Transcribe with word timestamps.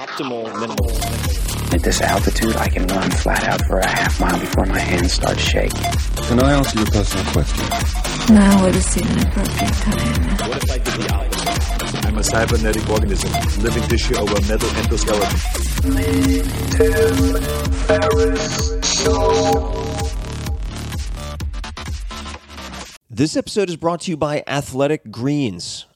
optimal 0.00 0.44
minimal. 0.58 0.90
At 1.74 1.82
this 1.82 2.00
altitude, 2.00 2.56
I 2.56 2.68
can 2.68 2.86
run 2.86 3.10
flat 3.10 3.44
out 3.44 3.60
for 3.66 3.78
a 3.80 3.86
half 3.86 4.18
mile 4.18 4.40
before 4.40 4.64
my 4.64 4.78
hands 4.78 5.12
start 5.12 5.38
shaking. 5.38 5.78
Can 6.24 6.40
I 6.40 6.52
ask 6.52 6.74
you 6.74 6.82
a 6.82 6.86
personal 6.86 7.24
question? 7.32 8.34
Now 8.34 8.64
would 8.64 8.74
seem 8.76 9.06
an 9.06 9.28
appropriate 9.28 9.74
time. 9.74 10.48
What 10.48 10.64
if 10.64 10.70
I 10.70 10.78
did 10.78 10.94
the 10.94 11.12
opposite? 11.12 12.06
I'm 12.06 12.16
a 12.16 12.24
cybernetic 12.24 12.88
organism, 12.88 13.30
living 13.62 13.82
tissue 13.88 14.16
over 14.16 14.40
metal 14.48 14.70
endoskeleton. 14.70 15.36
This 23.10 23.36
episode 23.36 23.68
is 23.68 23.76
brought 23.76 24.00
to 24.02 24.10
you 24.10 24.16
by 24.16 24.42
Athletic 24.46 25.10
Greens. 25.10 25.84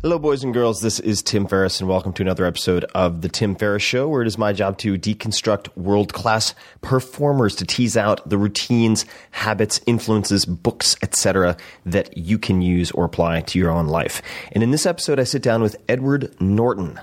Hello, 0.00 0.16
boys 0.16 0.44
and 0.44 0.54
girls. 0.54 0.80
This 0.80 1.00
is 1.00 1.22
Tim 1.22 1.48
Ferriss, 1.48 1.80
and 1.80 1.88
welcome 1.88 2.12
to 2.12 2.22
another 2.22 2.46
episode 2.46 2.84
of 2.94 3.20
The 3.20 3.28
Tim 3.28 3.56
Ferriss 3.56 3.82
Show, 3.82 4.08
where 4.08 4.22
it 4.22 4.28
is 4.28 4.38
my 4.38 4.52
job 4.52 4.78
to 4.78 4.96
deconstruct 4.96 5.76
world 5.76 6.12
class 6.12 6.54
performers 6.82 7.56
to 7.56 7.66
tease 7.66 7.96
out 7.96 8.28
the 8.30 8.38
routines, 8.38 9.04
habits, 9.32 9.80
influences, 9.86 10.44
books, 10.44 10.96
etc., 11.02 11.56
that 11.84 12.16
you 12.16 12.38
can 12.38 12.62
use 12.62 12.92
or 12.92 13.06
apply 13.06 13.40
to 13.40 13.58
your 13.58 13.72
own 13.72 13.88
life. 13.88 14.22
And 14.52 14.62
in 14.62 14.70
this 14.70 14.86
episode, 14.86 15.18
I 15.18 15.24
sit 15.24 15.42
down 15.42 15.62
with 15.62 15.74
Edward 15.88 16.32
Norton 16.40 17.00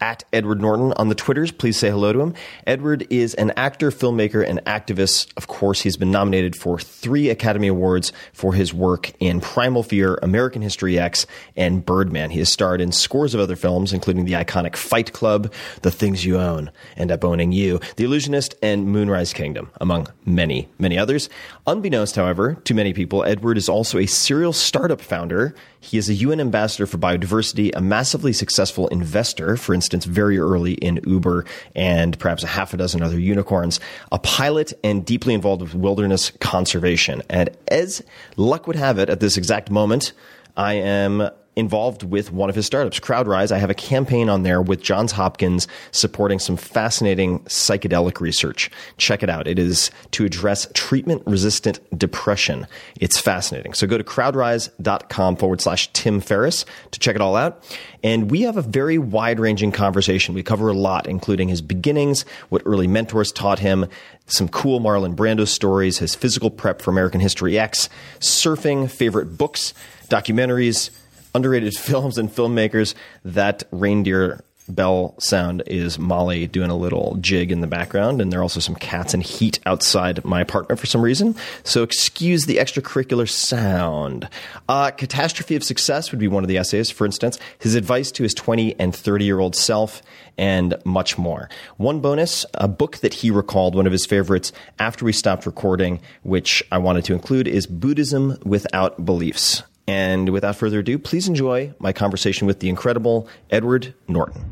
at 0.00 0.24
Edward 0.32 0.60
Norton 0.60 0.92
on 0.94 1.08
the 1.08 1.14
Twitters. 1.14 1.50
Please 1.50 1.76
say 1.76 1.90
hello 1.90 2.12
to 2.12 2.20
him. 2.20 2.34
Edward 2.66 3.06
is 3.10 3.34
an 3.34 3.52
actor, 3.56 3.90
filmmaker, 3.90 4.46
and 4.46 4.64
activist. 4.64 5.32
Of 5.36 5.46
course, 5.46 5.80
he's 5.80 5.96
been 5.96 6.10
nominated 6.10 6.56
for 6.56 6.78
three 6.78 7.28
Academy 7.30 7.68
Awards 7.68 8.12
for 8.32 8.54
his 8.54 8.72
work 8.72 9.12
in 9.20 9.40
Primal 9.40 9.82
Fear, 9.82 10.18
American 10.22 10.62
History 10.62 10.98
X, 10.98 11.26
and 11.56 11.84
Birdman. 11.84 12.30
He 12.30 12.38
has 12.38 12.50
starred 12.50 12.80
in 12.80 12.92
scores 12.92 13.34
of 13.34 13.40
other 13.40 13.56
films, 13.56 13.92
including 13.92 14.24
the 14.24 14.32
iconic 14.32 14.76
Fight 14.76 15.12
Club, 15.12 15.52
The 15.82 15.90
Things 15.90 16.24
You 16.24 16.38
Own, 16.38 16.70
End 16.96 17.10
Up 17.10 17.24
Owning 17.24 17.52
You, 17.52 17.80
The 17.96 18.04
Illusionist, 18.04 18.54
and 18.62 18.86
Moonrise 18.86 19.32
Kingdom, 19.32 19.70
among 19.80 20.08
many, 20.24 20.68
many 20.78 20.98
others. 20.98 21.28
Unbeknownst, 21.66 22.16
however, 22.16 22.54
to 22.64 22.74
many 22.74 22.92
people, 22.92 23.24
Edward 23.24 23.58
is 23.58 23.68
also 23.68 23.98
a 23.98 24.06
serial 24.06 24.52
startup 24.52 25.00
founder. 25.00 25.54
He 25.80 25.98
is 25.98 26.08
a 26.08 26.14
UN 26.14 26.40
ambassador 26.40 26.86
for 26.86 26.98
biodiversity, 26.98 27.70
a 27.74 27.80
massively 27.80 28.32
successful 28.32 28.88
investor, 28.88 29.56
for 29.56 29.74
instance, 29.74 30.04
very 30.04 30.38
early 30.38 30.74
in 30.74 31.00
Uber 31.06 31.44
and 31.74 32.18
perhaps 32.18 32.42
a 32.42 32.48
half 32.48 32.74
a 32.74 32.76
dozen 32.76 33.02
other 33.02 33.18
unicorns, 33.18 33.80
a 34.10 34.18
pilot 34.18 34.72
and 34.82 35.04
deeply 35.04 35.34
involved 35.34 35.62
with 35.62 35.74
wilderness 35.74 36.32
conservation. 36.40 37.22
And 37.30 37.50
as 37.68 38.02
luck 38.36 38.66
would 38.66 38.76
have 38.76 38.98
it, 38.98 39.08
at 39.08 39.20
this 39.20 39.36
exact 39.36 39.70
moment, 39.70 40.12
I 40.56 40.74
am 40.74 41.30
involved 41.58 42.04
with 42.04 42.32
one 42.32 42.48
of 42.48 42.54
his 42.54 42.66
startups, 42.66 43.00
CrowdRise. 43.00 43.50
I 43.50 43.58
have 43.58 43.68
a 43.68 43.74
campaign 43.74 44.28
on 44.28 44.44
there 44.44 44.62
with 44.62 44.80
Johns 44.80 45.10
Hopkins 45.10 45.66
supporting 45.90 46.38
some 46.38 46.56
fascinating 46.56 47.40
psychedelic 47.40 48.20
research. 48.20 48.70
Check 48.96 49.24
it 49.24 49.28
out. 49.28 49.48
It 49.48 49.58
is 49.58 49.90
to 50.12 50.24
address 50.24 50.68
treatment 50.72 51.24
resistant 51.26 51.80
depression. 51.98 52.68
It's 53.00 53.18
fascinating. 53.18 53.74
So 53.74 53.88
go 53.88 53.98
to 53.98 54.04
crowdrise.com 54.04 55.34
forward 55.34 55.60
slash 55.60 55.92
Tim 55.92 56.20
Ferriss 56.20 56.64
to 56.92 57.00
check 57.00 57.16
it 57.16 57.20
all 57.20 57.34
out. 57.34 57.60
And 58.04 58.30
we 58.30 58.42
have 58.42 58.56
a 58.56 58.62
very 58.62 58.96
wide 58.96 59.40
ranging 59.40 59.72
conversation. 59.72 60.36
We 60.36 60.44
cover 60.44 60.68
a 60.68 60.74
lot, 60.74 61.08
including 61.08 61.48
his 61.48 61.60
beginnings, 61.60 62.24
what 62.50 62.62
early 62.66 62.86
mentors 62.86 63.32
taught 63.32 63.58
him, 63.58 63.86
some 64.26 64.48
cool 64.48 64.78
Marlon 64.78 65.16
Brando 65.16 65.48
stories, 65.48 65.98
his 65.98 66.14
physical 66.14 66.50
prep 66.50 66.80
for 66.80 66.92
American 66.92 67.20
History 67.20 67.58
X, 67.58 67.88
surfing, 68.20 68.88
favorite 68.88 69.36
books, 69.36 69.74
documentaries, 70.08 70.90
underrated 71.38 71.76
films 71.78 72.18
and 72.18 72.28
filmmakers, 72.28 72.94
that 73.24 73.62
reindeer 73.70 74.42
bell 74.68 75.14
sound 75.18 75.62
is 75.66 75.98
Molly 75.98 76.46
doing 76.46 76.70
a 76.70 76.76
little 76.76 77.16
jig 77.20 77.50
in 77.50 77.60
the 77.60 77.66
background, 77.66 78.20
and 78.20 78.32
there 78.32 78.40
are 78.40 78.42
also 78.42 78.60
some 78.60 78.74
cats 78.74 79.14
and 79.14 79.22
heat 79.22 79.58
outside 79.66 80.24
my 80.24 80.40
apartment 80.40 80.78
for 80.78 80.86
some 80.86 81.00
reason. 81.00 81.34
So 81.64 81.82
excuse 81.82 82.46
the 82.46 82.56
extracurricular 82.56 83.28
sound. 83.28 84.28
Uh, 84.68 84.90
Catastrophe 84.90 85.56
of 85.56 85.64
Success 85.64 86.10
would 86.10 86.20
be 86.20 86.28
one 86.28 86.44
of 86.44 86.48
the 86.48 86.58
essays, 86.58 86.90
for 86.90 87.06
instance, 87.06 87.38
his 87.58 87.74
advice 87.74 88.10
to 88.12 88.22
his 88.22 88.34
20 88.34 88.78
and 88.78 88.94
30 88.94 89.24
year 89.24 89.40
old 89.40 89.56
self, 89.56 90.02
and 90.36 90.74
much 90.84 91.18
more. 91.18 91.48
One 91.78 92.00
bonus, 92.00 92.44
a 92.54 92.68
book 92.68 92.98
that 92.98 93.14
he 93.14 93.30
recalled, 93.30 93.74
one 93.74 93.86
of 93.86 93.92
his 93.92 94.06
favorites 94.06 94.52
after 94.78 95.04
we 95.04 95.12
stopped 95.12 95.46
recording, 95.46 96.00
which 96.22 96.62
I 96.70 96.78
wanted 96.78 97.04
to 97.06 97.14
include, 97.14 97.48
is 97.48 97.66
Buddhism 97.66 98.38
Without 98.44 99.04
Beliefs. 99.04 99.62
And 99.88 100.28
without 100.28 100.54
further 100.54 100.80
ado, 100.80 100.98
please 100.98 101.28
enjoy 101.28 101.72
my 101.78 101.94
conversation 101.94 102.46
with 102.46 102.60
the 102.60 102.68
incredible 102.68 103.26
Edward 103.50 103.94
Norton. 104.06 104.44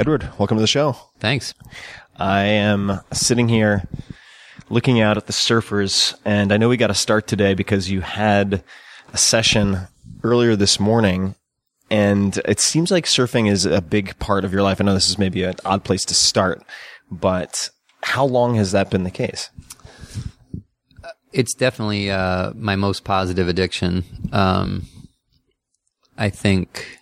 Edward, 0.00 0.28
welcome 0.36 0.56
to 0.56 0.60
the 0.60 0.66
show. 0.66 0.96
Thanks. 1.20 1.54
I 2.16 2.42
am 2.42 3.00
sitting 3.12 3.48
here 3.48 3.84
looking 4.68 5.00
out 5.00 5.16
at 5.16 5.28
the 5.28 5.32
surfers, 5.32 6.14
and 6.24 6.52
I 6.52 6.56
know 6.56 6.68
we 6.68 6.76
got 6.76 6.88
to 6.88 6.94
start 6.94 7.28
today 7.28 7.54
because 7.54 7.88
you 7.88 8.00
had 8.00 8.64
a 9.12 9.16
session 9.16 9.86
earlier 10.24 10.56
this 10.56 10.80
morning 10.80 11.36
and 11.90 12.36
it 12.44 12.60
seems 12.60 12.90
like 12.90 13.04
surfing 13.04 13.50
is 13.50 13.64
a 13.66 13.80
big 13.80 14.18
part 14.18 14.44
of 14.44 14.52
your 14.52 14.62
life. 14.62 14.80
I 14.80 14.84
know 14.84 14.94
this 14.94 15.08
is 15.08 15.18
maybe 15.18 15.42
an 15.42 15.54
odd 15.64 15.82
place 15.84 16.04
to 16.06 16.14
start, 16.14 16.62
but 17.10 17.70
how 18.02 18.24
long 18.24 18.54
has 18.56 18.72
that 18.72 18.90
been 18.90 19.02
the 19.02 19.10
case? 19.10 19.50
It's 21.32 21.54
definitely 21.54 22.10
uh, 22.10 22.52
my 22.54 22.76
most 22.76 23.04
positive 23.04 23.48
addiction. 23.48 24.04
Um, 24.32 24.86
I 26.18 26.28
think 26.28 26.98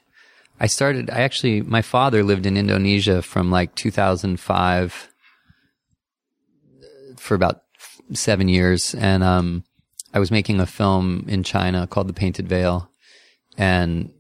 I 0.61 0.67
started. 0.67 1.11
I 1.11 1.21
actually, 1.21 1.63
my 1.63 1.83
father 1.83 2.23
lived 2.23 2.47
in 2.47 2.57
Indonesia 2.57 3.23
from 3.23 3.51
like 3.51 3.75
2005 3.75 5.09
for 7.17 7.35
about 7.35 7.63
seven 8.13 8.49
years, 8.49 8.95
and 8.95 9.23
um, 9.23 9.65
I 10.13 10.19
was 10.19 10.31
making 10.31 10.61
a 10.61 10.67
film 10.67 11.25
in 11.29 11.43
China 11.43 11.87
called 11.87 12.09
The 12.09 12.15
Painted 12.15 12.49
Veil, 12.49 12.91
and 13.57 14.13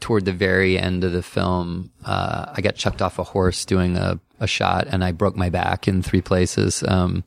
toward 0.00 0.24
the 0.24 0.32
very 0.32 0.78
end 0.78 1.04
of 1.04 1.12
the 1.12 1.22
film, 1.22 1.90
uh, 2.04 2.46
I 2.52 2.60
got 2.60 2.76
chucked 2.76 3.02
off 3.02 3.18
a 3.18 3.24
horse 3.24 3.64
doing 3.64 3.96
a, 3.96 4.20
a 4.40 4.46
shot, 4.46 4.86
and 4.88 5.04
I 5.04 5.12
broke 5.12 5.36
my 5.36 5.50
back 5.50 5.88
in 5.88 6.02
three 6.02 6.22
places. 6.22 6.84
Um, 6.86 7.24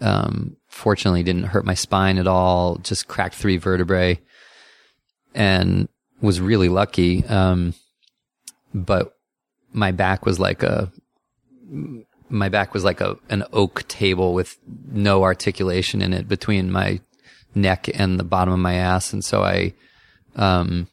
um, 0.00 0.56
fortunately, 0.74 1.22
didn't 1.22 1.44
hurt 1.44 1.64
my 1.64 1.74
spine 1.74 2.18
at 2.18 2.26
all. 2.26 2.76
Just 2.76 3.06
cracked 3.08 3.36
three 3.36 3.56
vertebrae, 3.56 4.20
and 5.34 5.88
was 6.20 6.40
really 6.40 6.68
lucky. 6.68 7.24
Um, 7.26 7.74
but 8.74 9.16
my 9.72 9.92
back 9.92 10.26
was 10.26 10.40
like 10.40 10.62
a 10.62 10.90
my 12.28 12.48
back 12.48 12.74
was 12.74 12.84
like 12.84 13.00
a 13.00 13.16
an 13.30 13.44
oak 13.52 13.86
table 13.86 14.34
with 14.34 14.58
no 14.90 15.22
articulation 15.22 16.02
in 16.02 16.12
it 16.12 16.28
between 16.28 16.72
my 16.72 17.00
neck 17.54 17.88
and 17.94 18.18
the 18.18 18.24
bottom 18.24 18.52
of 18.52 18.60
my 18.60 18.74
ass, 18.74 19.12
and 19.12 19.24
so 19.24 19.42
I, 19.42 19.74
um, 20.34 20.88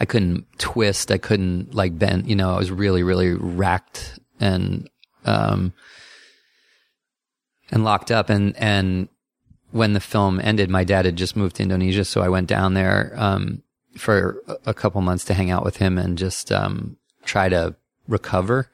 I 0.00 0.06
couldn't 0.06 0.46
twist, 0.58 1.10
I 1.10 1.18
couldn't 1.18 1.74
like 1.74 1.98
bend. 1.98 2.28
You 2.28 2.36
know, 2.36 2.54
I 2.54 2.58
was 2.58 2.70
really, 2.70 3.02
really 3.02 3.34
racked 3.34 4.18
and 4.40 4.88
um, 5.26 5.74
and 7.70 7.84
locked 7.84 8.10
up. 8.10 8.30
And 8.30 8.56
and 8.56 9.08
when 9.70 9.92
the 9.92 10.00
film 10.00 10.40
ended, 10.42 10.70
my 10.70 10.84
dad 10.84 11.04
had 11.04 11.16
just 11.16 11.36
moved 11.36 11.56
to 11.56 11.62
Indonesia, 11.62 12.04
so 12.04 12.22
I 12.22 12.28
went 12.28 12.48
down 12.48 12.74
there 12.74 13.12
um, 13.16 13.62
for 13.96 14.42
a 14.64 14.72
couple 14.72 15.00
months 15.02 15.24
to 15.26 15.34
hang 15.34 15.50
out 15.50 15.64
with 15.64 15.76
him 15.76 15.98
and 15.98 16.16
just 16.16 16.50
um, 16.50 16.96
try 17.24 17.48
to 17.48 17.74
recover 18.06 18.70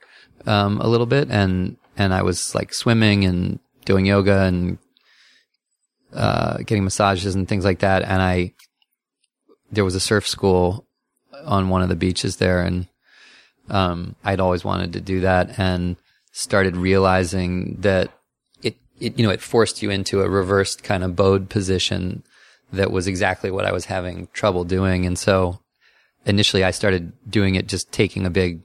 um, 0.46 0.81
a 0.81 0.87
little 0.87 1.06
bit. 1.06 1.31
And 1.31 1.76
and 1.96 2.14
I 2.14 2.23
was 2.23 2.55
like 2.55 2.73
swimming 2.73 3.25
and 3.25 3.58
doing 3.85 4.06
yoga 4.06 4.43
and 4.43 4.79
uh, 6.12 6.58
getting 6.58 6.85
massages 6.85 7.35
and 7.35 7.49
things 7.49 7.64
like 7.64 7.81
that. 7.81 8.02
And 8.02 8.23
I, 8.23 8.55
there 9.70 9.85
was 9.85 9.94
a 9.94 10.00
surf 10.00 10.29
school 10.29 10.87
on 11.44 11.69
one 11.69 11.82
of 11.82 11.88
the 11.88 11.96
beaches 11.96 12.37
there, 12.37 12.62
and 12.62 12.87
um, 13.69 14.14
I'd 14.25 14.41
always 14.41 14.64
wanted 14.64 14.93
to 14.94 15.00
do 15.00 15.20
that, 15.20 15.58
and 15.58 15.96
started 16.32 16.76
realizing 16.76 17.76
that 17.81 18.11
it, 19.00 19.19
you 19.19 19.25
know, 19.25 19.32
it 19.32 19.41
forced 19.43 19.82
you 19.82 19.91
into 19.91 20.23
a 20.23 20.29
reversed 20.29 20.82
kind 20.82 21.02
of 21.02 21.17
bowed 21.17 21.49
position 21.49 22.23
that 22.73 22.91
was 22.91 23.06
exactly 23.06 23.50
what 23.50 23.67
I 23.67 23.73
was 23.73 23.87
having 23.87 24.29
trouble 24.32 24.64
doing, 24.64 25.06
and 25.06 25.19
so 25.19 25.61
initially 26.26 26.64
I 26.64 26.70
started 26.70 27.12
doing 27.29 27.55
it 27.55 27.69
just 27.69 27.93
taking 27.93 28.26
a 28.26 28.31
big 28.31 28.62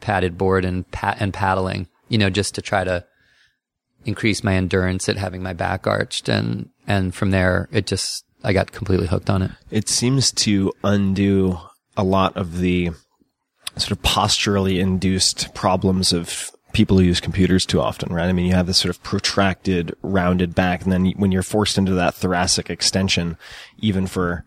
padded 0.00 0.36
board 0.36 0.64
and 0.64 0.90
pat 0.90 1.18
and 1.20 1.32
paddling, 1.32 1.88
you 2.08 2.18
know, 2.18 2.30
just 2.30 2.54
to 2.56 2.62
try 2.62 2.84
to 2.84 3.04
increase 4.04 4.42
my 4.42 4.54
endurance 4.54 5.08
at 5.08 5.16
having 5.16 5.42
my 5.42 5.52
back 5.52 5.86
arched 5.86 6.28
and 6.28 6.70
and 6.86 7.14
from 7.14 7.30
there 7.32 7.68
it 7.70 7.86
just 7.86 8.24
I 8.42 8.54
got 8.54 8.72
completely 8.72 9.06
hooked 9.06 9.28
on 9.28 9.42
it. 9.42 9.50
It 9.70 9.88
seems 9.88 10.32
to 10.32 10.72
undo 10.82 11.58
a 11.96 12.02
lot 12.02 12.36
of 12.36 12.58
the 12.58 12.90
sort 13.76 13.92
of 13.92 14.02
posturally 14.02 14.80
induced 14.80 15.54
problems 15.54 16.12
of 16.12 16.50
people 16.72 16.98
who 16.98 17.04
use 17.04 17.20
computers 17.20 17.66
too 17.66 17.80
often, 17.80 18.12
right? 18.12 18.28
I 18.28 18.32
mean, 18.32 18.46
you 18.46 18.54
have 18.54 18.66
this 18.66 18.78
sort 18.78 18.94
of 18.94 19.02
protracted, 19.02 19.94
rounded 20.02 20.54
back, 20.54 20.82
and 20.82 20.92
then 20.92 21.10
when 21.16 21.32
you're 21.32 21.42
forced 21.42 21.78
into 21.78 21.92
that 21.94 22.14
thoracic 22.14 22.70
extension, 22.70 23.36
even 23.78 24.06
for 24.06 24.44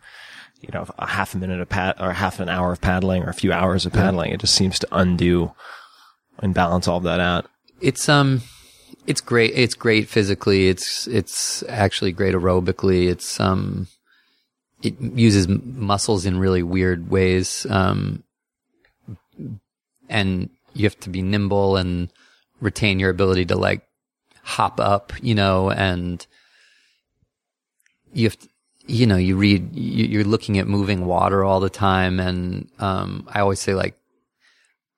you 0.61 0.69
know 0.73 0.87
a 0.97 1.07
half 1.07 1.35
a 1.35 1.37
minute 1.37 1.59
of 1.59 1.69
pad 1.69 1.95
or 1.99 2.13
half 2.13 2.39
an 2.39 2.49
hour 2.49 2.71
of 2.71 2.81
paddling 2.81 3.23
or 3.23 3.29
a 3.29 3.33
few 3.33 3.51
hours 3.51 3.85
of 3.85 3.93
paddling, 3.93 4.31
it 4.31 4.39
just 4.39 4.55
seems 4.55 4.79
to 4.79 4.87
undo 4.91 5.53
and 6.39 6.53
balance 6.53 6.87
all 6.87 6.97
of 6.97 7.03
that 7.03 7.19
out. 7.19 7.47
It's 7.81 8.07
um 8.07 8.41
it's 9.07 9.21
great. 9.21 9.53
It's 9.55 9.75
great 9.75 10.07
physically. 10.07 10.69
It's 10.69 11.07
it's 11.07 11.63
actually 11.67 12.11
great 12.11 12.35
aerobically. 12.35 13.09
It's 13.09 13.39
um, 13.39 13.87
it 14.81 14.99
uses 14.99 15.47
muscles 15.47 16.25
in 16.25 16.39
really 16.39 16.63
weird 16.63 17.09
ways. 17.09 17.65
Um, 17.69 18.23
and 20.09 20.49
you 20.73 20.85
have 20.85 20.99
to 21.01 21.09
be 21.09 21.21
nimble 21.21 21.77
and 21.77 22.11
retain 22.59 22.99
your 22.99 23.09
ability 23.09 23.45
to 23.45 23.55
like 23.55 23.87
hop 24.43 24.79
up, 24.79 25.13
you 25.21 25.35
know, 25.35 25.71
and 25.71 26.25
you 28.13 28.25
have 28.25 28.37
to, 28.39 28.47
you 28.85 29.07
know, 29.07 29.15
you 29.15 29.37
read, 29.37 29.73
you're 29.73 30.23
looking 30.23 30.57
at 30.59 30.67
moving 30.67 31.05
water 31.05 31.43
all 31.43 31.59
the 31.59 31.69
time. 31.69 32.19
And, 32.19 32.69
um, 32.79 33.27
I 33.31 33.39
always 33.39 33.59
say 33.59 33.73
like 33.73 33.97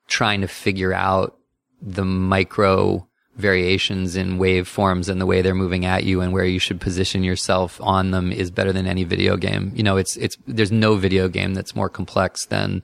trying 0.07 0.41
to 0.41 0.47
figure 0.47 0.93
out 0.93 1.37
the 1.81 2.05
micro 2.05 3.07
variations 3.35 4.15
in 4.15 4.39
waveforms 4.39 5.09
and 5.09 5.19
the 5.19 5.25
way 5.25 5.41
they're 5.41 5.53
moving 5.53 5.85
at 5.85 6.03
you 6.03 6.21
and 6.21 6.31
where 6.31 6.45
you 6.45 6.57
should 6.57 6.79
position 6.79 7.23
yourself 7.23 7.79
on 7.81 8.11
them 8.11 8.31
is 8.31 8.49
better 8.49 8.71
than 8.71 8.87
any 8.87 9.03
video 9.03 9.35
game. 9.37 9.71
You 9.75 9.83
know, 9.83 9.97
it's, 9.97 10.15
it's, 10.17 10.37
there's 10.47 10.71
no 10.71 10.95
video 10.95 11.27
game 11.27 11.53
that's 11.53 11.75
more 11.75 11.89
complex 11.89 12.45
than, 12.45 12.81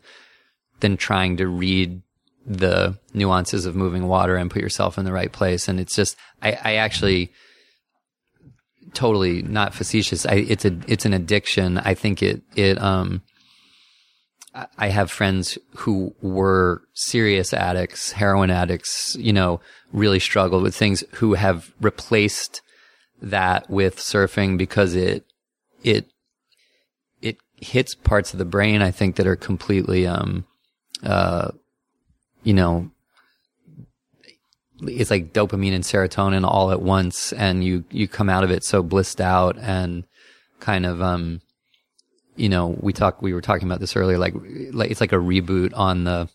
than 0.82 0.98
trying 0.98 1.38
to 1.38 1.48
read 1.48 2.02
the 2.46 2.98
nuances 3.14 3.66
of 3.66 3.76
moving 3.76 4.08
water 4.08 4.36
and 4.36 4.50
put 4.50 4.62
yourself 4.62 4.98
in 4.98 5.06
the 5.06 5.14
right 5.14 5.32
place. 5.32 5.68
And 5.68 5.80
it's 5.80 5.96
just, 5.96 6.16
I, 6.42 6.58
I 6.64 6.76
actually 6.76 7.32
totally 8.94 9.42
not 9.42 9.74
facetious. 9.74 10.26
I, 10.26 10.36
it's 10.36 10.66
a, 10.66 10.78
it's 10.88 11.06
an 11.06 11.14
addiction. 11.14 11.78
I 11.78 11.94
think 11.94 12.24
it, 12.24 12.42
it, 12.56 12.82
um, 12.82 13.22
I 14.78 14.90
have 14.90 15.10
friends 15.10 15.58
who 15.78 16.14
were 16.22 16.82
serious 16.94 17.54
addicts, 17.54 18.12
heroin 18.12 18.50
addicts, 18.50 19.16
you 19.18 19.32
know, 19.32 19.62
really 19.94 20.20
struggled 20.20 20.64
with 20.64 20.76
things 20.76 21.04
who 21.14 21.36
have 21.36 21.72
replaced 21.80 22.62
that 23.22 23.70
with 23.70 23.98
surfing 23.98 24.58
because 24.58 24.94
it, 24.94 25.26
it, 25.84 26.08
it 27.22 27.38
hits 27.56 27.96
parts 27.96 28.34
of 28.34 28.40
the 28.40 28.46
brain, 28.46 28.82
I 28.82 28.92
think, 28.92 29.16
that 29.16 29.28
are 29.28 29.38
completely, 29.38 30.06
um, 30.06 30.46
uh, 31.02 31.52
you 32.44 32.54
know, 32.54 32.90
it's 34.84 35.12
like 35.12 35.34
dopamine 35.34 35.74
and 35.74 35.83
serotonin 35.83 36.45
all 36.45 36.71
at 36.71 36.81
once. 36.81 37.33
And 37.33 37.64
you, 37.64 37.83
you 37.92 38.07
come 38.07 38.30
out 38.30 38.44
of 38.44 38.52
it 38.52 38.64
so 38.64 38.81
blissed 38.81 39.21
out 39.21 39.57
and 39.60 40.06
kind 40.60 40.86
of, 40.86 41.02
um, 41.02 41.42
you 42.36 42.50
know, 42.50 42.76
we 42.80 42.94
talk, 42.94 43.21
we 43.21 43.33
were 43.33 43.42
talking 43.42 43.68
about 43.68 43.80
this 43.80 43.95
earlier, 43.95 44.18
like, 44.18 44.33
like 44.71 44.90
it's 44.90 45.02
like 45.02 45.12
a 45.12 45.18
reboot 45.18 45.74
on 45.76 46.04
the, 46.04 46.30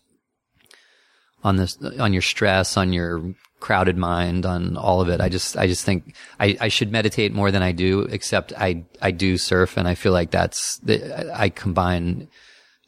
on 1.43 1.57
this, 1.57 1.77
on 1.99 2.13
your 2.13 2.21
stress, 2.21 2.77
on 2.77 2.93
your 2.93 3.33
crowded 3.59 3.97
mind, 3.97 4.45
on 4.45 4.77
all 4.77 5.01
of 5.01 5.09
it. 5.09 5.19
I 5.19 5.29
just, 5.29 5.57
I 5.57 5.67
just 5.67 5.83
think 5.83 6.15
I, 6.39 6.57
I 6.61 6.67
should 6.69 6.91
meditate 6.91 7.33
more 7.33 7.51
than 7.51 7.63
I 7.63 7.71
do, 7.71 8.01
except 8.01 8.53
I, 8.53 8.85
I 9.01 9.11
do 9.11 9.37
surf 9.37 9.75
and 9.75 9.87
I 9.87 9.95
feel 9.95 10.13
like 10.13 10.31
that's, 10.31 10.77
the, 10.77 11.33
I 11.35 11.49
combine, 11.49 12.29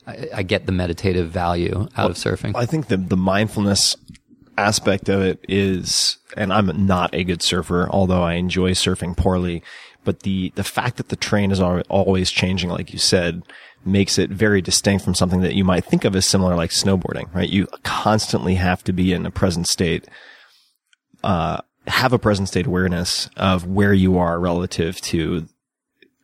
I, 0.10 0.28
I 0.40 0.44
get 0.44 0.66
the 0.66 0.72
meditative 0.72 1.30
value 1.30 1.88
out 1.96 1.98
well, 1.98 2.08
of 2.08 2.16
surfing. 2.16 2.56
I 2.56 2.66
think 2.66 2.88
the, 2.88 2.98
the 2.98 3.18
mindfulness 3.18 3.96
aspect 4.58 5.08
of 5.10 5.22
it 5.22 5.44
is, 5.48 6.18
and 6.36 6.52
I'm 6.52 6.86
not 6.86 7.14
a 7.14 7.24
good 7.24 7.42
surfer, 7.42 7.88
although 7.90 8.24
I 8.24 8.34
enjoy 8.34 8.72
surfing 8.72 9.16
poorly 9.16 9.64
but 10.04 10.22
the 10.22 10.52
the 10.56 10.64
fact 10.64 10.98
that 10.98 11.10
the 11.10 11.16
train 11.16 11.52
is 11.52 11.60
always 11.62 12.32
changing, 12.32 12.70
like 12.70 12.94
you 12.94 13.00
said, 13.00 13.44
makes 13.86 14.18
it 14.18 14.30
very 14.30 14.62
distinct 14.62 15.04
from 15.04 15.14
something 15.14 15.42
that 15.42 15.56
you 15.56 15.64
might 15.64 15.86
think 15.86 16.06
of 16.06 16.16
as 16.16 16.26
similar, 16.26 16.56
like 16.56 16.72
snowboarding. 16.72 17.34
Right? 17.34 17.50
You 17.50 17.68
constantly 17.84 18.56
have 18.56 18.84
to 18.86 18.94
be 18.94 19.14
in 19.14 19.26
a 19.26 19.32
present 19.32 19.68
state, 19.68 20.08
uh, 21.24 21.62
have 21.88 22.14
a 22.14 22.20
present 22.20 22.48
state 22.48 22.66
awareness 22.66 23.30
of 23.36 23.68
where 23.68 23.94
you 23.94 24.18
are 24.18 24.40
relative 24.40 25.00
to 25.02 25.48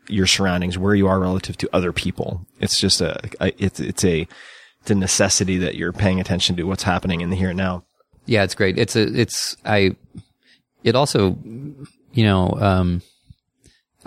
your 0.07 0.27
surroundings, 0.27 0.77
where 0.77 0.95
you 0.95 1.07
are 1.07 1.19
relative 1.19 1.57
to 1.57 1.69
other 1.73 1.91
people. 1.91 2.45
It's 2.59 2.79
just 2.79 3.01
a, 3.01 3.19
a 3.39 3.63
it's 3.63 3.79
it's 3.79 4.05
a 4.05 4.27
it's 4.81 4.91
a 4.91 4.95
necessity 4.95 5.57
that 5.57 5.75
you're 5.75 5.93
paying 5.93 6.19
attention 6.19 6.55
to 6.57 6.63
what's 6.63 6.83
happening 6.83 7.21
in 7.21 7.29
the 7.29 7.35
here 7.35 7.49
and 7.49 7.57
now. 7.57 7.83
Yeah, 8.25 8.43
it's 8.43 8.55
great. 8.55 8.77
It's 8.77 8.95
a 8.95 9.03
it's 9.03 9.57
I. 9.65 9.95
It 10.83 10.95
also, 10.95 11.37
you 12.13 12.23
know. 12.23 12.51
um 12.59 13.01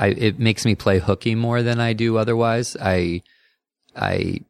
I, 0.00 0.10
it 0.10 0.38
makes 0.38 0.64
me 0.64 0.76
play 0.76 1.00
hooky 1.00 1.34
more 1.34 1.60
than 1.60 1.80
I 1.80 1.92
do 1.92 2.18
otherwise. 2.18 2.76
I, 2.80 3.22
I, 3.96 4.42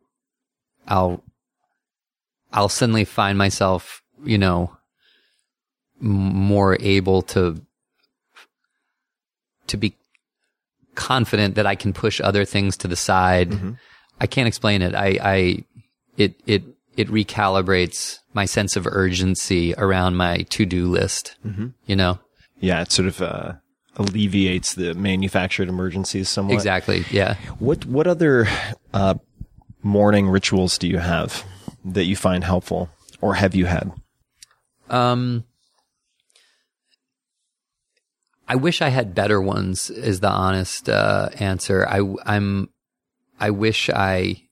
I'll, 0.86 1.24
I'll 2.52 2.68
suddenly 2.68 3.06
find 3.06 3.38
myself, 3.38 4.02
you 4.22 4.36
know, 4.36 4.76
more 6.00 6.76
able 6.80 7.22
to, 7.22 7.62
to 9.68 9.76
be 9.78 9.94
confident 10.98 11.54
that 11.54 11.66
I 11.66 11.76
can 11.76 11.92
push 11.92 12.20
other 12.20 12.44
things 12.44 12.76
to 12.78 12.88
the 12.88 12.96
side. 12.96 13.50
Mm-hmm. 13.50 13.72
I 14.20 14.26
can't 14.26 14.48
explain 14.48 14.82
it. 14.82 14.94
I, 14.94 15.18
I, 15.22 15.64
it, 16.16 16.34
it, 16.44 16.62
it 16.96 17.08
recalibrates 17.08 18.18
my 18.34 18.44
sense 18.46 18.76
of 18.76 18.86
urgency 18.86 19.74
around 19.78 20.16
my 20.16 20.44
to-do 20.50 20.90
list. 20.90 21.36
Mm-hmm. 21.46 21.68
You 21.86 21.96
know? 21.96 22.18
Yeah, 22.60 22.82
it 22.82 22.90
sort 22.90 23.06
of 23.08 23.22
uh, 23.22 23.52
alleviates 23.96 24.74
the 24.74 24.94
manufactured 24.94 25.68
emergencies 25.68 26.28
somewhat. 26.28 26.54
Exactly. 26.54 27.04
Yeah. 27.10 27.36
What 27.60 27.86
what 27.86 28.06
other 28.08 28.48
uh, 28.92 29.14
morning 29.82 30.28
rituals 30.28 30.78
do 30.78 30.88
you 30.88 30.98
have 30.98 31.44
that 31.84 32.04
you 32.04 32.16
find 32.16 32.42
helpful, 32.42 32.90
or 33.20 33.34
have 33.34 33.54
you 33.54 33.66
had? 33.66 33.92
Um, 34.90 35.44
I 38.48 38.56
wish 38.56 38.80
I 38.80 38.88
had 38.88 39.14
better 39.14 39.40
ones. 39.40 39.90
Is 39.90 40.20
the 40.20 40.30
honest 40.30 40.88
uh, 40.88 41.28
answer. 41.38 41.86
I 41.86 42.00
I'm 42.24 42.70
I 43.38 43.50
wish 43.50 43.90
I 43.90 44.42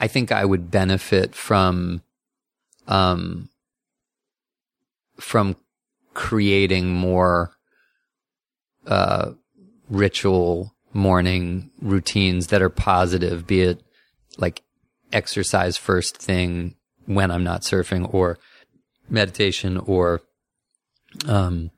I 0.00 0.06
think 0.06 0.30
I 0.30 0.44
would 0.44 0.70
benefit 0.70 1.34
from 1.34 2.02
um 2.86 3.48
from 5.18 5.56
creating 6.14 6.94
more 6.94 7.56
uh 8.86 9.32
ritual 9.90 10.74
morning 10.92 11.70
routines 11.82 12.46
that 12.48 12.62
are 12.62 12.70
positive, 12.70 13.46
be 13.46 13.62
it 13.62 13.82
like 14.38 14.62
exercise 15.12 15.76
first 15.76 16.16
thing 16.16 16.76
when 17.06 17.30
I'm 17.30 17.44
not 17.44 17.62
surfing 17.62 18.12
or 18.14 18.38
meditation 19.08 19.76
or 19.78 20.20
um 21.26 21.70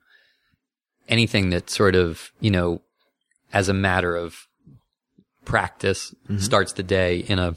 anything 1.09 1.49
that 1.49 1.69
sort 1.69 1.95
of, 1.95 2.31
you 2.39 2.51
know, 2.51 2.81
as 3.51 3.67
a 3.67 3.73
matter 3.73 4.15
of 4.15 4.47
practice 5.43 6.13
mm-hmm. 6.23 6.37
starts 6.37 6.73
the 6.73 6.83
day 6.83 7.17
in 7.17 7.39
a 7.39 7.55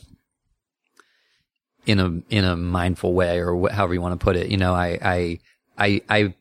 in 1.86 2.00
a 2.00 2.22
in 2.30 2.44
a 2.44 2.56
mindful 2.56 3.12
way 3.12 3.38
or 3.38 3.54
wh- 3.56 3.72
however 3.72 3.94
you 3.94 4.00
want 4.00 4.18
to 4.18 4.24
put 4.24 4.36
it. 4.36 4.48
You 4.48 4.56
know, 4.56 4.72
I 4.72 4.98
I 5.02 5.38
I 5.78 6.02
I 6.08 6.34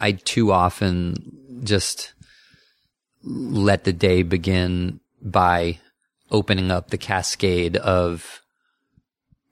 I 0.00 0.12
too 0.12 0.52
often 0.52 1.60
just 1.64 2.14
let 3.22 3.84
the 3.84 3.92
day 3.92 4.22
begin 4.22 5.00
by 5.20 5.78
opening 6.30 6.70
up 6.70 6.90
the 6.90 6.98
cascade 6.98 7.76
of 7.76 8.42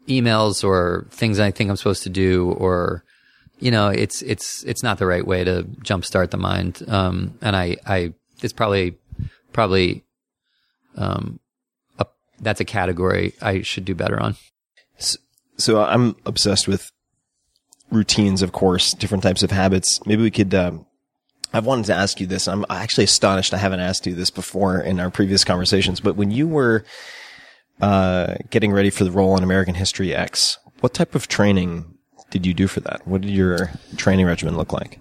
emails 0.09 0.63
or 0.63 1.07
things 1.11 1.41
I 1.41 1.51
think 1.51 1.69
I'm 1.69 1.77
supposed 1.77 2.05
to 2.05 2.11
do 2.11 2.53
or 2.53 3.03
you 3.59 3.71
know 3.71 3.89
it's 3.89 4.23
it's 4.23 4.63
it's 4.65 4.83
not 4.83 4.99
the 4.99 5.07
right 5.07 5.27
way 5.27 5.45
to 5.45 5.65
jumpstart 5.83 6.31
the 6.31 6.37
mind 6.37 6.83
um 6.89 7.39
and 7.41 7.57
I 7.57 7.77
I 7.87 8.13
it's 8.43 8.53
probably 8.53 8.97
probably 9.53 10.05
um 10.97 11.41
a, 11.99 12.07
that's 12.41 12.61
a 12.61 12.65
category 12.65 13.35
I 13.41 13.63
should 13.63 13.85
do 13.85 13.95
better 13.95 14.21
on 14.21 14.37
So 15.59 15.83
I'm 15.83 16.17
obsessed 16.27 16.69
with 16.69 16.91
routines, 17.91 18.43
of 18.43 18.53
course, 18.53 18.93
different 18.93 19.23
types 19.23 19.43
of 19.43 19.51
habits. 19.51 20.05
Maybe 20.07 20.23
we 20.23 20.31
could. 20.31 20.55
Um, 20.55 20.87
I've 21.53 21.65
wanted 21.65 21.87
to 21.87 21.95
ask 21.95 22.21
you 22.21 22.27
this. 22.27 22.49
I'm 22.49 22.67
actually 22.69 23.05
astonished 23.05 23.55
I 23.55 23.59
haven't 23.59 23.81
asked 23.81 24.07
you 24.07 24.15
this 24.15 24.31
before 24.31 24.79
in 24.81 25.01
our 25.01 25.11
previous 25.11 25.45
conversations. 25.45 26.01
But 26.01 26.17
when 26.17 26.31
you 26.31 26.47
were 26.47 26.85
uh, 27.81 28.35
getting 28.51 28.73
ready 28.73 28.91
for 28.91 29.05
the 29.05 29.11
role 29.11 29.37
in 29.37 29.43
American 29.43 29.75
History 29.75 30.15
X, 30.15 30.59
what 30.81 30.93
type 30.93 31.15
of 31.15 31.29
training 31.29 31.96
did 32.39 32.47
you 32.47 32.55
do 32.55 32.69
for 32.69 32.81
that? 32.81 33.07
What 33.07 33.23
did 33.23 33.31
your 33.31 33.71
training 33.97 34.27
regimen 34.27 34.57
look 34.57 34.73
like? 34.73 35.01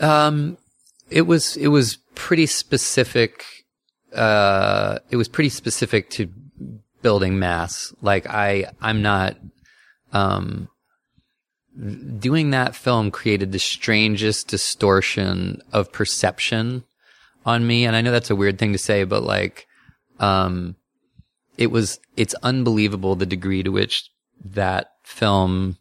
Um, 0.00 0.58
it 1.10 1.22
was 1.22 1.56
it 1.56 1.68
was 1.68 1.96
pretty 2.14 2.46
specific. 2.46 3.44
Uh, 4.14 4.98
it 5.10 5.16
was 5.16 5.28
pretty 5.28 5.48
specific 5.48 6.10
to 6.10 6.30
building 7.02 7.38
mass. 7.38 7.94
Like 8.02 8.28
I, 8.28 8.72
I'm 8.80 9.02
not. 9.02 9.36
Um, 10.12 10.68
doing 12.18 12.50
that 12.50 12.74
film 12.74 13.10
created 13.10 13.52
the 13.52 13.58
strangest 13.58 14.48
distortion 14.48 15.60
of 15.72 15.92
perception 15.92 16.84
on 17.44 17.66
me, 17.66 17.84
and 17.84 17.94
I 17.94 18.00
know 18.00 18.12
that's 18.12 18.30
a 18.30 18.36
weird 18.36 18.58
thing 18.58 18.72
to 18.72 18.78
say, 18.78 19.04
but 19.04 19.22
like, 19.22 19.66
um, 20.18 20.76
it 21.56 21.70
was. 21.70 21.98
It's 22.16 22.34
unbelievable 22.42 23.14
the 23.14 23.26
degree 23.26 23.62
to 23.62 23.70
which 23.70 24.10
that 24.44 24.90
film 25.04 25.78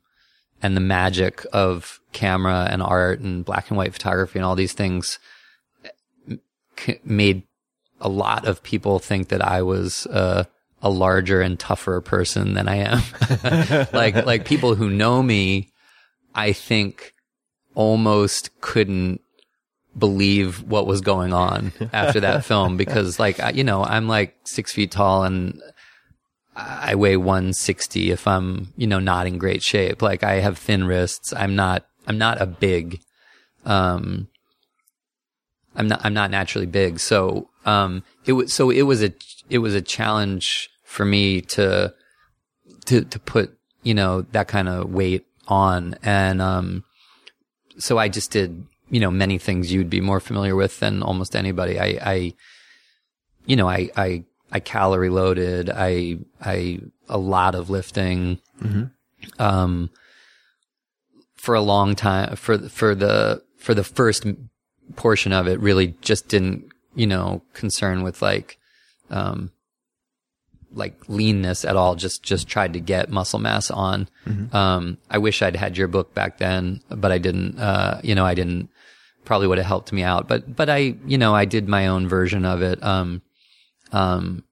and 0.66 0.76
the 0.76 0.82
magic 0.82 1.46
of 1.54 2.00
camera 2.12 2.68
and 2.72 2.82
art 2.82 3.20
and 3.20 3.46
black 3.46 3.70
and 3.70 3.78
white 3.78 3.94
photography 3.94 4.40
and 4.40 4.46
all 4.46 4.56
these 4.56 4.74
things 4.74 5.20
made 7.04 7.44
a 8.02 8.10
lot 8.10 8.46
of 8.46 8.62
people 8.64 9.00
think 9.00 9.30
that 9.30 9.42
I 9.42 9.62
was 9.62 10.06
uh, 10.08 10.44
a 10.82 10.90
larger 10.90 11.42
and 11.42 11.60
tougher 11.60 12.02
person 12.02 12.54
than 12.54 12.68
I 12.68 12.78
am. 12.78 13.88
like 13.94 14.16
like 14.26 14.46
people 14.46 14.76
who 14.76 14.90
know 14.90 15.22
me, 15.24 15.72
I 16.34 16.52
think 16.54 17.14
almost 17.76 18.50
couldn't 18.62 19.22
believe 19.98 20.62
what 20.64 20.88
was 20.88 21.00
going 21.02 21.32
on 21.34 21.72
after 21.94 22.20
that 22.20 22.44
film 22.44 22.76
because 22.76 23.18
like 23.20 23.40
I- 23.40 23.52
you 23.52 23.64
know 23.64 23.84
I'm 23.84 24.08
like 24.10 24.36
six 24.44 24.74
feet 24.74 24.92
tall 24.92 25.24
and 25.24 25.62
I 26.56 26.96
weigh 26.96 27.18
160 27.18 28.12
if 28.12 28.28
I'm, 28.28 28.74
you 28.78 28.88
know, 28.88 29.00
not 29.00 29.28
in 29.28 29.38
great 29.38 29.62
shape. 29.62 30.02
Like 30.02 30.24
I 30.24 30.36
have 30.36 30.58
thin 30.58 30.86
wrists. 30.86 31.34
I'm 31.34 31.56
not, 31.56 31.86
I'm 32.08 32.18
not 32.18 32.42
a 32.42 32.46
big, 32.46 33.02
um, 33.66 34.30
I'm 35.76 35.88
not, 35.88 36.02
I'm 36.06 36.14
not 36.14 36.32
naturally 36.32 36.66
big. 36.66 37.00
So, 37.00 37.50
um, 37.66 38.04
it 38.26 38.34
was, 38.34 38.54
so 38.54 38.70
it 38.70 38.84
was 38.84 39.04
a, 39.04 39.14
it 39.50 39.58
was 39.58 39.76
a 39.76 39.82
challenge 39.82 40.70
for 40.84 41.04
me 41.04 41.42
to, 41.42 41.94
to, 42.86 43.02
to 43.04 43.20
put, 43.20 43.58
you 43.84 43.94
know, 43.94 44.22
that 44.32 44.48
kind 44.48 44.70
of 44.70 44.94
weight 44.94 45.26
on. 45.48 45.96
And, 46.04 46.42
um, 46.42 46.86
so 47.78 47.98
I 47.98 48.08
just 48.08 48.32
did, 48.32 48.66
you 48.90 49.02
know, 49.02 49.12
many 49.12 49.38
things 49.38 49.74
you'd 49.74 49.90
be 49.90 50.00
more 50.00 50.22
familiar 50.22 50.56
with 50.56 50.80
than 50.80 51.04
almost 51.04 51.36
anybody. 51.36 51.80
I, 51.80 52.00
I, 52.02 52.34
you 53.46 53.58
know, 53.58 53.68
I, 53.68 53.90
I, 53.98 54.24
I 54.56 54.60
calorie 54.62 55.10
loaded. 55.10 55.70
I, 55.70 56.20
I, 56.42 56.80
a 57.10 57.18
lot 57.18 57.56
of 57.56 57.70
lifting. 57.70 58.40
Um, 59.38 59.90
for 61.36 61.56
a 61.56 61.62
long 61.62 61.96
time, 61.96 62.38
for, 62.38 62.58
for 62.70 62.96
the, 62.96 63.44
for 63.58 63.74
the 63.74 63.84
first 63.84 64.26
portion 64.96 65.34
of 65.34 65.48
it 65.48 65.60
really 65.60 65.96
just 66.00 66.30
didn't, 66.30 66.72
you 66.96 67.06
know, 67.06 67.42
concern 67.54 68.02
with 68.02 68.22
like, 68.22 68.58
um, 69.10 69.52
like 70.72 70.96
leanness 71.10 71.66
at 71.66 71.76
all. 71.76 71.96
Just, 71.96 72.24
just 72.24 72.48
tried 72.48 72.74
to 72.74 72.80
get 72.80 73.10
muscle 73.10 73.40
mass 73.40 73.70
on. 73.70 74.08
Um, 74.56 74.98
I 75.10 75.18
wish 75.18 75.42
I'd 75.42 75.56
had 75.58 75.78
your 75.78 75.90
book 75.90 76.14
back 76.14 76.38
then, 76.38 76.82
but 76.90 77.12
I 77.12 77.18
didn't, 77.18 77.60
uh, 77.60 78.00
you 78.04 78.16
know, 78.16 78.26
I 78.26 78.36
didn't, 78.36 78.70
probably 79.26 79.48
would 79.48 79.58
have 79.58 79.68
helped 79.68 79.92
me 79.92 80.04
out. 80.04 80.28
But, 80.28 80.56
but 80.56 80.70
I, 80.70 80.96
you 81.06 81.18
know, 81.18 81.36
I 81.36 81.46
did 81.46 81.68
my 81.68 81.88
own 81.88 82.08
version 82.08 82.46
of 82.46 82.62
it. 82.62 82.82
Um, 82.84 83.22
um, 83.96 84.44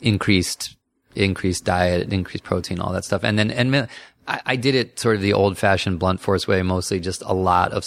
increased, 0.00 0.76
increased 1.14 1.64
diet, 1.64 2.12
increased 2.12 2.44
protein, 2.44 2.80
all 2.80 2.92
that 2.92 3.04
stuff. 3.04 3.22
And 3.22 3.38
then, 3.38 3.50
and 3.50 3.88
I, 4.26 4.40
I 4.44 4.56
did 4.56 4.74
it 4.74 4.98
sort 4.98 5.16
of 5.16 5.22
the 5.22 5.32
old 5.32 5.56
fashioned 5.56 6.00
blunt 6.00 6.20
force 6.20 6.48
way, 6.48 6.60
mostly 6.62 6.98
just 6.98 7.22
a 7.22 7.32
lot 7.32 7.72
of, 7.72 7.84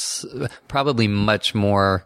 probably 0.68 1.08
much 1.08 1.54
more 1.54 2.06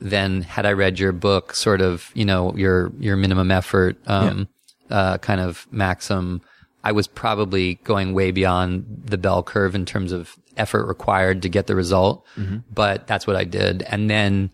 than 0.00 0.42
had 0.42 0.66
I 0.66 0.72
read 0.72 0.98
your 0.98 1.12
book, 1.12 1.54
sort 1.54 1.80
of, 1.80 2.10
you 2.14 2.24
know, 2.24 2.54
your, 2.54 2.92
your 3.00 3.16
minimum 3.16 3.50
effort, 3.50 3.96
um, 4.06 4.48
uh, 4.90 5.18
kind 5.18 5.40
of 5.40 5.66
maxim. 5.70 6.42
I 6.84 6.92
was 6.92 7.08
probably 7.08 7.76
going 7.84 8.14
way 8.14 8.30
beyond 8.30 8.84
the 9.06 9.18
bell 9.18 9.42
curve 9.42 9.74
in 9.74 9.86
terms 9.86 10.12
of 10.12 10.36
effort 10.56 10.86
required 10.86 11.42
to 11.42 11.48
get 11.48 11.66
the 11.66 11.74
result, 11.74 12.24
but 12.72 13.06
that's 13.06 13.26
what 13.26 13.36
I 13.36 13.44
did. 13.44 13.82
And 13.82 14.08
then 14.08 14.50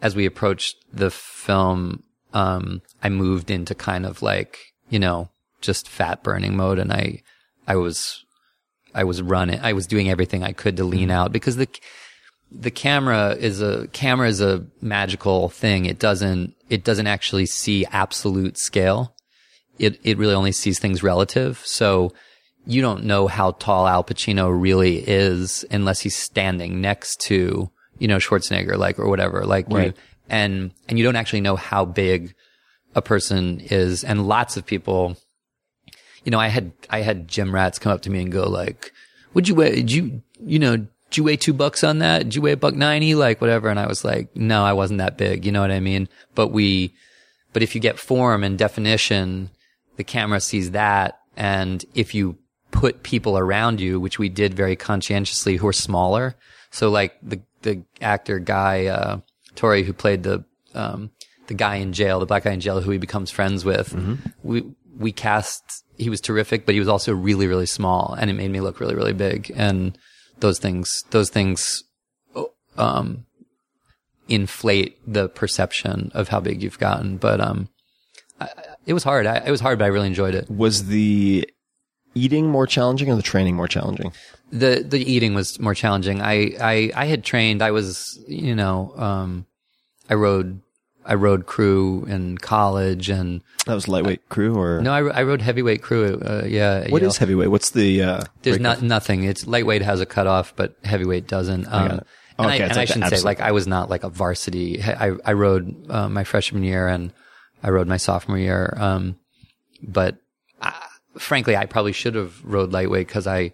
as 0.00 0.14
we 0.16 0.26
approached 0.26 0.76
the 0.92 1.10
film, 1.10 2.02
um, 2.32 2.82
I 3.02 3.08
moved 3.08 3.50
into 3.50 3.74
kind 3.74 4.06
of 4.06 4.22
like, 4.22 4.58
you 4.88 4.98
know, 4.98 5.30
just 5.60 5.88
fat 5.88 6.22
burning 6.22 6.56
mode. 6.56 6.78
And 6.78 6.92
I, 6.92 7.22
I 7.66 7.76
was, 7.76 8.24
I 8.94 9.04
was 9.04 9.22
running, 9.22 9.60
I 9.60 9.72
was 9.72 9.86
doing 9.86 10.10
everything 10.10 10.42
I 10.42 10.52
could 10.52 10.76
to 10.76 10.84
lean 10.84 11.10
out 11.10 11.32
because 11.32 11.56
the, 11.56 11.68
the 12.50 12.70
camera 12.70 13.34
is 13.38 13.60
a 13.60 13.88
camera 13.88 14.28
is 14.28 14.40
a 14.40 14.66
magical 14.80 15.48
thing. 15.48 15.84
It 15.84 15.98
doesn't 15.98 16.54
it 16.68 16.84
doesn't 16.84 17.06
actually 17.06 17.46
see 17.46 17.84
absolute 17.86 18.58
scale. 18.58 19.14
It 19.78 19.98
it 20.04 20.18
really 20.18 20.34
only 20.34 20.52
sees 20.52 20.78
things 20.78 21.02
relative. 21.02 21.60
So 21.64 22.12
you 22.66 22.82
don't 22.82 23.04
know 23.04 23.26
how 23.26 23.52
tall 23.52 23.86
Al 23.86 24.04
Pacino 24.04 24.50
really 24.50 24.98
is 24.98 25.64
unless 25.70 26.00
he's 26.00 26.16
standing 26.16 26.80
next 26.80 27.20
to 27.22 27.70
you 27.98 28.08
know 28.08 28.18
Schwarzenegger, 28.18 28.76
like 28.76 28.98
or 28.98 29.08
whatever. 29.08 29.44
Like 29.44 29.68
you, 29.70 29.76
Right. 29.76 29.96
And 30.28 30.72
and 30.88 30.98
you 30.98 31.04
don't 31.04 31.16
actually 31.16 31.40
know 31.40 31.56
how 31.56 31.84
big 31.84 32.34
a 32.94 33.02
person 33.02 33.60
is. 33.60 34.04
And 34.04 34.26
lots 34.26 34.56
of 34.56 34.64
people, 34.66 35.16
you 36.24 36.30
know, 36.30 36.40
I 36.40 36.48
had 36.48 36.72
I 36.90 37.00
had 37.00 37.28
gym 37.28 37.54
rats 37.54 37.78
come 37.78 37.92
up 37.92 38.02
to 38.02 38.10
me 38.10 38.22
and 38.22 38.32
go 38.32 38.48
like, 38.48 38.92
"Would 39.34 39.48
you 39.48 39.54
weigh? 39.54 39.76
Did 39.76 39.92
you 39.92 40.22
you 40.40 40.58
know?" 40.58 40.86
Did 41.08 41.18
you 41.18 41.24
weigh 41.24 41.36
two 41.36 41.52
bucks 41.52 41.84
on 41.84 42.00
that? 42.00 42.24
Did 42.24 42.34
you 42.34 42.42
weigh 42.42 42.52
a 42.52 42.56
buck 42.56 42.74
ninety? 42.74 43.14
Like 43.14 43.40
whatever. 43.40 43.68
And 43.68 43.78
I 43.78 43.86
was 43.86 44.04
like, 44.04 44.34
no, 44.34 44.64
I 44.64 44.72
wasn't 44.72 44.98
that 44.98 45.16
big. 45.16 45.46
You 45.46 45.52
know 45.52 45.60
what 45.60 45.70
I 45.70 45.78
mean? 45.78 46.08
But 46.34 46.48
we, 46.48 46.94
But 47.52 47.62
if 47.62 47.74
you 47.74 47.80
get 47.80 47.98
form 47.98 48.44
and 48.44 48.58
definition, 48.58 49.48
the 49.96 50.04
camera 50.04 50.40
sees 50.40 50.72
that. 50.72 51.20
And 51.36 51.82
if 51.94 52.12
you 52.12 52.36
put 52.70 53.02
people 53.04 53.38
around 53.38 53.80
you, 53.80 54.00
which 54.00 54.18
we 54.18 54.28
did 54.28 54.52
very 54.52 54.74
conscientiously, 54.74 55.56
who 55.56 55.66
are 55.68 55.72
smaller. 55.72 56.34
So 56.70 56.90
like 56.90 57.14
the, 57.22 57.40
the 57.62 57.82
actor 58.02 58.38
guy, 58.38 58.86
uh, 58.86 59.20
Torry, 59.56 59.82
who 59.82 59.92
played 59.92 60.22
the, 60.22 60.44
um, 60.74 61.10
the 61.46 61.54
guy 61.54 61.76
in 61.76 61.92
jail, 61.92 62.20
the 62.20 62.26
black 62.26 62.44
guy 62.44 62.52
in 62.52 62.60
jail 62.60 62.80
who 62.80 62.90
he 62.90 62.98
becomes 62.98 63.30
friends 63.30 63.64
with. 63.64 63.92
We, 64.42 64.64
we 64.98 65.12
cast, 65.12 65.84
he 65.96 66.10
was 66.10 66.20
terrific, 66.20 66.66
but 66.66 66.74
he 66.74 66.78
was 66.78 66.88
also 66.88 67.12
really, 67.12 67.46
really 67.46 67.66
small 67.66 68.16
and 68.18 68.30
it 68.30 68.34
made 68.34 68.50
me 68.50 68.60
look 68.60 68.80
really, 68.80 68.94
really 68.94 69.12
big. 69.12 69.52
And 69.54 69.98
those 70.40 70.58
things, 70.58 71.04
those 71.10 71.30
things, 71.30 71.84
um, 72.76 73.26
inflate 74.28 74.98
the 75.06 75.28
perception 75.28 76.10
of 76.14 76.28
how 76.28 76.40
big 76.40 76.62
you've 76.62 76.78
gotten. 76.78 77.16
But, 77.16 77.40
um, 77.40 77.68
I, 78.40 78.48
it 78.86 78.92
was 78.92 79.04
hard. 79.04 79.26
I, 79.26 79.38
it 79.38 79.50
was 79.50 79.60
hard, 79.60 79.78
but 79.78 79.84
I 79.84 79.88
really 79.88 80.06
enjoyed 80.06 80.34
it. 80.34 80.50
Was 80.50 80.86
the 80.86 81.48
eating 82.16 82.48
more 82.48 82.66
challenging 82.66 83.10
or 83.10 83.16
the 83.16 83.22
training 83.22 83.54
more 83.54 83.68
challenging? 83.68 84.12
the 84.50 84.84
the 84.86 84.98
eating 84.98 85.34
was 85.34 85.58
more 85.58 85.74
challenging. 85.74 86.22
I 86.22 86.52
I 86.60 86.90
I 86.94 87.04
had 87.06 87.24
trained. 87.24 87.62
I 87.62 87.70
was 87.70 88.18
you 88.26 88.54
know 88.54 88.92
um, 88.96 89.46
I 90.08 90.14
rode 90.14 90.60
I 91.04 91.14
rode 91.14 91.46
crew 91.46 92.04
in 92.08 92.38
college 92.38 93.08
and 93.08 93.42
That 93.66 93.74
was 93.74 93.86
lightweight 93.88 94.28
crew 94.28 94.58
or 94.58 94.80
no 94.80 94.92
I, 94.92 95.20
I 95.20 95.22
rode 95.22 95.42
heavyweight 95.42 95.82
crew. 95.82 96.20
Uh, 96.20 96.44
yeah. 96.46 96.88
What 96.90 97.02
is 97.02 97.14
know. 97.14 97.18
heavyweight? 97.20 97.50
What's 97.50 97.70
the 97.70 98.02
uh 98.02 98.24
There's 98.42 98.58
not 98.58 98.82
nothing. 98.82 99.24
It's 99.24 99.46
lightweight 99.46 99.82
has 99.82 100.00
a 100.00 100.06
cutoff, 100.06 100.54
but 100.56 100.76
heavyweight 100.84 101.28
doesn't. 101.28 101.66
Um. 101.66 101.90
And, 101.90 102.00
Okay, 102.38 102.48
I, 102.48 102.54
and 102.56 102.76
like 102.76 102.76
I 102.76 102.84
shouldn't 102.84 103.16
say 103.16 103.22
like 103.22 103.40
I 103.40 103.52
was 103.52 103.66
not 103.66 103.88
like 103.88 104.04
a 104.04 104.10
varsity. 104.10 104.82
I 104.82 105.12
I 105.24 105.32
rode 105.32 105.90
uh, 105.90 106.06
my 106.10 106.22
freshman 106.22 106.64
year 106.64 106.86
and 106.86 107.10
I 107.62 107.70
rode 107.70 107.88
my 107.88 107.96
sophomore 107.96 108.36
year. 108.36 108.74
Um, 108.76 109.16
but 109.82 110.16
I, 110.16 110.25
frankly, 111.18 111.56
I 111.56 111.66
probably 111.66 111.92
should 111.92 112.14
have 112.14 112.44
rode 112.44 112.72
lightweight 112.72 113.06
because 113.06 113.26
I 113.26 113.52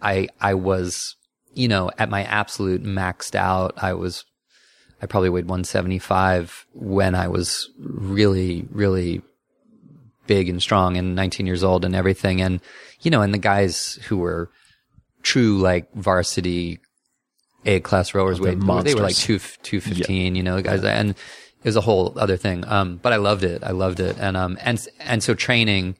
I 0.00 0.28
I 0.40 0.54
was 0.54 1.16
you 1.54 1.68
know 1.68 1.90
at 1.98 2.10
my 2.10 2.24
absolute 2.24 2.82
maxed 2.82 3.34
out. 3.34 3.74
I 3.82 3.94
was 3.94 4.24
I 5.02 5.06
probably 5.06 5.30
weighed 5.30 5.46
175 5.46 6.66
when 6.74 7.14
I 7.14 7.28
was 7.28 7.70
really 7.78 8.66
really 8.70 9.22
big 10.30 10.48
and 10.48 10.62
strong 10.62 10.96
and 10.96 11.16
19 11.16 11.44
years 11.44 11.64
old 11.64 11.84
and 11.84 11.96
everything. 11.96 12.40
And, 12.40 12.60
you 13.00 13.10
know, 13.10 13.20
and 13.20 13.34
the 13.34 13.38
guys 13.38 13.98
who 14.06 14.16
were 14.16 14.48
true 15.24 15.58
like 15.58 15.92
varsity 15.94 16.78
A 17.66 17.80
class 17.80 18.14
rowers, 18.14 18.40
weighed, 18.40 18.60
they 18.84 18.94
were 18.94 19.00
like 19.00 19.16
two, 19.16 19.40
215, 19.40 20.36
you 20.36 20.44
know, 20.44 20.62
guys, 20.62 20.84
and 20.84 21.10
it 21.10 21.16
was 21.64 21.74
a 21.74 21.80
whole 21.80 22.16
other 22.16 22.36
thing. 22.36 22.64
Um, 22.68 23.00
but 23.02 23.12
I 23.12 23.16
loved 23.16 23.42
it. 23.42 23.64
I 23.64 23.72
loved 23.72 23.98
it. 23.98 24.18
And, 24.20 24.36
um, 24.36 24.56
and, 24.60 24.86
and 25.00 25.20
so 25.20 25.34
training, 25.34 25.96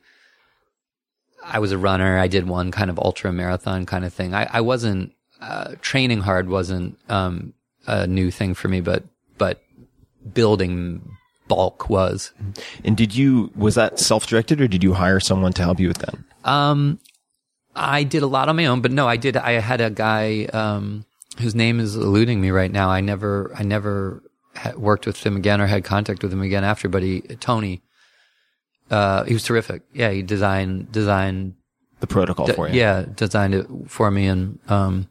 I 1.50 1.59
was 1.59 1.73
a 1.73 1.78
runner. 1.78 2.19
I 2.19 2.28
did 2.28 2.49
one 2.49 2.71
kind 2.71 2.90
of 2.90 2.99
ultra 2.99 3.33
marathon 3.33 3.85
kind 3.85 4.04
of 4.04 4.14
thing. 4.14 4.35
I, 4.35 4.49
I 4.50 4.61
wasn't, 4.61 5.12
uh, 5.40 5.75
training 5.80 6.21
hard 6.21 6.49
wasn't, 6.49 6.99
um, 7.09 7.54
a 7.87 8.07
new 8.07 8.30
thing 8.30 8.54
for 8.54 8.69
me, 8.69 8.80
but, 8.80 9.04
but 9.37 9.62
building 10.33 11.16
bulk 11.49 11.90
was. 11.90 12.33
And 12.85 12.97
did 12.97 13.14
you 13.14 13.50
was 13.57 13.75
that 13.75 13.99
self-directed 13.99 14.61
or 14.61 14.69
did 14.69 14.85
you 14.85 14.95
hire 14.95 15.19
someone 15.19 15.52
to 15.54 15.62
help 15.62 15.80
you 15.80 15.88
with 15.88 15.99
that? 15.99 16.14
Um, 16.45 17.00
I 17.75 18.04
did 18.04 18.23
a 18.23 18.26
lot 18.26 18.49
on 18.49 18.57
my 18.57 18.66
own, 18.66 18.80
but 18.80 18.92
no, 18.92 19.09
I 19.09 19.16
did. 19.16 19.37
I 19.37 19.52
had 19.52 19.80
a 19.80 19.90
guy 19.90 20.45
um, 20.52 21.04
whose 21.40 21.54
name 21.54 21.80
is 21.80 21.97
eluding 21.97 22.40
me 22.40 22.50
right 22.50 22.71
now. 22.71 22.88
I 22.90 23.00
never, 23.00 23.52
I 23.57 23.62
never 23.64 24.23
ha- 24.54 24.75
worked 24.76 25.07
with 25.07 25.25
him 25.25 25.37
again 25.37 25.61
or 25.61 25.66
had 25.66 25.85
contact 25.85 26.23
with 26.23 26.33
him 26.33 26.42
again 26.42 26.64
after. 26.64 26.88
But 26.88 27.02
he, 27.02 27.21
Tony, 27.21 27.83
uh, 28.90 29.25
he 29.25 29.32
was 29.35 29.44
terrific. 29.44 29.82
Yeah, 29.92 30.11
he 30.11 30.23
designed 30.23 30.90
designed. 30.92 31.54
The 32.00 32.06
protocol 32.06 32.47
d- 32.47 32.52
for 32.54 32.68
you. 32.68 32.75
Yeah, 32.75 33.04
designed 33.14 33.54
it 33.54 33.66
for 33.87 34.11
me, 34.11 34.26
and 34.26 34.59
um, 34.68 35.09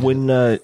When 0.00 0.30
uh 0.30 0.58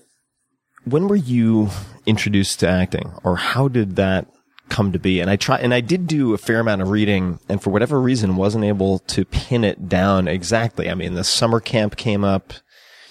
when 0.84 1.06
were 1.06 1.16
you 1.16 1.68
introduced 2.06 2.60
to 2.60 2.68
acting 2.68 3.12
or 3.22 3.36
how 3.36 3.68
did 3.68 3.96
that 3.96 4.26
come 4.68 4.90
to 4.92 4.98
be? 4.98 5.20
And 5.20 5.30
I 5.30 5.36
try 5.36 5.58
and 5.58 5.72
I 5.72 5.80
did 5.80 6.06
do 6.06 6.34
a 6.34 6.38
fair 6.38 6.58
amount 6.60 6.82
of 6.82 6.90
reading 6.90 7.38
and 7.48 7.62
for 7.62 7.70
whatever 7.70 8.00
reason 8.00 8.36
wasn't 8.36 8.64
able 8.64 8.98
to 9.00 9.24
pin 9.24 9.62
it 9.64 9.88
down 9.88 10.26
exactly. 10.28 10.90
I 10.90 10.94
mean, 10.94 11.14
the 11.14 11.24
summer 11.24 11.60
camp 11.60 11.96
came 11.96 12.24
up, 12.24 12.52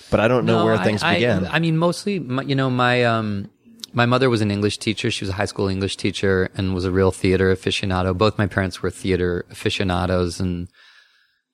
but 0.10 0.20
I 0.20 0.28
don't 0.28 0.46
know 0.46 0.60
No, 0.60 0.66
where 0.66 0.74
I- 0.76 0.84
things 0.84 1.02
I, 1.04 1.14
began. 1.16 1.46
I 1.48 1.60
mean, 1.60 1.78
mostly, 1.78 2.20
my, 2.20 2.42
you 2.44 2.56
know, 2.56 2.70
my 2.70 3.06
um, 3.06 3.50
my 3.94 4.06
mother 4.06 4.30
was 4.30 4.42
an 4.42 4.52
English 4.52 4.78
teacher. 4.78 5.12
She 5.12 5.26
was 5.26 5.30
a 5.30 5.34
high 5.34 5.46
school 5.46 5.68
English 5.68 5.98
teacher 5.98 6.50
and 6.56 6.74
was 6.74 6.86
a 6.86 6.92
real 6.92 7.12
theater 7.12 7.54
aficionado. 7.54 8.18
Both 8.18 8.38
my 8.38 8.48
parents 8.48 8.82
were 8.82 8.90
theater 8.90 9.46
aficionados 9.50 10.40
and 10.40 10.70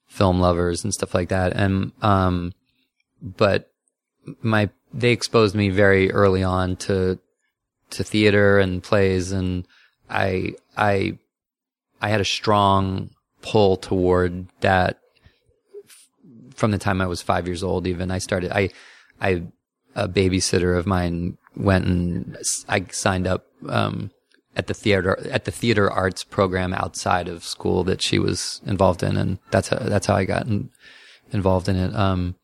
film 0.07 0.39
lovers 0.39 0.83
and 0.83 0.93
stuff 0.93 1.13
like 1.13 1.29
that. 1.29 1.53
And 1.53 1.91
um, 2.01 2.53
but 3.21 3.71
my 4.41 4.69
they 4.93 5.11
exposed 5.11 5.55
me 5.55 5.69
very 5.69 6.11
early 6.11 6.43
on 6.43 6.75
to 6.77 7.19
to 7.91 8.03
theater 8.03 8.59
and 8.59 8.83
plays, 8.83 9.31
and 9.31 9.65
I 10.09 10.53
I 10.75 11.17
I 12.01 12.09
had 12.09 12.21
a 12.21 12.25
strong 12.25 13.11
pull 13.41 13.77
toward 13.77 14.47
that 14.61 14.99
from 16.55 16.71
the 16.71 16.77
time 16.77 17.01
I 17.01 17.07
was 17.07 17.21
five 17.21 17.47
years 17.47 17.63
old. 17.63 17.87
Even 17.87 18.11
I 18.11 18.19
started. 18.19 18.51
I 18.51 18.69
I 19.21 19.43
a 19.95 20.07
babysitter 20.07 20.77
of 20.77 20.85
mine 20.85 21.37
went 21.57 21.85
and 21.85 22.37
I 22.69 22.85
signed 22.91 23.27
up 23.27 23.45
um, 23.67 24.11
at 24.55 24.67
the 24.67 24.73
theater 24.73 25.19
at 25.31 25.45
the 25.45 25.51
theater 25.51 25.89
arts 25.89 26.23
program 26.23 26.73
outside 26.73 27.27
of 27.27 27.43
school 27.43 27.83
that 27.85 28.01
she 28.01 28.19
was 28.19 28.61
involved 28.65 29.03
in, 29.03 29.17
and 29.17 29.39
that's 29.51 29.69
how, 29.69 29.77
that's 29.79 30.07
how 30.07 30.15
I 30.15 30.25
got 30.25 30.47
in, 30.47 30.69
involved 31.31 31.69
in 31.69 31.75
it. 31.75 31.95
Um, 31.95 32.35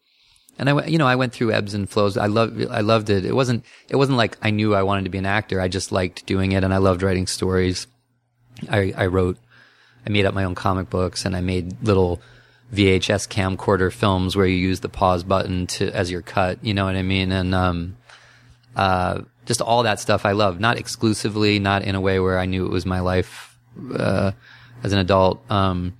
and 0.59 0.69
I 0.69 0.73
went, 0.73 0.89
you 0.89 0.97
know, 0.97 1.07
I 1.07 1.15
went 1.15 1.33
through 1.33 1.51
ebbs 1.51 1.73
and 1.73 1.89
flows. 1.89 2.15
I 2.15 2.27
loved, 2.27 2.63
I 2.67 2.81
loved 2.81 3.09
it. 3.09 3.25
It 3.25 3.35
wasn't, 3.35 3.65
it 3.89 3.95
wasn't 3.95 4.19
like 4.19 4.37
I 4.41 4.51
knew 4.51 4.75
I 4.75 4.83
wanted 4.83 5.05
to 5.05 5.09
be 5.09 5.17
an 5.17 5.25
actor. 5.25 5.59
I 5.59 5.67
just 5.67 5.91
liked 5.91 6.25
doing 6.25 6.51
it, 6.51 6.63
and 6.63 6.73
I 6.73 6.77
loved 6.77 7.01
writing 7.01 7.25
stories. 7.27 7.87
I, 8.69 8.93
I 8.95 9.07
wrote, 9.07 9.37
I 10.05 10.09
made 10.09 10.25
up 10.25 10.35
my 10.35 10.43
own 10.43 10.53
comic 10.53 10.89
books, 10.89 11.25
and 11.25 11.35
I 11.35 11.41
made 11.41 11.81
little 11.81 12.21
VHS 12.73 13.27
camcorder 13.27 13.91
films 13.91 14.35
where 14.35 14.45
you 14.45 14.55
use 14.55 14.81
the 14.81 14.89
pause 14.89 15.23
button 15.23 15.65
to 15.67 15.91
as 15.91 16.11
your 16.11 16.21
cut. 16.21 16.59
You 16.61 16.75
know 16.75 16.85
what 16.85 16.95
I 16.95 17.03
mean? 17.03 17.31
And 17.31 17.55
um, 17.55 17.97
uh, 18.75 19.21
just 19.45 19.61
all 19.61 19.83
that 19.83 19.99
stuff 19.99 20.25
I 20.25 20.31
love. 20.31 20.59
Not 20.59 20.77
exclusively, 20.77 21.59
not 21.59 21.83
in 21.83 21.95
a 21.95 22.01
way 22.01 22.19
where 22.19 22.39
I 22.39 22.45
knew 22.45 22.65
it 22.65 22.71
was 22.71 22.85
my 22.85 22.99
life 22.99 23.57
uh, 23.95 24.31
as 24.83 24.93
an 24.93 24.99
adult. 24.99 25.43
Um, 25.51 25.97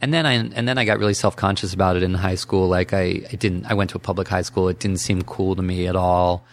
and 0.00 0.12
then 0.12 0.26
I 0.26 0.34
and 0.34 0.68
then 0.68 0.78
I 0.78 0.84
got 0.84 0.98
really 0.98 1.14
self 1.14 1.36
conscious 1.36 1.72
about 1.72 1.96
it 1.96 2.02
in 2.02 2.14
high 2.14 2.34
school. 2.34 2.68
Like 2.68 2.92
I, 2.92 3.22
I 3.30 3.36
didn't. 3.36 3.66
I 3.66 3.74
went 3.74 3.90
to 3.90 3.96
a 3.96 4.00
public 4.00 4.28
high 4.28 4.42
school. 4.42 4.68
It 4.68 4.78
didn't 4.78 4.98
seem 4.98 5.22
cool 5.22 5.56
to 5.56 5.62
me 5.62 5.86
at 5.86 5.96
all. 5.96 6.44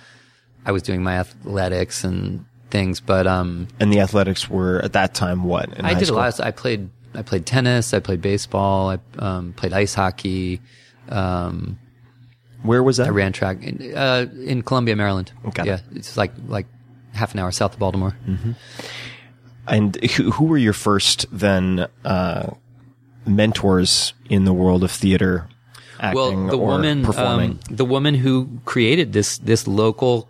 I 0.65 0.71
was 0.71 0.81
doing 0.81 1.03
my 1.03 1.17
athletics 1.17 2.03
and 2.03 2.45
things, 2.69 3.01
but 3.01 3.27
um, 3.27 3.67
and 3.79 3.91
the 3.91 3.99
athletics 3.99 4.49
were 4.49 4.79
at 4.79 4.93
that 4.93 5.13
time 5.13 5.43
what? 5.43 5.73
in 5.73 5.85
I 5.85 5.93
did 5.93 6.07
school? 6.07 6.17
a 6.17 6.21
lot. 6.21 6.39
Of, 6.39 6.45
I 6.45 6.51
played. 6.51 6.89
I 7.13 7.21
played 7.21 7.45
tennis. 7.45 7.93
I 7.93 7.99
played 7.99 8.21
baseball. 8.21 8.89
I 8.89 8.99
um, 9.19 9.53
played 9.53 9.73
ice 9.73 9.93
hockey. 9.93 10.61
Um, 11.09 11.77
Where 12.63 12.81
was 12.81 12.97
that? 12.97 13.07
I 13.07 13.09
ran 13.11 13.33
track 13.33 13.61
in, 13.61 13.95
uh, 13.95 14.25
in 14.43 14.61
Columbia, 14.63 14.95
Maryland. 14.95 15.31
It. 15.45 15.65
yeah, 15.65 15.79
it's 15.93 16.17
like 16.17 16.31
like 16.47 16.65
half 17.13 17.33
an 17.33 17.39
hour 17.39 17.51
south 17.51 17.73
of 17.73 17.79
Baltimore. 17.79 18.15
And 19.67 19.95
who, 20.03 20.31
who 20.31 20.45
were 20.45 20.57
your 20.57 20.73
first 20.73 21.25
then 21.31 21.87
uh, 22.03 22.51
mentors 23.25 24.13
in 24.29 24.43
the 24.45 24.53
world 24.53 24.83
of 24.83 24.91
theater, 24.91 25.47
acting 25.99 26.15
well, 26.15 26.47
the 26.47 26.57
or 26.57 26.67
woman, 26.67 27.03
performing? 27.03 27.51
um, 27.51 27.59
the 27.69 27.85
woman 27.85 28.15
who 28.15 28.59
created 28.65 29.13
this 29.13 29.37
this 29.37 29.67
local 29.67 30.29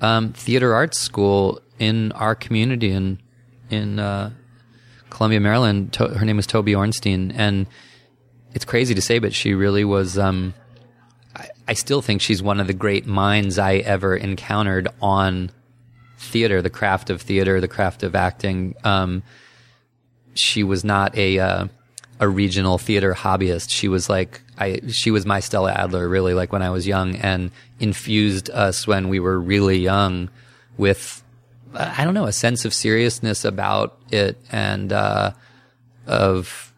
um, 0.00 0.32
theater 0.32 0.74
arts 0.74 1.00
school 1.00 1.60
in 1.78 2.12
our 2.12 2.34
community 2.34 2.90
in 2.90 3.20
in 3.70 3.98
uh, 3.98 4.30
Columbia, 5.10 5.40
Maryland. 5.40 5.92
To- 5.94 6.08
her 6.08 6.24
name 6.24 6.36
was 6.36 6.46
Toby 6.46 6.72
Orenstein, 6.74 7.32
and 7.34 7.66
it's 8.54 8.64
crazy 8.64 8.94
to 8.94 9.02
say, 9.02 9.18
but 9.18 9.32
she 9.34 9.54
really 9.54 9.84
was. 9.84 10.18
Um, 10.18 10.54
I, 11.70 11.74
still 11.74 12.02
think 12.02 12.20
she's 12.20 12.42
one 12.42 12.60
of 12.60 12.66
the 12.66 12.74
great 12.74 13.06
minds 13.06 13.58
I 13.58 13.76
ever 13.76 14.16
encountered 14.16 14.88
on 15.00 15.50
theater, 16.18 16.62
the 16.62 16.70
craft 16.70 17.10
of 17.10 17.22
theater, 17.22 17.60
the 17.60 17.68
craft 17.68 18.02
of 18.02 18.14
acting. 18.14 18.74
Um, 18.84 19.22
she 20.34 20.62
was 20.62 20.84
not 20.84 21.16
a 21.16 21.38
uh, 21.38 21.66
a 22.20 22.28
regional 22.28 22.76
theater 22.78 23.14
hobbyist. 23.14 23.70
She 23.70 23.88
was 23.88 24.08
like 24.08 24.42
I 24.58 24.80
she 24.88 25.10
was 25.10 25.24
my 25.24 25.40
Stella 25.40 25.72
Adler 25.72 26.08
really 26.08 26.34
like 26.34 26.52
when 26.52 26.62
I 26.62 26.70
was 26.70 26.86
young 26.86 27.16
and 27.16 27.50
infused 27.78 28.50
us 28.50 28.86
when 28.86 29.08
we 29.08 29.20
were 29.20 29.40
really 29.40 29.78
young 29.78 30.28
with 30.76 31.22
I 31.74 32.04
don't 32.04 32.14
know 32.14 32.26
a 32.26 32.32
sense 32.32 32.64
of 32.64 32.74
seriousness 32.74 33.44
about 33.44 33.98
it 34.10 34.36
and 34.52 34.92
uh, 34.92 35.32
of 36.06 36.72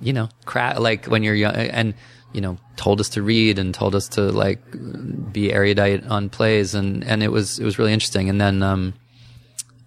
you 0.00 0.12
know 0.12 0.28
cra- 0.44 0.80
like 0.80 1.06
when 1.06 1.22
you're 1.22 1.34
young 1.34 1.54
and 1.54 1.94
you 2.32 2.40
know 2.40 2.58
told 2.76 3.00
us 3.00 3.08
to 3.10 3.22
read 3.22 3.58
and 3.58 3.72
told 3.74 3.94
us 3.94 4.08
to 4.08 4.20
like 4.32 4.60
be 5.32 5.52
erudite 5.52 6.04
on 6.06 6.28
plays 6.28 6.74
and 6.74 7.02
and 7.04 7.22
it 7.22 7.28
was 7.32 7.58
it 7.58 7.64
was 7.64 7.78
really 7.78 7.92
interesting 7.92 8.28
and 8.28 8.40
then 8.40 8.62
um 8.62 8.94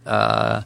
uh 0.05 0.61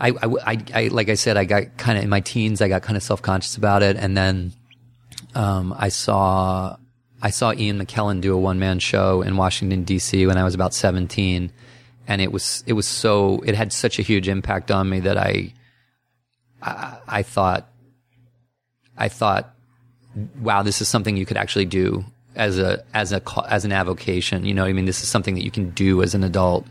I, 0.00 0.10
I, 0.10 0.14
I, 0.52 0.64
I- 0.74 0.88
like 0.88 1.08
I 1.08 1.14
said, 1.14 1.36
I 1.36 1.44
got 1.44 1.76
kind 1.76 1.98
of 1.98 2.04
in 2.04 2.10
my 2.10 2.20
teens, 2.20 2.60
I 2.62 2.68
got 2.68 2.82
kind 2.82 2.96
of 2.96 3.02
self 3.02 3.20
conscious 3.20 3.56
about 3.56 3.82
it. 3.82 3.96
And 3.96 4.16
then, 4.16 4.52
um, 5.34 5.74
I 5.76 5.88
saw, 5.88 6.76
I 7.20 7.30
saw 7.30 7.52
Ian 7.52 7.84
McKellen 7.84 8.20
do 8.20 8.32
a 8.32 8.38
one 8.38 8.60
man 8.60 8.78
show 8.78 9.22
in 9.22 9.36
Washington 9.36 9.84
DC 9.84 10.24
when 10.26 10.38
I 10.38 10.44
was 10.44 10.54
about 10.54 10.72
17. 10.72 11.50
And 12.06 12.20
it 12.22 12.30
was, 12.32 12.62
it 12.66 12.74
was 12.74 12.86
so, 12.86 13.42
it 13.44 13.56
had 13.56 13.72
such 13.72 13.98
a 13.98 14.02
huge 14.02 14.28
impact 14.28 14.70
on 14.70 14.88
me 14.88 15.00
that 15.00 15.18
I, 15.18 15.52
I, 16.62 16.98
I 17.08 17.22
thought, 17.24 17.68
I 18.96 19.08
thought, 19.08 19.52
wow, 20.40 20.62
this 20.62 20.80
is 20.80 20.88
something 20.88 21.16
you 21.16 21.26
could 21.26 21.36
actually 21.36 21.64
do 21.66 22.04
as 22.36 22.58
a, 22.58 22.82
as 22.94 23.12
a, 23.12 23.22
as 23.48 23.64
an 23.64 23.72
avocation. 23.72 24.44
You 24.44 24.54
know, 24.54 24.64
I 24.64 24.72
mean, 24.72 24.84
this 24.84 25.02
is 25.02 25.08
something 25.08 25.34
that 25.34 25.44
you 25.44 25.50
can 25.50 25.70
do 25.70 26.02
as 26.02 26.14
an 26.14 26.24
adult 26.24 26.66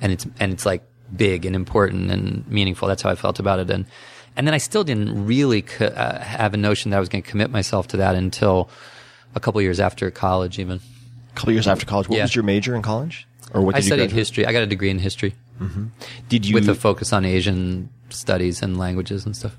and 0.00 0.12
it's, 0.12 0.26
and 0.40 0.52
it's 0.52 0.66
like 0.66 0.82
big 1.14 1.44
and 1.46 1.54
important 1.54 2.10
and 2.10 2.46
meaningful. 2.48 2.88
That's 2.88 3.02
how 3.02 3.10
I 3.10 3.14
felt 3.14 3.38
about 3.38 3.58
it. 3.58 3.70
And, 3.70 3.86
and 4.36 4.46
then 4.46 4.54
I 4.54 4.58
still 4.58 4.82
didn't 4.84 5.26
really 5.26 5.62
co- 5.62 5.86
uh, 5.86 6.20
have 6.20 6.54
a 6.54 6.56
notion 6.56 6.90
that 6.90 6.96
I 6.96 7.00
was 7.00 7.08
going 7.08 7.22
to 7.22 7.30
commit 7.30 7.50
myself 7.50 7.88
to 7.88 7.98
that 7.98 8.14
until 8.14 8.70
a 9.34 9.40
couple 9.40 9.60
years 9.62 9.78
after 9.80 10.10
college, 10.10 10.58
even. 10.58 10.80
A 11.30 11.34
couple 11.34 11.52
years 11.52 11.68
after 11.68 11.86
college. 11.86 12.08
What 12.08 12.16
Yeah. 12.16 12.24
was 12.24 12.34
your 12.34 12.44
major 12.44 12.74
in 12.74 12.82
college? 12.82 13.26
Or 13.52 13.60
what 13.60 13.74
I 13.74 13.78
did 13.78 13.84
you 13.84 13.88
studied 13.88 14.10
history. 14.12 14.46
I 14.46 14.52
got 14.52 14.62
a 14.62 14.66
degree 14.66 14.88
in 14.90 14.98
history 14.98 15.34
Did 16.28 16.46
you 16.46 16.54
with 16.54 16.68
a 16.68 16.74
focus 16.74 17.12
on 17.12 17.24
Asian 17.24 17.90
studies 18.08 18.62
and 18.62 18.78
languages 18.78 19.26
and 19.26 19.36
stuff. 19.36 19.56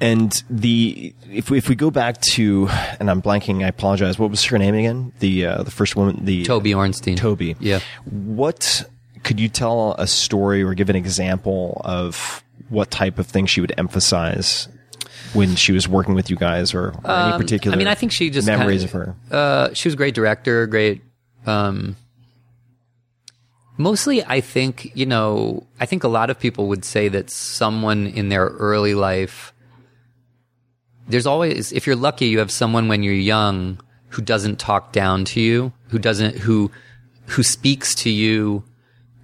And 0.00 0.42
the 0.50 1.14
if 1.30 1.48
we 1.50 1.56
if 1.58 1.68
we 1.70 1.74
go 1.74 1.90
back 1.90 2.20
to 2.32 2.68
and 3.00 3.10
I'm 3.10 3.22
blanking, 3.22 3.64
I 3.64 3.68
apologize. 3.68 4.18
What 4.18 4.30
was 4.30 4.44
her 4.44 4.58
name 4.58 4.74
again? 4.74 5.12
The 5.20 5.46
uh, 5.46 5.62
the 5.62 5.70
first 5.70 5.96
woman, 5.96 6.24
the 6.24 6.44
Toby 6.44 6.72
Orenstein. 6.72 7.16
Toby. 7.16 7.56
Yeah. 7.60 7.80
What 8.04 8.84
could 9.24 9.40
you 9.40 9.48
tell 9.48 9.94
a 9.98 10.06
story 10.06 10.62
or 10.62 10.74
give 10.74 10.90
an 10.90 10.96
example 10.96 11.80
of 11.84 12.44
what 12.68 12.90
type 12.90 13.18
of 13.18 13.26
thing 13.26 13.46
she 13.46 13.60
would 13.60 13.72
emphasize 13.78 14.68
when 15.32 15.56
she 15.56 15.72
was 15.72 15.88
working 15.88 16.14
with 16.14 16.30
you 16.30 16.36
guys, 16.36 16.74
or, 16.74 16.94
or 17.04 17.10
any 17.10 17.38
particular? 17.38 17.72
Um, 17.74 17.78
I 17.78 17.78
mean, 17.78 17.88
I 17.88 17.94
think 17.94 18.12
she 18.12 18.28
just 18.30 18.46
memories 18.46 18.84
kinda- 18.84 18.98
of 18.98 19.06
her. 19.30 19.36
Uh, 19.36 19.74
she 19.74 19.88
was 19.88 19.94
a 19.94 19.96
great 19.96 20.14
director, 20.14 20.66
great. 20.66 21.02
Um, 21.46 21.96
mostly, 23.78 24.22
I 24.24 24.40
think 24.40 24.90
you 24.94 25.06
know, 25.06 25.66
I 25.80 25.86
think 25.86 26.04
a 26.04 26.08
lot 26.08 26.30
of 26.30 26.38
people 26.38 26.68
would 26.68 26.84
say 26.84 27.08
that 27.08 27.30
someone 27.30 28.06
in 28.06 28.28
their 28.28 28.46
early 28.46 28.94
life. 28.94 29.52
There's 31.08 31.26
always, 31.26 31.72
if 31.72 31.86
you're 31.86 31.96
lucky, 31.96 32.26
you 32.26 32.38
have 32.40 32.50
someone 32.50 32.88
when 32.88 33.02
you're 33.02 33.14
young 33.14 33.80
who 34.10 34.22
doesn't 34.22 34.58
talk 34.58 34.92
down 34.92 35.24
to 35.26 35.40
you, 35.40 35.72
who 35.88 35.98
doesn't, 35.98 36.38
who, 36.38 36.70
who 37.26 37.42
speaks 37.42 37.94
to 37.96 38.10
you 38.10 38.64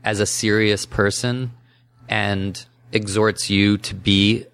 as 0.04 0.20
a 0.20 0.26
serious 0.26 0.86
person 0.86 1.52
and 2.08 2.64
exhorts 2.92 3.50
you 3.50 3.78
to 3.78 3.94
be, 3.94 4.44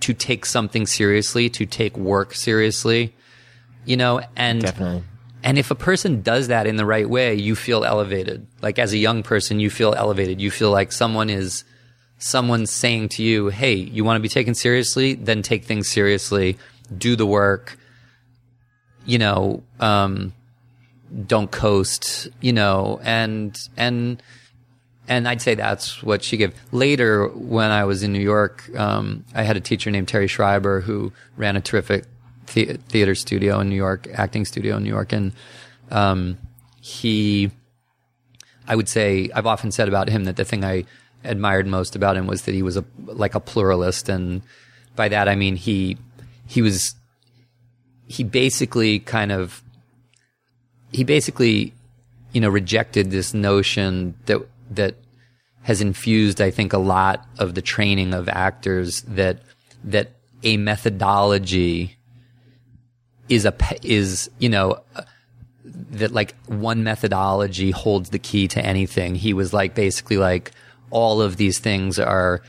to 0.00 0.14
take 0.14 0.44
something 0.46 0.86
seriously, 0.86 1.48
to 1.50 1.66
take 1.66 1.96
work 1.96 2.34
seriously, 2.34 3.14
you 3.84 3.96
know, 3.96 4.20
and 4.36 4.62
Definitely. 4.62 5.04
and 5.42 5.58
if 5.58 5.70
a 5.70 5.74
person 5.74 6.22
does 6.22 6.48
that 6.48 6.66
in 6.66 6.76
the 6.76 6.86
right 6.86 7.08
way, 7.08 7.34
you 7.34 7.54
feel 7.54 7.84
elevated. 7.84 8.46
Like 8.62 8.78
as 8.78 8.92
a 8.92 8.98
young 8.98 9.22
person, 9.22 9.60
you 9.60 9.70
feel 9.70 9.94
elevated. 9.94 10.40
You 10.40 10.50
feel 10.50 10.70
like 10.70 10.92
someone 10.92 11.30
is, 11.30 11.64
someone's 12.20 12.70
saying 12.70 13.08
to 13.08 13.22
you, 13.22 13.48
Hey, 13.48 13.74
you 13.74 14.04
want 14.04 14.16
to 14.16 14.20
be 14.20 14.28
taken 14.28 14.54
seriously? 14.54 15.14
Then 15.14 15.42
take 15.42 15.64
things 15.64 15.88
seriously. 15.88 16.56
Do 16.96 17.16
the 17.16 17.26
work. 17.26 17.76
You 19.04 19.18
know, 19.18 19.62
um, 19.80 20.32
don't 21.26 21.50
coast, 21.50 22.28
you 22.40 22.52
know, 22.52 23.00
and, 23.02 23.58
and, 23.76 24.22
and 25.08 25.26
I'd 25.26 25.42
say 25.42 25.56
that's 25.56 26.02
what 26.02 26.22
she 26.22 26.36
gave. 26.36 26.54
Later, 26.70 27.26
when 27.28 27.70
I 27.70 27.84
was 27.84 28.04
in 28.04 28.12
New 28.12 28.20
York, 28.20 28.70
um, 28.78 29.24
I 29.34 29.42
had 29.42 29.56
a 29.56 29.60
teacher 29.60 29.90
named 29.90 30.06
Terry 30.06 30.28
Schreiber 30.28 30.82
who 30.82 31.12
ran 31.36 31.56
a 31.56 31.60
terrific 31.60 32.04
the- 32.54 32.78
theater 32.88 33.14
studio 33.14 33.58
in 33.58 33.70
New 33.70 33.76
York, 33.76 34.06
acting 34.12 34.44
studio 34.44 34.76
in 34.76 34.84
New 34.84 34.90
York, 34.90 35.12
and 35.12 35.32
um, 35.90 36.38
he, 36.80 37.50
I 38.68 38.76
would 38.76 38.88
say, 38.88 39.30
I've 39.34 39.46
often 39.46 39.72
said 39.72 39.88
about 39.88 40.08
him 40.08 40.24
that 40.24 40.36
the 40.36 40.44
thing 40.44 40.64
I 40.64 40.84
admired 41.24 41.66
most 41.66 41.96
about 41.96 42.16
him 42.16 42.26
was 42.26 42.42
that 42.42 42.54
he 42.54 42.62
was 42.62 42.76
a 42.76 42.84
like 43.06 43.34
a 43.34 43.40
pluralist, 43.40 44.08
and 44.08 44.42
by 44.96 45.08
that 45.08 45.28
I 45.28 45.34
mean 45.34 45.56
he 45.56 45.96
he 46.46 46.62
was 46.62 46.94
he 48.06 48.24
basically 48.24 48.98
kind 48.98 49.32
of 49.32 49.62
he 50.92 51.04
basically 51.04 51.74
you 52.32 52.40
know 52.40 52.48
rejected 52.48 53.10
this 53.10 53.34
notion 53.34 54.14
that 54.26 54.40
that 54.70 54.96
has 55.62 55.80
infused 55.80 56.40
I 56.40 56.50
think 56.50 56.72
a 56.72 56.78
lot 56.78 57.26
of 57.38 57.54
the 57.54 57.62
training 57.62 58.14
of 58.14 58.28
actors 58.28 59.02
that 59.02 59.38
that 59.84 60.12
a 60.42 60.56
methodology 60.56 61.96
is 63.28 63.44
a 63.44 63.54
is 63.82 64.30
you 64.38 64.48
know 64.48 64.80
that 65.64 66.12
like 66.12 66.34
one 66.46 66.82
methodology 66.82 67.70
holds 67.70 68.10
the 68.10 68.18
key 68.18 68.48
to 68.48 68.64
anything. 68.64 69.14
He 69.14 69.32
was 69.32 69.52
like 69.52 69.74
basically 69.74 70.16
like 70.16 70.52
all 70.90 71.22
of 71.22 71.36
these 71.36 71.58
things 71.58 71.98
are 71.98 72.42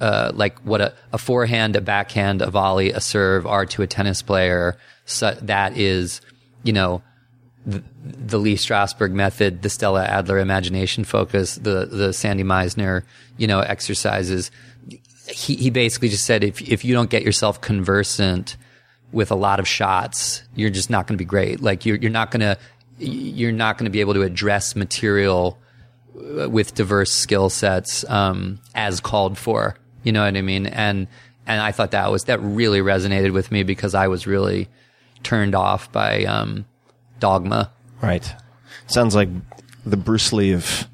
uh, 0.00 0.30
like 0.34 0.58
what 0.60 0.80
a, 0.80 0.94
a 1.12 1.18
forehand, 1.18 1.76
a 1.76 1.80
backhand, 1.80 2.42
a 2.42 2.50
volley, 2.50 2.92
a 2.92 3.00
serve 3.00 3.46
are 3.46 3.66
to 3.66 3.82
a 3.82 3.86
tennis 3.86 4.22
player. 4.22 4.76
So 5.04 5.32
that 5.42 5.76
is, 5.76 6.20
you 6.62 6.72
know, 6.72 7.02
the, 7.66 7.82
the 8.02 8.38
Lee 8.38 8.54
Strasberg 8.54 9.12
method, 9.12 9.62
the 9.62 9.70
Stella 9.70 10.04
Adler 10.04 10.38
imagination 10.38 11.04
focus, 11.04 11.56
the 11.56 11.86
the 11.86 12.12
Sandy 12.12 12.44
Meisner, 12.44 13.02
you 13.36 13.46
know, 13.46 13.60
exercises. 13.60 14.50
He 15.28 15.56
he 15.56 15.70
basically 15.70 16.08
just 16.08 16.24
said 16.24 16.44
if 16.44 16.62
if 16.62 16.84
you 16.84 16.94
don't 16.94 17.10
get 17.10 17.22
yourself 17.22 17.60
conversant 17.60 18.56
with 19.12 19.30
a 19.30 19.34
lot 19.34 19.58
of 19.58 19.66
shots, 19.66 20.42
you're 20.54 20.70
just 20.70 20.90
not 20.90 21.06
going 21.06 21.16
to 21.16 21.22
be 21.22 21.28
great. 21.28 21.60
Like 21.60 21.84
you're 21.84 21.96
you're 21.96 22.10
not 22.10 22.30
going 22.30 22.40
to 22.40 22.58
you're 22.98 23.52
not 23.52 23.78
going 23.78 23.84
to 23.84 23.90
be 23.90 24.00
able 24.00 24.14
to 24.14 24.22
address 24.22 24.74
material 24.74 25.58
with 26.50 26.74
diverse 26.74 27.12
skill 27.12 27.50
sets 27.50 28.04
um, 28.08 28.58
as 28.74 29.00
called 29.00 29.38
for. 29.38 29.76
You 30.02 30.12
know 30.12 30.24
what 30.24 30.36
I 30.36 30.42
mean? 30.42 30.66
And 30.66 31.06
and 31.46 31.60
I 31.60 31.72
thought 31.72 31.92
that 31.92 32.10
was 32.10 32.24
that 32.24 32.40
really 32.40 32.80
resonated 32.80 33.32
with 33.32 33.50
me 33.50 33.62
because 33.62 33.94
I 33.94 34.08
was 34.08 34.26
really 34.26 34.68
turned 35.22 35.54
off 35.54 35.90
by 35.92 36.24
um, 36.24 36.64
dogma. 37.20 37.70
Right. 38.02 38.32
Sounds 38.86 39.14
like 39.14 39.28
the 39.84 39.96
Bruce 39.96 40.32
Lee 40.32 40.52
of 40.52 40.86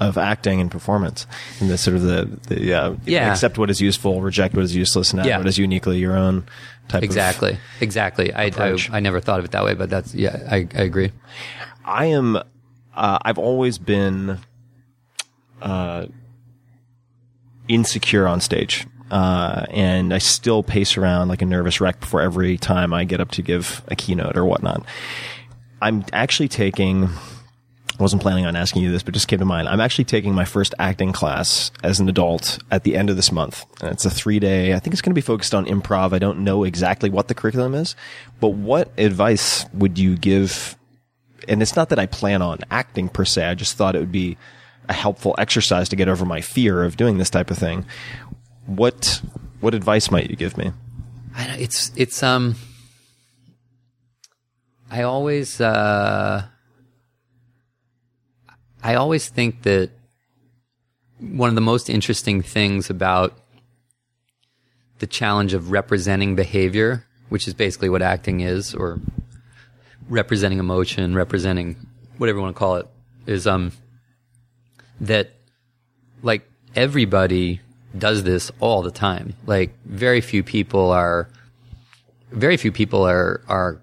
of 0.00 0.16
acting 0.16 0.62
and 0.62 0.70
performance, 0.70 1.26
and 1.60 1.68
the 1.68 1.76
sort 1.76 1.94
of 1.94 2.02
the, 2.02 2.24
the 2.48 2.72
uh, 2.72 2.94
Yeah. 3.04 3.30
accept 3.30 3.58
what 3.58 3.68
is 3.68 3.82
useful, 3.82 4.22
reject 4.22 4.54
what 4.54 4.64
is 4.64 4.74
useless, 4.74 5.12
and 5.12 5.22
Yeah. 5.26 5.36
what 5.36 5.46
is 5.46 5.58
uniquely 5.58 5.98
your 5.98 6.16
own 6.16 6.44
type. 6.88 7.02
Exactly, 7.02 7.58
exactly. 7.82 8.32
I, 8.32 8.44
I. 8.56 8.78
I 8.92 9.00
never 9.00 9.20
thought 9.20 9.40
of 9.40 9.44
it 9.44 9.50
that 9.50 9.62
way, 9.62 9.74
but 9.74 9.90
that's 9.90 10.14
yeah, 10.14 10.38
I, 10.50 10.66
I 10.74 10.82
agree. 10.82 11.12
I 11.84 12.06
am. 12.06 12.36
Uh, 12.96 13.18
I've 13.22 13.38
always 13.38 13.76
been 13.76 14.38
uh, 15.60 16.06
insecure 17.68 18.26
on 18.26 18.40
stage, 18.40 18.86
uh, 19.10 19.66
and 19.70 20.12
I 20.14 20.18
still 20.18 20.62
pace 20.62 20.96
around 20.96 21.28
like 21.28 21.42
a 21.42 21.46
nervous 21.46 21.80
wreck 21.80 22.00
before 22.00 22.20
every 22.20 22.56
time 22.58 22.92
I 22.92 23.04
get 23.04 23.20
up 23.20 23.30
to 23.32 23.42
give 23.42 23.82
a 23.88 23.96
keynote 23.96 24.36
or 24.36 24.44
whatnot. 24.44 24.84
I'm 25.82 26.04
actually 26.12 26.48
taking. 26.48 27.08
I 27.98 28.02
wasn't 28.02 28.22
planning 28.22 28.46
on 28.46 28.56
asking 28.56 28.82
you 28.82 28.90
this, 28.90 29.02
but 29.02 29.12
just 29.12 29.28
came 29.28 29.40
to 29.40 29.44
mind. 29.44 29.68
I'm 29.68 29.80
actually 29.80 30.04
taking 30.04 30.34
my 30.34 30.46
first 30.46 30.74
acting 30.78 31.12
class 31.12 31.70
as 31.82 32.00
an 32.00 32.08
adult 32.08 32.58
at 32.70 32.84
the 32.84 32.96
end 32.96 33.10
of 33.10 33.16
this 33.16 33.30
month. 33.30 33.66
And 33.82 33.92
it's 33.92 34.06
a 34.06 34.10
three 34.10 34.38
day, 34.38 34.72
I 34.72 34.78
think 34.78 34.94
it's 34.94 35.02
going 35.02 35.10
to 35.10 35.14
be 35.14 35.20
focused 35.20 35.54
on 35.54 35.66
improv. 35.66 36.14
I 36.14 36.18
don't 36.18 36.38
know 36.38 36.64
exactly 36.64 37.10
what 37.10 37.28
the 37.28 37.34
curriculum 37.34 37.74
is, 37.74 37.96
but 38.40 38.50
what 38.50 38.90
advice 38.98 39.66
would 39.74 39.98
you 39.98 40.16
give? 40.16 40.76
And 41.46 41.60
it's 41.60 41.76
not 41.76 41.90
that 41.90 41.98
I 41.98 42.06
plan 42.06 42.40
on 42.40 42.60
acting 42.70 43.10
per 43.10 43.26
se. 43.26 43.44
I 43.44 43.54
just 43.54 43.76
thought 43.76 43.94
it 43.94 43.98
would 43.98 44.12
be 44.12 44.38
a 44.90 44.92
helpful 44.92 45.36
exercise 45.38 45.88
to 45.88 45.96
get 45.96 46.08
over 46.08 46.26
my 46.26 46.40
fear 46.40 46.82
of 46.82 46.96
doing 46.96 47.16
this 47.16 47.30
type 47.30 47.50
of 47.50 47.56
thing. 47.56 47.86
What, 48.66 49.22
what 49.60 49.72
advice 49.72 50.10
might 50.10 50.28
you 50.28 50.36
give 50.36 50.58
me? 50.58 50.72
I 51.34 51.46
it's 51.58 51.92
it's 51.96 52.22
um. 52.22 52.56
I 54.90 55.02
always 55.02 55.60
uh. 55.60 56.42
I 58.82 58.94
always 58.94 59.28
think 59.28 59.62
that 59.62 59.90
one 61.20 61.48
of 61.48 61.54
the 61.54 61.60
most 61.60 61.88
interesting 61.88 62.42
things 62.42 62.90
about 62.90 63.38
the 64.98 65.06
challenge 65.06 65.54
of 65.54 65.70
representing 65.70 66.34
behavior, 66.34 67.06
which 67.28 67.46
is 67.46 67.54
basically 67.54 67.88
what 67.88 68.02
acting 68.02 68.40
is, 68.40 68.74
or 68.74 68.98
representing 70.08 70.58
emotion, 70.58 71.14
representing 71.14 71.76
whatever 72.18 72.38
you 72.38 72.42
want 72.42 72.56
to 72.56 72.58
call 72.58 72.76
it, 72.76 72.88
is 73.26 73.46
um 73.46 73.70
that 75.00 75.32
like 76.22 76.48
everybody 76.74 77.60
does 77.96 78.22
this 78.22 78.50
all 78.60 78.82
the 78.82 78.90
time. 78.90 79.34
Like 79.46 79.74
very 79.84 80.20
few 80.20 80.42
people 80.42 80.90
are 80.90 81.28
very 82.32 82.56
few 82.56 82.72
people 82.72 83.02
are 83.04 83.40
are 83.48 83.80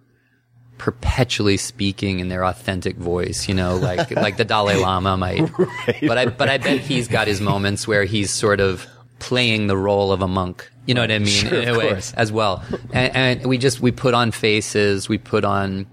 perpetually 0.77 1.58
speaking 1.58 2.19
in 2.19 2.30
their 2.30 2.45
authentic 2.45 2.97
voice, 2.97 3.47
you 3.47 3.53
know, 3.56 3.75
like 3.77 4.12
like 4.15 4.38
the 4.38 4.45
Dalai 4.45 4.75
Lama 4.75 5.17
might. 5.17 5.49
But 6.01 6.17
I 6.17 6.25
but 6.27 6.49
I 6.49 6.58
bet 6.58 6.80
he's 6.80 7.08
got 7.08 7.27
his 7.27 7.41
moments 7.41 7.88
where 7.88 8.06
he's 8.06 8.32
sort 8.32 8.60
of 8.60 8.86
playing 9.19 9.67
the 9.67 9.77
role 9.77 10.12
of 10.12 10.21
a 10.21 10.27
monk. 10.27 10.69
You 10.86 10.93
know 10.93 11.01
what 11.01 11.12
I 11.12 11.19
mean? 11.19 11.27
Sure, 11.27 11.62
in 11.62 11.67
a 11.67 11.71
of 11.71 11.77
way 11.77 11.89
course. 11.89 12.13
as 12.13 12.32
well. 12.32 12.63
And, 12.93 13.15
and 13.15 13.45
we 13.45 13.58
just 13.58 13.82
we 13.82 13.91
put 13.91 14.13
on 14.13 14.32
faces, 14.32 15.10
we 15.10 15.17
put 15.17 15.43
on 15.43 15.88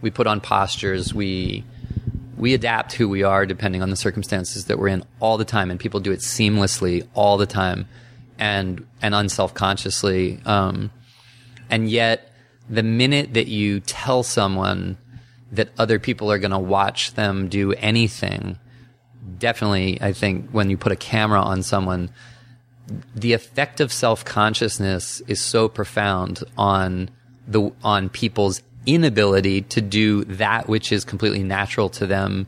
we 0.00 0.10
put 0.10 0.26
on 0.26 0.40
postures, 0.40 1.12
we 1.12 1.64
we 2.38 2.54
adapt 2.54 2.92
who 2.92 3.08
we 3.08 3.22
are 3.22 3.44
depending 3.44 3.82
on 3.82 3.90
the 3.90 3.96
circumstances 3.96 4.66
that 4.66 4.78
we're 4.78 4.88
in 4.88 5.04
all 5.20 5.36
the 5.36 5.44
time, 5.44 5.70
and 5.70 5.78
people 5.78 6.00
do 6.00 6.12
it 6.12 6.20
seamlessly 6.20 7.06
all 7.14 7.36
the 7.36 7.46
time, 7.46 7.86
and 8.38 8.86
and 9.02 9.14
unself 9.14 9.54
consciously. 9.54 10.40
Um, 10.44 10.90
and 11.68 11.90
yet, 11.90 12.32
the 12.70 12.82
minute 12.82 13.34
that 13.34 13.48
you 13.48 13.80
tell 13.80 14.22
someone 14.22 14.96
that 15.52 15.70
other 15.78 15.98
people 15.98 16.30
are 16.30 16.38
going 16.38 16.52
to 16.52 16.58
watch 16.58 17.14
them 17.14 17.48
do 17.48 17.72
anything, 17.74 18.58
definitely, 19.38 20.00
I 20.00 20.12
think 20.12 20.50
when 20.50 20.70
you 20.70 20.76
put 20.76 20.92
a 20.92 20.96
camera 20.96 21.40
on 21.40 21.62
someone, 21.62 22.10
the 23.14 23.32
effect 23.32 23.80
of 23.80 23.92
self 23.92 24.24
consciousness 24.24 25.20
is 25.26 25.40
so 25.40 25.68
profound 25.68 26.44
on 26.56 27.10
the 27.46 27.72
on 27.82 28.08
people's 28.08 28.62
inability 28.88 29.62
to 29.62 29.80
do 29.80 30.24
that 30.24 30.68
which 30.68 30.92
is 30.92 31.04
completely 31.04 31.42
natural 31.42 31.88
to 31.90 32.06
them 32.06 32.46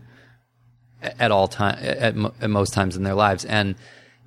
at 1.03 1.31
all 1.31 1.49
time 1.49 1.79
at, 1.81 2.17
at 2.41 2.51
most 2.51 2.73
times 2.73 2.97
in 2.97 3.03
their 3.03 3.15
lives. 3.15 3.45
And 3.45 3.75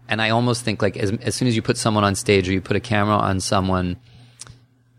and 0.07 0.21
I 0.21 0.29
almost 0.29 0.63
think 0.63 0.81
like 0.81 0.95
as 0.97 1.11
as 1.21 1.35
soon 1.35 1.47
as 1.47 1.55
you 1.55 1.61
put 1.61 1.77
someone 1.77 2.03
on 2.03 2.15
stage 2.15 2.47
or 2.47 2.53
you 2.53 2.61
put 2.61 2.77
a 2.77 2.79
camera 2.79 3.15
on 3.15 3.39
someone 3.39 3.97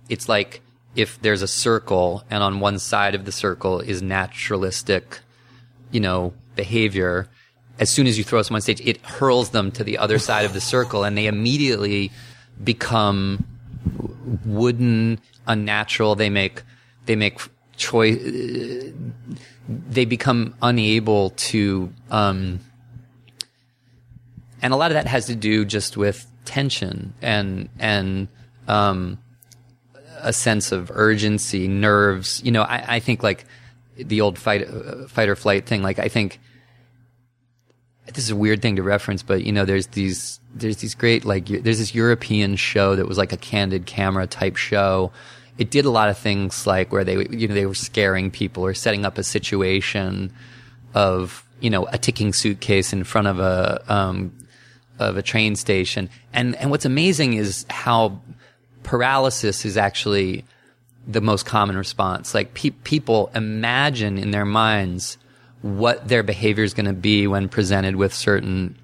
it's 0.09 0.29
like 0.29 0.61
if 0.95 1.21
there's 1.23 1.43
a 1.43 1.49
circle 1.49 2.25
and 2.31 2.43
on 2.43 2.61
one 2.61 2.79
side 2.79 3.15
of 3.15 3.25
the 3.25 3.33
circle 3.33 3.81
is 3.81 4.03
naturalistic 4.03 5.21
you 5.91 6.01
know 6.01 6.33
behavior 6.57 7.29
as 7.79 7.91
soon 7.91 8.07
as 8.07 8.17
you 8.19 8.25
throw 8.25 8.43
someone 8.43 8.59
on 8.59 8.63
stage 8.63 8.81
it 8.83 9.01
hurls 9.03 9.51
them 9.51 9.71
to 9.73 9.83
the 9.83 9.99
other 9.99 10.19
side 10.19 10.45
of 10.45 10.53
the 10.53 10.61
circle 10.61 11.05
and 11.05 11.17
they 11.17 11.27
immediately 11.27 12.11
become 12.63 13.45
wooden 14.45 15.21
unnatural. 15.47 16.15
They 16.15 16.31
make 16.31 16.63
they 17.07 17.17
make 17.17 17.39
choice 17.77 18.19
they 19.69 20.05
become 20.05 20.55
unable 20.63 21.31
to 21.31 21.93
um 22.11 22.61
and 24.63 24.73
a 24.73 24.77
lot 24.77 24.91
of 24.91 24.95
that 24.95 25.07
has 25.07 25.27
to 25.27 25.35
do 25.35 25.65
just 25.65 25.97
with 25.97 26.27
tension 26.45 27.13
and 27.21 27.69
and 27.79 28.29
um 28.69 29.19
a 30.21 30.33
sense 30.33 30.71
of 30.71 30.91
urgency 30.93 31.67
nerves 31.67 32.43
you 32.45 32.53
know 32.53 32.63
i, 32.63 32.97
I 32.97 33.01
think 33.01 33.23
like 33.23 33.45
the 33.97 34.21
old 34.21 34.39
fight 34.39 34.69
uh, 34.69 35.07
fight 35.09 35.29
or 35.29 35.37
flight 35.37 35.67
thing 35.67 35.83
like 35.83 35.99
i 35.99 36.09
think 36.09 36.39
this 38.13 38.25
is 38.25 38.31
a 38.31 38.37
weird 38.37 38.61
thing 38.61 38.77
to 38.77 38.83
reference, 38.83 39.23
but 39.23 39.45
you 39.45 39.53
know, 39.53 39.65
there's 39.65 39.87
these 39.89 40.41
there's 40.55 40.77
these 40.79 40.95
great 40.95 41.25
like 41.25 41.47
there's 41.47 41.79
this 41.79 41.95
European 41.95 42.57
show 42.57 42.97
that 42.97 43.09
was 43.09 43.17
like 43.17 43.33
a 43.33 43.37
candid 43.37 43.87
camera 43.87 44.27
type 44.27 44.57
show. 44.57 45.11
It 45.57 45.71
did 45.71 45.85
a 45.85 45.91
lot 45.91 46.09
of 46.09 46.19
things 46.19 46.67
like 46.67 46.93
where 46.93 47.05
they 47.05 47.27
you 47.31 47.49
know 47.49 47.55
they 47.55 47.67
were 47.67 47.75
scaring 47.75 48.31
people 48.31 48.65
or 48.65 48.75
setting 48.75 49.05
up 49.05 49.19
a 49.19 49.23
situation 49.23 50.33
of 50.95 51.45
you 51.61 51.71
know 51.71 51.87
a 51.87 51.99
ticking 51.99 52.33
suitcase 52.33 52.93
in 52.93 53.05
front 53.05 53.29
of 53.29 53.39
a 53.39 53.83
um, 53.93 54.33
of 54.99 55.17
a 55.17 55.23
train 55.23 55.57
station. 55.57 56.11
And 56.33 56.57
and 56.57 56.71
what's 56.71 56.85
amazing 56.85 57.35
is 57.35 57.67
how 57.71 58.21
paralysis 58.83 59.65
is 59.65 59.77
actually 59.77 60.45
the 61.07 61.21
most 61.21 61.47
common 61.47 61.77
response. 61.77 62.35
Like 62.35 62.55
pe- 62.55 62.71
people 62.71 63.31
imagine 63.35 64.19
in 64.19 64.31
their 64.31 64.45
minds 64.45 65.19
what 65.63 66.09
their 66.09 66.23
behavior 66.23 66.65
is 66.65 66.75
going 66.75 66.87
to 66.87 66.93
be 66.93 67.27
when 67.27 67.49
presented 67.49 67.97
with 67.97 68.13
certain 68.13 68.77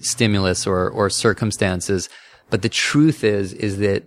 stimulus 0.00 0.66
or, 0.66 0.90
or 0.90 1.08
circumstances. 1.08 2.08
But 2.50 2.62
the 2.62 2.68
truth 2.68 3.24
is, 3.24 3.52
is 3.52 3.78
that 3.78 4.04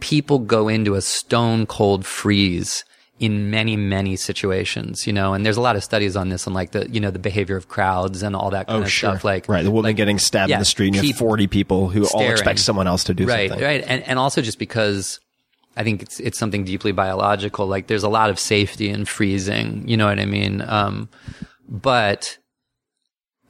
people 0.00 0.38
go 0.38 0.68
into 0.68 0.94
a 0.94 1.00
stone 1.00 1.66
cold 1.66 2.04
freeze 2.06 2.84
in 3.18 3.50
many, 3.50 3.76
many 3.76 4.14
situations, 4.14 5.04
you 5.04 5.12
know, 5.12 5.34
and 5.34 5.44
there's 5.44 5.56
a 5.56 5.60
lot 5.60 5.74
of 5.74 5.82
studies 5.82 6.14
on 6.14 6.28
this 6.28 6.46
on 6.46 6.54
like 6.54 6.70
the, 6.70 6.88
you 6.88 7.00
know, 7.00 7.10
the 7.10 7.18
behavior 7.18 7.56
of 7.56 7.66
crowds 7.68 8.22
and 8.22 8.36
all 8.36 8.50
that 8.50 8.68
kind 8.68 8.78
Oh, 8.78 8.82
of 8.84 8.92
sure. 8.92 9.10
stuff. 9.10 9.24
Like, 9.24 9.48
right, 9.48 9.64
the 9.64 9.72
woman 9.72 9.88
like- 9.88 9.96
getting 9.96 10.20
stabbed 10.20 10.50
yeah, 10.50 10.56
in 10.56 10.60
the 10.60 10.64
street, 10.64 10.94
and 10.94 10.96
you 10.96 11.08
have 11.10 11.18
40 11.18 11.48
people 11.48 11.88
who 11.88 12.06
all 12.14 12.22
expect 12.30 12.60
someone 12.60 12.86
else 12.86 13.02
to 13.04 13.14
do 13.14 13.26
right, 13.26 13.48
something. 13.50 13.64
Right, 13.66 13.82
and 13.88 14.04
and 14.04 14.20
also 14.20 14.40
just 14.40 14.60
because 14.60 15.18
I 15.76 15.82
think 15.82 16.00
it's 16.02 16.20
it's 16.20 16.38
something 16.38 16.62
deeply 16.64 16.92
biological. 16.92 17.66
Like 17.66 17.88
there's 17.88 18.04
a 18.04 18.08
lot 18.08 18.30
of 18.30 18.38
safety 18.38 18.88
in 18.88 19.04
freezing. 19.04 19.82
You 19.88 19.96
know 19.96 20.06
what 20.06 20.20
I 20.20 20.24
mean? 20.26 20.62
Um, 20.62 21.08
but 21.68 22.38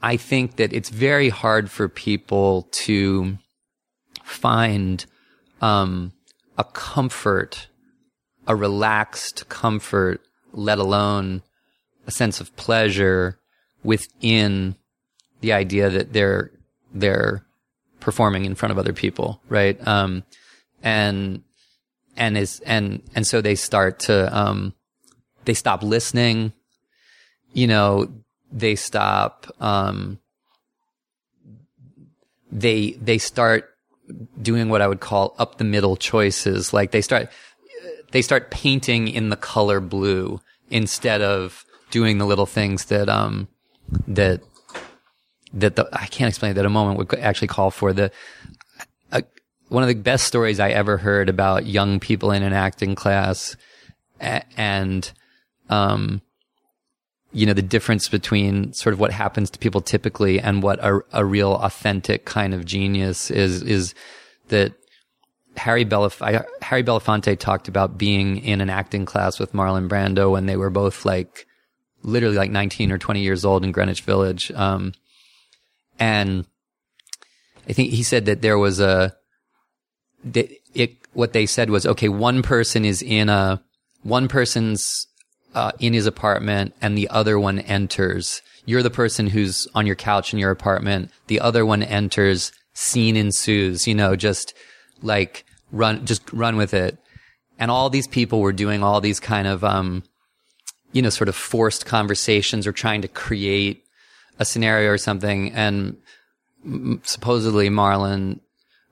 I 0.01 0.17
think 0.17 0.55
that 0.55 0.73
it's 0.73 0.89
very 0.89 1.29
hard 1.29 1.69
for 1.69 1.87
people 1.89 2.67
to 2.71 3.37
find 4.23 5.05
um, 5.61 6.11
a 6.59 6.63
comfort, 6.65 7.69
a 8.45 8.55
relaxed 8.55 9.47
comfort, 9.47 10.21
let 10.51 10.77
alone 10.77 11.41
a 12.05 12.11
sense 12.11 12.41
of 12.41 12.53
pleasure 12.57 13.39
within 13.81 14.75
the 15.39 15.53
idea 15.53 15.89
that 15.89 16.11
they're 16.11 16.51
they're 16.93 17.45
performing 18.01 18.43
in 18.43 18.55
front 18.55 18.71
of 18.73 18.77
other 18.77 18.91
people, 18.91 19.41
right? 19.47 19.79
Um, 19.87 20.23
and 20.83 21.43
and 22.17 22.37
is 22.37 22.59
and 22.65 23.01
and 23.15 23.25
so 23.25 23.39
they 23.39 23.55
start 23.55 23.99
to 23.99 24.37
um, 24.37 24.73
they 25.45 25.53
stop 25.53 25.81
listening. 25.81 26.51
You 27.53 27.67
know, 27.67 28.11
they 28.51 28.75
stop. 28.75 29.47
Um, 29.61 30.19
they 32.51 32.91
they 33.01 33.17
start 33.17 33.69
doing 34.41 34.69
what 34.69 34.81
I 34.81 34.87
would 34.87 34.99
call 34.99 35.35
up 35.37 35.57
the 35.57 35.63
middle 35.63 35.95
choices. 35.95 36.73
Like 36.73 36.91
they 36.91 37.01
start 37.01 37.29
they 38.11 38.21
start 38.21 38.51
painting 38.51 39.07
in 39.07 39.29
the 39.29 39.35
color 39.35 39.79
blue 39.79 40.41
instead 40.69 41.21
of 41.21 41.65
doing 41.91 42.17
the 42.17 42.25
little 42.25 42.45
things 42.45 42.85
that 42.85 43.09
um 43.09 43.47
that 44.07 44.41
that 45.53 45.75
the 45.75 45.89
I 45.93 46.05
can't 46.07 46.29
explain 46.29 46.55
that 46.55 46.65
a 46.65 46.69
moment 46.69 46.97
would 46.97 47.19
actually 47.19 47.47
call 47.47 47.71
for 47.71 47.93
the 47.93 48.11
uh, 49.11 49.21
one 49.69 49.83
of 49.83 49.89
the 49.89 49.95
best 49.95 50.25
stories 50.25 50.59
I 50.59 50.69
ever 50.69 50.97
heard 50.97 51.29
about 51.29 51.65
young 51.65 51.99
people 51.99 52.31
in 52.31 52.43
an 52.43 52.53
acting 52.53 52.95
class 52.95 53.55
and 54.19 55.11
um 55.69 56.21
you 57.31 57.45
know 57.45 57.53
the 57.53 57.61
difference 57.61 58.09
between 58.09 58.73
sort 58.73 58.93
of 58.93 58.99
what 58.99 59.11
happens 59.11 59.49
to 59.51 59.59
people 59.59 59.81
typically 59.81 60.39
and 60.39 60.63
what 60.63 60.79
a, 60.83 61.01
a 61.13 61.23
real 61.23 61.55
authentic 61.55 62.25
kind 62.25 62.53
of 62.53 62.65
genius 62.65 63.29
is 63.29 63.61
is 63.61 63.93
that 64.47 64.73
Harry 65.57 65.85
Belaf- 65.85 66.21
I, 66.21 66.45
Harry 66.63 66.83
Belafonte 66.83 67.37
talked 67.37 67.67
about 67.67 67.97
being 67.97 68.37
in 68.37 68.61
an 68.61 68.69
acting 68.69 69.05
class 69.05 69.39
with 69.39 69.53
Marlon 69.53 69.89
Brando 69.89 70.31
when 70.31 70.45
they 70.45 70.55
were 70.55 70.69
both 70.69 71.05
like 71.05 71.45
literally 72.01 72.37
like 72.37 72.51
19 72.51 72.91
or 72.91 72.97
20 72.97 73.21
years 73.21 73.45
old 73.45 73.63
in 73.63 73.71
Greenwich 73.71 74.01
Village. 74.01 74.51
Um, 74.51 74.93
and 75.99 76.45
I 77.67 77.73
think 77.73 77.91
he 77.91 78.03
said 78.03 78.25
that 78.25 78.41
there 78.41 78.57
was 78.57 78.79
a, 78.79 79.13
that 80.23 80.49
it, 80.73 80.95
what 81.13 81.33
they 81.33 81.45
said 81.45 81.69
was, 81.69 81.85
okay, 81.85 82.09
one 82.09 82.41
person 82.41 82.85
is 82.85 83.01
in 83.01 83.29
a, 83.29 83.61
one 84.01 84.27
person's, 84.27 85.07
uh, 85.55 85.71
in 85.79 85.93
his 85.93 86.05
apartment 86.05 86.75
and 86.81 86.97
the 86.97 87.09
other 87.09 87.39
one 87.39 87.59
enters. 87.59 88.41
You're 88.65 88.83
the 88.83 88.89
person 88.89 89.27
who's 89.27 89.67
on 89.73 89.85
your 89.85 89.95
couch 89.95 90.33
in 90.33 90.39
your 90.39 90.51
apartment. 90.51 91.11
The 91.27 91.39
other 91.39 91.65
one 91.65 91.83
enters. 91.83 92.51
Scene 92.73 93.17
ensues, 93.17 93.87
you 93.87 93.95
know, 93.95 94.15
just 94.15 94.53
like 95.01 95.43
run, 95.71 96.05
just 96.05 96.31
run 96.31 96.55
with 96.55 96.73
it. 96.73 96.97
And 97.57 97.69
all 97.69 97.89
these 97.89 98.07
people 98.07 98.39
were 98.39 98.53
doing 98.53 98.83
all 98.83 99.01
these 99.01 99.19
kind 99.19 99.47
of, 99.47 99.63
um, 99.63 100.03
you 100.93 101.01
know, 101.01 101.09
sort 101.09 101.27
of 101.27 101.35
forced 101.35 101.85
conversations 101.85 102.65
or 102.65 102.71
trying 102.71 103.01
to 103.01 103.09
create 103.09 103.83
a 104.37 104.45
scenario 104.45 104.91
or 104.91 104.97
something. 104.97 105.51
And 105.51 105.97
supposedly 107.03 107.69
Marlon 107.69 108.39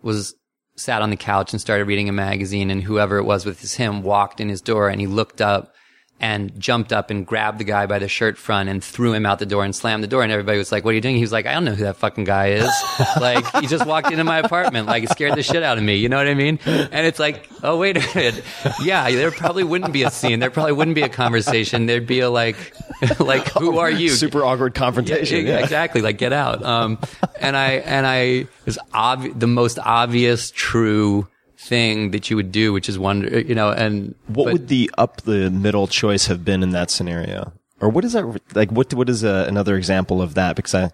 was 0.01 0.35
sat 0.75 1.01
on 1.01 1.09
the 1.09 1.17
couch 1.17 1.53
and 1.53 1.61
started 1.61 1.85
reading 1.85 2.09
a 2.09 2.13
magazine 2.13 2.69
and 2.69 2.83
whoever 2.83 3.17
it 3.17 3.23
was 3.23 3.45
with 3.45 3.61
his 3.61 3.75
him 3.75 4.03
walked 4.03 4.39
in 4.39 4.49
his 4.49 4.61
door 4.61 4.89
and 4.89 5.01
he 5.01 5.07
looked 5.07 5.41
up 5.41 5.73
and 6.19 6.59
jumped 6.59 6.91
up 6.91 7.11
and 7.11 7.25
grabbed 7.27 7.59
the 7.59 7.63
guy 7.63 7.85
by 7.85 7.99
the 7.99 8.07
shirt 8.07 8.37
front 8.37 8.69
and 8.69 8.83
threw 8.83 9.13
him 9.13 9.25
out 9.25 9.39
the 9.39 9.45
door 9.45 9.63
and 9.63 9.75
slammed 9.75 10.03
the 10.03 10.07
door. 10.07 10.23
And 10.23 10.31
everybody 10.31 10.57
was 10.57 10.71
like 10.71 10.83
what 10.83 10.91
are 10.91 10.95
you 10.95 11.01
doing? 11.01 11.15
He 11.15 11.21
was 11.21 11.31
like 11.31 11.45
i 11.45 11.53
don't 11.53 11.65
know 11.65 11.75
who 11.75 11.83
that 11.83 11.97
fucking 11.97 12.23
guy 12.23 12.49
is. 12.49 12.69
Like 13.19 13.45
he 13.61 13.67
just 13.67 13.85
walked 13.85 14.11
into 14.11 14.23
my 14.23 14.39
apartment. 14.39 14.87
Like 14.87 15.03
it 15.03 15.09
scared 15.09 15.35
the 15.35 15.43
shit 15.43 15.63
out 15.63 15.77
of 15.77 15.83
me. 15.83 15.95
You 15.95 16.09
know 16.09 16.17
what 16.17 16.27
i 16.27 16.33
mean? 16.33 16.59
And 16.65 17.05
it's 17.07 17.19
like 17.19 17.47
oh 17.63 17.77
wait 17.77 17.97
a 17.97 18.15
minute. 18.15 18.43
Yeah 18.81 19.09
there 19.11 19.31
probably 19.31 19.63
wouldn't 19.63 19.93
be 19.93 20.03
a 20.03 20.11
scene. 20.11 20.39
There 20.39 20.51
probably 20.51 20.73
wouldn't 20.73 20.95
be 20.95 21.01
a 21.03 21.09
conversation. 21.09 21.85
There'd 21.85 22.07
be 22.07 22.19
a 22.21 22.29
like 22.29 22.57
like 23.19 23.47
who 23.49 23.77
are 23.79 23.91
you? 23.91 24.09
Super 24.09 24.43
awkward 24.43 24.73
confrontation. 24.75 25.45
yeah, 25.45 25.53
yeah. 25.53 25.59
exactly. 25.59 26.01
Like 26.01 26.17
get 26.17 26.33
out. 26.33 26.63
Um, 26.63 26.99
and 27.39 27.55
I 27.55 27.73
and 27.73 28.05
I 28.05 28.47
was 28.65 28.77
obvi- 28.93 29.37
the 29.37 29.47
most 29.47 29.79
obvious, 29.79 30.51
true 30.51 31.27
thing 31.67 32.11
that 32.11 32.29
you 32.29 32.35
would 32.35 32.51
do, 32.51 32.73
which 32.73 32.87
is 32.89 32.97
wonder, 32.97 33.39
you 33.39 33.55
know, 33.55 33.69
and 33.71 34.15
What 34.27 34.45
but- 34.45 34.53
would 34.53 34.67
the 34.67 34.89
up 34.97 35.21
the 35.21 35.49
middle 35.49 35.87
choice 35.87 36.27
have 36.27 36.43
been 36.43 36.63
in 36.63 36.71
that 36.71 36.89
scenario? 36.91 37.53
Or 37.79 37.89
what 37.89 38.03
is 38.05 38.13
that 38.13 38.25
like? 38.55 38.71
What 38.71 38.93
what 38.93 39.07
is 39.09 39.23
a, 39.23 39.45
another 39.47 39.75
example 39.77 40.21
of 40.21 40.33
that? 40.33 40.55
Because 40.55 40.73
I 40.73 40.91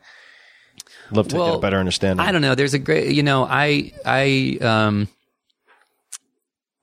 love 1.12 1.28
to 1.30 1.36
get 1.38 1.56
a 1.56 1.60
better 1.60 1.78
understanding. 1.78 2.26
I 2.26 2.32
don't 2.32 2.42
know. 2.42 2.56
There's 2.56 2.74
a 2.74 2.80
great, 2.80 3.14
you 3.16 3.24
know, 3.24 3.46
I, 3.50 3.94
I, 4.06 4.58
um, 4.62 5.08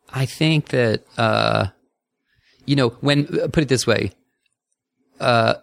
I 0.09 0.27
think 0.27 0.69
that, 0.69 1.05
uh, 1.19 1.67
you 2.65 2.77
know, 2.77 2.91
when, 3.01 3.27
put 3.27 3.59
it 3.59 3.69
this 3.69 3.87
way, 3.87 4.13
uh, 5.21 5.55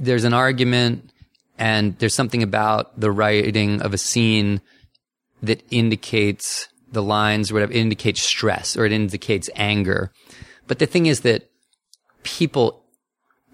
there's 0.00 0.24
an 0.24 0.34
argument 0.34 1.10
and 1.58 1.96
there's 1.98 2.14
something 2.14 2.42
about 2.42 2.98
the 2.98 3.10
writing 3.12 3.80
of 3.82 3.94
a 3.94 3.98
scene 3.98 4.60
that 5.42 5.62
indicates 5.70 6.68
the 6.94 7.02
lines 7.02 7.50
or 7.50 7.54
whatever, 7.54 7.72
it 7.72 7.78
indicates 7.78 8.22
stress 8.22 8.76
or 8.76 8.86
it 8.86 8.92
indicates 8.92 9.50
anger. 9.54 10.10
But 10.66 10.78
the 10.78 10.86
thing 10.86 11.06
is 11.06 11.20
that 11.20 11.50
people 12.22 12.84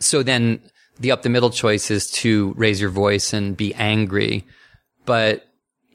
so 0.00 0.22
then 0.22 0.60
the 0.98 1.12
up 1.12 1.22
the 1.22 1.28
middle 1.28 1.50
choice 1.50 1.90
is 1.90 2.10
to 2.10 2.52
raise 2.56 2.80
your 2.80 2.90
voice 2.90 3.32
and 3.32 3.56
be 3.56 3.72
angry. 3.74 4.44
But, 5.06 5.46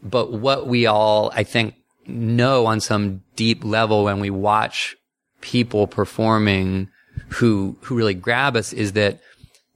but 0.01 0.31
what 0.31 0.67
we 0.67 0.85
all, 0.87 1.31
I 1.33 1.43
think, 1.43 1.75
know 2.07 2.65
on 2.65 2.79
some 2.79 3.21
deep 3.35 3.63
level 3.63 4.03
when 4.03 4.19
we 4.19 4.29
watch 4.29 4.95
people 5.41 5.87
performing 5.87 6.89
who, 7.29 7.77
who 7.81 7.95
really 7.95 8.13
grab 8.13 8.55
us 8.55 8.73
is 8.73 8.93
that 8.93 9.19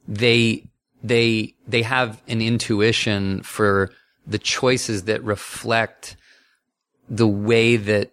they, 0.08 0.68
they, 1.02 1.54
they 1.66 1.82
have 1.82 2.20
an 2.26 2.40
intuition 2.40 3.42
for 3.42 3.90
the 4.26 4.38
choices 4.38 5.04
that 5.04 5.22
reflect 5.22 6.16
the 7.10 7.26
way 7.26 7.76
that 7.76 8.12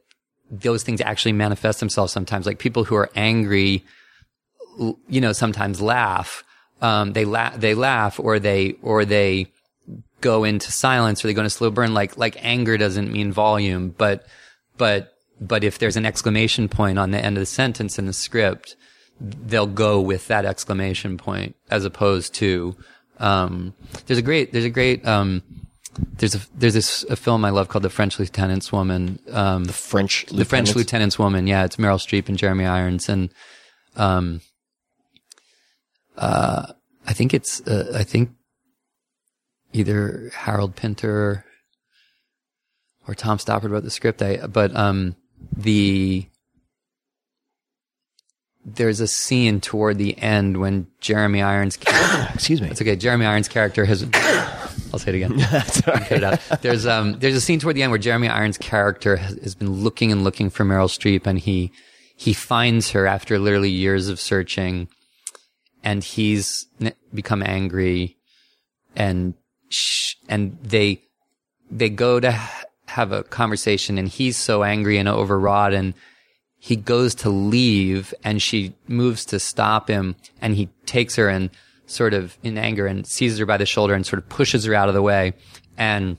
those 0.50 0.84
things 0.84 1.00
actually 1.02 1.34
manifest 1.34 1.80
themselves 1.80 2.12
sometimes. 2.12 2.46
Like 2.46 2.60
people 2.60 2.84
who 2.84 2.96
are 2.96 3.10
angry, 3.16 3.86
you 5.08 5.22
know, 5.22 5.34
sometimes 5.34 5.82
laugh. 5.82 6.44
Um, 6.82 7.14
they 7.14 7.26
laugh, 7.26 7.58
they 7.58 7.74
laugh 7.74 8.20
or 8.20 8.40
they, 8.40 8.76
or 8.82 9.06
they 9.06 9.48
go 10.22 10.44
into 10.44 10.72
silence 10.72 11.24
or 11.24 11.28
they 11.28 11.34
go 11.34 11.42
into 11.42 11.50
slow 11.50 11.70
burn. 11.70 11.94
Like, 11.94 12.18
like 12.18 12.38
anger 12.44 12.78
doesn't 12.78 13.12
mean 13.12 13.32
volume, 13.32 13.90
but, 13.90 14.26
but, 14.78 15.14
but 15.40 15.64
if 15.64 15.78
there's 15.78 15.98
an 15.98 16.06
exclamation 16.06 16.68
point 16.68 16.98
on 16.98 17.12
the 17.12 17.24
end 17.24 17.38
of 17.38 17.42
the 17.42 17.46
sentence 17.46 18.00
in 18.00 18.08
the 18.08 18.14
script, 18.14 18.76
they'll 19.20 19.68
go 19.68 20.00
with 20.00 20.28
that 20.28 20.46
exclamation 20.46 21.18
point 21.18 21.56
as 21.70 21.86
opposed 21.86 22.34
to, 22.36 22.76
um, 23.20 23.74
there's 24.06 24.20
a 24.20 24.24
great, 24.24 24.52
there's 24.52 24.66
a 24.66 24.70
great, 24.70 25.06
um, 25.06 25.42
there's 25.98 26.36
a, 26.36 26.40
there's 26.56 26.74
this, 26.74 27.04
a 27.06 27.16
film 27.16 27.46
I 27.46 27.50
love 27.50 27.70
called 27.70 27.84
The 27.84 27.90
French 27.90 28.20
Lieutenant's 28.20 28.72
Woman. 28.72 29.20
Um, 29.32 29.66
the 29.66 29.74
French 29.74 30.26
the 30.28 30.46
French 30.46 30.70
lieutenants? 30.70 30.76
Lieutenant's 30.76 31.20
Woman. 31.20 31.48
Yeah, 31.48 31.66
it's 31.66 31.78
Meryl 31.78 31.98
Streep 31.98 32.30
and 32.30 32.38
Jeremy 32.38 32.66
Irons, 32.66 33.10
and 33.10 33.30
um, 33.96 34.42
uh, 36.18 36.74
I 37.06 37.14
think 37.14 37.34
it's 37.34 37.62
uh, 37.68 37.94
I 37.96 38.04
think 38.04 38.32
either 39.74 40.32
Harold 40.34 40.76
Pinter 40.76 41.46
or 43.08 43.16
Tom 43.16 43.38
Stoppard 43.38 43.72
wrote 43.72 43.84
the 43.84 43.92
script. 43.92 44.22
I 44.22 44.46
but 44.48 44.76
um 44.76 45.16
the 45.56 46.28
there's 48.66 49.00
a 49.00 49.08
scene 49.08 49.62
toward 49.62 49.98
the 49.98 50.18
end 50.18 50.58
when 50.58 50.88
Jeremy 51.00 51.42
Irons. 51.42 51.78
Excuse 52.34 52.62
me. 52.62 52.70
It's 52.70 52.82
okay. 52.82 52.98
Jeremy 52.98 53.26
Irons' 53.26 53.48
character 53.48 53.86
has. 53.86 54.04
I'll 54.94 55.00
say 55.00 55.12
it 55.12 55.16
again. 55.16 55.40
Cut 55.40 56.12
it 56.12 56.24
out. 56.24 56.62
There's 56.62 56.86
um 56.86 57.20
there's 57.20 57.36
a 57.36 57.42
scene 57.42 57.60
toward 57.60 57.76
the 57.76 57.84
end 57.84 57.92
where 57.92 58.00
Jeremy 58.00 58.28
Irons' 58.28 58.58
character 58.58 59.18
has, 59.18 59.38
has 59.40 59.56
been 59.56 59.72
looking 59.84 60.12
and 60.12 60.24
looking 60.24 60.50
for 60.50 60.64
Meryl 60.64 60.88
Streep, 60.88 61.28
and 61.28 61.40
he 61.40 61.72
he 62.16 62.34
finds 62.34 62.92
her 62.92 63.06
after 63.06 63.38
literally 63.40 63.70
years 63.70 64.08
of 64.08 64.20
searching, 64.20 64.88
and 65.84 66.04
he's 66.04 66.68
n- 66.80 66.94
become 67.14 67.44
angry, 67.44 68.18
and 68.96 69.34
and 70.28 70.58
they 70.64 71.04
they 71.70 71.90
go 71.90 72.20
to 72.20 72.32
have 72.88 73.12
a 73.12 73.24
conversation, 73.24 73.98
and 73.98 74.08
he's 74.08 74.38
so 74.38 74.64
angry 74.64 74.98
and 74.98 75.10
overwrought, 75.10 75.74
and 75.74 75.94
he 76.60 76.76
goes 76.76 77.16
to 77.16 77.30
leave 77.30 78.14
and 78.24 78.42
she 78.42 78.74
moves 78.88 79.26
to 79.26 79.40
stop 79.40 79.88
him 79.88 80.16
and 80.42 80.56
he 80.56 80.68
takes 80.86 81.16
her 81.16 81.30
and 81.30 81.50
sort 81.88 82.14
of 82.14 82.38
in 82.44 82.58
anger 82.58 82.86
and 82.86 83.08
seizes 83.08 83.40
her 83.40 83.46
by 83.46 83.58
the 83.58 83.66
shoulder 83.66 83.96
and 83.96 84.06
sort 84.06 84.22
of 84.22 84.30
pushes 84.30 84.66
her 84.66 84.76
out 84.76 84.90
of 84.90 84.94
the 84.94 85.02
way. 85.02 85.34
And 85.78 86.18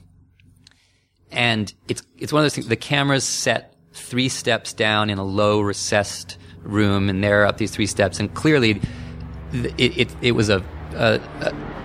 and 1.31 1.73
it's 1.87 2.01
it's 2.17 2.33
one 2.33 2.41
of 2.41 2.45
those 2.45 2.55
things 2.55 2.67
the 2.67 2.75
camera's 2.75 3.23
set 3.23 3.75
three 3.93 4.29
steps 4.29 4.73
down 4.73 5.09
in 5.09 5.17
a 5.17 5.23
low 5.23 5.61
recessed 5.61 6.37
room 6.61 7.09
and 7.09 7.23
they're 7.23 7.45
up 7.45 7.57
these 7.57 7.71
three 7.71 7.85
steps. 7.85 8.19
And 8.19 8.33
clearly 8.33 8.81
it 9.53 9.97
it, 9.97 10.15
it 10.21 10.31
was 10.33 10.49
a, 10.49 10.63
a 10.95 11.21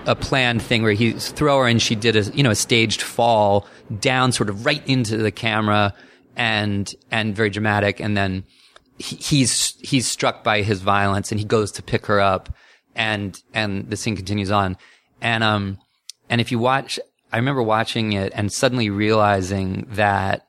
a- 0.07 0.15
planned 0.15 0.61
thing 0.61 0.83
where 0.83 0.93
he 0.93 1.11
throw 1.13 1.59
her 1.59 1.67
and 1.67 1.81
she 1.81 1.95
did 1.95 2.15
a 2.15 2.23
you 2.35 2.43
know 2.43 2.51
a 2.51 2.55
staged 2.55 3.01
fall 3.01 3.67
down 3.99 4.31
sort 4.31 4.49
of 4.49 4.65
right 4.65 4.85
into 4.87 5.17
the 5.17 5.31
camera 5.31 5.93
and 6.35 6.93
and 7.11 7.35
very 7.35 7.51
dramatic. 7.51 7.99
And 7.99 8.17
then 8.17 8.45
he, 8.97 9.15
he's 9.15 9.75
he's 9.81 10.07
struck 10.07 10.43
by 10.43 10.63
his 10.63 10.81
violence 10.81 11.31
and 11.31 11.39
he 11.39 11.45
goes 11.45 11.71
to 11.73 11.83
pick 11.83 12.07
her 12.07 12.19
up 12.19 12.55
and 12.95 13.41
and 13.53 13.89
the 13.89 13.97
scene 13.97 14.15
continues 14.15 14.51
on. 14.51 14.77
And 15.21 15.43
um 15.43 15.79
and 16.29 16.41
if 16.41 16.51
you 16.51 16.59
watch 16.59 16.99
I 17.31 17.37
remember 17.37 17.63
watching 17.63 18.13
it 18.13 18.31
and 18.35 18.51
suddenly 18.51 18.89
realizing 18.89 19.87
that 19.91 20.47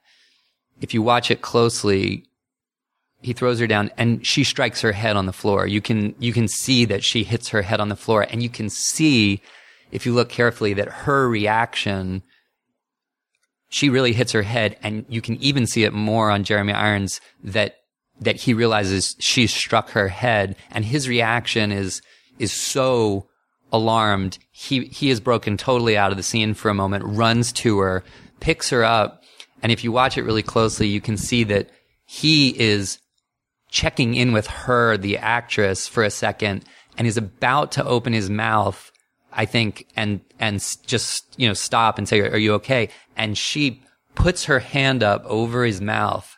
if 0.80 0.94
you 0.94 1.02
watch 1.02 1.30
it 1.30 1.42
closely 1.42 2.26
he 3.22 3.32
throws 3.32 3.59
her 3.59 3.66
down 3.66 3.90
and 3.96 4.24
she 4.24 4.44
strikes 4.44 4.82
her 4.82 4.92
head 4.92 5.16
on 5.16 5.26
the 5.26 5.32
floor. 5.32 5.66
You 5.66 5.80
can 5.80 6.14
you 6.18 6.32
can 6.32 6.48
see 6.48 6.85
that 6.85 7.02
she 7.02 7.24
hits 7.24 7.48
her 7.48 7.62
head 7.62 7.80
on 7.80 7.88
the 7.88 7.96
floor 7.96 8.22
and 8.22 8.42
you 8.42 8.48
can 8.48 8.70
see 8.70 9.42
if 9.90 10.06
you 10.06 10.12
look 10.12 10.28
carefully 10.28 10.74
that 10.74 10.88
her 10.88 11.28
reaction 11.28 12.22
she 13.68 13.88
really 13.88 14.12
hits 14.12 14.32
her 14.32 14.42
head 14.42 14.76
and 14.82 15.04
you 15.09 15.20
can 15.20 15.37
even 15.42 15.66
see 15.66 15.82
it 15.85 15.92
more 15.92 16.30
on 16.30 16.44
Jeremy 16.44 16.72
Irons 16.72 17.20
that 17.42 17.76
that 18.20 18.37
he 18.37 18.54
realizes 18.54 19.16
she's 19.18 19.52
struck 19.52 19.90
her 19.90 20.09
head 20.09 20.56
and 20.70 20.85
his 20.85 21.09
reaction 21.09 21.72
is 21.72 22.02
is 22.38 22.53
so 22.53 23.29
alarmed 23.72 24.38
he 24.53 24.85
he 24.87 25.11
is 25.11 25.20
broken 25.20 25.57
totally 25.57 25.96
out 25.96 26.11
of 26.11 26.16
the 26.16 26.22
scene 26.22 26.55
for 26.55 26.68
a 26.68 26.75
moment 26.75 27.05
runs 27.05 27.53
to 27.53 27.79
her 27.79 28.05
picks 28.40 28.70
her 28.70 28.85
up 28.85 29.22
and 29.62 29.72
if 29.72 29.83
you 29.83 29.90
watch 29.90 30.16
it 30.16 30.22
really 30.22 30.42
closely 30.42 30.87
you 30.87 31.01
can 31.01 31.16
see 31.16 31.42
that 31.42 31.68
he 32.05 32.59
is 32.61 32.99
checking 33.70 34.14
in 34.14 34.33
with 34.33 34.46
her 34.46 34.96
the 34.96 35.18
actress 35.18 35.88
for 35.88 36.05
a 36.05 36.11
second 36.11 36.64
and 36.96 37.07
is 37.07 37.16
about 37.16 37.72
to 37.72 37.85
open 37.85 38.12
his 38.12 38.31
mouth 38.31 38.92
I 39.37 39.44
think, 39.44 39.87
and, 39.94 40.20
and 40.40 40.66
just, 40.87 41.35
you 41.37 41.46
know, 41.46 41.53
stop 41.53 41.99
and 41.99 42.09
say, 42.09 42.20
are 42.20 42.38
you 42.38 42.55
okay? 42.55 42.88
And 43.16 43.37
she 43.37 43.83
puts 44.14 44.46
her 44.46 44.61
hand 44.61 45.03
up 45.03 45.25
over 45.27 45.64
his 45.64 45.81
mouth, 45.81 46.35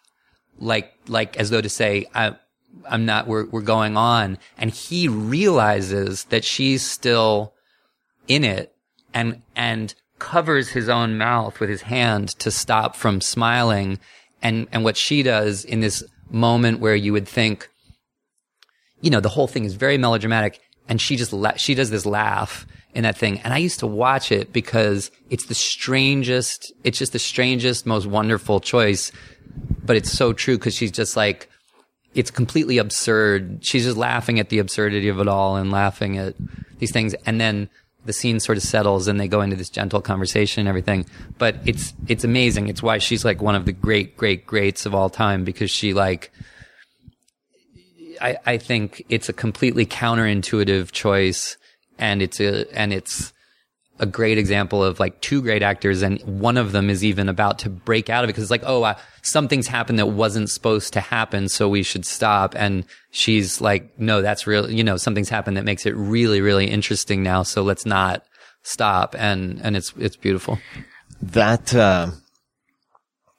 like, 0.59 0.93
like 1.07 1.37
as 1.37 1.51
though 1.51 1.61
to 1.61 1.69
say, 1.69 2.07
I, 2.13 2.37
I'm 2.89 3.05
not, 3.05 3.27
we're, 3.27 3.47
we're 3.47 3.63
going 3.63 3.97
on. 3.97 4.39
And 4.57 4.71
he 4.71 5.09
realizes 5.09 6.25
that 6.25 6.45
she's 6.45 6.83
still 6.83 7.55
in 8.27 8.45
it 8.45 8.75
and, 9.15 9.43
and 9.57 9.95
covers 10.19 10.71
his 10.71 10.89
own 10.89 11.19
mouth 11.19 11.61
with 11.61 11.71
his 11.71 11.83
hand 11.83 12.29
to 12.41 12.51
stop 12.51 12.97
from 12.97 13.21
smiling. 13.21 13.99
And, 14.43 14.69
and 14.73 14.85
what 14.85 14.97
she 14.97 15.23
does 15.23 15.65
in 15.65 15.81
this 15.81 16.03
moment 16.31 16.81
where 16.81 16.95
you 16.95 17.13
would 17.13 17.29
think, 17.29 17.69
you 19.01 19.11
know, 19.11 19.21
the 19.21 19.29
whole 19.29 19.47
thing 19.47 19.65
is 19.65 19.75
very 19.75 19.99
melodramatic 19.99 20.61
and 20.89 21.01
she 21.01 21.17
just, 21.17 21.33
la- 21.33 21.57
she 21.57 21.75
does 21.75 21.91
this 21.91 22.07
laugh 22.07 22.67
in 22.95 23.03
that 23.03 23.17
thing. 23.17 23.41
And 23.41 23.53
I 23.53 23.59
used 23.59 23.81
to 23.81 23.87
watch 23.87 24.33
it 24.33 24.53
because 24.53 25.11
it's 25.31 25.47
the 25.47 25.55
strangest, 25.55 26.73
it's 26.85 26.99
just 26.99 27.13
the 27.13 27.19
strangest, 27.19 27.87
most 27.87 28.07
wonderful 28.07 28.61
choice. 28.61 29.13
But 29.85 29.97
it's 29.97 30.11
so 30.11 30.33
true 30.33 30.59
because 30.59 30.75
she's 30.75 30.93
just 30.93 31.17
like, 31.17 31.49
it's 32.19 32.33
completely 32.33 32.79
absurd. 32.79 33.65
She's 33.65 33.85
just 33.85 33.97
laughing 33.97 34.41
at 34.41 34.49
the 34.49 34.59
absurdity 34.59 35.07
of 35.07 35.21
it 35.21 35.29
all 35.29 35.55
and 35.55 35.71
laughing 35.71 36.19
at 36.19 36.35
these 36.81 36.91
things. 36.91 37.15
And 37.25 37.41
then 37.41 37.71
the 38.07 38.13
scene 38.13 38.41
sort 38.41 38.59
of 38.59 38.65
settles 38.65 39.07
and 39.07 39.21
they 39.21 39.29
go 39.29 39.41
into 39.41 39.55
this 39.55 39.71
gentle 39.71 40.03
conversation 40.03 40.63
and 40.63 40.69
everything. 40.69 41.07
But 41.39 41.59
it's, 41.65 41.95
it's 42.09 42.25
amazing. 42.25 42.67
It's 42.67 42.83
why 42.83 42.99
she's 42.99 43.25
like 43.25 43.41
one 43.41 43.55
of 43.55 43.67
the 43.67 43.73
great, 43.73 44.17
great, 44.17 44.49
greats 44.49 44.85
of 44.85 44.97
all 44.97 45.09
time 45.09 45.45
because 45.45 45.71
she 45.71 45.95
like, 45.95 46.33
I, 48.21 48.37
I 48.45 48.59
think 48.59 49.05
it's 49.09 49.29
a 49.29 49.33
completely 49.33 49.87
counterintuitive 49.87 50.91
choice 50.91 51.57
and 52.01 52.21
it's 52.21 52.41
a, 52.41 52.67
and 52.77 52.93
it's 52.93 53.33
a 54.01 54.07
great 54.07 54.39
example 54.39 54.83
of 54.83 55.01
like 55.01 55.21
two 55.21 55.43
great 55.43 55.63
actors 55.63 56.03
and 56.03 56.21
one 56.23 56.57
of 56.57 56.73
them 56.73 56.89
is 56.89 57.05
even 57.05 57.29
about 57.29 57.59
to 57.61 57.71
break 57.71 58.09
out 58.09 58.25
of 58.25 58.31
it 58.31 58.33
because 58.33 58.45
it's 58.45 58.51
like, 58.51 58.63
oh, 58.65 58.83
uh, 58.85 58.95
something's 59.23 59.67
happened 59.67 59.99
that 59.99 60.07
wasn't 60.07 60.49
supposed 60.51 60.93
to 60.93 61.01
happen. 61.01 61.49
So 61.49 61.69
we 61.69 61.83
should 61.83 62.05
stop. 62.05 62.55
And 62.57 62.85
she's 63.11 63.61
like, 63.61 63.99
no, 63.99 64.23
that's 64.23 64.47
real. 64.47 64.71
You 64.71 64.85
know, 64.85 64.97
something's 64.97 65.29
happened 65.29 65.57
that 65.57 65.65
makes 65.65 65.87
it 65.87 65.97
really, 65.97 66.41
really 66.41 66.67
interesting 66.67 67.23
now. 67.23 67.43
So 67.43 67.63
let's 67.63 67.85
not 67.85 68.25
stop. 68.63 69.15
And, 69.19 69.61
and 69.63 69.77
it's, 69.77 69.93
it's 69.99 70.17
beautiful. 70.17 70.59
that 71.21 71.75
uh, 71.75 72.11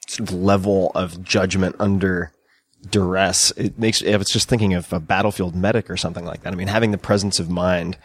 sort 0.07 0.30
of 0.30 0.36
level 0.36 0.91
of 0.95 1.24
judgment 1.24 1.76
under 1.80 2.32
duress. 2.89 3.51
It 3.51 3.78
makes, 3.78 4.03
I 4.03 4.16
was 4.18 4.30
just 4.30 4.49
thinking 4.49 4.74
of 4.74 4.91
a 4.91 4.99
battlefield 4.99 5.55
medic 5.55 5.89
or 5.89 5.97
something 5.97 6.26
like 6.26 6.43
that. 6.43 6.53
I 6.53 6.55
mean, 6.55 6.68
having 6.68 6.91
the 6.91 6.97
presence 6.97 7.39
of 7.39 7.49
mind 7.49 7.97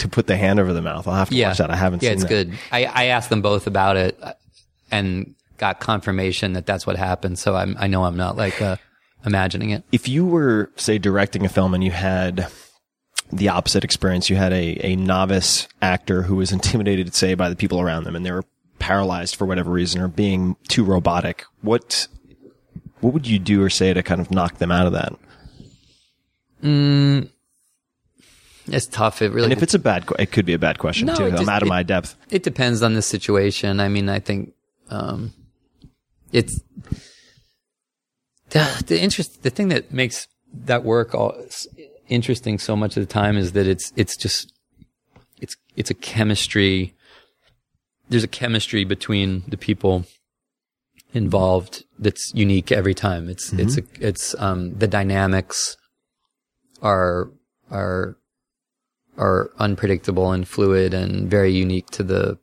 to 0.00 0.08
put 0.08 0.26
the 0.26 0.36
hand 0.36 0.58
over 0.58 0.72
the 0.72 0.82
mouth. 0.82 1.06
I'll 1.06 1.14
have 1.14 1.30
to 1.30 1.42
watch 1.42 1.58
that. 1.58 1.70
I 1.70 1.76
haven't 1.76 2.00
seen 2.00 2.08
it. 2.08 2.10
yeah, 2.12 2.16
seen 2.18 2.36
it's 2.36 2.50
that. 2.50 2.50
good. 2.50 2.58
I, 2.72 2.84
I 2.84 3.04
asked 3.06 3.30
them 3.30 3.42
both 3.42 3.66
about 3.66 3.96
it 3.96 4.18
uh, 4.20 4.32
and 4.90 5.34
got 5.58 5.78
confirmation 5.80 6.54
that 6.54 6.66
that's 6.66 6.86
what 6.86 6.96
happened. 6.96 7.38
So 7.38 7.54
I'm, 7.54 7.76
I 7.78 7.86
know 7.86 8.04
I'm 8.04 8.16
not 8.16 8.36
like 8.36 8.60
uh, 8.60 8.76
imagining 9.24 9.70
it. 9.70 9.84
If 9.92 10.08
you 10.08 10.26
were, 10.26 10.70
say, 10.76 10.98
directing 10.98 11.44
a 11.44 11.48
film 11.48 11.74
and 11.74 11.84
you 11.84 11.90
had 11.90 12.48
the 13.30 13.50
opposite 13.50 13.84
experience, 13.84 14.30
you 14.30 14.36
had 14.36 14.52
a, 14.52 14.86
a 14.86 14.96
novice 14.96 15.68
actor 15.82 16.22
who 16.22 16.36
was 16.36 16.50
intimidated, 16.52 17.14
say, 17.14 17.34
by 17.34 17.48
the 17.48 17.56
people 17.56 17.80
around 17.80 18.04
them 18.04 18.16
and 18.16 18.24
they 18.24 18.32
were 18.32 18.44
paralyzed 18.78 19.36
for 19.36 19.44
whatever 19.44 19.70
reason 19.70 20.00
or 20.00 20.08
being 20.08 20.56
too 20.68 20.82
robotic, 20.82 21.44
what, 21.60 22.08
what 23.00 23.12
would 23.12 23.26
you 23.26 23.38
do 23.38 23.62
or 23.62 23.68
say 23.68 23.92
to 23.92 24.02
kind 24.02 24.20
of 24.20 24.30
knock 24.30 24.56
them 24.56 24.70
out 24.70 24.86
of 24.86 24.92
that? 24.94 25.12
It's 28.70 28.86
tough. 28.86 29.20
It 29.22 29.32
really 29.32 29.44
And 29.44 29.52
if 29.52 29.62
it's 29.62 29.74
a 29.74 29.78
bad, 29.78 30.04
it 30.18 30.30
could 30.32 30.46
be 30.46 30.52
a 30.54 30.58
bad 30.58 30.78
question 30.78 31.06
No, 31.06 31.14
too. 31.16 31.24
I'm 31.26 31.36
just- 31.36 31.48
out 31.48 31.62
of 31.62 31.66
it- 31.66 31.70
my 31.70 31.82
depth. 31.82 32.16
it 32.30 32.42
depends 32.42 32.82
on 32.82 32.94
the 32.94 33.02
situation. 33.02 33.80
I 33.80 33.88
mean, 33.88 34.08
I 34.08 34.20
think 34.20 34.52
um, 34.90 35.32
it's 36.32 36.60
the 38.50 38.84
the 38.86 39.00
interest. 39.00 39.42
The 39.42 39.50
thing 39.50 39.68
that 39.68 39.92
makes 39.92 40.26
that 40.52 40.84
work 40.84 41.14
all 41.14 41.34
interesting 42.08 42.58
so 42.58 42.74
much 42.76 42.96
of 42.96 43.06
the 43.06 43.12
time 43.12 43.36
is 43.36 43.52
that 43.52 43.66
it's 43.66 43.92
it's 43.96 44.16
just 44.16 44.52
it's 45.40 45.56
it's 45.76 45.90
a 45.90 45.94
chemistry. 45.94 46.94
There's 48.08 48.24
a 48.24 48.28
chemistry 48.28 48.84
between 48.84 49.44
the 49.46 49.56
people 49.56 50.04
involved 51.14 51.84
that's 51.98 52.32
unique 52.34 52.72
every 52.72 52.94
time. 52.94 53.28
It's 53.28 53.52
it's 53.52 53.76
a, 53.78 53.82
it's 54.00 54.34
um 54.38 54.74
the 54.78 54.88
dynamics 54.88 55.76
are 56.82 57.30
are 57.70 58.16
are 59.20 59.50
unpredictable 59.58 60.32
and 60.32 60.48
fluid 60.48 60.94
and 60.94 61.30
very 61.30 61.52
unique 61.52 61.90
to 61.90 62.02
the 62.02 62.38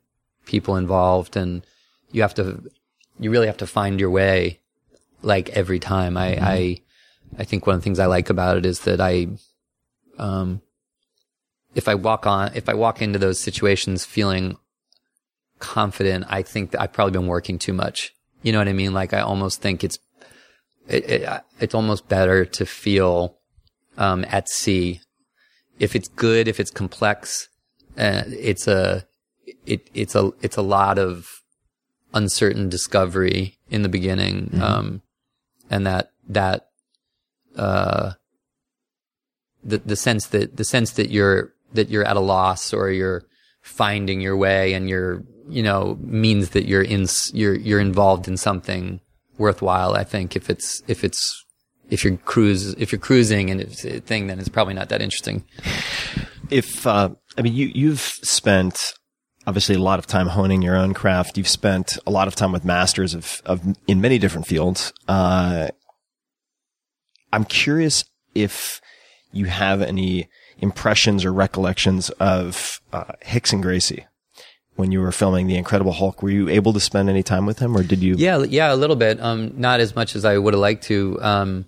people 0.46 0.76
involved. 0.76 1.36
And 1.36 1.66
you 2.12 2.22
have 2.22 2.34
to 2.34 2.62
you 3.18 3.30
really 3.30 3.48
have 3.48 3.56
to 3.58 3.66
find 3.66 3.98
your 3.98 4.10
way 4.10 4.60
like 5.22 5.50
every 5.50 5.80
time. 5.80 6.16
I 6.16 6.28
i 6.40 6.80
i 7.36 7.44
think 7.44 7.66
one 7.66 7.74
of 7.74 7.80
the 7.80 7.84
things 7.84 7.98
i 7.98 8.06
like 8.06 8.30
about 8.30 8.56
it 8.56 8.64
is 8.64 8.80
that 8.80 9.02
i 9.02 9.26
um 10.18 10.62
if 11.74 11.86
i 11.88 11.94
walk 11.94 12.26
on 12.26 12.50
if 12.54 12.68
i 12.70 12.74
walk 12.74 13.02
into 13.02 13.18
those 13.18 13.38
situations 13.38 14.06
feeling 14.06 14.56
confident 15.58 16.24
i 16.28 16.40
think 16.40 16.70
that 16.70 16.80
i've 16.80 16.92
probably 16.92 17.12
been 17.12 17.26
working 17.26 17.58
too 17.58 17.74
much. 17.74 18.14
You 18.42 18.52
know 18.52 18.58
what 18.58 18.68
i 18.68 18.72
mean? 18.72 18.94
Like 18.94 19.12
i 19.12 19.20
almost 19.20 19.60
think 19.60 19.84
it's 19.84 19.98
it, 20.86 21.04
it 21.10 21.42
it's 21.60 21.74
almost 21.74 22.08
better 22.08 22.44
to 22.44 22.64
feel 22.64 23.36
um 23.98 24.24
at 24.28 24.48
sea 24.48 25.00
if 25.78 25.94
it's 25.94 26.08
good, 26.08 26.48
if 26.48 26.60
it's 26.60 26.70
complex, 26.70 27.48
uh, 27.96 28.22
it's 28.26 28.66
a, 28.66 29.06
it, 29.66 29.88
it's 29.94 30.14
a, 30.14 30.32
it's 30.42 30.56
a 30.56 30.62
lot 30.62 30.98
of 30.98 31.42
uncertain 32.14 32.68
discovery 32.68 33.58
in 33.70 33.82
the 33.82 33.88
beginning. 33.88 34.50
Um, 34.60 35.02
and 35.70 35.86
that, 35.86 36.12
that, 36.28 36.68
uh, 37.56 38.12
the, 39.64 39.78
the 39.78 39.96
sense 39.96 40.26
that, 40.28 40.56
the 40.56 40.64
sense 40.64 40.92
that 40.92 41.10
you're, 41.10 41.52
that 41.74 41.88
you're 41.88 42.04
at 42.04 42.16
a 42.16 42.20
loss 42.20 42.72
or 42.72 42.90
you're 42.90 43.24
finding 43.60 44.20
your 44.20 44.36
way 44.36 44.72
and 44.72 44.88
you're, 44.88 45.22
you 45.48 45.62
know, 45.62 45.98
means 46.00 46.50
that 46.50 46.66
you're 46.66 46.82
in, 46.82 47.06
you're, 47.32 47.54
you're 47.54 47.80
involved 47.80 48.28
in 48.28 48.36
something 48.36 49.00
worthwhile. 49.36 49.94
I 49.94 50.04
think 50.04 50.36
if 50.36 50.48
it's, 50.48 50.82
if 50.86 51.04
it's, 51.04 51.44
if 51.90 52.04
you're 52.04 52.16
cruise, 52.18 52.74
if 52.74 52.92
you're 52.92 52.98
cruising 53.00 53.50
and 53.50 53.60
it's 53.60 53.84
a 53.84 54.00
thing, 54.00 54.26
then 54.26 54.38
it's 54.38 54.48
probably 54.48 54.74
not 54.74 54.88
that 54.90 55.00
interesting. 55.02 55.44
if 56.50 56.86
uh, 56.86 57.10
I 57.36 57.42
mean 57.42 57.54
you 57.54 57.66
you've 57.74 58.00
spent 58.00 58.94
obviously 59.46 59.74
a 59.74 59.80
lot 59.80 59.98
of 59.98 60.06
time 60.06 60.26
honing 60.28 60.62
your 60.62 60.76
own 60.76 60.92
craft. 60.94 61.38
You've 61.38 61.48
spent 61.48 61.98
a 62.06 62.10
lot 62.10 62.28
of 62.28 62.34
time 62.34 62.52
with 62.52 62.64
masters 62.64 63.14
of 63.14 63.40
of 63.46 63.62
in 63.86 64.00
many 64.00 64.18
different 64.18 64.46
fields. 64.46 64.92
Uh, 65.06 65.68
I'm 67.32 67.44
curious 67.44 68.04
if 68.34 68.80
you 69.32 69.46
have 69.46 69.82
any 69.82 70.28
impressions 70.60 71.24
or 71.24 71.32
recollections 71.32 72.10
of 72.18 72.80
uh, 72.92 73.12
Hickson 73.22 73.60
Gracie 73.60 74.06
when 74.76 74.92
you 74.92 75.00
were 75.00 75.12
filming 75.12 75.46
The 75.46 75.56
Incredible 75.56 75.92
Hulk. 75.92 76.22
Were 76.22 76.30
you 76.30 76.48
able 76.48 76.72
to 76.72 76.80
spend 76.80 77.10
any 77.10 77.22
time 77.22 77.46
with 77.46 77.58
him, 77.58 77.76
or 77.76 77.82
did 77.82 78.02
you? 78.02 78.14
Yeah, 78.16 78.44
yeah, 78.44 78.72
a 78.72 78.76
little 78.76 78.96
bit. 78.96 79.20
Um, 79.20 79.52
not 79.56 79.80
as 79.80 79.94
much 79.94 80.16
as 80.16 80.24
I 80.24 80.38
would 80.38 80.54
have 80.54 80.60
liked 80.60 80.84
to. 80.84 81.18
Um, 81.20 81.66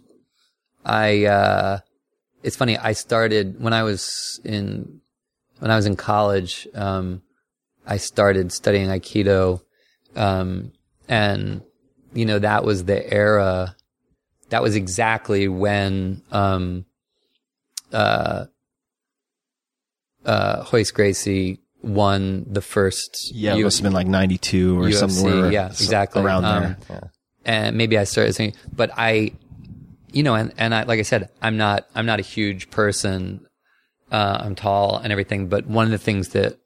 I, 0.85 1.24
uh, 1.26 1.78
it's 2.43 2.57
funny. 2.57 2.76
I 2.78 2.93
started 2.93 3.61
when 3.61 3.72
I 3.72 3.83
was 3.83 4.41
in, 4.45 5.01
when 5.59 5.70
I 5.70 5.76
was 5.76 5.87
in 5.87 5.97
college. 5.97 6.66
Um, 6.74 7.22
I 7.87 7.97
started 7.99 8.53
studying 8.53 8.89
Aikido. 8.89 9.61
Um, 10.16 10.72
and, 11.09 11.62
you 12.14 12.24
know, 12.24 12.39
that 12.39 12.64
was 12.64 12.85
the 12.85 13.12
era, 13.12 13.76
that 14.49 14.62
was 14.62 14.74
exactly 14.76 15.49
when, 15.49 16.22
um, 16.33 16.85
uh, 17.93 18.47
uh, 20.24 20.64
Royce 20.72 20.91
Gracie 20.91 21.61
won 21.83 22.45
the 22.49 22.61
first. 22.61 23.33
Yeah, 23.35 23.55
it 23.55 23.59
U- 23.59 23.64
must 23.64 23.78
have 23.78 23.85
been 23.85 23.93
like 23.93 24.07
'92 24.07 24.78
or 24.78 24.85
UFC, 24.89 24.93
somewhere. 25.11 25.51
yeah, 25.53 25.66
exactly. 25.68 26.22
around 26.22 26.45
Um, 26.45 26.62
there. 26.62 26.76
Yeah. 26.91 27.01
and 27.45 27.76
maybe 27.76 27.97
I 27.99 28.05
started 28.05 28.35
saying, 28.35 28.55
but 28.74 28.91
I, 28.97 29.33
you 30.13 30.23
know, 30.23 30.35
and, 30.35 30.53
and 30.57 30.75
I, 30.75 30.83
like 30.85 30.99
I 30.99 31.03
said, 31.03 31.31
I'm 31.41 31.57
not, 31.57 31.87
I'm 31.95 32.07
not 32.07 32.19
a 32.19 32.23
huge 32.23 32.71
person. 32.71 33.47
Uh, 34.11 34.39
I'm 34.41 34.55
tall 34.55 34.99
and 34.99 35.13
everything, 35.13 35.49
but 35.49 35.67
one 35.67 35.85
of 35.85 35.93
the 35.93 35.99
things 35.99 36.31
that 36.31 36.59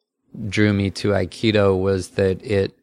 drew 0.48 0.72
me 0.72 0.90
to 0.90 1.08
Aikido 1.10 1.78
was 1.78 2.10
that 2.10 2.42
it, 2.42 2.74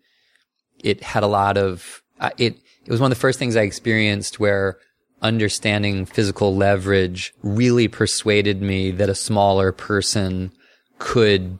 it 0.83 1.01
had 1.01 1.23
a 1.23 1.27
lot 1.27 1.57
of, 1.57 2.03
uh, 2.19 2.29
it, 2.37 2.57
it 2.85 2.91
was 2.91 2.99
one 2.99 3.11
of 3.11 3.17
the 3.17 3.21
first 3.21 3.39
things 3.39 3.55
I 3.55 3.61
experienced 3.61 4.39
where 4.39 4.77
understanding 5.21 6.05
physical 6.05 6.55
leverage 6.55 7.33
really 7.41 7.87
persuaded 7.87 8.61
me 8.61 8.91
that 8.91 9.09
a 9.09 9.15
smaller 9.15 9.71
person 9.71 10.51
could 10.97 11.59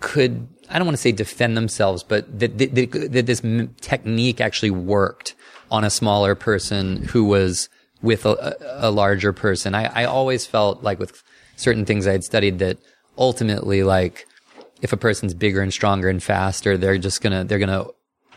could 0.00 0.48
I 0.70 0.78
don't 0.78 0.86
want 0.86 0.96
to 0.96 1.02
say 1.02 1.12
defend 1.12 1.56
themselves, 1.56 2.02
but 2.02 2.38
that, 2.38 2.58
that, 2.58 2.74
that, 2.74 3.12
that 3.12 3.26
this 3.26 3.42
technique 3.80 4.40
actually 4.40 4.70
worked 4.70 5.34
on 5.70 5.84
a 5.84 5.90
smaller 5.90 6.34
person 6.34 7.04
who 7.04 7.24
was 7.24 7.68
with 8.04 8.24
a, 8.26 8.56
a 8.78 8.90
larger 8.90 9.32
person. 9.32 9.74
I, 9.74 10.02
I 10.02 10.04
always 10.04 10.46
felt 10.46 10.82
like 10.82 10.98
with 10.98 11.22
certain 11.56 11.84
things 11.84 12.06
I 12.06 12.12
had 12.12 12.22
studied 12.22 12.58
that 12.60 12.78
ultimately, 13.18 13.82
like 13.82 14.26
if 14.82 14.92
a 14.92 14.96
person's 14.96 15.34
bigger 15.34 15.60
and 15.60 15.72
stronger 15.72 16.08
and 16.08 16.22
faster, 16.22 16.76
they're 16.76 16.98
just 16.98 17.22
gonna 17.22 17.44
they're 17.44 17.58
gonna 17.58 17.86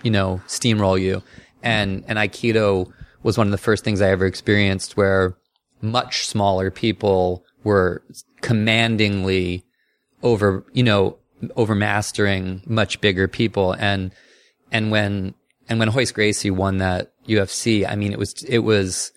you 0.02 0.12
know 0.12 0.42
steamroll 0.48 1.00
you. 1.00 1.22
And 1.62 2.04
and 2.08 2.18
Aikido 2.18 2.92
was 3.24 3.38
one 3.38 3.48
of 3.48 3.52
the 3.52 3.58
first 3.58 3.84
things 3.84 4.02
I 4.02 4.10
ever 4.10 4.26
experienced 4.26 4.96
where 4.96 5.38
much 5.82 6.26
smaller 6.26 6.72
people 6.72 7.44
were 7.64 8.04
commandingly 8.42 9.66
over, 10.24 10.66
you 10.74 10.84
know, 10.84 11.18
over 11.56 11.76
mastering 11.76 12.62
much 12.66 13.02
bigger 13.02 13.28
people. 13.28 13.74
And, 13.74 14.12
and 14.72 14.92
when, 14.92 15.36
and 15.70 15.80
when 15.80 15.90
Royce 15.92 16.12
Gracie 16.12 16.52
won 16.52 16.78
that 16.78 17.12
UFC, 17.28 17.88
I 17.88 17.96
mean, 17.96 18.12
it 18.12 18.20
was, 18.20 18.44
it 18.48 18.60
was, 18.60 19.12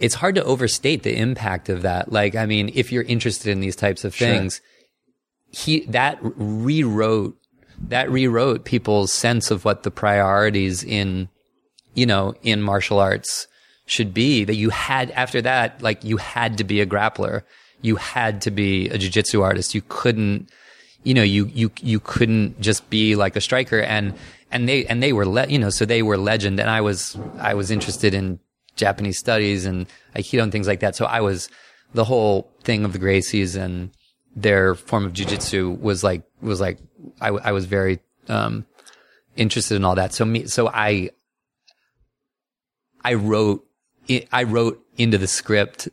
it's 0.00 0.14
hard 0.14 0.34
to 0.34 0.44
overstate 0.44 1.02
the 1.02 1.16
impact 1.16 1.68
of 1.68 1.82
that. 1.82 2.10
Like, 2.10 2.34
I 2.34 2.46
mean, 2.46 2.72
if 2.74 2.90
you're 2.90 3.02
interested 3.02 3.50
in 3.50 3.60
these 3.60 3.76
types 3.76 4.02
of 4.04 4.14
things, 4.14 4.62
he, 5.52 5.80
that 5.86 6.18
rewrote, 6.22 7.36
that 7.88 8.10
rewrote 8.10 8.64
people's 8.64 9.12
sense 9.12 9.50
of 9.50 9.64
what 9.64 9.82
the 9.82 9.90
priorities 9.90 10.82
in, 10.82 11.28
you 11.94 12.06
know, 12.06 12.34
in 12.42 12.62
martial 12.62 12.98
arts 12.98 13.46
should 13.84 14.14
be 14.14 14.44
that 14.44 14.54
you 14.54 14.70
had 14.70 15.10
after 15.10 15.42
that, 15.42 15.82
like 15.82 16.02
you 16.02 16.16
had 16.16 16.56
to 16.58 16.64
be 16.64 16.80
a 16.80 16.86
grappler. 16.86 17.42
You 17.82 17.96
had 17.96 18.42
to 18.42 18.50
be 18.50 18.88
a 18.88 18.98
jujitsu 18.98 19.42
artist. 19.42 19.74
You 19.74 19.82
couldn't, 19.88 20.50
you 21.02 21.14
know, 21.14 21.22
you, 21.22 21.46
you, 21.46 21.70
you 21.82 22.00
couldn't 22.00 22.60
just 22.60 22.88
be 22.88 23.16
like 23.16 23.36
a 23.36 23.40
striker 23.40 23.80
and, 23.80 24.14
and 24.50 24.68
they, 24.68 24.86
and 24.86 25.02
they 25.02 25.12
were, 25.12 25.26
le- 25.26 25.48
you 25.48 25.58
know, 25.58 25.70
so 25.70 25.84
they 25.84 26.02
were 26.02 26.16
legend. 26.16 26.58
And 26.58 26.70
I 26.70 26.80
was, 26.80 27.18
I 27.38 27.54
was 27.54 27.70
interested 27.70 28.14
in 28.14 28.38
Japanese 28.80 29.18
studies 29.18 29.64
and 29.64 29.86
Aikido 30.16 30.42
and 30.42 30.50
things 30.50 30.66
like 30.66 30.80
that. 30.80 30.96
So 30.96 31.04
I 31.04 31.20
was, 31.20 31.48
the 31.94 32.04
whole 32.04 32.50
thing 32.64 32.84
of 32.84 32.92
the 32.92 32.98
Gracies 32.98 33.56
and 33.56 33.90
their 34.34 34.74
form 34.74 35.04
of 35.06 35.12
jujitsu 35.12 35.78
was 35.80 36.02
like, 36.02 36.22
was 36.40 36.60
like, 36.60 36.78
I 37.20 37.52
was 37.52 37.66
very, 37.66 38.00
um, 38.28 38.66
interested 39.36 39.76
in 39.76 39.84
all 39.84 39.94
that. 39.94 40.12
So 40.12 40.24
me, 40.24 40.46
so 40.46 40.68
I, 40.68 41.10
I 43.04 43.14
wrote, 43.14 43.64
I 44.32 44.42
wrote 44.42 44.84
into 44.96 45.18
the 45.18 45.26
script 45.26 45.88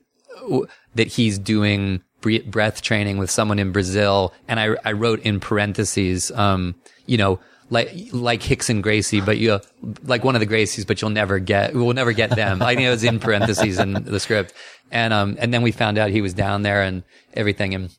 that 0.96 1.08
he's 1.08 1.38
doing 1.38 2.02
breath 2.48 2.82
training 2.82 3.18
with 3.18 3.30
someone 3.32 3.60
in 3.60 3.72
Brazil. 3.72 4.34
And 4.48 4.60
I, 4.60 4.76
I 4.84 4.92
wrote 4.94 5.22
in 5.22 5.40
parentheses, 5.40 6.32
um, 6.32 6.76
you 7.06 7.18
know, 7.18 7.40
like 7.70 7.92
like 8.12 8.42
Hickson 8.44 8.82
Gracie, 8.82 9.22
but 9.22 9.38
you 9.38 9.60
like 10.04 10.24
one 10.24 10.36
of 10.36 10.40
the 10.40 10.48
Gracies, 10.48 10.86
but 10.88 11.02
you'll 11.02 11.10
never 11.12 11.40
get 11.40 11.74
we'll 11.74 11.94
never 11.94 12.14
get 12.14 12.30
them. 12.30 12.62
I 12.62 12.76
know 12.76 12.88
it 12.88 12.90
was 12.92 13.04
in 13.04 13.20
parentheses 13.20 13.78
in 13.80 13.94
the 13.94 14.20
script, 14.20 14.54
and 14.92 15.14
um 15.14 15.36
and 15.40 15.54
then 15.54 15.62
we 15.64 15.72
found 15.72 15.98
out 15.98 16.10
he 16.12 16.22
was 16.22 16.34
down 16.34 16.62
there 16.62 16.82
and 16.84 17.04
everything, 17.34 17.74
and 17.76 17.90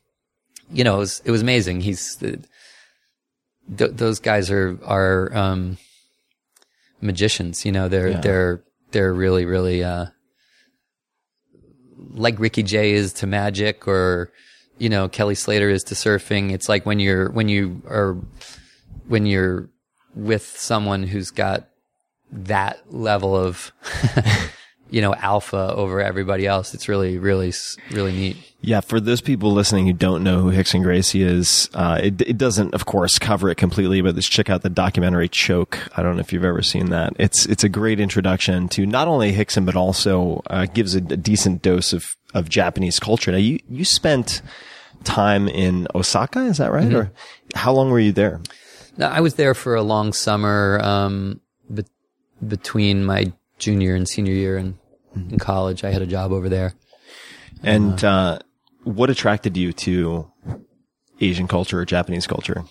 you 0.71 0.83
know 0.83 0.95
it 0.95 0.99
was 0.99 1.21
it 1.25 1.31
was 1.31 1.41
amazing. 1.41 1.81
He's 1.81 2.15
th- 2.15 2.39
those 3.69 4.19
guys 4.19 4.49
are 4.49 4.77
are 4.83 5.35
um 5.35 5.77
magicians. 7.01 7.63
You 7.65 7.71
know 7.71 7.87
they're 7.89 8.09
Yeah. 8.09 8.21
they're 8.21 8.63
they're 8.91 9.13
really 9.13 9.45
really 9.45 9.83
uh 9.83 10.07
like 12.11 12.39
Ricky 12.39 12.63
Jay 12.63 12.93
is 12.93 13.13
to 13.13 13.27
magic 13.27 13.87
or 13.87 14.31
you 14.79 14.89
know 14.89 15.07
Kelly 15.09 15.35
Slater 15.35 15.69
is 15.69 15.83
to 15.85 15.95
surfing. 15.95 16.51
It's 16.51 16.67
like 16.69 16.85
when 16.85 16.99
you're 16.99 17.29
when 17.29 17.49
you 17.49 17.81
are 17.87 18.17
when 19.09 19.25
you're 19.25 19.69
with 20.15 20.45
someone 20.57 21.03
who's 21.03 21.31
got 21.31 21.67
that 22.31 22.79
level 22.93 23.35
of 23.35 23.71
you 24.89 25.01
know 25.01 25.13
alpha 25.15 25.73
over 25.75 25.99
everybody 25.99 26.47
else. 26.47 26.73
It's 26.73 26.87
really 26.87 27.17
really 27.17 27.51
really 27.91 28.13
neat. 28.13 28.37
Yeah, 28.61 28.81
for 28.81 28.99
those 28.99 29.21
people 29.21 29.53
listening 29.53 29.87
who 29.87 29.93
don't 29.93 30.21
know 30.21 30.41
who 30.41 30.49
Hickson 30.49 30.81
Gracie 30.81 31.23
is, 31.23 31.69
uh, 31.73 31.97
it, 32.03 32.19
it 32.19 32.37
doesn't, 32.37 32.73
of 32.73 32.85
course, 32.85 33.17
cover 33.17 33.49
it 33.49 33.55
completely, 33.55 34.01
but 34.01 34.15
just 34.15 34.29
check 34.29 34.49
out 34.49 34.63
the 34.63 34.69
documentary 34.69 35.29
Choke. 35.29 35.79
I 35.97 36.03
don't 36.03 36.15
know 36.15 36.19
if 36.19 36.33
you've 36.33 36.43
ever 36.43 36.61
seen 36.61 36.89
that. 36.89 37.13
It's 37.17 37.45
it's 37.45 37.63
a 37.63 37.69
great 37.69 38.01
introduction 38.01 38.67
to 38.69 38.85
not 38.85 39.07
only 39.07 39.31
Hickson, 39.31 39.65
but 39.65 39.75
also 39.77 40.41
uh, 40.49 40.65
gives 40.65 40.93
a, 40.93 40.97
a 40.97 41.17
decent 41.17 41.61
dose 41.61 41.93
of, 41.93 42.17
of 42.33 42.49
Japanese 42.49 42.99
culture. 42.99 43.31
Now, 43.31 43.37
you, 43.37 43.59
you 43.69 43.85
spent 43.85 44.41
time 45.05 45.47
in 45.47 45.87
Osaka, 45.95 46.41
is 46.41 46.57
that 46.57 46.71
right? 46.71 46.93
Or 46.93 47.11
how 47.55 47.71
long 47.71 47.89
were 47.89 47.99
you 47.99 48.11
there? 48.11 48.41
I 49.01 49.21
was 49.21 49.35
there 49.35 49.53
for 49.53 49.75
a 49.75 49.81
long 49.81 50.13
summer 50.13 50.79
um, 50.83 51.41
be- 51.73 51.85
between 52.45 53.05
my 53.05 53.31
junior 53.57 53.95
and 53.95 54.07
senior 54.07 54.33
year 54.33 54.57
in, 54.57 54.77
in 55.15 55.37
college. 55.37 55.83
I 55.83 55.91
had 55.91 56.01
a 56.01 56.07
job 56.07 56.31
over 56.31 56.49
there. 56.49 56.73
And 57.63 58.03
uh, 58.03 58.39
what 58.83 59.09
attracted 59.09 59.57
you 59.57 59.73
to 59.73 60.31
Asian 61.19 61.47
culture 61.47 61.79
or 61.79 61.85
Japanese 61.85 62.27
culture? 62.27 62.63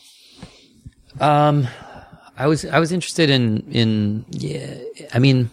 Um, 1.20 1.68
I 2.36 2.46
was 2.46 2.64
I 2.64 2.78
was 2.78 2.92
interested 2.92 3.30
in 3.30 3.70
in 3.70 4.24
yeah. 4.30 4.76
I 5.12 5.18
mean, 5.18 5.50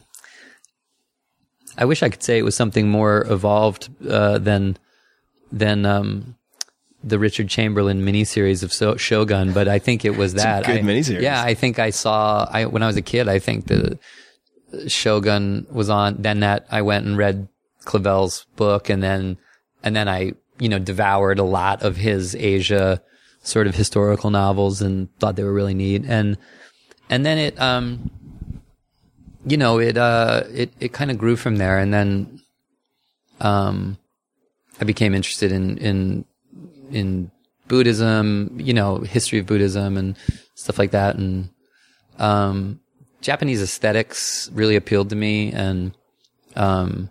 I 1.77 1.85
wish 1.85 2.03
I 2.03 2.09
could 2.09 2.23
say 2.23 2.37
it 2.37 2.43
was 2.43 2.55
something 2.55 2.89
more 2.89 3.25
evolved 3.29 3.89
uh, 4.07 4.37
than 4.37 4.77
than 5.51 5.85
um, 5.85 6.35
the 7.07 7.19
Richard 7.19 7.47
Chamberlain 7.47 8.01
miniseries 8.01 8.63
of 8.63 8.73
so- 8.73 8.97
Shogun, 8.97 9.53
but 9.53 9.67
I 9.67 9.77
think 9.79 10.03
it 10.05 10.17
was 10.17 10.33
that 10.33 10.65
good 10.65 10.77
I- 10.77 10.81
miniseries. 10.81 11.21
Yeah, 11.21 11.41
I 11.41 11.53
think 11.53 11.77
I 11.77 11.91
saw 11.91 12.47
I 12.51 12.65
when 12.65 12.81
I 12.81 12.87
was 12.87 12.97
a 12.97 13.01
kid. 13.03 13.27
I 13.29 13.37
think 13.39 13.67
the 13.67 13.99
Shogun 14.87 15.67
was 15.71 15.89
on. 15.89 16.21
Then 16.21 16.39
that 16.41 16.65
I 16.71 16.81
went 16.81 17.05
and 17.05 17.17
read 17.17 17.47
Clavell's 17.85 18.45
book, 18.55 18.89
and 18.89 19.01
then 19.03 19.37
and 19.83 19.95
then 19.95 20.09
I 20.09 20.33
you 20.59 20.67
know 20.69 20.79
devoured 20.79 21.37
a 21.39 21.43
lot 21.43 21.83
of 21.83 21.95
his 21.97 22.35
Asia 22.35 23.01
sort 23.43 23.67
of 23.67 23.75
historical 23.75 24.31
novels 24.31 24.81
and 24.81 25.07
thought 25.19 25.35
they 25.35 25.43
were 25.43 25.53
really 25.53 25.75
neat. 25.75 26.03
And 26.07 26.37
and 27.09 27.23
then 27.25 27.37
it 27.37 27.59
um 27.61 28.09
you 29.45 29.57
know 29.57 29.79
it 29.79 29.95
uh 29.97 30.43
it 30.51 30.73
it 30.79 30.91
kind 30.93 31.11
of 31.11 31.17
grew 31.19 31.35
from 31.35 31.57
there, 31.57 31.77
and 31.77 31.93
then 31.93 32.41
um 33.41 33.97
I 34.81 34.83
became 34.85 35.13
interested 35.13 35.51
in 35.51 35.77
in 35.77 36.25
in 36.91 37.31
Buddhism, 37.67 38.57
you 38.59 38.73
know, 38.73 38.99
history 38.99 39.39
of 39.39 39.45
Buddhism 39.45 39.97
and 39.97 40.17
stuff 40.55 40.77
like 40.79 40.91
that, 40.91 41.15
and 41.15 41.49
um 42.17 42.79
Japanese 43.25 43.59
aesthetics 43.59 44.51
really 44.53 44.75
appealed 44.75 45.09
to 45.09 45.15
me, 45.15 45.51
and 45.51 45.97
um, 46.55 47.09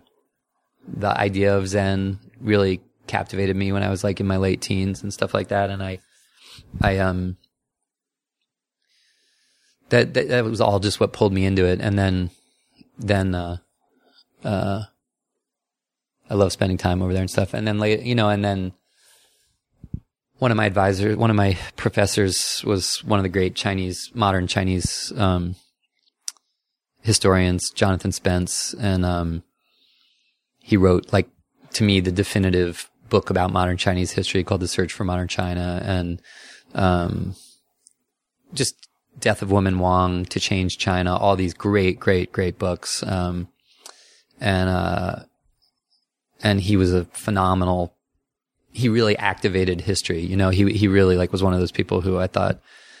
the 0.87 1.09
idea 1.09 1.57
of 1.57 1.67
Zen 1.67 2.19
really 2.39 2.79
captivated 3.05 3.55
me 3.57 3.73
when 3.73 3.83
I 3.83 3.89
was 3.89 4.01
like 4.01 4.21
in 4.21 4.25
my 4.25 4.37
late 4.37 4.61
teens 4.61 5.03
and 5.03 5.13
stuff 5.13 5.33
like 5.33 5.49
that. 5.49 5.69
And 5.69 5.83
I, 5.83 5.99
I 6.81 6.99
um, 6.99 7.35
that 9.89 10.13
that, 10.13 10.29
that 10.29 10.45
was 10.45 10.61
all 10.61 10.79
just 10.79 11.01
what 11.01 11.11
pulled 11.11 11.33
me 11.33 11.45
into 11.45 11.65
it. 11.65 11.81
And 11.81 11.99
then, 11.99 12.29
then 12.97 13.35
uh, 13.35 13.57
uh, 14.41 14.83
I 16.29 16.33
love 16.33 16.53
spending 16.53 16.77
time 16.77 17.01
over 17.01 17.11
there 17.11 17.21
and 17.21 17.29
stuff. 17.29 17.53
And 17.53 17.67
then 17.67 17.81
you 18.05 18.15
know, 18.15 18.29
and 18.29 18.43
then 18.43 18.71
one 20.37 20.51
of 20.51 20.57
my 20.57 20.65
advisors, 20.65 21.15
one 21.15 21.29
of 21.29 21.35
my 21.35 21.57
professors 21.75 22.63
was 22.65 23.03
one 23.03 23.19
of 23.19 23.23
the 23.23 23.29
great 23.29 23.55
Chinese, 23.55 24.11
modern 24.13 24.47
Chinese, 24.47 25.13
um, 25.17 25.55
historians, 27.01 27.69
Jonathan 27.69 28.11
Spence, 28.11 28.73
and 28.73 29.05
um, 29.05 29.43
he 30.59 30.75
wrote 30.75 31.13
like 31.13 31.29
to 31.73 31.83
me 31.83 31.99
the 31.99 32.11
definitive 32.11 32.89
book 33.09 33.29
about 33.29 33.51
modern 33.51 33.77
Chinese 33.77 34.11
history 34.11 34.43
called 34.43 34.61
The 34.61 34.67
Search 34.67 34.91
for 34.91 35.03
Modern 35.03 35.27
China, 35.27 35.81
and 35.85 36.21
um, 36.73 37.35
just 38.53 38.89
Death 39.19 39.41
of 39.41 39.51
Woman 39.51 39.79
Wang 39.79 40.25
to 40.25 40.39
Change 40.39 40.77
China. 40.77 41.15
All 41.15 41.35
these 41.35 41.53
great, 41.53 41.99
great, 41.99 42.31
great 42.31 42.59
books, 42.59 43.03
um, 43.03 43.47
and 44.41 44.69
uh, 44.69 45.15
and 46.43 46.61
he 46.61 46.75
was 46.75 46.93
a 46.93 47.05
phenomenal. 47.05 47.94
He 48.75 48.89
really 48.89 49.17
activated 49.17 49.81
history. 49.81 50.19
You 50.21 50.35
know, 50.35 50.49
he 50.49 50.71
he 50.73 50.87
really 50.87 51.17
like 51.17 51.31
was 51.31 51.41
one 51.41 51.53
of 51.53 51.59
those 51.59 51.71
people 51.71 52.01
who 52.01 52.17
I 52.17 52.27
thought 52.27 52.59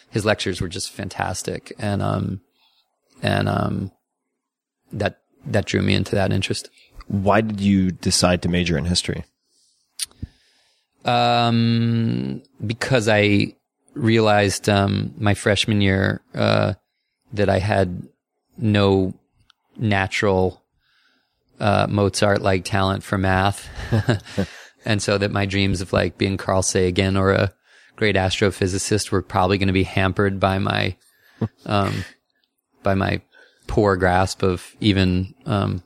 his 0.09 0.25
lectures 0.25 0.61
were 0.61 0.69
just 0.69 0.91
fantastic, 0.91 1.73
and 1.77 2.01
um, 2.01 2.41
and 3.21 3.49
um, 3.49 3.91
that 4.93 5.19
that 5.45 5.65
drew 5.65 5.81
me 5.81 5.93
into 5.93 6.15
that 6.15 6.31
interest. 6.31 6.69
Why 7.07 7.41
did 7.41 7.59
you 7.59 7.91
decide 7.91 8.41
to 8.43 8.49
major 8.49 8.77
in 8.77 8.85
history? 8.85 9.25
Um, 11.03 12.41
because 12.65 13.07
I 13.07 13.55
realized 13.93 14.69
um, 14.69 15.13
my 15.17 15.33
freshman 15.33 15.81
year 15.81 16.21
uh, 16.33 16.73
that 17.33 17.49
I 17.49 17.59
had 17.59 18.07
no 18.57 19.13
natural 19.77 20.63
uh, 21.59 21.87
Mozart 21.89 22.41
like 22.41 22.65
talent 22.65 23.03
for 23.03 23.17
math, 23.17 23.69
and 24.85 25.01
so 25.01 25.17
that 25.17 25.31
my 25.31 25.45
dreams 25.45 25.81
of 25.81 25.93
like 25.93 26.17
being 26.17 26.37
Carl 26.37 26.61
Sagan 26.61 27.17
or 27.17 27.31
a 27.31 27.53
great 27.95 28.15
astrophysicist 28.15 29.11
were 29.11 29.21
probably 29.21 29.57
going 29.57 29.67
to 29.67 29.73
be 29.73 29.83
hampered 29.83 30.39
by 30.39 30.59
my 30.59 30.95
um, 31.65 32.05
by 32.83 32.95
my 32.95 33.21
poor 33.67 33.95
grasp 33.95 34.43
of 34.43 34.75
even 34.79 35.33
um, 35.45 35.83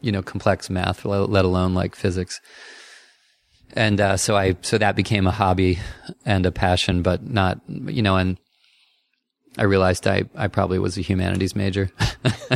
you 0.00 0.12
know 0.12 0.22
complex 0.22 0.68
math, 0.68 1.04
let 1.04 1.44
alone 1.44 1.74
like 1.74 1.94
physics 1.94 2.40
and 3.74 4.00
uh, 4.00 4.16
so 4.16 4.36
I 4.36 4.56
so 4.62 4.78
that 4.78 4.96
became 4.96 5.26
a 5.26 5.30
hobby 5.30 5.78
and 6.24 6.46
a 6.46 6.52
passion, 6.52 7.02
but 7.02 7.28
not 7.28 7.60
you 7.68 8.02
know. 8.02 8.16
And 8.16 8.38
I 9.58 9.64
realized 9.64 10.06
I 10.06 10.24
I 10.34 10.48
probably 10.48 10.78
was 10.78 10.96
a 10.96 11.00
humanities 11.00 11.56
major. 11.56 11.90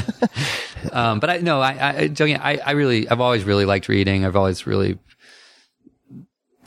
um, 0.92 1.18
but 1.20 1.30
I 1.30 1.38
no, 1.38 1.60
I 1.60 1.72
I. 1.72 2.10
I 2.20 2.60
I 2.64 2.70
really 2.72 3.08
I've 3.08 3.20
always 3.20 3.44
really 3.44 3.64
liked 3.64 3.88
reading. 3.88 4.24
I've 4.24 4.36
always 4.36 4.66
really 4.66 4.98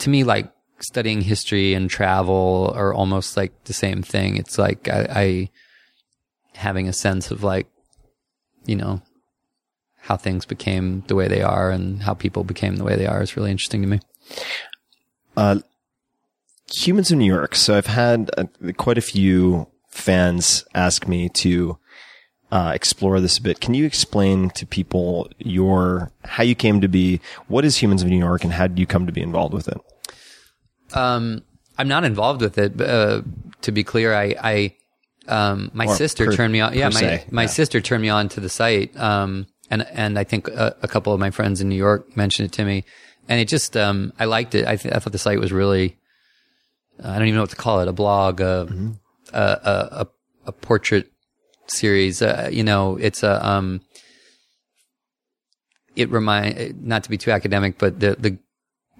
to 0.02 0.10
me 0.10 0.24
like 0.24 0.52
studying 0.80 1.20
history 1.20 1.74
and 1.74 1.88
travel 1.88 2.72
are 2.74 2.92
almost 2.92 3.36
like 3.36 3.52
the 3.64 3.72
same 3.72 4.02
thing. 4.02 4.36
It's 4.36 4.58
like 4.58 4.88
I, 4.88 5.06
I 5.10 5.50
having 6.54 6.88
a 6.88 6.92
sense 6.92 7.30
of 7.30 7.42
like 7.42 7.68
you 8.66 8.76
know 8.76 9.00
how 9.98 10.16
things 10.16 10.44
became 10.44 11.04
the 11.06 11.14
way 11.14 11.28
they 11.28 11.42
are 11.42 11.70
and 11.70 12.02
how 12.02 12.14
people 12.14 12.42
became 12.42 12.76
the 12.76 12.84
way 12.84 12.96
they 12.96 13.06
are 13.06 13.22
is 13.22 13.36
really 13.36 13.52
interesting 13.52 13.82
to 13.82 13.88
me. 13.88 14.00
Uh, 15.36 15.60
Humans 16.74 17.12
of 17.12 17.18
New 17.18 17.32
York. 17.32 17.54
So 17.54 17.76
I've 17.76 17.86
had 17.86 18.30
uh, 18.36 18.44
quite 18.76 18.98
a 18.98 19.02
few 19.02 19.68
fans 19.88 20.64
ask 20.74 21.06
me 21.06 21.28
to 21.28 21.78
uh, 22.50 22.72
explore 22.74 23.20
this 23.20 23.38
a 23.38 23.42
bit. 23.42 23.60
Can 23.60 23.74
you 23.74 23.84
explain 23.84 24.50
to 24.50 24.66
people 24.66 25.30
your 25.38 26.10
how 26.24 26.42
you 26.42 26.56
came 26.56 26.80
to 26.80 26.88
be? 26.88 27.20
What 27.46 27.64
is 27.64 27.80
Humans 27.80 28.02
of 28.02 28.08
New 28.08 28.18
York, 28.18 28.42
and 28.42 28.54
how 28.54 28.66
did 28.66 28.80
you 28.80 28.86
come 28.86 29.06
to 29.06 29.12
be 29.12 29.22
involved 29.22 29.54
with 29.54 29.68
it? 29.68 29.78
Um, 30.94 31.42
I'm 31.78 31.88
not 31.88 32.04
involved 32.04 32.40
with 32.42 32.58
it. 32.58 32.80
Uh, 32.80 33.22
to 33.62 33.72
be 33.72 33.82
clear, 33.84 34.14
I, 34.14 34.34
I, 34.42 34.76
um, 35.28 35.70
my 35.72 35.86
Or 35.86 35.94
sister 35.96 36.26
per- 36.26 36.36
turned 36.36 36.52
me 36.52 36.60
on. 36.60 36.74
Yeah, 36.74 36.88
my 36.88 37.00
se, 37.00 37.24
my 37.30 37.42
yeah. 37.42 37.46
sister 37.48 37.80
turned 37.80 38.02
me 38.02 38.08
on 38.08 38.28
to 38.30 38.40
the 38.40 38.48
site. 38.48 38.96
Um, 38.98 39.46
and 39.70 39.86
and 39.92 40.18
I 40.18 40.24
think 40.24 40.48
a, 40.48 40.76
a 40.82 40.88
couple 40.88 41.12
of 41.14 41.20
my 41.20 41.30
friends 41.30 41.60
in 41.60 41.68
New 41.68 41.76
York 41.76 42.16
mentioned 42.16 42.46
it 42.48 42.52
to 42.56 42.64
me, 42.64 42.84
and 43.28 43.40
it 43.40 43.48
just 43.48 43.76
um, 43.76 44.12
I 44.18 44.26
liked 44.26 44.54
it. 44.54 44.66
I 44.66 44.76
th- 44.76 44.94
I 44.94 44.98
thought 44.98 45.12
the 45.12 45.18
site 45.18 45.38
was 45.40 45.52
really. 45.52 45.96
I 47.02 47.18
don't 47.18 47.26
even 47.28 47.36
know 47.36 47.40
what 47.42 47.50
to 47.50 47.56
call 47.56 47.80
it. 47.80 47.88
A 47.88 47.92
blog, 47.92 48.40
a 48.40 48.66
Mm-hmm. 48.68 48.90
a, 49.32 49.38
a, 49.40 49.88
a 50.02 50.06
a 50.46 50.52
portrait 50.52 51.10
series. 51.68 52.20
Uh, 52.20 52.50
you 52.52 52.64
know, 52.64 52.96
it's 52.96 53.22
a 53.22 53.44
um. 53.46 53.80
It 55.94 56.10
remind 56.10 56.82
not 56.84 57.04
to 57.04 57.10
be 57.10 57.18
too 57.18 57.30
academic, 57.30 57.78
but 57.78 58.00
the 58.00 58.16
the 58.18 58.38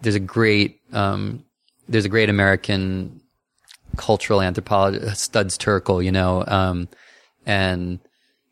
there's 0.00 0.14
a 0.14 0.20
great 0.20 0.80
um 0.92 1.44
there's 1.88 2.04
a 2.04 2.08
great 2.08 2.28
American 2.28 3.20
cultural 3.96 4.40
anthropologist, 4.40 5.22
Studs 5.22 5.58
Terkel, 5.58 6.04
you 6.04 6.12
know, 6.12 6.44
um, 6.46 6.88
and 7.44 7.98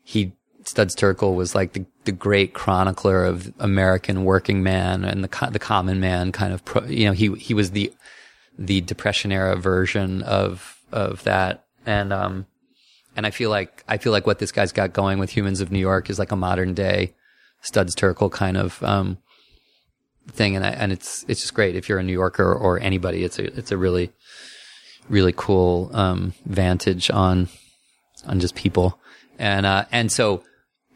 he, 0.03 0.33
Studs 0.65 0.95
Terkel 0.95 1.35
was 1.35 1.55
like 1.55 1.73
the, 1.73 1.85
the 2.05 2.11
great 2.11 2.53
chronicler 2.53 3.25
of 3.25 3.51
American 3.59 4.23
working 4.25 4.61
man 4.61 5.03
and 5.03 5.23
the, 5.23 5.49
the 5.51 5.59
common 5.59 5.99
man 5.99 6.31
kind 6.31 6.53
of, 6.53 6.63
pro, 6.63 6.85
you 6.85 7.05
know, 7.05 7.13
he, 7.13 7.33
he 7.33 7.53
was 7.53 7.71
the, 7.71 7.91
the 8.59 8.81
depression 8.81 9.31
era 9.31 9.55
version 9.55 10.21
of, 10.23 10.79
of 10.91 11.23
that. 11.23 11.65
And, 11.85 12.13
um, 12.13 12.45
and 13.15 13.25
I 13.25 13.31
feel 13.31 13.49
like, 13.49 13.83
I 13.87 13.97
feel 13.97 14.11
like 14.11 14.27
what 14.27 14.37
this 14.39 14.51
guy's 14.51 14.71
got 14.71 14.93
going 14.93 15.17
with 15.17 15.31
Humans 15.31 15.61
of 15.61 15.71
New 15.71 15.79
York 15.79 16.09
is 16.09 16.19
like 16.19 16.31
a 16.31 16.35
modern 16.35 16.73
day 16.75 17.15
Studs 17.61 17.95
Terkel 17.95 18.31
kind 18.31 18.57
of, 18.57 18.81
um, 18.83 19.17
thing. 20.31 20.55
And 20.55 20.65
I, 20.65 20.69
and 20.69 20.91
it's, 20.91 21.25
it's 21.27 21.41
just 21.41 21.53
great 21.53 21.75
if 21.75 21.87
you're 21.87 21.99
a 21.99 22.03
New 22.03 22.13
Yorker 22.13 22.53
or 22.53 22.79
anybody. 22.79 23.23
It's 23.23 23.39
a, 23.39 23.45
it's 23.57 23.71
a 23.71 23.77
really, 23.77 24.11
really 25.09 25.33
cool, 25.35 25.89
um, 25.93 26.33
vantage 26.45 27.09
on, 27.11 27.49
on 28.25 28.39
just 28.39 28.55
people. 28.55 28.99
And, 29.39 29.65
uh, 29.65 29.85
and 29.91 30.11
so 30.11 30.43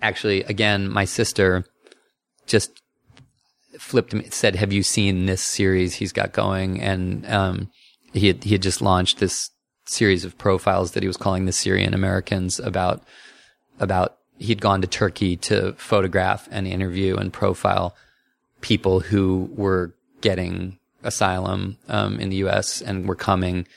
actually, 0.01 0.43
again, 0.43 0.89
my 0.89 1.05
sister 1.05 1.65
just 2.45 2.81
flipped 3.79 4.13
me, 4.13 4.27
said, 4.29 4.55
have 4.55 4.71
you 4.71 4.83
seen 4.83 5.25
this 5.25 5.41
series 5.41 5.95
he's 5.95 6.13
got 6.13 6.31
going? 6.31 6.79
And, 6.79 7.25
um, 7.25 7.71
he 8.13 8.27
had, 8.27 8.43
he 8.43 8.51
had 8.53 8.61
just 8.61 8.81
launched 8.81 9.19
this 9.19 9.49
series 9.85 10.23
of 10.23 10.37
profiles 10.37 10.91
that 10.91 11.03
he 11.03 11.07
was 11.07 11.17
calling 11.17 11.45
the 11.45 11.51
Syrian 11.51 11.93
Americans 11.93 12.59
about, 12.59 13.03
about 13.79 14.17
he'd 14.37 14.61
gone 14.61 14.81
to 14.81 14.87
Turkey 14.87 15.35
to 15.37 15.73
photograph 15.73 16.47
and 16.51 16.67
interview 16.67 17.15
and 17.15 17.31
profile 17.31 17.95
people 18.65 18.99
who 18.99 19.47
were 19.53 19.93
getting 20.21 20.79
asylum, 21.03 21.77
um, 21.87 22.19
in 22.19 22.29
the 22.29 22.37
U.S. 22.37 22.81
and 22.81 23.07
were 23.07 23.15
coming, 23.15 23.67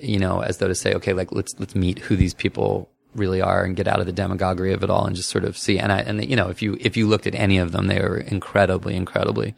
you 0.00 0.18
know, 0.18 0.40
as 0.40 0.56
though 0.56 0.68
to 0.68 0.74
say, 0.74 0.94
okay, 0.94 1.12
like 1.12 1.32
let's, 1.32 1.54
let's 1.60 1.74
meet 1.74 1.98
who 1.98 2.16
these 2.16 2.32
people 2.32 2.88
really 3.14 3.42
are 3.42 3.62
and 3.62 3.76
get 3.76 3.86
out 3.86 4.00
of 4.00 4.06
the 4.06 4.12
demagoguery 4.12 4.72
of 4.72 4.82
it 4.82 4.88
all 4.88 5.04
and 5.04 5.14
just 5.14 5.28
sort 5.28 5.44
of 5.44 5.54
see. 5.58 5.78
And 5.78 5.92
I, 5.92 5.98
and 5.98 6.24
you 6.24 6.34
know, 6.34 6.48
if 6.48 6.62
you, 6.62 6.78
if 6.80 6.96
you 6.96 7.06
looked 7.06 7.26
at 7.26 7.34
any 7.34 7.58
of 7.58 7.72
them, 7.72 7.88
they 7.88 8.00
were 8.00 8.16
incredibly, 8.16 8.96
incredibly 8.96 9.54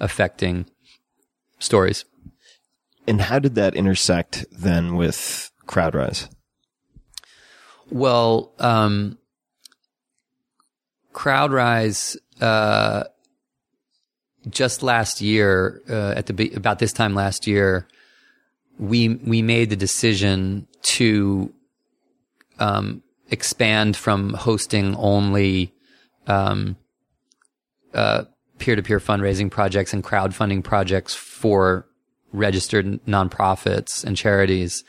affecting 0.00 0.66
stories. 1.60 2.04
And 3.06 3.20
how 3.20 3.38
did 3.38 3.54
that 3.54 3.76
intersect 3.76 4.44
then 4.50 4.96
with 4.96 5.52
CrowdRise? 5.68 6.28
Well, 7.88 8.52
um, 8.58 9.16
CrowdRise, 11.12 12.16
uh, 12.40 13.04
just 14.48 14.82
last 14.82 15.20
year, 15.20 15.82
uh, 15.88 16.14
at 16.16 16.26
the, 16.26 16.52
about 16.54 16.78
this 16.78 16.92
time 16.92 17.14
last 17.14 17.46
year, 17.46 17.86
we, 18.78 19.08
we 19.08 19.42
made 19.42 19.70
the 19.70 19.76
decision 19.76 20.66
to, 20.82 21.52
um, 22.58 23.02
expand 23.30 23.96
from 23.96 24.34
hosting 24.34 24.96
only, 24.96 25.72
um, 26.26 26.76
uh, 27.94 28.24
peer-to-peer 28.58 29.00
fundraising 29.00 29.50
projects 29.50 29.92
and 29.92 30.04
crowdfunding 30.04 30.62
projects 30.62 31.14
for 31.14 31.86
registered 32.32 32.86
nonprofits 33.06 34.04
and 34.04 34.16
charities 34.16 34.84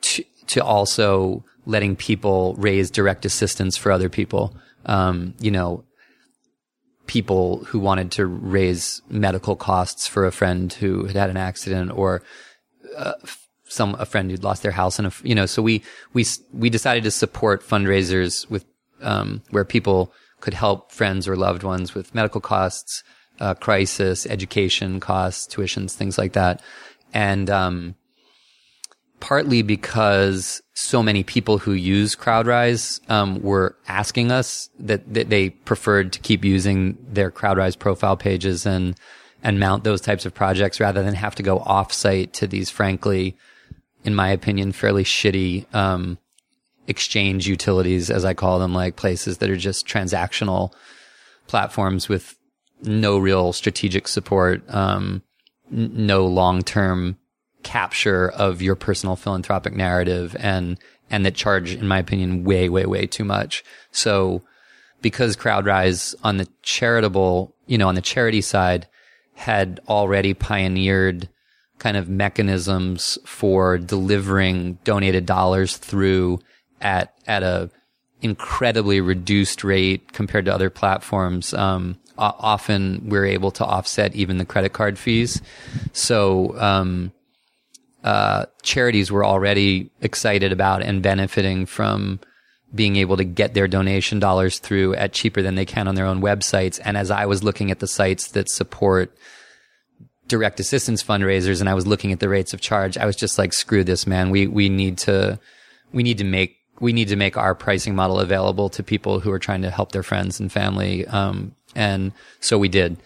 to, 0.00 0.24
to 0.46 0.62
also 0.62 1.44
letting 1.66 1.94
people 1.96 2.54
raise 2.58 2.90
direct 2.90 3.24
assistance 3.24 3.76
for 3.76 3.92
other 3.92 4.08
people. 4.08 4.56
Um, 4.86 5.34
you 5.38 5.50
know, 5.50 5.84
people 7.12 7.62
who 7.66 7.78
wanted 7.78 8.10
to 8.10 8.24
raise 8.24 9.02
medical 9.10 9.54
costs 9.54 10.06
for 10.06 10.24
a 10.24 10.32
friend 10.32 10.72
who 10.72 11.04
had 11.04 11.14
had 11.14 11.28
an 11.28 11.36
accident 11.36 11.90
or 11.94 12.22
uh, 12.96 13.12
some 13.64 13.94
a 13.98 14.06
friend 14.06 14.30
who'd 14.30 14.42
lost 14.42 14.62
their 14.62 14.72
house 14.72 14.98
and 14.98 15.08
a, 15.08 15.12
you 15.22 15.34
know 15.34 15.44
so 15.44 15.60
we 15.60 15.82
we 16.14 16.24
we 16.54 16.70
decided 16.70 17.04
to 17.04 17.10
support 17.10 17.62
fundraisers 17.62 18.48
with 18.48 18.64
um, 19.02 19.42
where 19.50 19.66
people 19.66 20.10
could 20.40 20.54
help 20.54 20.90
friends 20.90 21.28
or 21.28 21.36
loved 21.36 21.62
ones 21.62 21.94
with 21.94 22.14
medical 22.14 22.40
costs 22.40 23.04
uh, 23.40 23.52
crisis 23.52 24.24
education 24.24 24.98
costs 24.98 25.54
tuitions 25.54 25.92
things 25.92 26.16
like 26.16 26.32
that. 26.32 26.62
And 27.12 27.50
um, 27.50 27.94
partly 29.22 29.62
because 29.62 30.60
so 30.74 31.00
many 31.00 31.22
people 31.22 31.56
who 31.56 31.72
use 31.72 32.16
CrowdRise 32.16 33.08
um, 33.08 33.40
were 33.40 33.76
asking 33.86 34.32
us 34.32 34.68
that, 34.80 35.14
that 35.14 35.30
they 35.30 35.50
preferred 35.50 36.12
to 36.12 36.18
keep 36.18 36.44
using 36.44 36.98
their 37.08 37.30
CrowdRise 37.30 37.78
profile 37.78 38.16
pages 38.16 38.66
and 38.66 38.96
and 39.44 39.60
mount 39.60 39.84
those 39.84 40.00
types 40.00 40.26
of 40.26 40.34
projects 40.34 40.80
rather 40.80 41.02
than 41.02 41.14
have 41.14 41.36
to 41.36 41.42
go 41.42 41.58
off-site 41.60 42.32
to 42.32 42.46
these, 42.46 42.70
frankly, 42.70 43.36
in 44.04 44.14
my 44.14 44.28
opinion, 44.28 44.70
fairly 44.70 45.02
shitty 45.02 45.72
um, 45.74 46.16
exchange 46.86 47.48
utilities, 47.48 48.08
as 48.08 48.24
I 48.24 48.34
call 48.34 48.58
them, 48.60 48.72
like 48.72 48.94
places 48.94 49.38
that 49.38 49.50
are 49.50 49.56
just 49.56 49.86
transactional 49.86 50.72
platforms 51.48 52.08
with 52.08 52.36
no 52.82 53.18
real 53.18 53.52
strategic 53.52 54.06
support, 54.06 54.62
um, 54.68 55.22
n- 55.72 55.90
no 56.06 56.26
long-term 56.26 57.18
capture 57.62 58.30
of 58.30 58.62
your 58.62 58.74
personal 58.74 59.16
philanthropic 59.16 59.74
narrative 59.74 60.36
and 60.38 60.78
and 61.10 61.26
that 61.26 61.34
charge 61.34 61.74
in 61.74 61.86
my 61.86 61.98
opinion 61.98 62.44
way 62.44 62.68
way 62.68 62.86
way 62.86 63.06
too 63.06 63.24
much. 63.24 63.64
So 63.90 64.42
because 65.00 65.36
crowdrise 65.36 66.14
on 66.22 66.36
the 66.36 66.48
charitable 66.62 67.54
you 67.66 67.78
know 67.78 67.88
on 67.88 67.94
the 67.94 68.00
charity 68.00 68.40
side 68.40 68.86
had 69.34 69.80
already 69.88 70.34
pioneered 70.34 71.28
kind 71.78 71.96
of 71.96 72.08
mechanisms 72.08 73.18
for 73.24 73.78
delivering 73.78 74.78
donated 74.84 75.26
dollars 75.26 75.76
through 75.76 76.38
at 76.80 77.14
at 77.26 77.42
a 77.42 77.70
incredibly 78.20 79.00
reduced 79.00 79.64
rate 79.64 80.12
compared 80.12 80.44
to 80.44 80.54
other 80.54 80.70
platforms 80.70 81.52
um, 81.54 81.98
often 82.18 83.02
we're 83.08 83.26
able 83.26 83.50
to 83.52 83.64
offset 83.64 84.14
even 84.14 84.38
the 84.38 84.44
credit 84.44 84.72
card 84.72 84.98
fees. 84.98 85.40
So 85.92 86.58
um, 86.60 87.12
uh, 88.04 88.46
charities 88.62 89.12
were 89.12 89.24
already 89.24 89.90
excited 90.00 90.52
about 90.52 90.82
and 90.82 91.02
benefiting 91.02 91.66
from 91.66 92.20
being 92.74 92.96
able 92.96 93.16
to 93.16 93.24
get 93.24 93.54
their 93.54 93.68
donation 93.68 94.18
dollars 94.18 94.58
through 94.58 94.94
at 94.94 95.12
cheaper 95.12 95.42
than 95.42 95.54
they 95.54 95.66
can 95.66 95.86
on 95.88 95.94
their 95.94 96.06
own 96.06 96.22
websites. 96.22 96.80
And 96.84 96.96
as 96.96 97.10
I 97.10 97.26
was 97.26 97.44
looking 97.44 97.70
at 97.70 97.80
the 97.80 97.86
sites 97.86 98.28
that 98.28 98.48
support 98.48 99.14
direct 100.26 100.58
assistance 100.58 101.02
fundraisers 101.02 101.60
and 101.60 101.68
I 101.68 101.74
was 101.74 101.86
looking 101.86 102.12
at 102.12 102.20
the 102.20 102.28
rates 102.28 102.54
of 102.54 102.60
charge, 102.60 102.96
I 102.96 103.04
was 103.04 103.16
just 103.16 103.38
like, 103.38 103.52
screw 103.52 103.84
this, 103.84 104.06
man. 104.06 104.30
We, 104.30 104.46
we 104.46 104.68
need 104.68 104.98
to, 104.98 105.38
we 105.92 106.02
need 106.02 106.18
to 106.18 106.24
make, 106.24 106.56
we 106.80 106.92
need 106.92 107.08
to 107.08 107.16
make 107.16 107.36
our 107.36 107.54
pricing 107.54 107.94
model 107.94 108.18
available 108.18 108.70
to 108.70 108.82
people 108.82 109.20
who 109.20 109.30
are 109.30 109.38
trying 109.38 109.62
to 109.62 109.70
help 109.70 109.92
their 109.92 110.02
friends 110.02 110.40
and 110.40 110.50
family. 110.50 111.06
Um, 111.06 111.54
and 111.74 112.12
so 112.40 112.58
we 112.58 112.68
did. 112.68 112.96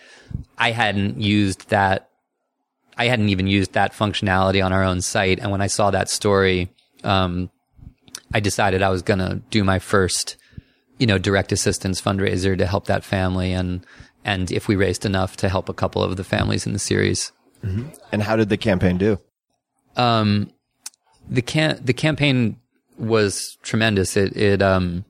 I 0.57 0.71
hadn't 0.71 1.21
used 1.21 1.69
that 1.71 2.06
I 2.97 3.07
hadn't 3.07 3.29
even 3.29 3.47
used 3.47 3.73
that 3.73 3.93
functionality 3.93 4.65
on 4.65 4.73
our 4.73 4.83
own 4.83 5.01
site. 5.01 5.39
And 5.39 5.51
when 5.51 5.61
I 5.61 5.67
saw 5.67 5.91
that 5.91 6.09
story, 6.09 6.71
um, 7.05 7.51
I 8.33 8.41
decided 8.41 8.83
I 8.83 8.89
was 8.89 9.03
going 9.03 9.19
to 9.19 9.43
do 9.51 9.65
my 9.65 9.79
first, 9.79 10.37
you 10.99 11.07
know, 11.07 11.19
direct 11.19 11.53
assistance 11.53 12.01
fundraiser 12.01 12.57
to 12.57 12.67
help 12.67 12.87
that 12.87 13.05
family. 13.05 13.53
And, 13.53 13.85
and 14.25 14.51
if 14.51 14.67
we 14.67 14.77
raised 14.77 15.05
enough 15.05 15.37
to 15.39 15.49
help 15.49 15.69
a 15.69 15.75
couple 15.75 16.03
of 16.03 16.17
the 16.17 16.25
families 16.25 16.67
in 16.67 16.73
the 16.73 16.79
series. 16.79 17.33
Mm-hmm. 17.65 17.89
And 18.13 18.23
how 18.23 18.37
did 18.37 18.49
the 18.49 18.57
campaign 18.57 18.97
do? 18.97 19.21
Um, 19.97 20.51
the 21.29 21.43
can, 21.43 21.81
the 21.85 21.93
campaign 21.93 22.59
was 22.99 23.59
tremendous. 23.63 24.17
It, 24.17 24.37
it, 24.37 24.63
um, 24.63 25.05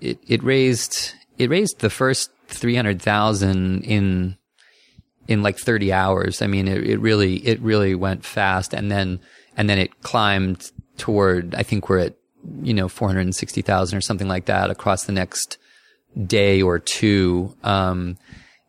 it, 0.00 0.18
it 0.26 0.42
raised, 0.42 1.12
it 1.38 1.48
raised 1.48 1.78
the 1.78 1.90
first 1.90 2.30
300,000 2.48 3.82
in 3.82 4.36
in 5.30 5.42
like 5.42 5.56
30 5.56 5.92
hours. 5.92 6.42
I 6.42 6.48
mean, 6.48 6.66
it, 6.66 6.84
it 6.84 6.98
really, 6.98 7.36
it 7.46 7.60
really 7.60 7.94
went 7.94 8.24
fast. 8.24 8.74
And 8.74 8.90
then, 8.90 9.20
and 9.56 9.70
then 9.70 9.78
it 9.78 10.02
climbed 10.02 10.72
toward, 10.98 11.54
I 11.54 11.62
think 11.62 11.88
we're 11.88 12.00
at, 12.00 12.14
you 12.62 12.74
know, 12.74 12.88
460,000 12.88 13.96
or 13.96 14.00
something 14.00 14.26
like 14.26 14.46
that 14.46 14.70
across 14.70 15.04
the 15.04 15.12
next 15.12 15.56
day 16.26 16.60
or 16.60 16.80
two. 16.80 17.56
Um, 17.62 18.18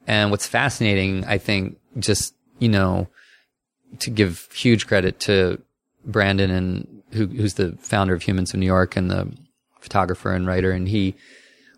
and 0.06 0.30
what's 0.30 0.46
fascinating, 0.46 1.26
I 1.26 1.40
think, 1.40 1.80
just, 1.98 2.36
you 2.60 2.70
know, 2.70 3.08
to 3.98 4.12
give 4.12 4.48
huge 4.54 4.86
credit 4.86 5.20
to 5.22 5.60
Brandon 6.06 6.52
and 6.52 7.02
who, 7.14 7.26
who's 7.26 7.56
the 7.56 7.76
founder 7.80 8.14
of 8.14 8.22
Humans 8.22 8.54
of 8.54 8.60
New 8.60 8.68
York 8.68 8.96
and 8.96 9.10
the 9.10 9.36
photographer 9.80 10.32
and 10.32 10.46
writer. 10.46 10.72
And 10.72 10.88
he, 10.88 11.16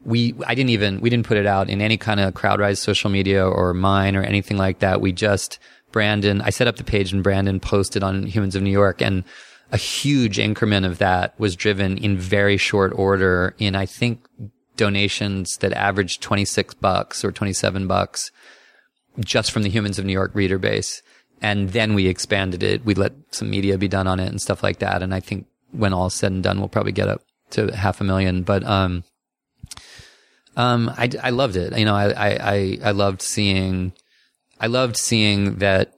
we 0.06 0.34
I 0.46 0.56
didn't 0.56 0.72
even 0.72 1.02
we 1.02 1.10
didn't 1.10 1.26
put 1.26 1.38
it 1.38 1.46
out 1.46 1.70
in 1.70 1.82
any 1.82 1.98
kind 1.98 2.20
of 2.20 2.34
CrowdRise 2.34 2.78
social 2.78 3.10
media 3.10 3.46
or 3.48 3.74
mine 3.74 4.16
or 4.16 4.24
anything 4.24 4.58
like 4.58 4.80
that. 4.80 5.02
We 5.02 5.12
just 5.12 5.60
Brandon 5.92 6.42
I 6.42 6.50
set 6.50 6.68
up 6.68 6.78
the 6.78 6.84
page 6.84 7.14
and 7.14 7.24
Brandon 7.24 7.60
posted 7.60 8.04
on 8.04 8.24
Humans 8.26 8.56
of 8.56 8.64
New 8.64 8.72
York 8.72 9.02
and 9.02 9.24
a 9.72 9.78
huge 9.78 10.38
increment 10.40 10.86
of 10.86 10.98
that 11.00 11.34
was 11.40 11.56
driven 11.56 11.98
in 11.98 12.18
very 12.18 12.58
short 12.58 12.94
order 12.96 13.56
in 13.58 13.76
I 13.76 13.86
think 13.86 14.28
donations 14.76 15.58
that 15.58 15.72
averaged 15.74 16.22
26 16.22 16.74
bucks 16.76 17.24
or 17.24 17.32
27 17.32 17.88
bucks 17.88 18.32
just 19.20 19.52
from 19.52 19.64
the 19.64 19.70
Humans 19.70 20.00
of 20.00 20.06
New 20.06 20.14
York 20.14 20.32
reader 20.34 20.58
base. 20.58 21.02
and 21.42 21.70
then 21.70 21.94
we 21.94 22.08
expanded 22.08 22.64
it. 22.64 22.86
We 22.86 22.94
let 22.96 23.14
some 23.32 23.50
media 23.50 23.78
be 23.78 23.88
done 23.90 24.08
on 24.08 24.20
it 24.20 24.28
and 24.30 24.42
stuff 24.42 24.64
like 24.64 24.80
that. 24.80 25.04
And 25.04 25.14
I 25.14 25.20
think 25.20 25.46
when 25.72 25.92
all 25.94 26.10
said 26.10 26.32
and 26.32 26.42
done, 26.42 26.60
we'll 26.60 26.70
probably 26.70 26.94
get 26.94 27.10
up 27.10 27.22
to 27.52 27.76
half 27.76 28.00
a 28.00 28.04
million. 28.04 28.44
But 28.44 28.64
um, 28.64 29.04
um, 30.56 30.90
I, 30.98 31.10
I 31.22 31.30
loved 31.32 31.56
it. 31.56 31.78
You 31.78 31.86
know, 31.86 31.96
I, 31.96 32.30
I, 32.30 32.80
I, 32.84 32.92
loved 32.92 33.22
seeing, 33.22 33.94
I 34.60 34.68
loved 34.68 34.98
seeing 34.98 35.56
that, 35.58 35.94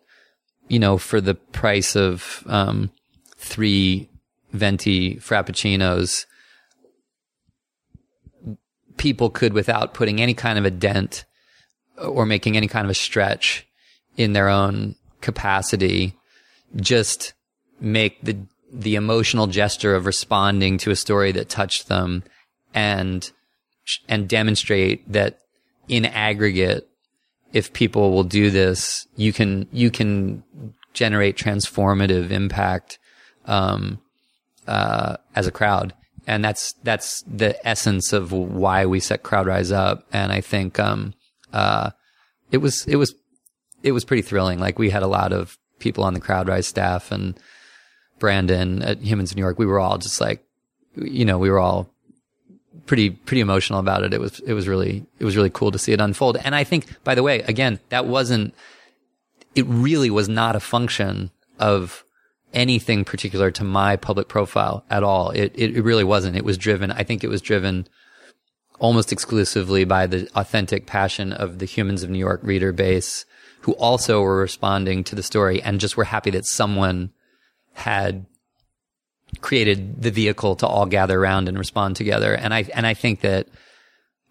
you 0.67 0.79
know, 0.79 0.97
for 0.97 1.19
the 1.21 1.35
price 1.35 1.95
of 1.95 2.43
um, 2.47 2.91
three 3.37 4.09
venti 4.53 5.17
frappuccinos, 5.17 6.25
people 8.97 9.29
could, 9.29 9.53
without 9.53 9.93
putting 9.93 10.21
any 10.21 10.33
kind 10.33 10.57
of 10.57 10.65
a 10.65 10.71
dent 10.71 11.25
or 11.97 12.25
making 12.25 12.55
any 12.55 12.67
kind 12.67 12.85
of 12.85 12.91
a 12.91 12.95
stretch 12.95 13.67
in 14.17 14.33
their 14.33 14.47
own 14.47 14.95
capacity, 15.21 16.13
just 16.77 17.33
make 17.79 18.21
the 18.21 18.37
the 18.71 18.95
emotional 18.95 19.47
gesture 19.47 19.95
of 19.95 20.05
responding 20.05 20.77
to 20.77 20.91
a 20.91 20.95
story 20.95 21.31
that 21.31 21.47
touched 21.47 21.87
them 21.87 22.23
and 22.73 23.31
and 24.07 24.27
demonstrate 24.27 25.11
that 25.11 25.39
in 25.88 26.05
aggregate 26.05 26.88
if 27.53 27.71
people 27.73 28.11
will 28.11 28.23
do 28.23 28.49
this 28.49 29.07
you 29.15 29.31
can 29.31 29.67
you 29.71 29.89
can 29.91 30.43
generate 30.95 31.38
transformative 31.38 32.31
impact 32.31 32.97
um, 33.45 33.99
uh, 34.67 35.17
as 35.36 35.45
a 35.45 35.51
crowd. 35.51 35.93
And 36.25 36.43
that's 36.43 36.73
that's 36.81 37.21
the 37.23 37.55
essence 37.67 38.11
of 38.11 38.31
why 38.31 38.88
we 38.88 38.99
set 38.99 39.21
CrowdRise 39.21 39.71
up. 39.71 40.07
And 40.11 40.31
i 40.31 40.41
think 40.41 40.79
um, 40.79 41.13
uh, 41.53 41.91
it 42.51 42.57
was 42.57 42.88
it 42.88 42.95
was 42.95 43.13
it 43.83 43.91
was 43.91 44.03
pretty 44.03 44.23
thrilling. 44.23 44.59
Like 44.59 44.79
we 44.79 44.89
had 44.89 45.03
a 45.03 45.07
lot 45.07 45.31
of 45.31 45.59
people 45.77 46.03
on 46.03 46.15
the 46.15 46.21
CrowdRise 46.21 46.65
staff 46.65 47.11
and 47.11 47.39
Brandon 48.17 48.81
at 48.81 49.01
Humans 49.01 49.36
New 49.36 49.41
York, 49.41 49.59
we 49.59 49.67
were 49.67 49.79
all 49.79 49.99
just 49.99 50.19
like, 50.19 50.43
you 50.95 51.25
know, 51.25 51.38
we 51.38 51.51
were 51.51 51.59
all 51.59 51.93
pretty 52.86 53.09
pretty 53.09 53.41
emotional 53.41 53.80
about 53.80 54.03
it. 54.03 54.13
It 54.13 54.19
was 54.19 54.39
it 54.41 54.53
was 54.53 54.67
really 54.67 55.05
it 55.19 55.26
was 55.26 55.36
really 55.36 55.49
cool 55.49 55.71
to 55.71 55.80
see 55.80 55.93
it 55.93 56.01
unfold. 56.01 56.38
And 56.38 56.55
I 56.55 56.63
think, 56.63 57.03
by 57.03 57.15
the 57.15 57.23
way, 57.23 57.41
again, 57.41 57.80
that 57.89 58.05
wasn't. 58.05 58.53
It 59.55 59.65
really 59.67 60.09
was 60.09 60.28
not 60.28 60.55
a 60.55 60.59
function 60.59 61.32
of 61.59 62.03
anything 62.53 63.05
particular 63.05 63.51
to 63.51 63.63
my 63.63 63.95
public 63.95 64.28
profile 64.28 64.84
at 64.89 65.03
all. 65.03 65.32
It, 65.32 65.51
it 65.55 65.78
it 65.78 65.82
really 65.82 66.03
wasn't. 66.03 66.38
It 66.38 66.45
was 66.45 66.57
driven. 66.57 66.91
I 66.91 67.03
think 67.03 67.23
it 67.23 67.30
was 67.30 67.41
driven 67.41 67.88
almost 68.80 69.11
exclusively 69.11 69.86
by 69.86 70.07
the 70.07 70.30
authentic 70.36 70.86
passion 70.86 71.32
of 71.32 71.59
the 71.59 71.65
Humans 71.65 72.03
of 72.03 72.09
New 72.09 72.19
York 72.19 72.41
reader 72.43 72.71
base, 72.71 73.26
who 73.61 73.73
also 73.73 74.21
were 74.21 74.38
responding 74.38 75.03
to 75.05 75.15
the 75.15 75.23
story 75.23 75.61
and 75.61 75.80
just 75.80 75.95
were 75.95 76.03
happy 76.03 76.30
that 76.32 76.45
someone 76.45 77.11
had 77.73 78.26
created 79.41 80.01
the 80.01 80.11
vehicle 80.11 80.55
to 80.57 80.67
all 80.67 80.86
gather 80.86 81.19
around 81.19 81.47
and 81.47 81.57
respond 81.57 81.95
together. 81.95 82.33
And 82.33 82.53
I, 82.53 82.63
and 82.73 82.86
I 82.86 82.93
think 82.93 83.21
that, 83.21 83.47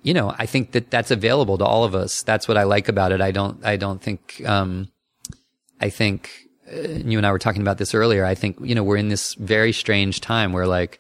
you 0.02 0.12
know, 0.12 0.34
I 0.38 0.46
think 0.46 0.72
that 0.72 0.90
that's 0.90 1.10
available 1.10 1.58
to 1.58 1.64
all 1.64 1.84
of 1.84 1.94
us. 1.94 2.22
That's 2.22 2.46
what 2.46 2.56
I 2.56 2.64
like 2.64 2.88
about 2.88 3.12
it. 3.12 3.20
I 3.20 3.30
don't, 3.30 3.64
I 3.64 3.76
don't 3.76 4.02
think, 4.02 4.42
um, 4.46 4.88
I 5.80 5.90
think 5.90 6.30
uh, 6.70 6.78
you 6.80 7.18
and 7.18 7.26
I 7.26 7.32
were 7.32 7.38
talking 7.38 7.62
about 7.62 7.78
this 7.78 7.94
earlier. 7.94 8.24
I 8.24 8.34
think, 8.34 8.58
you 8.60 8.74
know, 8.74 8.84
we're 8.84 8.98
in 8.98 9.08
this 9.08 9.34
very 9.34 9.72
strange 9.72 10.20
time 10.20 10.52
where 10.52 10.66
like 10.66 10.98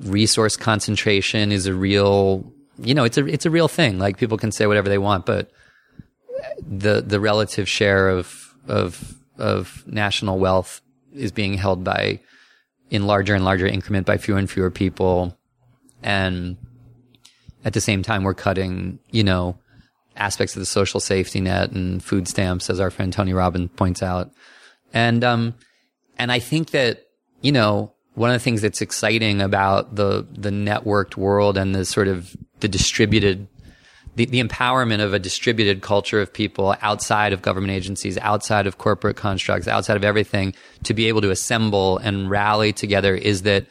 resource 0.00 0.56
concentration 0.56 1.52
is 1.52 1.66
a 1.66 1.74
real, 1.74 2.50
you 2.78 2.94
know, 2.94 3.04
it's 3.04 3.18
a, 3.18 3.26
it's 3.26 3.46
a 3.46 3.50
real 3.50 3.68
thing. 3.68 3.98
Like 3.98 4.16
people 4.16 4.38
can 4.38 4.52
say 4.52 4.66
whatever 4.66 4.88
they 4.88 4.98
want, 4.98 5.26
but 5.26 5.50
the, 6.66 7.02
the 7.02 7.20
relative 7.20 7.68
share 7.68 8.08
of, 8.08 8.54
of, 8.66 9.14
of 9.36 9.84
national 9.86 10.38
wealth 10.38 10.80
is 11.14 11.32
being 11.32 11.54
held 11.54 11.84
by 11.84 12.20
in 12.90 13.06
larger 13.06 13.34
and 13.34 13.44
larger 13.44 13.66
increment 13.66 14.06
by 14.06 14.16
fewer 14.18 14.38
and 14.38 14.50
fewer 14.50 14.70
people. 14.70 15.36
And 16.02 16.56
at 17.64 17.72
the 17.72 17.80
same 17.80 18.02
time, 18.02 18.22
we're 18.22 18.34
cutting, 18.34 18.98
you 19.10 19.24
know, 19.24 19.58
aspects 20.16 20.56
of 20.56 20.60
the 20.60 20.66
social 20.66 21.00
safety 21.00 21.40
net 21.40 21.70
and 21.72 22.02
food 22.02 22.28
stamps, 22.28 22.70
as 22.70 22.80
our 22.80 22.90
friend 22.90 23.12
Tony 23.12 23.32
Robbins 23.32 23.70
points 23.76 24.02
out. 24.02 24.32
And, 24.92 25.22
um, 25.22 25.54
and 26.18 26.32
I 26.32 26.38
think 26.38 26.70
that, 26.70 27.06
you 27.40 27.52
know, 27.52 27.92
one 28.14 28.30
of 28.30 28.34
the 28.34 28.42
things 28.42 28.62
that's 28.62 28.80
exciting 28.80 29.40
about 29.40 29.94
the, 29.94 30.26
the 30.32 30.50
networked 30.50 31.16
world 31.16 31.56
and 31.56 31.74
the 31.74 31.84
sort 31.84 32.08
of 32.08 32.34
the 32.60 32.68
distributed 32.68 33.46
the, 34.18 34.26
the 34.26 34.42
empowerment 34.42 35.00
of 35.00 35.14
a 35.14 35.18
distributed 35.20 35.80
culture 35.80 36.20
of 36.20 36.32
people 36.32 36.74
outside 36.82 37.32
of 37.32 37.40
government 37.40 37.70
agencies, 37.70 38.18
outside 38.18 38.66
of 38.66 38.76
corporate 38.76 39.16
constructs, 39.16 39.68
outside 39.68 39.96
of 39.96 40.02
everything 40.02 40.54
to 40.82 40.92
be 40.92 41.06
able 41.06 41.20
to 41.20 41.30
assemble 41.30 41.98
and 41.98 42.28
rally 42.28 42.72
together 42.72 43.14
is 43.14 43.42
that 43.42 43.66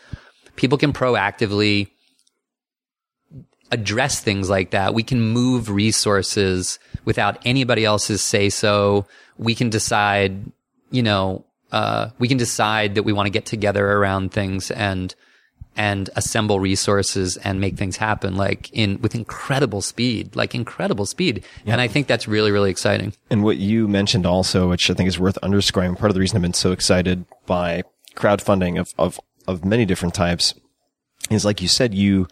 people 0.56 0.78
can 0.78 0.94
proactively 0.94 1.90
address 3.72 4.22
things 4.22 4.50
like 4.50 4.72
that. 4.72 4.94
We 4.94 5.04
can 5.04 5.20
move 5.20 5.70
resources 5.70 6.80
without 7.04 7.38
anybody 7.44 7.84
else's 7.84 8.22
say 8.22 8.50
so. 8.50 9.06
We 9.38 9.54
can 9.54 9.70
decide, 9.70 10.50
you 10.92 11.04
know, 11.04 11.44
uh, 11.74 12.12
we 12.20 12.30
can 12.30 12.38
decide 12.38 12.96
that 12.96 13.04
we 13.04 13.12
want 13.12 13.26
to 13.26 13.32
get 13.32 13.46
together 13.46 13.86
around 13.86 14.32
things 14.32 14.72
and 14.72 15.14
and 15.78 16.10
assemble 16.16 16.60
resources 16.60 17.38
and 17.38 17.62
make 17.62 17.78
things 17.78 17.98
happen 17.98 18.36
like 18.36 18.70
in 18.74 19.00
with 19.02 19.16
incredible 19.16 19.82
speed, 19.82 20.36
like 20.36 20.56
incredible 20.56 21.06
speed. 21.06 21.44
Yeah. 21.64 21.74
And 21.74 21.82
I 21.82 21.88
think 21.88 22.08
that's 22.08 22.28
really, 22.28 22.52
really 22.52 22.72
exciting. 22.72 23.14
And 23.30 23.44
what 23.44 23.58
you 23.58 23.88
mentioned 23.88 24.26
also, 24.26 24.70
which 24.70 24.90
I 24.90 24.96
think 24.96 25.08
is 25.08 25.20
worth 25.20 25.38
underscoring, 25.38 25.96
part 25.96 26.10
of 26.10 26.16
the 26.16 26.20
reason 26.20 26.36
I've 26.36 26.42
been 26.42 26.54
so 26.54 26.72
excited 26.72 27.26
by 27.46 27.84
crowdfunding 28.16 28.80
of, 28.80 28.94
of, 28.98 29.20
of 29.48 29.64
many 29.64 29.86
different 29.86 30.16
types 30.16 30.56
is 31.30 31.46
like 31.46 31.62
you 31.62 31.68
said, 31.68 31.94
you, 31.94 32.28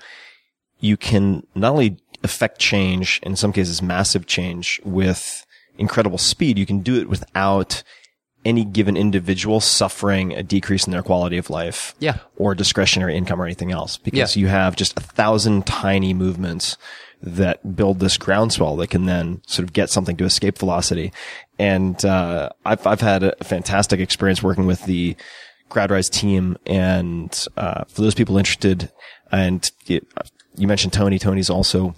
you 0.80 0.98
can 0.98 1.46
not 1.54 1.72
only 1.74 1.98
affect 2.24 2.60
change, 2.60 3.20
in 3.24 3.36
some 3.36 3.54
cases 3.54 3.82
massive 3.82 4.26
change 4.26 4.82
with 4.84 5.46
incredible 5.78 6.18
speed, 6.18 6.58
you 6.58 6.66
can 6.66 6.80
do 6.80 7.00
it 7.00 7.08
without 7.08 7.84
any 8.46 8.64
given 8.64 8.96
individual 8.96 9.60
suffering 9.60 10.34
a 10.34 10.44
decrease 10.44 10.86
in 10.86 10.92
their 10.92 11.02
quality 11.02 11.38
of 11.38 11.50
life. 11.50 11.96
Yeah. 12.00 12.20
Or 12.38 12.54
discretionary 12.54 13.18
income 13.18 13.42
or 13.42 13.46
anything 13.46 13.72
else. 13.72 13.98
Because 13.98 14.38
yeah. 14.38 14.42
you 14.42 14.48
have 14.48 14.76
just 14.76 14.96
a 14.98 15.02
thousand 15.02 15.66
tiny 15.66 16.14
movements 16.14 16.78
that 17.24 17.76
build 17.76 18.00
this 18.00 18.18
groundswell 18.18 18.76
that 18.76 18.92
can 18.92 19.06
then 19.06 19.42
sort 19.48 19.68
of 19.68 19.74
get 19.74 19.90
something 19.90 20.16
to 20.18 20.26
escape 20.26 20.60
velocity. 20.60 21.12
And, 21.58 22.04
uh, 22.06 22.50
I've, 22.64 22.86
I've 22.86 23.02
had 23.02 23.24
a 23.24 23.36
fantastic 23.44 24.00
experience 24.00 24.44
working 24.44 24.68
with 24.68 24.86
the 24.86 25.16
CrowdRise 25.72 26.12
team. 26.12 26.56
And, 26.68 27.48
uh, 27.58 27.86
for 27.86 28.02
those 28.02 28.14
people 28.14 28.38
interested, 28.38 28.92
and 29.32 29.70
it, 29.88 30.06
you 30.56 30.68
mentioned 30.68 30.94
Tony, 30.94 31.18
Tony's 31.18 31.50
also 31.50 31.96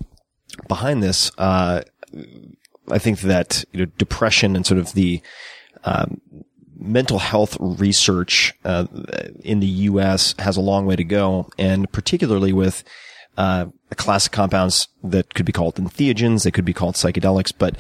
behind 0.70 1.04
this, 1.04 1.30
uh, 1.38 1.82
I 2.90 3.00
think 3.00 3.20
that, 3.22 3.66
you 3.74 3.82
know, 3.82 3.92
depression 3.98 4.56
and 4.56 4.66
sort 4.66 4.80
of 4.80 4.94
the, 4.94 5.22
um, 5.88 6.22
mental 6.78 7.18
health 7.18 7.58
research 7.60 8.54
uh, 8.66 8.86
in 9.40 9.62
the 9.62 9.68
U.S. 9.68 10.36
has 10.38 10.58
a 10.58 10.62
long 10.62 10.86
way 10.86 10.98
to 10.98 11.04
go, 11.04 11.50
and 11.58 11.90
particularly 11.92 12.52
with 12.52 12.84
uh, 13.38 13.68
a 13.90 13.96
class 13.96 14.26
of 14.26 14.34
compounds 14.34 14.90
that 15.04 15.34
could 15.34 15.46
be 15.46 15.54
called 15.54 15.76
entheogens, 15.76 16.44
they 16.44 16.52
could 16.52 16.66
be 16.66 16.74
called 16.74 16.96
psychedelics, 16.96 17.54
but 17.58 17.78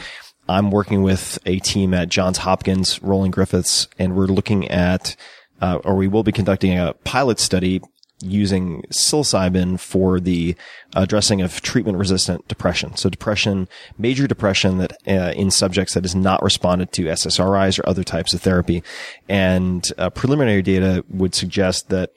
I'm 0.47 0.71
working 0.71 1.03
with 1.03 1.37
a 1.45 1.59
team 1.59 1.93
at 1.93 2.07
Johns 2.07 2.37
Hopkins, 2.37 3.03
Roland 3.03 3.33
Griffiths, 3.33 3.89
and 3.99 4.15
we're 4.15 4.27
looking 4.27 4.69
at, 4.69 5.17
uh, 5.61 5.79
or 5.83 5.95
we 5.95 6.07
will 6.07 6.23
be 6.23 6.31
conducting 6.31 6.79
a 6.79 6.93
pilot 7.03 7.39
study 7.39 7.81
using 8.20 8.82
psilocybin 8.89 9.80
for 9.80 10.20
the 10.20 10.55
addressing 10.95 11.41
of 11.41 11.61
treatment 11.61 11.97
resistant 11.97 12.47
depression. 12.47 12.95
So 12.95 13.09
depression, 13.09 13.68
major 13.97 14.28
depression 14.28 14.80
that 14.80 14.93
uh, 15.07 15.34
in 15.36 15.51
subjects 15.51 15.93
that 15.93 16.03
has 16.03 16.15
not 16.15 16.41
responded 16.41 16.91
to 16.93 17.03
SSRIs 17.03 17.80
or 17.80 17.88
other 17.88 18.03
types 18.03 18.34
of 18.34 18.41
therapy. 18.41 18.84
And 19.30 19.88
uh, 19.97 20.09
preliminary 20.09 20.61
data 20.61 21.05
would 21.09 21.36
suggest 21.36 21.89
that 21.89 22.11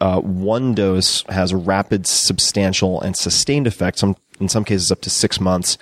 uh, 0.00 0.20
one 0.20 0.74
dose 0.74 1.24
has 1.28 1.52
a 1.52 1.56
rapid, 1.56 2.06
substantial, 2.06 3.00
and 3.00 3.16
sustained 3.16 3.66
effect. 3.66 3.98
Some 3.98 4.16
in 4.40 4.48
some 4.48 4.64
cases 4.64 4.90
up 4.90 5.02
to 5.02 5.10
six 5.10 5.40
months 5.40 5.76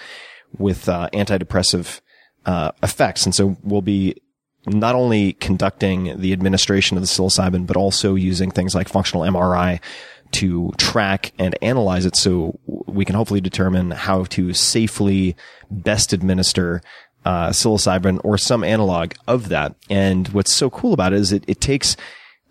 with 0.56 0.88
uh, 0.88 1.08
antidepressive 1.12 2.00
uh, 2.44 2.72
effects. 2.82 3.24
And 3.24 3.34
so 3.34 3.56
we'll 3.62 3.82
be 3.82 4.20
not 4.68 4.94
only 4.94 5.34
conducting 5.34 6.20
the 6.20 6.32
administration 6.32 6.96
of 6.96 7.02
the 7.02 7.06
psilocybin, 7.06 7.66
but 7.66 7.76
also 7.76 8.14
using 8.14 8.50
things 8.50 8.74
like 8.74 8.88
functional 8.88 9.22
MRI 9.22 9.80
to 10.30 10.72
track 10.76 11.32
and 11.38 11.56
analyze 11.62 12.04
it 12.04 12.14
so 12.16 12.58
we 12.66 13.04
can 13.04 13.14
hopefully 13.14 13.40
determine 13.40 13.90
how 13.90 14.24
to 14.24 14.52
safely 14.52 15.34
best 15.70 16.12
administer 16.12 16.82
uh, 17.24 17.48
psilocybin 17.48 18.20
or 18.24 18.36
some 18.38 18.62
analog 18.62 19.12
of 19.26 19.48
that. 19.48 19.74
And 19.88 20.28
what's 20.28 20.52
so 20.52 20.70
cool 20.70 20.92
about 20.92 21.12
it 21.12 21.20
is 21.20 21.32
it, 21.32 21.44
it 21.46 21.60
takes 21.60 21.96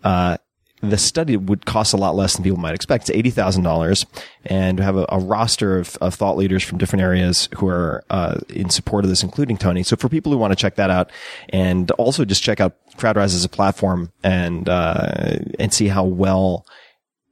uh, 0.04 0.38
the 0.80 0.98
study 0.98 1.36
would 1.36 1.66
cost 1.66 1.92
a 1.92 1.96
lot 1.96 2.14
less 2.14 2.34
than 2.34 2.44
people 2.44 2.58
might 2.58 2.74
expect. 2.74 3.08
It's 3.08 3.16
eighty 3.16 3.30
thousand 3.30 3.64
dollars, 3.64 4.06
and 4.44 4.78
we 4.78 4.84
have 4.84 4.96
a, 4.96 5.06
a 5.08 5.18
roster 5.18 5.78
of, 5.78 5.96
of 6.00 6.14
thought 6.14 6.36
leaders 6.36 6.62
from 6.62 6.78
different 6.78 7.02
areas 7.02 7.48
who 7.56 7.68
are 7.68 8.04
uh, 8.10 8.38
in 8.48 8.70
support 8.70 9.04
of 9.04 9.10
this, 9.10 9.22
including 9.22 9.56
Tony. 9.56 9.82
So 9.82 9.96
for 9.96 10.08
people 10.08 10.32
who 10.32 10.38
want 10.38 10.52
to 10.52 10.56
check 10.56 10.76
that 10.76 10.90
out, 10.90 11.10
and 11.48 11.90
also 11.92 12.24
just 12.24 12.42
check 12.42 12.60
out 12.60 12.76
CrowdRise 12.96 13.34
as 13.34 13.44
a 13.44 13.48
platform 13.48 14.12
and 14.22 14.68
uh, 14.68 15.38
and 15.58 15.72
see 15.72 15.88
how 15.88 16.04
well 16.04 16.64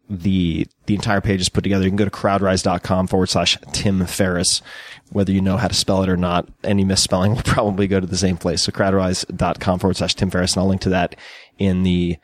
the 0.08 0.66
the 0.86 0.94
entire 0.94 1.20
page 1.20 1.40
is 1.40 1.48
put 1.48 1.62
together. 1.64 1.84
You 1.84 1.90
can 1.90 1.96
go 1.96 2.04
to 2.04 2.10
crowdrise.com 2.10 3.08
forward 3.08 3.28
slash 3.28 3.58
Tim 3.72 4.06
Ferriss. 4.06 4.62
Whether 5.10 5.32
you 5.32 5.40
know 5.40 5.56
how 5.56 5.68
to 5.68 5.74
spell 5.74 6.02
it 6.02 6.08
or 6.08 6.16
not, 6.16 6.48
any 6.64 6.84
misspelling 6.84 7.34
will 7.34 7.42
probably 7.44 7.86
go 7.86 8.00
to 8.00 8.06
the 8.06 8.16
same 8.16 8.36
place. 8.36 8.62
So 8.62 8.72
crowdrise.com 8.72 9.78
forward 9.78 9.96
slash 9.96 10.14
Tim 10.14 10.30
Ferriss, 10.30 10.54
and 10.54 10.62
I'll 10.62 10.68
link 10.68 10.80
to 10.82 10.90
that 10.90 11.16
in 11.58 11.82
the 11.82 12.16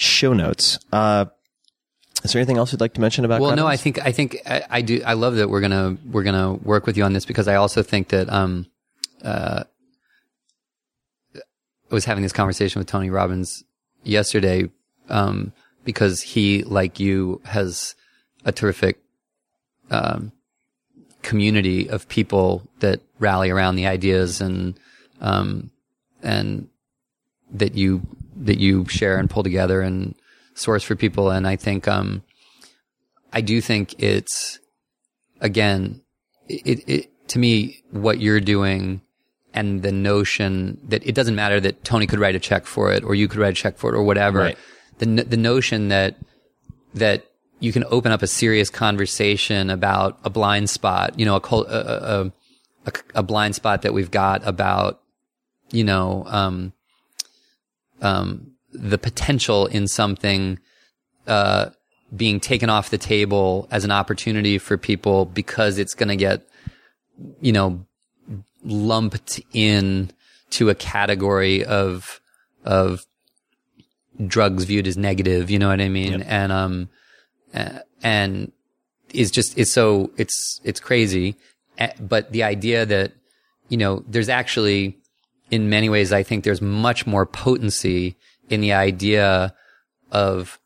show 0.00 0.32
notes. 0.32 0.78
Uh, 0.92 1.26
is 2.24 2.32
there 2.32 2.40
anything 2.40 2.56
else 2.56 2.72
you'd 2.72 2.80
like 2.80 2.94
to 2.94 3.00
mention 3.00 3.24
about? 3.24 3.40
Well, 3.40 3.54
no, 3.56 3.66
I 3.66 3.76
think 3.76 4.04
I 4.04 4.12
think 4.12 4.38
I, 4.46 4.62
I 4.68 4.82
do. 4.82 5.02
I 5.04 5.14
love 5.14 5.36
that 5.36 5.48
we're 5.48 5.60
gonna 5.60 5.96
we're 6.10 6.22
gonna 6.22 6.54
work 6.54 6.86
with 6.86 6.96
you 6.96 7.04
on 7.04 7.12
this 7.12 7.24
because 7.24 7.48
I 7.48 7.54
also 7.54 7.82
think 7.82 8.08
that 8.08 8.28
um, 8.30 8.66
uh, 9.22 9.64
I 11.36 11.94
was 11.94 12.04
having 12.04 12.22
this 12.22 12.32
conversation 12.32 12.78
with 12.78 12.88
Tony 12.88 13.10
Robbins 13.10 13.64
yesterday 14.02 14.70
um, 15.08 15.52
because 15.84 16.20
he, 16.20 16.62
like 16.62 17.00
you, 17.00 17.40
has 17.44 17.94
a 18.44 18.52
terrific 18.52 18.98
um, 19.90 20.32
community 21.22 21.88
of 21.88 22.08
people 22.08 22.62
that 22.80 23.00
rally 23.18 23.50
around 23.50 23.76
the 23.76 23.86
ideas 23.86 24.40
and 24.40 24.78
um, 25.20 25.70
and 26.22 26.68
that 27.52 27.74
you 27.74 28.02
that 28.40 28.58
you 28.58 28.86
share 28.86 29.18
and 29.18 29.30
pull 29.30 29.42
together 29.42 29.80
and 29.80 30.14
source 30.54 30.82
for 30.82 30.96
people. 30.96 31.30
And 31.30 31.46
I 31.46 31.56
think 31.56 31.86
um, 31.86 32.22
I 33.32 33.40
do 33.40 33.60
think 33.60 34.02
it's 34.02 34.58
again, 35.40 36.02
it, 36.48 36.88
it 36.88 37.28
to 37.28 37.38
me 37.38 37.82
what 37.90 38.20
you're 38.20 38.40
doing 38.40 39.02
and 39.52 39.82
the 39.82 39.92
notion 39.92 40.78
that 40.84 41.06
it 41.06 41.14
doesn't 41.14 41.34
matter 41.34 41.60
that 41.60 41.84
Tony 41.84 42.06
could 42.06 42.18
write 42.18 42.34
a 42.34 42.40
check 42.40 42.66
for 42.66 42.92
it 42.92 43.02
or 43.04 43.14
you 43.14 43.28
could 43.28 43.40
write 43.40 43.52
a 43.52 43.60
check 43.60 43.78
for 43.78 43.92
it 43.92 43.96
or 43.96 44.02
whatever. 44.02 44.38
Right. 44.38 44.58
The 44.98 45.06
the 45.06 45.36
notion 45.36 45.88
that 45.88 46.16
that 46.94 47.26
you 47.60 47.72
can 47.72 47.84
open 47.88 48.10
up 48.10 48.22
a 48.22 48.26
serious 48.26 48.70
conversation 48.70 49.70
about 49.70 50.18
a 50.24 50.30
blind 50.30 50.70
spot, 50.70 51.18
you 51.18 51.26
know, 51.26 51.36
a 51.36 51.54
a, 51.54 51.60
a, 51.60 52.32
a, 52.86 52.92
a 53.16 53.22
blind 53.22 53.54
spot 53.54 53.82
that 53.82 53.92
we've 53.92 54.10
got 54.10 54.46
about, 54.46 55.00
you 55.70 55.84
know, 55.84 56.24
um, 56.26 56.72
um, 58.00 58.52
the 58.72 58.98
potential 58.98 59.66
in 59.66 59.88
something, 59.88 60.58
uh, 61.26 61.70
being 62.14 62.40
taken 62.40 62.68
off 62.68 62.90
the 62.90 62.98
table 62.98 63.68
as 63.70 63.84
an 63.84 63.90
opportunity 63.90 64.58
for 64.58 64.76
people 64.76 65.26
because 65.26 65.78
it's 65.78 65.94
going 65.94 66.08
to 66.08 66.16
get, 66.16 66.48
you 67.40 67.52
know, 67.52 67.86
lumped 68.64 69.40
in 69.52 70.10
to 70.50 70.70
a 70.70 70.74
category 70.74 71.64
of, 71.64 72.20
of 72.64 73.06
drugs 74.26 74.64
viewed 74.64 74.86
as 74.86 74.96
negative. 74.96 75.50
You 75.50 75.58
know 75.58 75.68
what 75.68 75.80
I 75.80 75.88
mean? 75.88 76.22
And, 76.22 76.50
um, 76.50 76.88
and 78.02 78.52
is 79.12 79.30
just, 79.30 79.56
it's 79.56 79.72
so, 79.72 80.10
it's, 80.16 80.60
it's 80.64 80.80
crazy. 80.80 81.36
But 82.00 82.32
the 82.32 82.42
idea 82.42 82.84
that, 82.86 83.12
you 83.68 83.76
know, 83.76 84.04
there's 84.08 84.28
actually, 84.28 84.99
in 85.50 85.68
many 85.68 85.88
ways, 85.88 86.12
I 86.12 86.22
think 86.22 86.44
there's 86.44 86.62
much 86.62 87.06
more 87.06 87.26
potency 87.26 88.16
in 88.48 88.60
the 88.60 88.72
idea 88.72 89.54
of, 90.10 90.58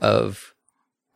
of 0.00 0.54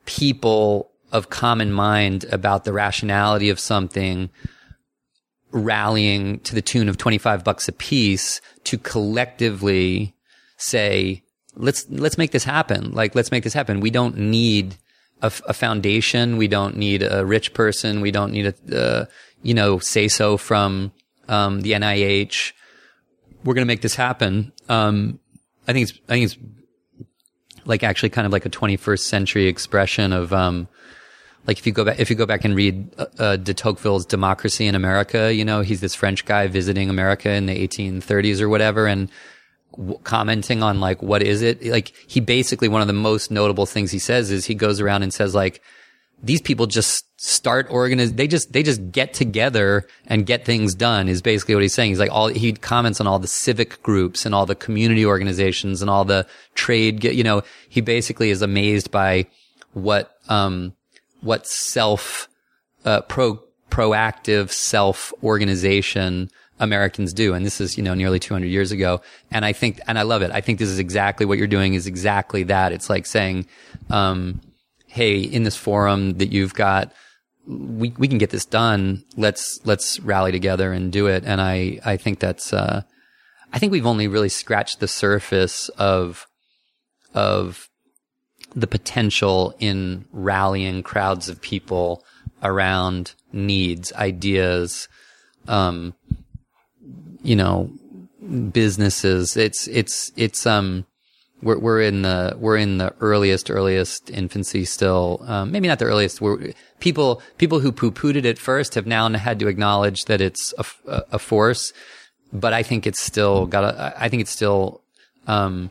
people 0.06 0.90
of 1.12 1.30
common 1.30 1.72
mind 1.72 2.24
about 2.32 2.64
the 2.64 2.72
rationality 2.72 3.50
of 3.50 3.60
something 3.60 4.30
rallying 5.52 6.40
to 6.40 6.54
the 6.54 6.62
tune 6.62 6.88
of 6.88 6.98
25 6.98 7.44
bucks 7.44 7.68
a 7.68 7.72
piece 7.72 8.40
to 8.64 8.76
collectively 8.76 10.14
say, 10.56 11.22
let's, 11.54 11.86
let's 11.90 12.18
make 12.18 12.32
this 12.32 12.44
happen. 12.44 12.90
Like, 12.90 13.14
let's 13.14 13.30
make 13.30 13.44
this 13.44 13.52
happen. 13.52 13.80
We 13.80 13.90
don't 13.90 14.16
need 14.16 14.76
a 15.22 15.54
foundation. 15.54 16.36
We 16.36 16.48
don't 16.48 16.76
need 16.76 17.02
a 17.02 17.24
rich 17.24 17.54
person. 17.54 18.02
We 18.02 18.10
don't 18.10 18.30
need 18.30 18.54
a, 18.68 18.78
uh, 18.78 19.04
you 19.42 19.54
know, 19.54 19.78
say 19.78 20.06
so 20.06 20.36
from, 20.36 20.92
um, 21.28 21.62
the 21.62 21.72
NIH. 21.72 22.52
We're 23.44 23.54
going 23.54 23.66
to 23.66 23.70
make 23.70 23.82
this 23.82 23.94
happen. 23.94 24.52
Um, 24.68 25.20
I 25.68 25.72
think 25.72 25.88
it's, 25.88 25.98
I 26.08 26.12
think 26.12 26.24
it's 26.24 26.36
like 27.64 27.82
actually 27.82 28.10
kind 28.10 28.26
of 28.26 28.32
like 28.32 28.46
a 28.46 28.50
21st 28.50 29.00
century 29.00 29.46
expression 29.46 30.12
of, 30.12 30.32
um, 30.32 30.68
like 31.46 31.58
if 31.58 31.66
you 31.66 31.72
go 31.72 31.84
back, 31.84 32.00
if 32.00 32.10
you 32.10 32.16
go 32.16 32.26
back 32.26 32.44
and 32.44 32.56
read 32.56 32.94
uh, 32.98 33.06
uh, 33.18 33.36
de 33.36 33.52
Tocqueville's 33.52 34.06
Democracy 34.06 34.66
in 34.66 34.74
America, 34.74 35.32
you 35.32 35.44
know, 35.44 35.60
he's 35.60 35.80
this 35.80 35.94
French 35.94 36.24
guy 36.24 36.46
visiting 36.46 36.88
America 36.88 37.30
in 37.30 37.46
the 37.46 37.68
1830s 37.68 38.40
or 38.40 38.48
whatever, 38.48 38.86
and 38.86 39.10
w- 39.76 39.98
commenting 40.04 40.62
on 40.62 40.80
like 40.80 41.02
what 41.02 41.22
is 41.22 41.42
it? 41.42 41.64
Like 41.64 41.92
he 42.06 42.20
basically 42.20 42.68
one 42.68 42.80
of 42.80 42.86
the 42.86 42.94
most 42.94 43.30
notable 43.30 43.66
things 43.66 43.90
he 43.90 43.98
says 43.98 44.30
is 44.30 44.46
he 44.46 44.54
goes 44.54 44.80
around 44.80 45.02
and 45.02 45.12
says 45.12 45.34
like 45.34 45.60
these 46.24 46.40
people 46.40 46.66
just 46.66 47.04
start 47.20 47.66
organize 47.70 48.12
they 48.14 48.26
just 48.26 48.52
they 48.52 48.62
just 48.62 48.90
get 48.90 49.14
together 49.14 49.86
and 50.06 50.26
get 50.26 50.44
things 50.44 50.74
done 50.74 51.08
is 51.08 51.22
basically 51.22 51.54
what 51.54 51.62
he's 51.62 51.74
saying 51.74 51.90
he's 51.90 51.98
like 51.98 52.10
all 52.10 52.28
he 52.28 52.52
comments 52.52 53.00
on 53.00 53.06
all 53.06 53.18
the 53.18 53.26
civic 53.26 53.82
groups 53.82 54.26
and 54.26 54.34
all 54.34 54.46
the 54.46 54.54
community 54.54 55.06
organizations 55.06 55.80
and 55.80 55.90
all 55.90 56.04
the 56.04 56.26
trade 56.54 57.04
you 57.04 57.24
know 57.24 57.42
he 57.68 57.80
basically 57.80 58.30
is 58.30 58.42
amazed 58.42 58.90
by 58.90 59.26
what 59.72 60.16
um 60.28 60.72
what 61.20 61.46
self 61.46 62.28
uh, 62.84 63.00
pro 63.02 63.42
proactive 63.70 64.50
self 64.50 65.12
organization 65.22 66.30
Americans 66.60 67.12
do. 67.12 67.34
And 67.34 67.44
this 67.44 67.60
is, 67.60 67.76
you 67.76 67.82
know, 67.82 67.94
nearly 67.94 68.20
200 68.20 68.46
years 68.46 68.70
ago. 68.70 69.00
And 69.30 69.44
I 69.44 69.52
think, 69.52 69.80
and 69.88 69.98
I 69.98 70.02
love 70.02 70.22
it. 70.22 70.30
I 70.30 70.40
think 70.40 70.58
this 70.58 70.68
is 70.68 70.78
exactly 70.78 71.26
what 71.26 71.38
you're 71.38 71.46
doing 71.46 71.74
is 71.74 71.86
exactly 71.86 72.44
that. 72.44 72.70
It's 72.72 72.88
like 72.88 73.06
saying, 73.06 73.46
um, 73.90 74.40
Hey, 74.94 75.18
in 75.18 75.42
this 75.42 75.56
forum 75.56 76.18
that 76.18 76.30
you've 76.30 76.54
got, 76.54 76.92
we, 77.48 77.92
we 77.98 78.06
can 78.06 78.18
get 78.18 78.30
this 78.30 78.44
done. 78.44 79.02
Let's, 79.16 79.58
let's 79.64 79.98
rally 79.98 80.30
together 80.30 80.72
and 80.72 80.92
do 80.92 81.08
it. 81.08 81.24
And 81.26 81.40
I, 81.40 81.80
I 81.84 81.96
think 81.96 82.20
that's, 82.20 82.52
uh, 82.52 82.82
I 83.52 83.58
think 83.58 83.72
we've 83.72 83.88
only 83.88 84.06
really 84.06 84.28
scratched 84.28 84.78
the 84.78 84.86
surface 84.86 85.68
of, 85.70 86.28
of 87.12 87.68
the 88.54 88.68
potential 88.68 89.56
in 89.58 90.04
rallying 90.12 90.84
crowds 90.84 91.28
of 91.28 91.40
people 91.40 92.04
around 92.40 93.14
needs, 93.32 93.92
ideas, 93.94 94.86
um, 95.48 95.92
you 97.20 97.34
know, 97.34 97.68
businesses. 98.52 99.36
It's, 99.36 99.66
it's, 99.66 100.12
it's, 100.14 100.46
um, 100.46 100.86
we're, 101.44 101.58
we're 101.58 101.82
in 101.82 102.02
the, 102.02 102.34
we're 102.36 102.56
in 102.56 102.78
the 102.78 102.94
earliest, 103.00 103.50
earliest 103.50 104.10
infancy 104.10 104.64
still. 104.64 105.22
Um, 105.26 105.52
maybe 105.52 105.68
not 105.68 105.78
the 105.78 105.84
earliest. 105.84 106.20
We're, 106.20 106.52
people, 106.80 107.22
people 107.38 107.60
who 107.60 107.70
poo-pooed 107.70 108.16
it 108.16 108.26
at 108.26 108.38
first 108.38 108.74
have 108.74 108.86
now 108.86 109.08
had 109.10 109.38
to 109.38 109.46
acknowledge 109.46 110.06
that 110.06 110.20
it's 110.20 110.52
a 110.58 110.64
a 111.12 111.18
force, 111.18 111.72
but 112.32 112.52
I 112.52 112.62
think 112.62 112.86
it's 112.86 113.00
still 113.00 113.46
got 113.46 113.64
a, 113.64 113.94
I 113.96 114.08
think 114.08 114.22
it's 114.22 114.32
still, 114.32 114.82
um, 115.26 115.70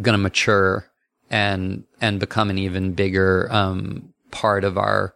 gonna 0.00 0.18
mature 0.18 0.90
and, 1.30 1.84
and 2.00 2.18
become 2.18 2.50
an 2.50 2.58
even 2.58 2.94
bigger, 2.94 3.48
um, 3.52 4.12
part 4.30 4.64
of 4.64 4.76
our, 4.76 5.14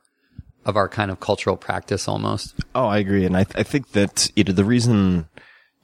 of 0.65 0.77
our 0.77 0.89
kind 0.89 1.11
of 1.11 1.21
cultural 1.21 1.57
practice 1.57 2.07
almost. 2.07 2.55
Oh, 2.75 2.87
I 2.87 2.99
agree, 2.99 3.25
and 3.25 3.37
I, 3.37 3.41
I 3.41 3.63
think 3.63 3.93
that 3.93 4.31
you 4.37 4.45
know 4.45 4.53
the 4.53 4.65
reason, 4.65 5.27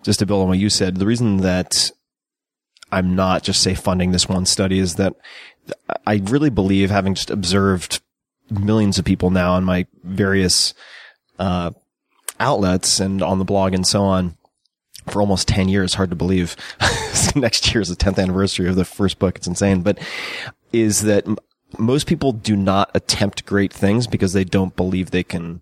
just 0.02 0.18
to 0.18 0.26
build 0.26 0.42
on 0.42 0.48
what 0.48 0.58
you 0.58 0.68
said, 0.68 0.96
the 0.96 1.06
reason 1.06 1.38
that 1.38 1.90
I'm 2.96 3.14
not 3.14 3.42
just 3.42 3.62
say 3.62 3.74
funding 3.74 4.12
this 4.12 4.26
one 4.26 4.46
study 4.46 4.78
is 4.78 4.94
that 4.94 5.16
I 6.06 6.22
really 6.24 6.48
believe, 6.48 6.90
having 6.90 7.14
just 7.14 7.30
observed 7.30 8.00
millions 8.48 8.98
of 8.98 9.04
people 9.04 9.28
now 9.28 9.52
on 9.52 9.64
my 9.64 9.86
various 10.02 10.72
uh, 11.38 11.72
outlets 12.40 12.98
and 12.98 13.20
on 13.20 13.38
the 13.38 13.44
blog 13.44 13.74
and 13.74 13.86
so 13.86 14.02
on 14.02 14.38
for 15.08 15.20
almost 15.20 15.46
10 15.46 15.68
years. 15.68 15.92
Hard 15.92 16.08
to 16.08 16.16
believe. 16.16 16.56
Next 17.36 17.74
year 17.74 17.82
is 17.82 17.90
the 17.90 17.96
10th 17.96 18.18
anniversary 18.18 18.66
of 18.66 18.76
the 18.76 18.86
first 18.86 19.18
book. 19.18 19.36
It's 19.36 19.46
insane, 19.46 19.82
but 19.82 19.98
is 20.72 21.02
that 21.02 21.26
most 21.76 22.06
people 22.06 22.32
do 22.32 22.56
not 22.56 22.90
attempt 22.94 23.44
great 23.44 23.74
things 23.74 24.06
because 24.06 24.32
they 24.32 24.44
don't 24.44 24.74
believe 24.74 25.10
they 25.10 25.22
can 25.22 25.60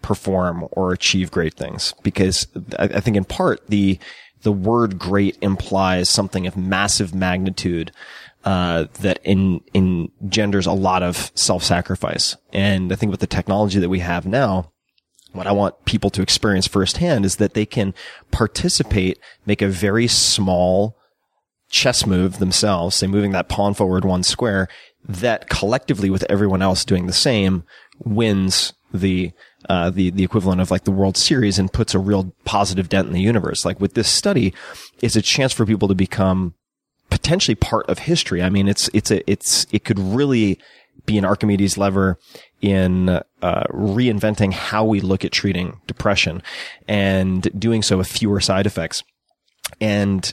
perform 0.00 0.68
or 0.70 0.92
achieve 0.92 1.32
great 1.32 1.54
things. 1.54 1.92
Because 2.04 2.46
I 2.78 3.00
think 3.00 3.16
in 3.16 3.24
part 3.24 3.66
the, 3.66 3.98
the 4.42 4.52
word 4.52 4.98
great 4.98 5.36
implies 5.40 6.08
something 6.08 6.46
of 6.46 6.56
massive 6.56 7.14
magnitude, 7.14 7.92
uh, 8.44 8.86
that 9.00 9.18
in, 9.24 9.60
engenders 9.74 10.66
a 10.66 10.72
lot 10.72 11.02
of 11.02 11.32
self-sacrifice. 11.34 12.36
And 12.52 12.92
I 12.92 12.96
think 12.96 13.10
with 13.10 13.20
the 13.20 13.26
technology 13.26 13.78
that 13.78 13.88
we 13.88 13.98
have 13.98 14.26
now, 14.26 14.72
what 15.32 15.46
I 15.46 15.52
want 15.52 15.84
people 15.84 16.10
to 16.10 16.22
experience 16.22 16.66
firsthand 16.66 17.24
is 17.24 17.36
that 17.36 17.54
they 17.54 17.66
can 17.66 17.94
participate, 18.30 19.18
make 19.44 19.60
a 19.60 19.68
very 19.68 20.06
small 20.06 20.96
chess 21.68 22.06
move 22.06 22.38
themselves, 22.38 22.96
say 22.96 23.06
moving 23.06 23.32
that 23.32 23.48
pawn 23.48 23.74
forward 23.74 24.04
one 24.04 24.22
square, 24.22 24.68
that 25.06 25.48
collectively 25.50 26.08
with 26.08 26.24
everyone 26.30 26.62
else 26.62 26.84
doing 26.84 27.06
the 27.06 27.12
same 27.12 27.64
wins 27.98 28.72
the 28.92 29.32
uh, 29.68 29.90
the 29.90 30.10
the 30.10 30.24
equivalent 30.24 30.60
of 30.60 30.70
like 30.70 30.84
the 30.84 30.90
World 30.90 31.16
Series 31.16 31.58
and 31.58 31.72
puts 31.72 31.94
a 31.94 31.98
real 31.98 32.32
positive 32.44 32.88
dent 32.88 33.08
in 33.08 33.12
the 33.12 33.20
universe. 33.20 33.64
Like 33.64 33.80
with 33.80 33.94
this 33.94 34.08
study, 34.08 34.54
it's 35.02 35.16
a 35.16 35.22
chance 35.22 35.52
for 35.52 35.66
people 35.66 35.88
to 35.88 35.94
become 35.94 36.54
potentially 37.10 37.54
part 37.54 37.88
of 37.88 38.00
history. 38.00 38.42
I 38.42 38.50
mean, 38.50 38.68
it's 38.68 38.88
it's 38.94 39.10
a 39.10 39.28
it's 39.30 39.66
it 39.70 39.84
could 39.84 39.98
really 39.98 40.58
be 41.06 41.18
an 41.18 41.24
Archimedes 41.24 41.78
lever 41.78 42.18
in 42.60 43.08
uh, 43.08 43.64
reinventing 43.70 44.52
how 44.52 44.84
we 44.84 45.00
look 45.00 45.24
at 45.24 45.32
treating 45.32 45.80
depression 45.86 46.42
and 46.86 47.48
doing 47.58 47.82
so 47.82 47.98
with 47.98 48.08
fewer 48.08 48.40
side 48.40 48.66
effects. 48.66 49.04
And 49.80 50.32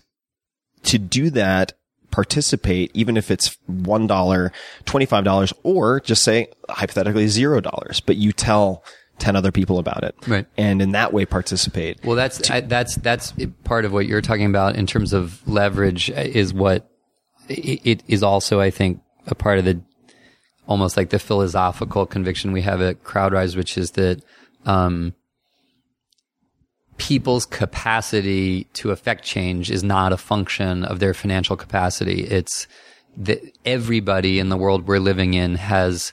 to 0.83 0.97
do 0.97 1.29
that, 1.31 1.73
participate, 2.11 2.91
even 2.93 3.17
if 3.17 3.29
it's 3.29 3.57
$1, 3.69 4.51
$25, 4.85 5.53
or 5.63 5.99
just 5.99 6.23
say 6.23 6.47
hypothetically 6.69 7.25
$0, 7.25 8.01
but 8.05 8.15
you 8.15 8.31
tell 8.31 8.83
10 9.19 9.35
other 9.35 9.51
people 9.51 9.79
about 9.79 10.03
it. 10.03 10.15
Right. 10.27 10.45
And 10.57 10.81
in 10.81 10.91
that 10.91 11.13
way 11.13 11.25
participate. 11.25 12.03
Well, 12.03 12.15
that's 12.15 12.49
I, 12.49 12.61
that's 12.61 12.95
that's 12.95 13.33
part 13.63 13.85
of 13.85 13.93
what 13.93 14.05
you're 14.07 14.21
talking 14.21 14.45
about 14.45 14.75
in 14.75 14.85
terms 14.85 15.13
of 15.13 15.47
leverage 15.47 16.09
is 16.09 16.53
what 16.53 16.89
it, 17.47 17.81
it 17.83 18.03
is 18.07 18.23
also 18.23 18.59
I 18.59 18.71
think 18.71 19.01
a 19.27 19.35
part 19.35 19.59
of 19.59 19.65
the 19.65 19.81
almost 20.67 20.97
like 20.97 21.09
the 21.09 21.19
philosophical 21.19 22.05
conviction 22.05 22.51
we 22.51 22.61
have 22.61 22.81
at 22.81 23.03
CrowdRise, 23.03 23.55
which 23.55 23.77
is 23.77 23.91
that 23.91 24.23
um, 24.65 25.13
people's 26.97 27.45
capacity 27.45 28.65
to 28.73 28.91
affect 28.91 29.23
change 29.23 29.69
is 29.69 29.83
not 29.83 30.11
a 30.11 30.17
function 30.17 30.83
of 30.83 30.99
their 30.99 31.13
financial 31.13 31.55
capacity. 31.55 32.23
It's 32.23 32.67
that 33.17 33.41
everybody 33.63 34.39
in 34.39 34.49
the 34.49 34.57
world 34.57 34.87
we're 34.87 34.99
living 34.99 35.33
in 35.33 35.55
has 35.55 36.11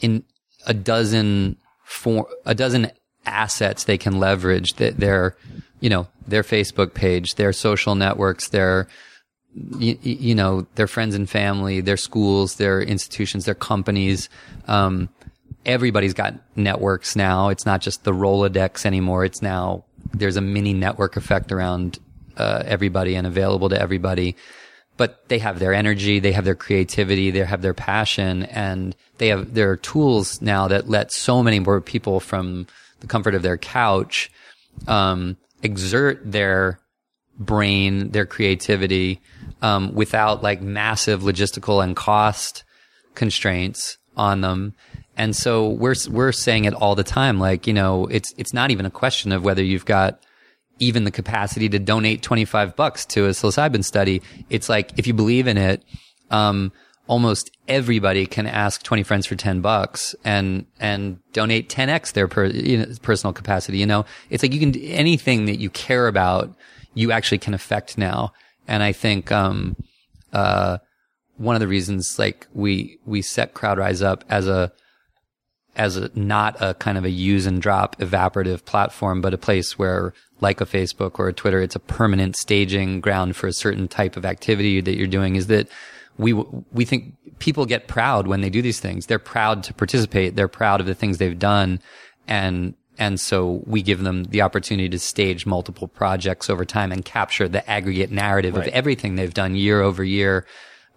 in 0.00 0.24
a 0.66 0.74
dozen 0.74 1.56
for 1.92 2.26
a 2.46 2.54
dozen 2.54 2.90
assets 3.26 3.84
they 3.84 3.98
can 3.98 4.18
leverage 4.18 4.74
that 4.74 4.98
their 4.98 5.36
you 5.80 5.90
know 5.90 6.08
their 6.26 6.42
Facebook 6.42 6.94
page, 6.94 7.34
their 7.34 7.52
social 7.52 7.94
networks, 7.94 8.48
their 8.48 8.88
you, 9.54 9.98
you 10.02 10.34
know 10.34 10.66
their 10.76 10.86
friends 10.86 11.14
and 11.14 11.28
family, 11.28 11.80
their 11.80 11.96
schools, 11.96 12.56
their 12.56 12.80
institutions, 12.80 13.44
their 13.44 13.54
companies. 13.54 14.28
Um, 14.66 15.08
everybody's 15.66 16.14
got 16.14 16.34
networks 16.56 17.14
now. 17.14 17.48
It's 17.48 17.66
not 17.66 17.80
just 17.80 18.04
the 18.04 18.12
Rolodex 18.12 18.86
anymore. 18.86 19.24
It's 19.24 19.42
now 19.42 19.84
there's 20.14 20.36
a 20.36 20.40
mini 20.40 20.72
network 20.72 21.16
effect 21.16 21.52
around 21.52 21.98
uh, 22.36 22.62
everybody 22.64 23.14
and 23.14 23.26
available 23.26 23.68
to 23.68 23.80
everybody. 23.80 24.36
But 25.02 25.28
they 25.28 25.40
have 25.40 25.58
their 25.58 25.74
energy, 25.74 26.20
they 26.20 26.30
have 26.30 26.44
their 26.44 26.54
creativity, 26.54 27.32
they 27.32 27.40
have 27.40 27.60
their 27.60 27.74
passion, 27.74 28.44
and 28.44 28.94
they 29.18 29.26
have 29.34 29.52
their 29.52 29.76
tools 29.76 30.40
now 30.40 30.68
that 30.68 30.88
let 30.88 31.10
so 31.10 31.42
many 31.42 31.58
more 31.58 31.80
people 31.80 32.20
from 32.20 32.68
the 33.00 33.08
comfort 33.08 33.34
of 33.34 33.42
their 33.42 33.58
couch 33.58 34.30
um, 34.86 35.36
exert 35.60 36.20
their 36.22 36.78
brain, 37.36 38.12
their 38.12 38.26
creativity, 38.26 39.20
um, 39.60 39.92
without 39.92 40.44
like 40.44 40.62
massive 40.62 41.22
logistical 41.22 41.82
and 41.82 41.96
cost 41.96 42.62
constraints 43.16 43.98
on 44.16 44.40
them. 44.40 44.72
And 45.16 45.34
so 45.34 45.68
we're, 45.68 45.96
we're 46.10 46.30
saying 46.30 46.66
it 46.66 46.74
all 46.74 46.94
the 46.94 47.02
time. 47.02 47.40
Like, 47.40 47.66
you 47.66 47.72
know, 47.72 48.06
it's, 48.06 48.32
it's 48.38 48.54
not 48.54 48.70
even 48.70 48.86
a 48.86 48.90
question 49.02 49.32
of 49.32 49.42
whether 49.42 49.64
you've 49.64 49.84
got 49.84 50.22
even 50.82 51.04
the 51.04 51.12
capacity 51.12 51.68
to 51.68 51.78
donate 51.78 52.22
25 52.22 52.74
bucks 52.74 53.06
to 53.06 53.26
a 53.26 53.28
psilocybin 53.28 53.84
study. 53.84 54.20
It's 54.50 54.68
like, 54.68 54.90
if 54.98 55.06
you 55.06 55.14
believe 55.14 55.46
in 55.46 55.56
it, 55.56 55.84
um, 56.32 56.72
almost 57.06 57.52
everybody 57.68 58.26
can 58.26 58.48
ask 58.48 58.82
20 58.82 59.04
friends 59.04 59.24
for 59.26 59.36
10 59.36 59.60
bucks 59.60 60.16
and, 60.24 60.66
and 60.80 61.20
donate 61.32 61.68
10x 61.68 62.14
their 62.14 62.26
per, 62.26 62.46
you 62.46 62.78
know, 62.78 62.86
personal 63.00 63.32
capacity. 63.32 63.78
You 63.78 63.86
know, 63.86 64.04
it's 64.28 64.42
like 64.42 64.52
you 64.52 64.58
can, 64.58 64.74
anything 64.80 65.46
that 65.46 65.60
you 65.60 65.70
care 65.70 66.08
about, 66.08 66.52
you 66.94 67.12
actually 67.12 67.38
can 67.38 67.54
affect 67.54 67.96
now. 67.96 68.32
And 68.66 68.82
I 68.82 68.90
think, 68.90 69.30
um, 69.30 69.76
uh, 70.32 70.78
one 71.36 71.54
of 71.54 71.60
the 71.60 71.68
reasons 71.68 72.18
like 72.18 72.48
we, 72.52 72.98
we 73.06 73.22
set 73.22 73.54
CrowdRise 73.54 74.04
up 74.04 74.24
as 74.28 74.48
a, 74.48 74.72
as 75.76 75.96
a, 75.96 76.10
not 76.14 76.56
a 76.60 76.74
kind 76.74 76.98
of 76.98 77.04
a 77.04 77.10
use 77.10 77.46
and 77.46 77.62
drop 77.62 77.96
evaporative 77.98 78.64
platform, 78.64 79.20
but 79.20 79.32
a 79.32 79.38
place 79.38 79.78
where 79.78 80.12
like 80.40 80.60
a 80.60 80.66
Facebook 80.66 81.18
or 81.18 81.28
a 81.28 81.32
Twitter, 81.32 81.60
it's 81.60 81.76
a 81.76 81.80
permanent 81.80 82.36
staging 82.36 83.00
ground 83.00 83.36
for 83.36 83.46
a 83.46 83.52
certain 83.52 83.88
type 83.88 84.16
of 84.16 84.24
activity 84.24 84.80
that 84.80 84.96
you're 84.96 85.06
doing 85.06 85.36
is 85.36 85.46
that 85.46 85.68
we, 86.18 86.32
we 86.32 86.84
think 86.84 87.14
people 87.38 87.64
get 87.64 87.88
proud 87.88 88.26
when 88.26 88.40
they 88.42 88.50
do 88.50 88.60
these 88.60 88.80
things. 88.80 89.06
They're 89.06 89.18
proud 89.18 89.62
to 89.64 89.74
participate. 89.74 90.36
They're 90.36 90.48
proud 90.48 90.80
of 90.80 90.86
the 90.86 90.94
things 90.94 91.18
they've 91.18 91.38
done. 91.38 91.80
And, 92.28 92.74
and 92.98 93.18
so 93.18 93.62
we 93.66 93.82
give 93.82 94.02
them 94.02 94.24
the 94.24 94.42
opportunity 94.42 94.88
to 94.90 94.98
stage 94.98 95.46
multiple 95.46 95.88
projects 95.88 96.50
over 96.50 96.64
time 96.64 96.92
and 96.92 97.04
capture 97.04 97.48
the 97.48 97.68
aggregate 97.70 98.10
narrative 98.10 98.54
Right. 98.54 98.68
of 98.68 98.74
everything 98.74 99.14
they've 99.14 99.32
done 99.32 99.54
year 99.54 99.80
over 99.80 100.04
year. 100.04 100.44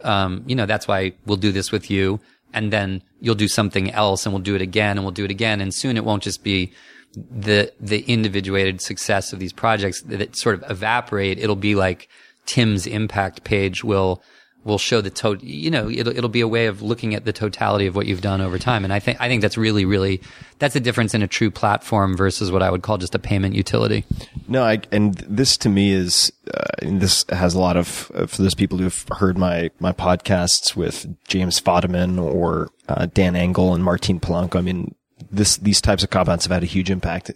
Um, 0.04 0.44
you 0.46 0.56
know, 0.56 0.66
that's 0.66 0.88
why 0.88 1.14
we'll 1.26 1.38
do 1.38 1.52
this 1.52 1.72
with 1.72 1.90
you. 1.90 2.20
And 2.56 2.74
then 2.74 3.04
you'll 3.20 3.36
do 3.36 3.48
something 3.48 3.92
else 3.92 4.26
and 4.26 4.34
we'll 4.34 4.42
do 4.42 4.56
it 4.56 4.62
again 4.62 4.98
and 4.98 5.06
we'll 5.06 5.12
do 5.12 5.26
it 5.26 5.32
again. 5.32 5.62
And 5.62 5.74
soon 5.74 5.98
it 5.98 6.06
won't 6.06 6.24
just 6.24 6.44
be 6.44 6.72
the, 7.14 7.72
the 7.80 8.02
individuated 8.12 8.82
success 8.82 9.34
of 9.34 9.40
these 9.40 9.54
projects 9.54 10.02
that, 10.04 10.36
sort 10.36 10.56
of 10.56 10.72
evaporate. 10.72 11.38
It'll 11.38 11.56
be 11.56 11.76
like 11.76 12.08
Tim's 12.46 12.88
impact 12.88 13.44
page 13.44 13.84
will, 13.84 14.24
will 14.66 14.80
show 14.80 15.00
the 15.00 15.12
to, 15.12 15.38
you 15.42 15.70
know, 15.70 15.88
it'll, 15.88 16.18
it'll 16.18 16.30
be 16.30 16.42
a 16.42 16.48
way 16.48 16.66
of 16.66 16.82
looking 16.82 17.14
at 17.14 17.24
the 17.24 17.32
totality 17.32 17.86
of 17.86 17.96
what 17.96 18.08
you've 18.08 18.22
done 18.22 18.42
over 18.42 18.58
time. 18.58 18.84
And 18.84 18.92
I 18.92 19.00
think, 19.00 19.22
I 19.22 19.30
think 19.30 19.44
that's 19.44 19.58
really, 19.58 19.86
really, 19.86 20.22
that's 20.58 20.74
the 20.74 20.80
difference 20.80 21.14
in 21.14 21.22
a 21.22 21.28
true 21.28 21.52
platform 21.52 22.18
versus 22.18 22.52
what 22.52 22.64
I 22.64 22.72
would 22.72 22.82
call 22.82 22.98
just 22.98 23.14
a 23.14 23.20
payment 23.20 23.54
utility. 23.54 24.06
No, 24.48 24.64
I, 24.64 24.82
and 24.92 25.14
this 25.30 25.56
to 25.58 25.70
me 25.70 25.92
is, 25.92 26.34
uh, 26.52 26.64
this 26.82 27.26
has 27.30 27.54
a 27.54 27.60
lot 27.60 27.78
of, 27.78 28.12
uh, 28.16 28.26
for 28.26 28.42
those 28.42 28.56
people 28.56 28.80
who've 28.80 29.06
heard 29.12 29.38
my, 29.38 29.70
my 29.80 29.92
podcasts 29.92 30.76
with 30.76 31.16
James 31.28 31.62
Fadiman 31.62 32.20
or, 32.20 32.70
uh, 32.90 33.06
Dan 33.06 33.36
Engle 33.36 33.76
and 33.76 33.84
Martin 33.84 34.20
Polanco. 34.20 34.58
I 34.58 34.62
mean, 34.62 34.96
this, 35.32 35.58
these 35.58 35.80
types 35.80 36.04
of 36.04 36.10
compounds 36.10 36.46
have 36.46 36.52
had 36.52 36.64
a 36.64 36.68
huge 36.68 36.90
impact 36.90 37.32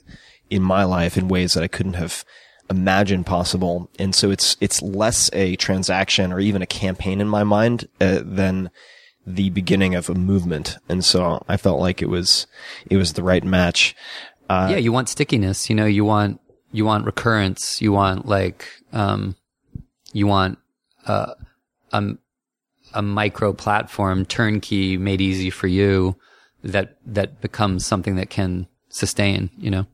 in 0.49 0.63
my 0.63 0.83
life 0.83 1.15
in 1.15 1.27
ways 1.27 1.53
that 1.53 1.63
I 1.63 1.67
couldn't 1.67 1.93
have 1.93 2.25
imagined 2.69 3.25
possible. 3.25 3.89
And 3.97 4.13
so 4.13 4.31
it's, 4.31 4.57
it's 4.61 4.81
less 4.81 5.29
a 5.33 5.55
transaction 5.55 6.31
or 6.31 6.39
even 6.39 6.61
a 6.61 6.67
campaign 6.67 7.21
in 7.21 7.27
my 7.27 7.43
mind, 7.43 7.87
uh, 7.99 8.19
than, 8.23 8.69
the 9.27 9.49
beginning 9.51 9.95
of 9.95 10.09
a 10.09 10.15
movement. 10.15 10.77
And 10.87 11.05
so 11.05 11.43
I 11.47 11.55
felt 11.57 11.79
like 11.79 12.01
it 12.01 12.09
was, 12.09 12.47
it 12.89 12.97
was 12.97 13.13
the 13.13 13.23
right 13.23 13.43
match. 13.43 13.95
yeah, 14.71 14.77
you 14.77 14.91
want 14.91 15.09
stickiness. 15.09 15.69
You 15.69 15.75
know, 15.75 15.85
you 15.85 16.03
want 16.03 16.41
you 16.71 16.85
want 16.85 17.05
recurrence. 17.05 17.81
You 17.81 17.91
want 17.91 18.25
like 18.25 18.67
um, 18.91 19.35
you 20.11 20.25
want 20.25 20.57
uh, 21.05 21.33
a 21.91 22.03
a 22.93 23.01
micro 23.03 23.53
platform 23.53 24.25
turnkey 24.25 24.97
made 24.97 25.21
easy 25.21 25.51
for 25.51 25.67
you 25.67 26.15
that 26.63 26.97
that 27.05 27.41
becomes 27.41 27.85
something 27.85 28.15
that 28.15 28.29
can 28.31 28.67
sustain. 28.89 29.51
You 29.57 29.71
know. 29.71 29.85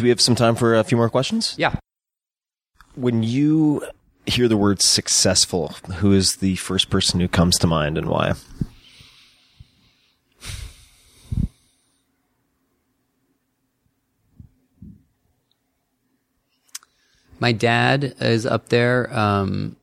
Do 0.00 0.04
we 0.04 0.08
have 0.08 0.20
some 0.22 0.34
time 0.34 0.54
for 0.54 0.74
a 0.74 0.82
few 0.82 0.96
more 0.96 1.10
questions? 1.10 1.54
Yeah. 1.58 1.74
When 2.94 3.22
you 3.22 3.86
hear 4.24 4.48
the 4.48 4.56
word 4.56 4.80
successful, 4.80 5.74
who 5.98 6.14
is 6.14 6.36
the 6.36 6.56
first 6.56 6.88
person 6.88 7.20
who 7.20 7.28
comes 7.28 7.58
to 7.58 7.66
mind 7.66 7.98
and 7.98 8.08
why? 8.08 8.32
My 17.38 17.52
dad 17.52 18.14
is 18.20 18.46
up 18.46 18.70
there. 18.70 19.14
Um, 19.14 19.76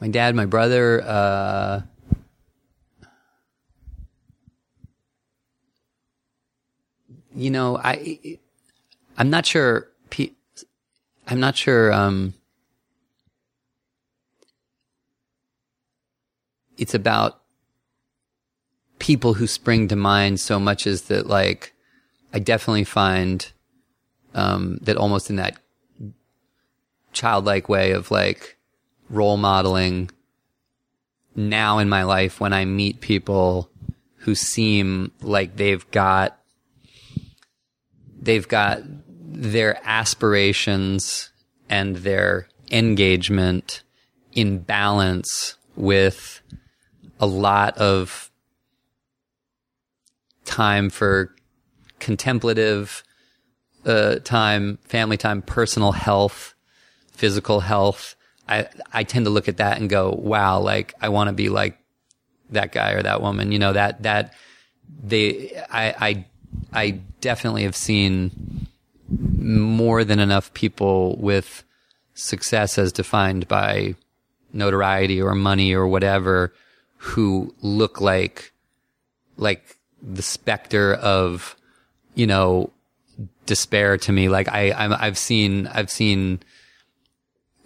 my 0.00 0.08
dad, 0.08 0.34
my 0.34 0.46
brother. 0.46 1.02
Uh, 1.02 1.82
you 7.34 7.50
know, 7.50 7.78
I 7.78 8.38
I'm 9.16 9.30
not 9.30 9.46
sure. 9.46 9.88
I'm 11.26 11.40
not 11.40 11.56
sure. 11.56 11.92
Um, 11.92 12.34
it's 16.76 16.94
about 16.94 17.40
people 18.98 19.34
who 19.34 19.46
spring 19.46 19.88
to 19.88 19.96
mind 19.96 20.40
so 20.40 20.58
much 20.58 20.86
as 20.86 21.02
that, 21.02 21.26
like, 21.26 21.74
I 22.32 22.38
definitely 22.38 22.84
find 22.84 23.50
um, 24.34 24.78
that 24.82 24.96
almost 24.96 25.30
in 25.30 25.36
that 25.36 25.58
childlike 27.12 27.68
way 27.68 27.92
of 27.92 28.10
like 28.10 28.56
role 29.10 29.36
modeling 29.36 30.10
now 31.36 31.78
in 31.78 31.88
my 31.88 32.02
life 32.04 32.40
when 32.40 32.52
I 32.54 32.64
meet 32.64 33.00
people 33.00 33.70
who 34.16 34.34
seem 34.34 35.12
like 35.20 35.56
they've 35.56 35.88
got 35.90 36.38
they've 38.22 38.46
got 38.46 38.80
their 39.18 39.78
aspirations 39.84 41.30
and 41.68 41.96
their 41.96 42.48
engagement 42.70 43.82
in 44.32 44.58
balance 44.58 45.56
with 45.76 46.40
a 47.18 47.26
lot 47.26 47.76
of 47.76 48.30
time 50.44 50.88
for 50.88 51.34
contemplative 51.98 53.02
uh, 53.84 54.16
time, 54.20 54.78
family 54.84 55.16
time, 55.16 55.42
personal 55.42 55.92
health, 55.92 56.54
physical 57.12 57.60
health. 57.60 58.14
I 58.48 58.68
I 58.92 59.04
tend 59.04 59.26
to 59.26 59.30
look 59.30 59.48
at 59.48 59.58
that 59.58 59.80
and 59.80 59.90
go, 59.90 60.10
wow, 60.10 60.60
like 60.60 60.94
I 61.00 61.08
want 61.08 61.28
to 61.28 61.32
be 61.32 61.48
like 61.48 61.78
that 62.50 62.72
guy 62.72 62.92
or 62.92 63.02
that 63.02 63.20
woman. 63.20 63.50
You 63.52 63.58
know 63.58 63.72
that 63.72 64.02
that 64.02 64.34
they 65.02 65.52
I 65.70 65.94
I 66.08 66.26
I 66.72 67.00
definitely 67.20 67.64
have 67.64 67.76
seen 67.76 68.66
more 69.08 70.04
than 70.04 70.18
enough 70.18 70.52
people 70.54 71.16
with 71.18 71.64
success 72.14 72.78
as 72.78 72.92
defined 72.92 73.48
by 73.48 73.94
notoriety 74.52 75.20
or 75.20 75.34
money 75.34 75.72
or 75.72 75.86
whatever 75.86 76.52
who 76.98 77.54
look 77.62 78.00
like 78.00 78.52
like 79.36 79.76
the 80.02 80.22
specter 80.22 80.94
of 80.94 81.56
you 82.14 82.26
know 82.26 82.70
despair 83.46 83.96
to 83.98 84.12
me. 84.12 84.28
Like 84.28 84.48
i 84.48 84.72
I'm, 84.72 84.92
i've 84.92 85.18
seen 85.18 85.66
i've 85.68 85.90
seen 85.90 86.40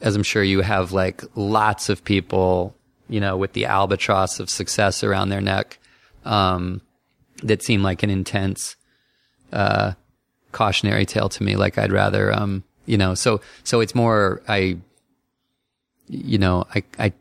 as 0.01 0.15
i'm 0.15 0.23
sure 0.23 0.43
you 0.43 0.61
have 0.61 0.93
like 0.93 1.23
lots 1.35 1.89
of 1.89 2.05
people 2.05 2.75
you 3.09 3.21
know 3.21 3.37
with 3.37 3.53
the 3.53 3.67
albatross 3.67 4.41
of 4.41 4.49
success 4.49 5.03
around 5.03 5.29
their 5.29 5.41
neck. 5.41 5.79
Um 6.25 6.81
that 7.43 7.63
seem 7.63 7.83
like 7.83 8.03
an 8.03 8.11
intense 8.11 8.77
uh 9.53 9.93
cautionary 10.53 11.05
tale 11.05 11.29
to 11.29 11.43
me. 11.43 11.57
Like 11.57 11.79
i'd 11.79 11.93
rather 11.93 12.33
um 12.33 12.65
you 12.87 12.97
know 12.97 13.15
so 13.15 13.41
so 13.65 13.81
it's 13.81 13.95
more 13.95 14.41
i 14.49 14.77
you 16.09 16.39
know 16.39 16.65
i 16.75 16.83
i 16.99 17.13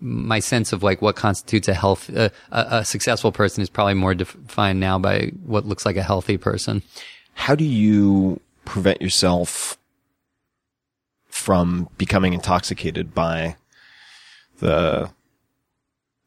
my 0.00 0.38
sense 0.38 0.72
of 0.72 0.82
like 0.82 1.02
what 1.02 1.16
constitutes 1.16 1.68
a 1.68 1.74
health 1.74 2.14
uh, 2.16 2.28
a, 2.52 2.66
a 2.70 2.84
successful 2.84 3.32
person 3.32 3.62
is 3.62 3.68
probably 3.68 3.94
more 3.94 4.14
defined 4.14 4.78
now 4.78 4.98
by 4.98 5.32
what 5.44 5.66
looks 5.66 5.84
like 5.84 5.96
a 5.96 6.02
healthy 6.02 6.36
person. 6.36 6.82
How 7.34 7.54
do 7.54 7.64
you 7.64 8.40
prevent 8.64 9.02
yourself 9.02 9.78
from 11.28 11.88
becoming 11.98 12.32
intoxicated 12.32 13.14
by 13.14 13.56
the 14.58 15.10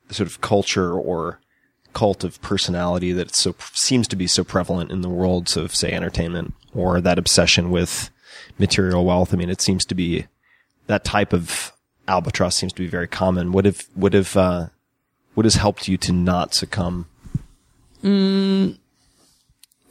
sort 0.09 0.27
of 0.27 0.41
culture 0.41 0.93
or 0.93 1.39
cult 1.93 2.23
of 2.23 2.41
personality 2.41 3.11
that 3.13 3.35
so 3.35 3.55
seems 3.73 4.07
to 4.09 4.15
be 4.15 4.27
so 4.27 4.43
prevalent 4.43 4.91
in 4.91 5.01
the 5.01 5.09
worlds 5.09 5.57
of 5.57 5.75
say 5.75 5.91
entertainment 5.91 6.53
or 6.73 7.01
that 7.01 7.19
obsession 7.19 7.69
with 7.69 8.09
material 8.57 9.05
wealth? 9.05 9.33
I 9.33 9.37
mean, 9.37 9.49
it 9.49 9.61
seems 9.61 9.85
to 9.85 9.95
be 9.95 10.27
that 10.87 11.03
type 11.03 11.33
of 11.33 11.73
albatross 12.07 12.55
seems 12.55 12.73
to 12.73 12.81
be 12.81 12.87
very 12.87 13.07
common. 13.07 13.51
What 13.51 13.65
have 13.65 13.81
what 13.93 14.13
have 14.13 14.35
uh, 14.35 14.67
what 15.33 15.45
has 15.45 15.55
helped 15.55 15.87
you 15.87 15.97
to 15.97 16.11
not 16.11 16.53
succumb? 16.53 17.07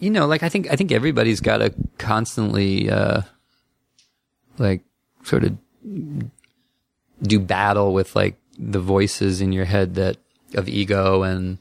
you 0.00 0.10
know, 0.10 0.26
like 0.26 0.42
I 0.42 0.48
think 0.48 0.70
I 0.70 0.76
think 0.76 0.92
everybody's 0.92 1.40
got 1.40 1.58
to 1.58 1.74
constantly 1.98 2.90
uh 2.90 3.22
like 4.58 4.82
sort 5.24 5.44
of 5.44 5.56
do 7.22 7.38
battle 7.38 7.92
with 7.92 8.16
like 8.16 8.36
the 8.58 8.80
voices 8.80 9.40
in 9.40 9.52
your 9.52 9.64
head 9.64 9.94
that 9.94 10.16
of 10.54 10.68
ego 10.68 11.22
and 11.22 11.58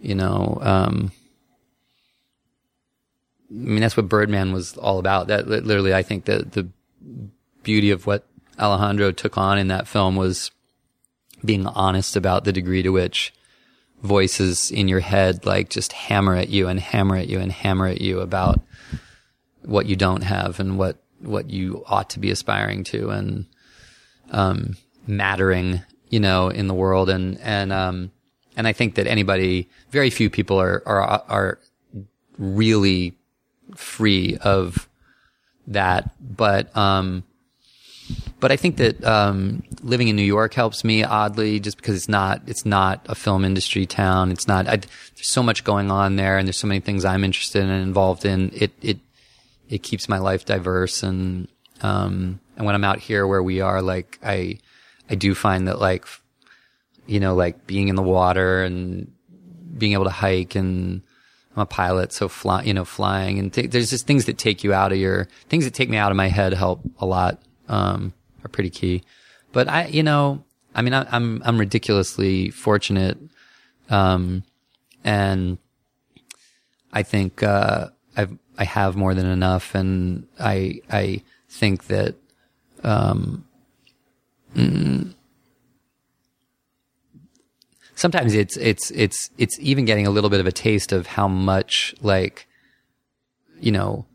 you 0.00 0.14
know 0.14 0.58
um 0.62 1.12
I 3.50 3.54
mean 3.54 3.80
that's 3.80 3.96
what 3.96 4.08
Birdman 4.08 4.52
was 4.52 4.76
all 4.76 4.98
about. 5.00 5.26
That 5.26 5.48
literally 5.48 5.92
I 5.92 6.02
think 6.02 6.26
that 6.26 6.52
the 6.52 6.68
beauty 7.64 7.90
of 7.90 8.06
what 8.06 8.26
Alejandro 8.58 9.10
took 9.10 9.36
on 9.36 9.58
in 9.58 9.68
that 9.68 9.88
film 9.88 10.14
was 10.14 10.52
being 11.44 11.66
honest 11.66 12.14
about 12.16 12.44
the 12.44 12.52
degree 12.52 12.82
to 12.82 12.90
which 12.90 13.32
voices 14.02 14.70
in 14.70 14.88
your 14.88 15.00
head 15.00 15.44
like 15.44 15.68
just 15.68 15.92
hammer 15.92 16.34
at 16.34 16.48
you 16.48 16.68
and 16.68 16.80
hammer 16.80 17.16
at 17.16 17.28
you 17.28 17.38
and 17.38 17.52
hammer 17.52 17.86
at 17.86 18.00
you 18.00 18.20
about 18.20 18.60
what 19.62 19.86
you 19.86 19.96
don't 19.96 20.22
have 20.22 20.58
and 20.58 20.78
what 20.78 21.02
what 21.18 21.50
you 21.50 21.84
ought 21.86 22.08
to 22.08 22.18
be 22.18 22.30
aspiring 22.30 22.82
to 22.82 23.10
and 23.10 23.46
um 24.30 24.74
mattering 25.06 25.82
you 26.08 26.18
know 26.18 26.48
in 26.48 26.66
the 26.66 26.74
world 26.74 27.10
and 27.10 27.38
and 27.40 27.72
um 27.72 28.10
and 28.60 28.68
I 28.68 28.74
think 28.74 28.94
that 28.96 29.06
anybody 29.06 29.68
very 29.90 30.10
few 30.10 30.28
people 30.28 30.60
are 30.60 30.82
are 30.86 31.02
are 31.28 31.58
really 32.38 33.16
free 33.74 34.36
of 34.42 34.88
that 35.66 36.10
but 36.20 36.76
um 36.76 37.24
but 38.40 38.50
I 38.50 38.56
think 38.56 38.76
that 38.78 39.04
um, 39.04 39.62
living 39.82 40.08
in 40.08 40.16
New 40.16 40.24
York 40.24 40.54
helps 40.54 40.82
me 40.82 41.04
oddly, 41.04 41.60
just 41.60 41.76
because 41.76 41.94
it's 41.96 42.08
not 42.08 42.42
it's 42.46 42.64
not 42.64 43.04
a 43.08 43.14
film 43.14 43.44
industry 43.44 43.86
town. 43.86 44.32
It's 44.32 44.48
not. 44.48 44.66
I, 44.66 44.76
there's 44.76 45.30
so 45.30 45.42
much 45.42 45.62
going 45.62 45.90
on 45.90 46.16
there, 46.16 46.38
and 46.38 46.48
there's 46.48 46.56
so 46.56 46.66
many 46.66 46.80
things 46.80 47.04
I'm 47.04 47.22
interested 47.22 47.62
in 47.62 47.70
and 47.70 47.82
involved 47.82 48.24
in. 48.24 48.50
It 48.54 48.72
it 48.80 48.98
it 49.68 49.82
keeps 49.82 50.08
my 50.08 50.18
life 50.18 50.44
diverse, 50.44 51.02
and 51.02 51.48
um, 51.82 52.40
and 52.56 52.66
when 52.66 52.74
I'm 52.74 52.84
out 52.84 52.98
here 52.98 53.26
where 53.26 53.42
we 53.42 53.60
are, 53.60 53.82
like 53.82 54.18
I 54.24 54.58
I 55.08 55.14
do 55.14 55.34
find 55.34 55.68
that 55.68 55.78
like 55.78 56.06
you 57.10 57.20
know 57.20 57.34
like 57.34 57.66
being 57.66 57.88
in 57.88 57.96
the 57.96 58.02
water 58.02 58.62
and 58.62 59.12
being 59.76 59.92
able 59.92 60.04
to 60.04 60.10
hike 60.10 60.54
and 60.54 61.02
I'm 61.56 61.62
a 61.62 61.66
pilot, 61.66 62.12
so 62.12 62.28
fly, 62.28 62.62
you 62.62 62.74
know, 62.74 62.84
flying 62.84 63.38
and 63.38 63.52
t- 63.52 63.66
there's 63.66 63.90
just 63.90 64.06
things 64.06 64.26
that 64.26 64.38
take 64.38 64.62
you 64.62 64.72
out 64.72 64.92
of 64.92 64.98
your 64.98 65.28
things 65.48 65.64
that 65.64 65.74
take 65.74 65.88
me 65.88 65.96
out 65.96 66.12
of 66.12 66.16
my 66.16 66.28
head 66.28 66.54
help 66.54 66.80
a 67.00 67.06
lot. 67.06 67.42
Um, 67.68 68.12
are 68.44 68.48
pretty 68.48 68.70
key. 68.70 69.02
But 69.52 69.68
I, 69.68 69.86
you 69.86 70.02
know, 70.02 70.44
I 70.74 70.82
mean, 70.82 70.94
I, 70.94 71.06
I'm 71.10 71.42
I'm 71.44 71.58
ridiculously 71.58 72.50
fortunate, 72.50 73.18
um, 73.88 74.44
and 75.04 75.58
I 76.92 77.02
think 77.02 77.42
uh, 77.42 77.88
I've 78.16 78.36
I 78.56 78.64
have 78.64 78.96
more 78.96 79.14
than 79.14 79.26
enough, 79.26 79.74
and 79.74 80.26
I 80.38 80.80
I 80.90 81.22
think 81.48 81.88
that, 81.88 82.14
um, 82.84 83.44
mm, 84.54 85.14
sometimes 88.00 88.32
it's 88.34 88.56
it's 88.56 88.90
it's 88.92 89.28
it's 89.36 89.58
even 89.60 89.84
getting 89.84 90.06
a 90.06 90.10
little 90.10 90.30
bit 90.30 90.40
of 90.40 90.46
a 90.46 90.52
taste 90.52 90.90
of 90.90 91.06
how 91.06 91.28
much 91.28 91.94
like, 92.00 92.48
you 93.60 93.70
know, 93.70 94.06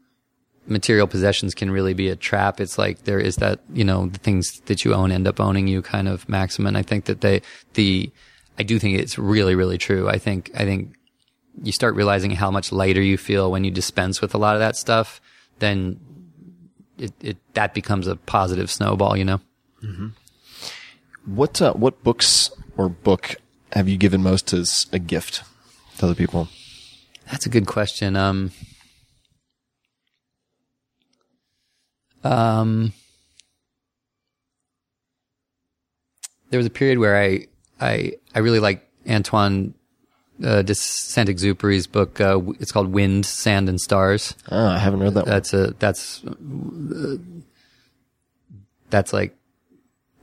material 0.66 1.06
possessions 1.06 1.54
can 1.54 1.70
really 1.70 1.94
be 1.94 2.10
a 2.10 2.16
trap. 2.16 2.60
It's 2.60 2.80
like 2.80 3.04
there 3.04 3.20
is 3.20 3.36
that, 3.36 3.60
you 3.72 3.84
know, 3.84 4.08
the 4.08 4.18
things 4.18 4.60
that 4.66 4.84
you 4.84 4.96
own 4.96 5.12
end 5.12 5.28
up 5.28 5.40
owning 5.40 5.68
you 5.68 5.84
kind 5.84 6.08
of 6.08 6.28
maxim. 6.28 6.66
And 6.66 6.76
I 6.76 6.82
think 6.82 7.06
that 7.06 7.22
they, 7.22 7.44
the, 7.76 8.12
I 8.58 8.64
do 8.64 8.80
think 8.80 8.98
it's 8.98 9.20
really, 9.20 9.54
really 9.54 9.78
true. 9.78 10.10
I 10.10 10.18
think, 10.18 10.50
I 10.56 10.66
think 10.66 10.96
you 11.62 11.72
start 11.72 11.94
realizing 11.94 12.32
how 12.32 12.50
much 12.50 12.72
lighter 12.72 13.04
you 13.04 13.20
feel 13.20 13.52
when 13.52 13.64
you 13.64 13.70
dispense 13.70 14.20
with 14.20 14.34
a 14.34 14.40
lot 14.40 14.56
of 14.56 14.62
that 14.62 14.76
stuff, 14.76 15.22
then 15.60 16.00
it, 16.98 17.14
it, 17.22 17.38
that 17.54 17.76
becomes 17.76 18.08
a 18.08 18.16
positive 18.16 18.72
snowball, 18.72 19.16
you 19.16 19.26
know? 19.26 19.42
What 21.26 21.62
uh, 21.62 21.74
what 21.74 22.04
books 22.04 22.52
or 22.78 22.88
book 22.88 23.36
have 23.76 23.90
you 23.90 23.98
given 23.98 24.24
most 24.24 24.54
as 24.54 24.88
a 24.92 25.00
gift 25.00 25.44
to 25.98 26.06
other 26.06 26.16
people? 26.16 26.48
That's 27.30 27.46
a 27.46 27.50
good 27.50 27.68
question. 27.68 28.16
Um, 28.16 28.52
um, 32.24 32.94
there 36.50 36.58
was 36.58 36.66
a 36.66 36.72
period 36.72 37.00
where 37.00 37.18
I, 37.18 37.48
I, 37.82 38.14
I 38.34 38.40
really 38.40 38.60
liked 38.60 38.88
Antoine 39.10 39.74
uh, 40.44 40.62
de 40.62 40.74
Saint-Exupéry's 40.74 41.88
book. 41.88 42.22
Uh, 42.22 42.40
it's 42.60 42.72
called 42.72 42.94
Wind, 42.94 43.26
Sand, 43.26 43.68
and 43.68 43.80
Stars. 43.80 44.36
Oh, 44.50 44.68
I 44.68 44.78
haven't 44.78 45.02
read 45.02 45.14
that 45.16 45.26
one. 45.26 45.30
That's 45.30 45.54
a 45.54 45.72
that's 45.80 46.24
uh, 46.26 47.18
that's 48.90 49.14
like 49.14 49.36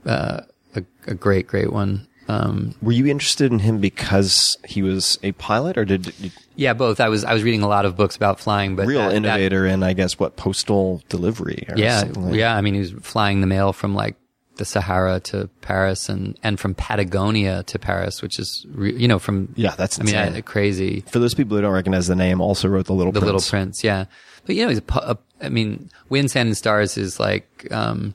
uh, 0.05 0.41
a, 0.75 0.83
a 1.07 1.13
great, 1.13 1.47
great 1.47 1.71
one. 1.71 2.07
Um, 2.27 2.73
Were 2.81 2.91
you 2.93 3.07
interested 3.07 3.51
in 3.51 3.59
him 3.59 3.79
because 3.79 4.57
he 4.65 4.81
was 4.81 5.19
a 5.23 5.33
pilot, 5.33 5.77
or 5.77 5.85
did, 5.85 6.03
did 6.03 6.31
yeah, 6.55 6.73
both. 6.73 6.99
I 6.99 7.09
was 7.09 7.23
I 7.25 7.33
was 7.33 7.43
reading 7.43 7.63
a 7.63 7.67
lot 7.67 7.85
of 7.85 7.97
books 7.97 8.15
about 8.15 8.39
flying, 8.39 8.75
but 8.75 8.87
real 8.87 9.01
that- 9.01 9.09
that- 9.09 9.15
innovator 9.15 9.65
in, 9.65 9.83
I 9.83 9.93
guess, 9.93 10.17
what 10.19 10.35
postal 10.37 11.01
delivery? 11.09 11.65
Yeah, 11.75 12.03
like- 12.15 12.35
yeah. 12.35 12.55
I 12.55 12.61
mean, 12.61 12.75
he 12.75 12.79
was 12.79 12.91
flying 13.01 13.41
the 13.41 13.47
mail 13.47 13.73
from 13.73 13.93
like 13.93 14.15
the 14.55 14.65
Sahara 14.65 15.19
to 15.19 15.49
Paris 15.61 16.09
and 16.09 16.37
and 16.43 16.59
from 16.59 16.75
Patagonia 16.75 17.63
to 17.63 17.79
Paris, 17.79 18.21
which 18.21 18.37
is 18.39 18.65
re- 18.71 18.95
you 18.95 19.07
know 19.07 19.17
from 19.19 19.51
Yeah, 19.55 19.73
that's 19.75 19.99
I 19.99 20.03
mean. 20.03 20.15
I, 20.15 20.41
crazy. 20.41 21.01
For 21.09 21.19
those 21.19 21.33
people 21.33 21.57
who 21.57 21.61
don't 21.63 21.73
recognize 21.73 22.07
the 22.07 22.15
name, 22.15 22.39
also 22.39 22.67
wrote 22.69 22.85
the 22.85 22.93
Little 22.93 23.11
The 23.11 23.19
Prince. 23.19 23.33
Little 23.33 23.49
Prince, 23.49 23.83
yeah. 23.83 24.05
But 24.45 24.55
you 24.55 24.63
know, 24.63 24.69
he's 24.69 24.79
a, 24.79 24.93
a, 24.95 25.17
I 25.41 25.49
mean, 25.49 25.89
Wind, 26.09 26.29
Sand, 26.31 26.47
and 26.47 26.57
Stars 26.57 26.97
is 26.97 27.19
like, 27.19 27.67
um, 27.71 28.13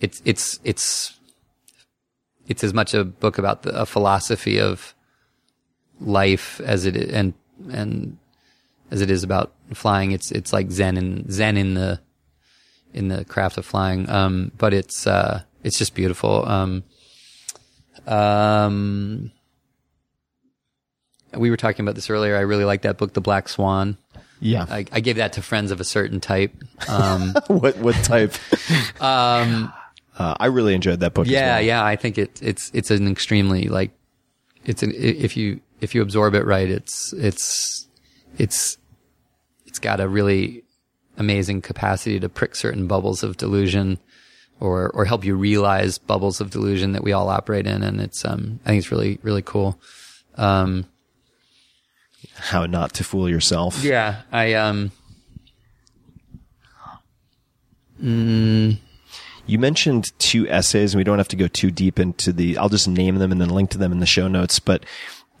it's 0.00 0.20
it's 0.24 0.58
it's 0.64 1.15
it's 2.46 2.64
as 2.64 2.72
much 2.72 2.94
a 2.94 3.04
book 3.04 3.38
about 3.38 3.62
the, 3.62 3.80
a 3.80 3.86
philosophy 3.86 4.60
of 4.60 4.94
life 6.00 6.60
as 6.60 6.86
it 6.86 6.96
is, 6.96 7.12
and 7.12 7.34
and 7.70 8.18
as 8.90 9.00
it 9.00 9.10
is 9.10 9.22
about 9.22 9.52
flying. 9.74 10.12
It's 10.12 10.30
it's 10.30 10.52
like 10.52 10.70
Zen 10.70 10.96
and 10.96 11.32
Zen 11.32 11.56
in 11.56 11.74
the 11.74 12.00
in 12.92 13.08
the 13.08 13.24
craft 13.24 13.58
of 13.58 13.66
flying. 13.66 14.08
Um, 14.08 14.52
but 14.56 14.72
it's 14.72 15.06
uh, 15.06 15.42
it's 15.62 15.78
just 15.78 15.94
beautiful. 15.94 16.46
Um, 16.46 16.84
um, 18.06 19.32
we 21.34 21.50
were 21.50 21.56
talking 21.56 21.84
about 21.84 21.94
this 21.94 22.08
earlier. 22.10 22.36
I 22.36 22.40
really 22.40 22.64
like 22.64 22.82
that 22.82 22.98
book, 22.98 23.12
The 23.12 23.20
Black 23.20 23.48
Swan. 23.48 23.98
Yeah. 24.40 24.66
I, 24.68 24.84
I 24.92 25.00
gave 25.00 25.16
that 25.16 25.34
to 25.34 25.42
friends 25.42 25.70
of 25.70 25.80
a 25.80 25.84
certain 25.84 26.20
type. 26.20 26.52
Um, 26.88 27.34
what 27.48 27.76
what 27.78 27.94
type? 28.04 28.34
um, 29.00 29.72
uh, 30.16 30.34
I 30.40 30.46
really 30.46 30.74
enjoyed 30.74 31.00
that 31.00 31.14
book. 31.14 31.26
as 31.26 31.32
yeah, 31.32 31.56
well. 31.56 31.62
yeah. 31.62 31.84
I 31.84 31.96
think 31.96 32.18
it, 32.18 32.40
it's 32.42 32.70
it's 32.74 32.90
an 32.90 33.08
extremely 33.08 33.68
like 33.68 33.90
it's 34.64 34.82
an, 34.82 34.92
if 34.94 35.36
you 35.36 35.60
if 35.80 35.94
you 35.94 36.02
absorb 36.02 36.34
it 36.34 36.44
right, 36.44 36.68
it's 36.68 37.12
it's 37.12 37.86
it's 38.38 38.78
it's 39.66 39.78
got 39.78 40.00
a 40.00 40.08
really 40.08 40.64
amazing 41.18 41.62
capacity 41.62 42.18
to 42.20 42.28
prick 42.28 42.54
certain 42.54 42.86
bubbles 42.86 43.22
of 43.22 43.36
delusion 43.36 43.98
or 44.60 44.90
or 44.90 45.04
help 45.04 45.24
you 45.24 45.34
realize 45.36 45.98
bubbles 45.98 46.40
of 46.40 46.50
delusion 46.50 46.92
that 46.92 47.02
we 47.04 47.12
all 47.12 47.28
operate 47.28 47.66
in 47.66 47.82
and 47.82 48.00
it's 48.00 48.24
um 48.24 48.60
I 48.64 48.70
think 48.70 48.78
it's 48.82 48.90
really 48.90 49.18
really 49.22 49.42
cool. 49.42 49.78
Um 50.36 50.86
How 52.34 52.66
not 52.66 52.94
to 52.94 53.04
fool 53.04 53.28
yourself. 53.28 53.82
yeah, 53.84 54.22
I 54.32 54.54
um 54.54 54.92
You 59.46 59.58
mentioned 59.58 60.12
two 60.18 60.48
essays, 60.48 60.92
and 60.92 60.98
we 60.98 61.04
don't 61.04 61.18
have 61.18 61.28
to 61.28 61.36
go 61.36 61.46
too 61.46 61.70
deep 61.70 61.98
into 61.98 62.32
the. 62.32 62.58
I'll 62.58 62.68
just 62.68 62.88
name 62.88 63.16
them 63.16 63.32
and 63.32 63.40
then 63.40 63.48
link 63.48 63.70
to 63.70 63.78
them 63.78 63.92
in 63.92 64.00
the 64.00 64.06
show 64.06 64.28
notes. 64.28 64.58
But 64.58 64.84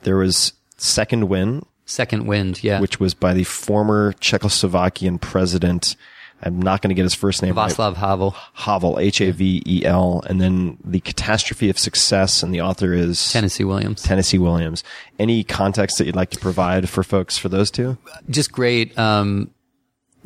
there 0.02 0.16
was 0.16 0.52
Second 0.76 1.28
Wind, 1.28 1.66
second 1.86 2.26
wind, 2.26 2.62
yeah. 2.62 2.80
which 2.80 3.00
was 3.00 3.14
by 3.14 3.32
the 3.32 3.44
former 3.44 4.12
Czechoslovakian 4.14 5.20
president. 5.20 5.96
I'm 6.42 6.60
not 6.60 6.82
going 6.82 6.90
to 6.90 6.94
get 6.94 7.04
his 7.04 7.14
first 7.14 7.42
name. 7.42 7.54
right. 7.54 7.72
Václav 7.72 7.94
Havel, 7.94 8.36
Havel, 8.52 8.98
H 8.98 9.22
A 9.22 9.30
V 9.32 9.62
E 9.66 9.84
L, 9.86 10.22
and 10.28 10.38
then 10.38 10.76
the 10.84 11.00
Catastrophe 11.00 11.70
of 11.70 11.78
Success, 11.78 12.42
and 12.42 12.54
the 12.54 12.60
author 12.60 12.92
is 12.92 13.32
Tennessee 13.32 13.64
Williams. 13.64 14.02
Tennessee 14.02 14.38
Williams. 14.38 14.84
Any 15.18 15.44
context 15.44 15.96
that 15.96 16.04
you'd 16.04 16.16
like 16.16 16.30
to 16.30 16.38
provide 16.38 16.90
for 16.90 17.02
folks 17.02 17.38
for 17.38 17.48
those 17.48 17.70
two? 17.70 17.96
just 18.28 18.52
great. 18.52 18.96
Um, 18.98 19.50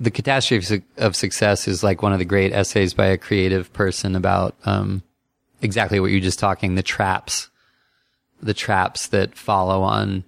the 0.01 0.11
catastrophe 0.11 0.83
of, 0.97 1.15
success 1.15 1.69
is 1.69 1.85
like 1.85 2.03
one 2.03 2.15
of 2.15 2.19
the 2.19 2.25
great 2.25 2.53
essays 2.53 2.95
by 2.95 3.07
a 3.07 3.19
creative 3.19 3.71
person 3.75 4.17
about 4.17 4.55
um, 4.65 5.03
exactly 5.61 6.01
what 6.01 6.11
you're 6.11 6.21
just 6.21 6.39
talking 6.39 6.75
the 6.75 6.83
traps, 6.83 7.51
the 8.43 8.55
traps 8.55 9.09
that 9.09 9.37
follow 9.37 9.83
on 9.83 10.25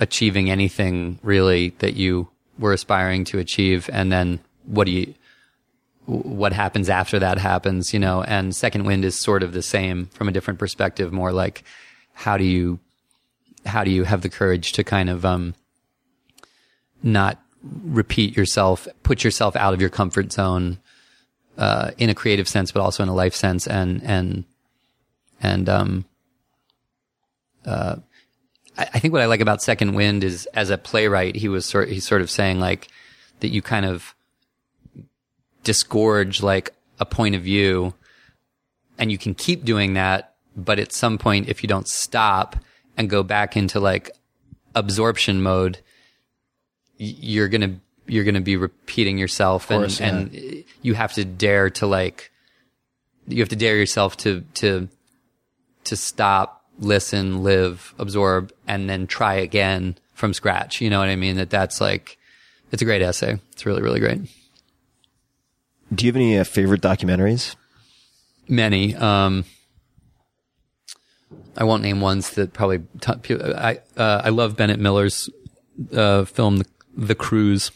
achieving 0.00 0.50
anything 0.50 1.18
really 1.22 1.70
that 1.80 1.94
you 1.94 2.28
were 2.58 2.72
aspiring 2.72 3.24
to 3.24 3.38
achieve, 3.38 3.90
and 3.92 4.10
then 4.10 4.40
what 4.64 4.84
do 4.84 4.90
you 4.90 5.14
what 6.06 6.54
happens 6.54 6.88
after 6.88 7.18
that 7.18 7.36
happens, 7.36 7.92
you 7.92 8.00
know, 8.00 8.22
and 8.22 8.56
second 8.56 8.84
wind 8.84 9.04
is 9.04 9.14
sort 9.14 9.42
of 9.42 9.52
the 9.52 9.60
same 9.60 10.06
from 10.06 10.26
a 10.26 10.32
different 10.32 10.58
perspective, 10.58 11.12
more 11.12 11.32
like 11.32 11.62
how 12.14 12.38
do 12.38 12.44
you 12.44 12.78
how 13.66 13.84
do 13.84 13.90
you 13.90 14.04
have 14.04 14.22
the 14.22 14.30
courage 14.30 14.72
to 14.72 14.82
kind 14.82 15.10
of 15.10 15.26
um 15.26 15.54
not 17.02 17.38
repeat 17.84 18.36
yourself, 18.36 18.88
put 19.02 19.24
yourself 19.24 19.56
out 19.56 19.74
of 19.74 19.80
your 19.80 19.90
comfort 19.90 20.32
zone, 20.32 20.78
uh, 21.56 21.90
in 21.98 22.08
a 22.08 22.14
creative 22.14 22.48
sense, 22.48 22.70
but 22.70 22.80
also 22.80 23.02
in 23.02 23.08
a 23.08 23.14
life 23.14 23.34
sense. 23.34 23.66
And, 23.66 24.02
and, 24.02 24.44
and, 25.40 25.68
um, 25.68 26.04
uh, 27.66 27.96
I, 28.76 29.00
think 29.00 29.12
what 29.12 29.22
I 29.22 29.26
like 29.26 29.40
about 29.40 29.60
Second 29.60 29.94
Wind 29.94 30.22
is 30.22 30.46
as 30.54 30.70
a 30.70 30.78
playwright, 30.78 31.34
he 31.34 31.48
was 31.48 31.66
sort, 31.66 31.88
he's 31.88 32.06
sort 32.06 32.22
of 32.22 32.30
saying 32.30 32.60
like 32.60 32.88
that 33.40 33.48
you 33.48 33.60
kind 33.60 33.84
of 33.84 34.14
disgorge 35.64 36.42
like 36.42 36.74
a 37.00 37.04
point 37.04 37.34
of 37.34 37.42
view 37.42 37.94
and 38.96 39.10
you 39.10 39.18
can 39.18 39.34
keep 39.34 39.64
doing 39.64 39.94
that. 39.94 40.34
But 40.56 40.78
at 40.78 40.92
some 40.92 41.18
point, 41.18 41.48
if 41.48 41.62
you 41.62 41.68
don't 41.68 41.88
stop 41.88 42.56
and 42.96 43.10
go 43.10 43.22
back 43.22 43.56
into 43.56 43.80
like 43.80 44.10
absorption 44.74 45.42
mode, 45.42 45.80
you're 46.98 47.48
gonna 47.48 47.80
you're 48.06 48.24
gonna 48.24 48.40
be 48.40 48.56
repeating 48.56 49.18
yourself, 49.18 49.70
and 49.70 49.82
course, 49.82 50.00
yeah. 50.00 50.08
and 50.08 50.64
you 50.82 50.94
have 50.94 51.12
to 51.14 51.24
dare 51.24 51.70
to 51.70 51.86
like 51.86 52.30
you 53.26 53.38
have 53.38 53.48
to 53.50 53.56
dare 53.56 53.76
yourself 53.76 54.16
to 54.18 54.42
to 54.54 54.88
to 55.84 55.96
stop, 55.96 56.64
listen, 56.78 57.42
live, 57.42 57.94
absorb, 57.98 58.52
and 58.66 58.90
then 58.90 59.06
try 59.06 59.34
again 59.34 59.96
from 60.14 60.34
scratch. 60.34 60.80
You 60.80 60.90
know 60.90 60.98
what 60.98 61.08
I 61.08 61.16
mean? 61.16 61.36
That 61.36 61.50
that's 61.50 61.80
like 61.80 62.18
it's 62.72 62.82
a 62.82 62.84
great 62.84 63.02
essay. 63.02 63.38
It's 63.52 63.64
really 63.64 63.82
really 63.82 64.00
great. 64.00 64.20
Do 65.94 66.04
you 66.04 66.12
have 66.12 66.16
any 66.16 66.38
uh, 66.38 66.44
favorite 66.44 66.82
documentaries? 66.82 67.56
Many. 68.46 68.94
Um, 68.94 69.44
I 71.56 71.64
won't 71.64 71.82
name 71.82 72.00
ones 72.00 72.30
that 72.30 72.52
probably. 72.52 72.80
T- 73.00 73.34
I 73.40 73.80
uh, 73.96 74.22
I 74.24 74.28
love 74.30 74.56
Bennett 74.56 74.80
Miller's 74.80 75.30
uh, 75.92 76.24
film, 76.24 76.58
The, 76.58 76.66
the 76.98 77.14
Cruise. 77.14 77.70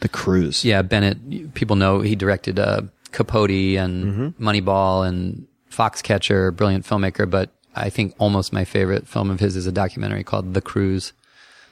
The 0.00 0.08
Cruise. 0.08 0.64
Yeah, 0.64 0.82
Bennett. 0.82 1.54
People 1.54 1.76
know 1.76 2.00
he 2.00 2.14
directed 2.14 2.58
uh, 2.58 2.82
Capote 3.12 3.50
and 3.78 4.34
Moneyball 4.38 5.06
and 5.06 5.46
Foxcatcher. 5.70 6.54
Brilliant 6.54 6.84
filmmaker, 6.84 7.28
but 7.28 7.50
I 7.74 7.90
think 7.90 8.14
almost 8.18 8.52
my 8.52 8.64
favorite 8.64 9.08
film 9.08 9.30
of 9.30 9.40
his 9.40 9.56
is 9.56 9.66
a 9.66 9.72
documentary 9.72 10.22
called 10.24 10.52
The 10.54 10.60
Cruise. 10.60 11.12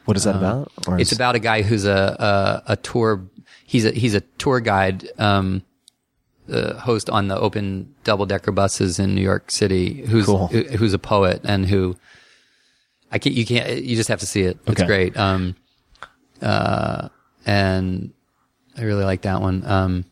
What 0.06 0.16
is 0.16 0.24
that 0.24 0.34
about? 0.34 0.72
Or 0.88 0.94
Uh, 0.94 0.98
It's 0.98 1.12
is- 1.12 1.18
about 1.18 1.34
a 1.36 1.38
guy 1.38 1.62
who's 1.62 1.84
a 1.84 2.62
a, 2.66 2.72
a 2.72 2.76
tour. 2.76 3.22
He's 3.66 3.84
a 3.84 3.90
he's 3.92 4.14
a 4.14 4.20
tour 4.38 4.60
guide, 4.60 5.08
um, 5.18 5.62
uh, 6.50 6.74
host 6.74 7.08
on 7.10 7.28
the 7.28 7.38
open 7.38 7.94
double 8.02 8.26
decker 8.26 8.50
buses 8.50 8.98
in 8.98 9.14
New 9.14 9.22
York 9.22 9.50
City. 9.50 10.02
Who's 10.06 10.26
Cool. 10.26 10.48
who, 10.48 10.62
who's 10.62 10.94
a 10.94 10.98
poet 10.98 11.42
and 11.44 11.66
who 11.66 11.96
I 13.12 13.18
can't 13.18 13.34
you 13.36 13.44
can't 13.46 13.82
you 13.84 13.94
just 13.94 14.08
have 14.08 14.20
to 14.20 14.26
see 14.26 14.42
it. 14.42 14.58
It's 14.66 14.80
Okay. 14.80 14.86
great. 14.86 15.16
Um, 15.16 15.54
uh, 16.42 17.08
and 17.46 18.12
I 18.76 18.82
really 18.82 19.04
like 19.04 19.22
that 19.22 19.40
one. 19.40 19.64
Um, 19.66 20.04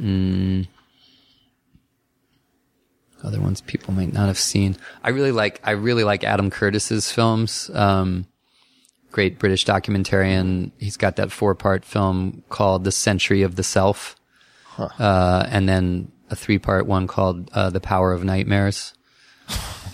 mm, 0.00 0.66
other 3.22 3.40
ones 3.40 3.60
people 3.60 3.94
might 3.94 4.12
not 4.12 4.26
have 4.28 4.38
seen. 4.38 4.76
I 5.02 5.10
really 5.10 5.32
like 5.32 5.60
I 5.64 5.72
really 5.72 6.04
like 6.04 6.24
Adam 6.24 6.50
Curtis's 6.50 7.10
films. 7.10 7.70
Um, 7.74 8.26
great 9.10 9.38
British 9.38 9.64
documentarian. 9.64 10.70
He's 10.78 10.96
got 10.96 11.16
that 11.16 11.32
four 11.32 11.54
part 11.54 11.84
film 11.84 12.42
called 12.48 12.84
The 12.84 12.92
Century 12.92 13.42
of 13.42 13.56
the 13.56 13.62
Self, 13.62 14.16
uh, 14.78 15.46
and 15.50 15.68
then 15.68 16.12
a 16.30 16.36
three 16.36 16.58
part 16.58 16.86
one 16.86 17.06
called 17.06 17.50
uh, 17.52 17.70
The 17.70 17.80
Power 17.80 18.12
of 18.12 18.24
Nightmares. 18.24 18.94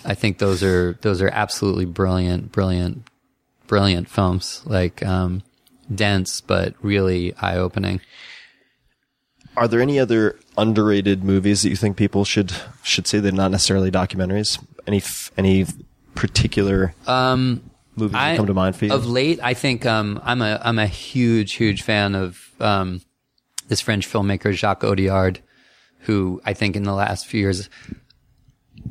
I 0.05 0.13
think 0.13 0.37
those 0.37 0.61
are 0.61 0.97
those 1.01 1.21
are 1.21 1.29
absolutely 1.29 1.85
brilliant, 1.85 2.51
brilliant, 2.51 3.09
brilliant 3.67 4.09
films. 4.09 4.61
Like 4.65 5.05
um, 5.05 5.43
dense 5.93 6.41
but 6.41 6.73
really 6.81 7.33
eye 7.35 7.57
opening. 7.57 8.01
Are 9.57 9.67
there 9.67 9.81
any 9.81 9.99
other 9.99 10.37
underrated 10.57 11.23
movies 11.23 11.61
that 11.63 11.69
you 11.69 11.75
think 11.75 11.95
people 11.97 12.25
should 12.25 12.51
should 12.83 13.07
see? 13.07 13.19
They're 13.19 13.31
not 13.31 13.51
necessarily 13.51 13.91
documentaries. 13.91 14.63
Any 14.85 15.01
any 15.37 15.65
particular 16.13 16.93
Um, 17.07 17.61
movies 17.95 18.13
that 18.13 18.37
come 18.37 18.47
to 18.47 18.53
mind 18.53 18.75
for 18.75 18.85
you? 18.85 18.93
Of 18.93 19.05
late, 19.05 19.39
I 19.41 19.53
think 19.53 19.85
um, 19.85 20.19
I'm 20.23 20.41
a 20.41 20.59
I'm 20.63 20.79
a 20.79 20.87
huge 20.87 21.53
huge 21.53 21.83
fan 21.83 22.15
of 22.15 22.39
um, 22.59 23.01
this 23.67 23.81
French 23.81 24.09
filmmaker 24.09 24.53
Jacques 24.53 24.81
Audiard, 24.81 25.37
who 25.99 26.41
I 26.45 26.53
think 26.53 26.75
in 26.75 26.83
the 26.83 26.93
last 26.93 27.25
few 27.25 27.39
years 27.39 27.69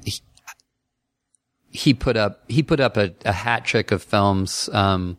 he, 0.04 0.14
he 1.76 1.92
put 1.92 2.16
up 2.16 2.40
he 2.48 2.62
put 2.62 2.78
up 2.80 2.96
a, 2.96 3.12
a 3.24 3.32
hat 3.32 3.64
trick 3.64 3.90
of 3.92 4.02
films. 4.02 4.68
Um, 4.72 5.18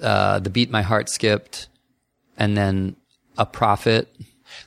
uh, 0.00 0.38
the 0.38 0.48
Beat 0.50 0.70
My 0.70 0.82
Heart 0.82 1.10
Skipped, 1.10 1.68
and 2.38 2.56
then 2.56 2.96
A 3.36 3.44
Prophet. 3.44 4.08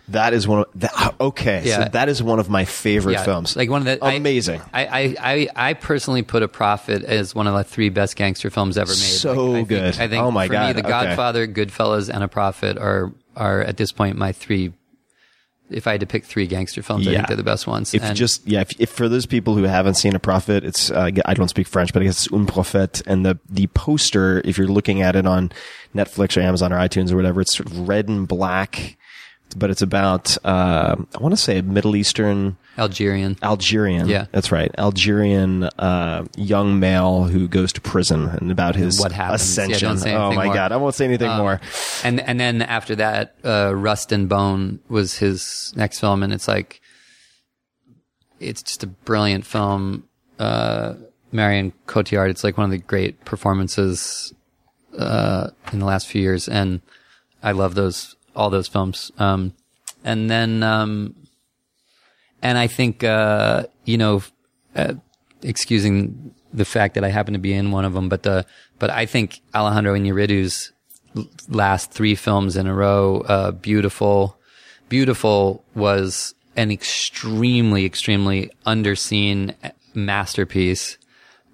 that 0.10 0.32
is 0.34 0.48
one 0.48 0.60
of 0.60 0.66
that, 0.76 1.16
okay. 1.20 1.64
Yeah. 1.66 1.86
So 1.86 1.90
that 1.94 2.08
is 2.08 2.22
one 2.22 2.40
of 2.40 2.50
my 2.50 2.66
favorite 2.66 3.14
Yeah, 3.14 3.24
films. 3.24 3.56
Like 3.56 3.68
one 3.70 3.82
of 3.82 4.00
the 4.00 4.06
amazing. 4.06 4.62
I, 4.72 4.86
I, 4.86 5.16
I, 5.20 5.70
I 5.70 5.74
personally 5.74 6.22
put 6.22 6.44
a 6.44 6.48
Prophet 6.48 7.04
as 7.04 7.34
one 7.34 7.48
of 7.48 7.56
the 7.56 7.64
three 7.64 7.90
best 7.90 8.16
gangster 8.16 8.50
films 8.52 8.78
ever 8.78 8.92
made. 8.92 8.96
So 8.96 9.34
Like, 9.34 9.50
I 9.50 9.54
think- 9.56 9.70
good. 9.70 10.00
I 10.00 10.08
think 10.08 10.24
Oh 10.24 10.30
my 10.32 10.46
for 10.48 10.54
me, 10.54 10.58
God, 10.60 10.76
The 10.76 10.80
okay. 10.82 10.90
Godfather, 10.90 11.48
Goodfellas, 11.48 12.14
and 12.14 12.24
a 12.24 12.28
Prophet 12.28 12.78
are 12.78 13.12
are 13.36 13.62
at 13.62 13.78
this 13.78 13.92
point 13.92 14.18
my 14.18 14.32
three. 14.34 14.72
If 15.69 15.88
I 15.88 15.91
had 15.91 16.02
to 16.02 16.06
pick 16.06 16.26
three 16.26 16.45
gangster 16.45 16.84
films, 16.84 17.07
I 17.07 17.14
think 17.15 17.27
they're 17.27 17.38
the 17.38 17.44
best 17.44 17.65
ones. 17.68 17.94
if 17.94 18.03
And 18.03 18.15
just 18.15 18.45
yeah, 18.48 18.61
if, 18.61 18.80
if 18.80 18.90
for 18.90 19.10
those 19.10 19.26
people 19.26 19.56
who 19.56 19.64
haven't 19.64 19.95
seen 19.95 20.15
a 20.15 20.19
prophet, 20.19 20.64
it's 20.64 20.91
uh, 20.91 21.10
I 21.26 21.34
don't 21.34 21.48
speak 21.48 21.68
French, 21.68 21.94
but 21.94 22.02
I 22.02 22.06
guess 22.06 22.26
it's 22.26 22.34
un 22.34 22.45
prophète, 22.45 23.02
and 23.07 23.26
the 23.26 23.40
the 23.49 23.68
poster, 23.68 24.41
if 24.45 24.57
you're 24.57 24.68
looking 24.68 25.02
at 25.02 25.15
it 25.15 25.26
on 25.26 25.52
Netflix 25.95 26.38
or 26.38 26.41
Amazon 26.41 26.73
or 26.73 26.77
iTunes 26.77 27.11
or 27.11 27.15
whatever, 27.15 27.41
it's 27.41 27.56
sort 27.56 27.72
of 27.72 27.88
red 27.88 28.07
and 28.07 28.27
black. 28.27 28.98
But 29.54 29.70
it's 29.70 29.82
about 29.82 30.38
uh, 30.46 30.96
I 31.16 31.20
want 31.20 31.34
to 31.34 31.38
say 31.38 31.60
a 31.60 31.64
Middle 31.64 31.96
Eastern 31.96 32.58
Algerian. 32.78 33.38
Algerian. 33.44 34.08
Yeah. 34.08 34.26
that's 34.32 34.52
right. 34.52 34.72
Algerian 34.78 35.64
uh, 35.64 36.26
young 36.36 36.80
male 36.80 37.24
who 37.26 37.48
goes 37.48 37.72
to 37.74 37.82
prison 37.82 38.30
and 38.30 38.52
about 38.52 38.76
his 38.76 39.00
What 39.00 39.12
happens. 39.12 39.58
Yeah, 39.58 39.66
ascension. 39.66 39.98
don't 39.98 40.08
oh 40.16 40.32
my 40.34 40.46
more. 40.46 40.54
god, 40.54 40.72
I 40.72 40.78
won't 40.78 40.96
say 40.96 41.06
anything 41.06 41.30
Um, 41.30 41.38
more. 41.38 41.62
And 42.04 42.20
and 42.20 42.40
then 42.40 42.62
after 42.62 42.96
that, 42.96 43.36
uh, 43.46 43.74
Rust 43.76 44.12
and 44.12 44.28
Bone 44.28 44.80
was 44.90 45.18
his 45.18 45.74
next 45.76 46.00
film, 46.00 46.24
and 46.24 46.34
it's 46.34 46.48
like 46.48 46.82
it's 48.40 48.64
just 48.64 48.84
a 48.84 48.88
brilliant 48.88 49.46
film. 49.46 50.04
Uh, 50.40 50.96
Marion 51.32 51.74
Cotillard, 51.88 52.30
it's 52.30 52.44
like 52.44 52.58
one 52.58 52.66
of 52.66 52.72
the 52.72 52.78
great 52.78 53.24
performances 53.26 54.34
uh, 54.98 55.50
in 55.72 55.80
the 55.80 55.86
last 55.86 56.08
few 56.08 56.22
years, 56.22 56.48
and 56.48 56.82
I 57.42 57.52
love 57.54 57.76
those 57.76 58.16
all 58.36 58.50
those 58.50 58.68
films. 58.68 59.12
Um, 59.18 59.54
and 60.04 60.30
then 60.30 60.64
um, 60.64 61.16
and 62.42 62.58
I 62.58 62.68
think 62.68 63.04
uh, 63.04 63.64
you 63.86 63.98
know, 63.98 64.24
uh, 64.76 64.96
excusing 65.42 66.34
the 66.54 66.66
fact 66.66 66.96
that 66.96 67.04
I 67.04 67.10
happen 67.10 67.34
to 67.34 67.40
be 67.40 67.54
in 67.54 67.72
one 67.72 67.86
of 67.86 67.94
them, 67.94 68.10
but 68.10 68.24
the 68.24 68.46
but 68.80 68.90
I 68.90 69.06
think 69.06 69.42
Alejandro 69.56 69.96
Iñárritu's 69.96 70.72
last 71.48 71.92
three 71.92 72.16
films 72.16 72.56
in 72.58 72.68
a 72.68 72.74
row, 72.74 73.22
uh, 73.22 73.52
Biutiful, 73.52 74.36
Biutiful 74.90 75.62
was 75.76 76.34
an 76.56 76.72
extremely, 76.72 77.86
extremely 77.86 78.52
underseen 78.66 79.56
masterpiece. 79.94 80.98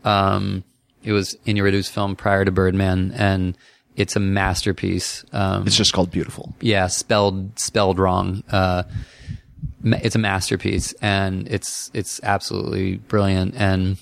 Um, 0.04 0.64
it 1.04 1.12
was 1.12 1.38
Iñárritu's 1.46 1.90
film 1.90 2.16
prior 2.16 2.46
to 2.46 2.52
Birdman, 2.52 3.14
and 3.16 3.58
it's 4.00 4.16
a 4.16 4.20
masterpiece. 4.20 5.24
Um, 5.34 5.68
It's 5.68 5.76
just 5.76 5.94
called 5.94 6.12
Biutiful. 6.12 6.54
yeah, 6.62 6.88
spelled 6.88 7.60
spelled 7.60 8.00
wrong. 8.00 8.44
Uh, 8.50 8.84
it's 9.84 10.16
a 10.16 10.20
masterpiece, 10.20 10.94
and 11.02 11.48
it's 11.48 11.92
it's 11.94 12.20
absolutely 12.24 12.98
brilliant. 12.98 13.56
And 13.56 13.98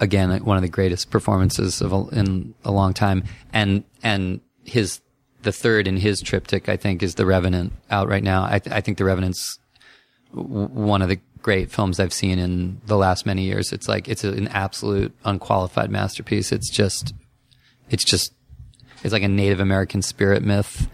again, 0.00 0.30
like, 0.30 0.44
one 0.46 0.56
of 0.56 0.62
the 0.62 0.68
greatest 0.68 1.10
performances 1.10 1.80
of 1.80 1.92
a, 1.92 2.08
in 2.18 2.54
a 2.64 2.70
long 2.72 2.94
time. 2.94 3.24
And 3.52 3.84
and 4.02 4.40
his 4.64 5.00
the 5.42 5.52
third 5.52 5.88
in 5.88 5.96
his 5.96 6.20
triptych, 6.20 6.68
I 6.68 6.76
think, 6.76 7.02
is 7.02 7.16
The 7.16 7.26
Revenant 7.26 7.72
out 7.90 8.08
right 8.08 8.22
now. 8.22 8.44
I, 8.48 8.60
th- 8.60 8.74
I 8.74 8.80
think 8.80 8.98
The 8.98 9.04
Revenant's 9.04 9.58
w- 10.32 10.68
one 10.68 11.02
of 11.02 11.08
the 11.08 11.18
great 11.42 11.72
films 11.72 11.98
I've 11.98 12.12
seen 12.12 12.38
in 12.38 12.80
the 12.86 12.96
last 12.96 13.26
many 13.26 13.42
years. 13.42 13.72
It's 13.72 13.88
like 13.88 14.08
it's 14.08 14.22
an 14.22 14.46
absolute 14.48 15.12
unqualified 15.24 15.90
masterpiece. 15.90 16.52
It's 16.52 16.70
just 16.70 17.12
it's 17.90 18.04
just 18.04 18.32
it's 19.02 19.12
like 19.12 19.22
a 19.22 19.28
Native 19.28 19.60
American 19.60 20.02
spirit 20.02 20.42
myth 20.42 20.88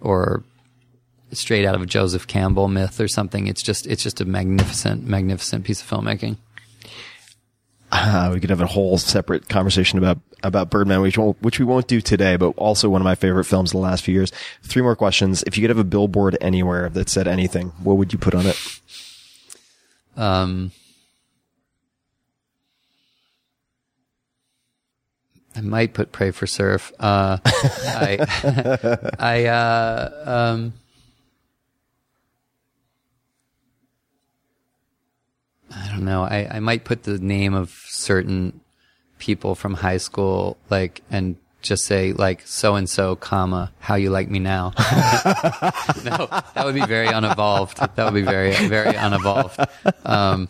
or 0.00 0.44
straight 1.32 1.66
out 1.66 1.74
of 1.74 1.82
a 1.82 1.86
Joseph 1.86 2.26
Campbell 2.26 2.68
myth 2.68 3.00
or 3.00 3.08
something. 3.08 3.46
It's 3.46 3.62
just 3.62 3.86
it's 3.86 4.02
just 4.02 4.20
a 4.20 4.24
magnificent 4.24 5.06
magnificent 5.06 5.64
piece 5.64 5.82
of 5.82 5.88
filmmaking. 5.88 6.36
Uh, 7.92 8.30
we 8.32 8.40
could 8.40 8.50
have 8.50 8.60
a 8.60 8.66
whole 8.66 8.98
separate 8.98 9.48
conversation 9.48 9.98
about 9.98 10.18
about 10.42 10.68
Birdman, 10.70 11.00
which 11.00 11.16
won't, 11.16 11.40
which 11.42 11.58
we 11.58 11.64
won't 11.64 11.86
do 11.86 12.00
today, 12.00 12.36
but 12.36 12.50
also 12.56 12.88
one 12.88 13.00
of 13.00 13.04
my 13.04 13.14
favorite 13.14 13.44
films 13.44 13.72
in 13.72 13.78
the 13.78 13.82
last 13.82 14.04
few 14.04 14.14
years. 14.14 14.32
Three 14.62 14.82
more 14.82 14.96
questions. 14.96 15.42
If 15.46 15.56
you 15.56 15.62
could 15.62 15.70
have 15.70 15.78
a 15.78 15.84
billboard 15.84 16.36
anywhere 16.40 16.88
that 16.90 17.08
said 17.08 17.26
anything, 17.28 17.68
what 17.82 17.96
would 17.96 18.12
you 18.12 18.18
put 18.18 18.34
on 18.34 18.46
it? 18.46 18.80
Um, 20.16 20.72
I 25.56 25.60
might 25.60 25.94
put 25.94 26.12
"Pray 26.12 26.30
for 26.30 26.46
Surf." 26.46 26.92
Uh, 26.98 27.38
I, 27.44 29.08
I, 29.18 29.44
uh, 29.46 30.22
um, 30.26 30.72
I 35.74 35.88
don't 35.88 36.04
know. 36.04 36.22
I, 36.22 36.48
I 36.56 36.60
might 36.60 36.84
put 36.84 37.04
the 37.04 37.18
name 37.18 37.54
of 37.54 37.70
certain 37.88 38.60
people 39.18 39.54
from 39.54 39.74
high 39.74 39.98
school, 39.98 40.56
like, 40.70 41.02
and 41.10 41.36
just 41.62 41.84
say 41.86 42.12
like 42.12 42.42
so 42.46 42.74
and 42.74 42.88
so, 42.88 43.16
comma, 43.16 43.72
how 43.78 43.94
you 43.94 44.10
like 44.10 44.28
me 44.28 44.38
now. 44.38 44.72
no, 46.04 46.28
that 46.54 46.62
would 46.64 46.74
be 46.74 46.84
very 46.84 47.06
unevolved. 47.08 47.78
That 47.78 48.04
would 48.04 48.14
be 48.14 48.22
very, 48.22 48.52
very 48.68 48.94
unevolved. 48.94 49.58
Um, 50.04 50.48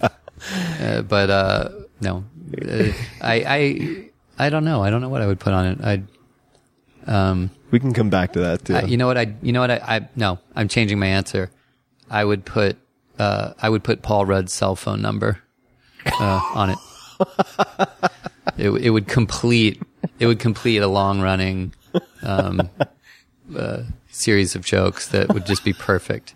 uh, 0.00 1.02
but 1.02 1.30
uh, 1.30 1.68
no, 2.00 2.24
uh, 2.60 2.92
I, 3.20 3.34
I, 3.46 4.10
I 4.38 4.50
don't 4.50 4.64
know. 4.64 4.82
I 4.82 4.90
don't 4.90 5.00
know 5.00 5.08
what 5.08 5.22
I 5.22 5.26
would 5.26 5.40
put 5.40 5.52
on 5.52 5.66
it. 5.66 5.84
I'd, 5.84 6.06
um, 7.06 7.50
We 7.70 7.80
can 7.80 7.92
come 7.92 8.10
back 8.10 8.32
to 8.32 8.40
that 8.40 8.64
too. 8.64 8.74
I, 8.74 8.82
you 8.82 8.96
know 8.96 9.06
what? 9.06 9.16
I, 9.18 9.34
you 9.42 9.52
know 9.52 9.60
what? 9.60 9.70
I, 9.70 9.80
I, 9.86 10.08
no, 10.16 10.38
I'm 10.56 10.68
changing 10.68 10.98
my 10.98 11.06
answer. 11.06 11.50
I 12.10 12.24
would 12.24 12.44
put, 12.44 12.76
uh, 13.18 13.54
I 13.60 13.68
would 13.68 13.84
put 13.84 14.02
Paul 14.02 14.26
Rudd's 14.26 14.52
cell 14.52 14.76
phone 14.76 15.00
number, 15.02 15.40
uh, 16.06 16.40
on 16.54 16.70
it. 16.70 16.78
it, 18.58 18.70
it 18.70 18.90
would 18.90 19.06
complete, 19.08 19.80
it 20.18 20.26
would 20.26 20.40
complete 20.40 20.78
a 20.78 20.88
long 20.88 21.20
running, 21.20 21.72
um, 22.22 22.68
uh, 23.56 23.82
series 24.10 24.54
of 24.54 24.64
jokes 24.64 25.08
that 25.08 25.32
would 25.32 25.46
just 25.46 25.64
be 25.64 25.72
perfect. 25.72 26.34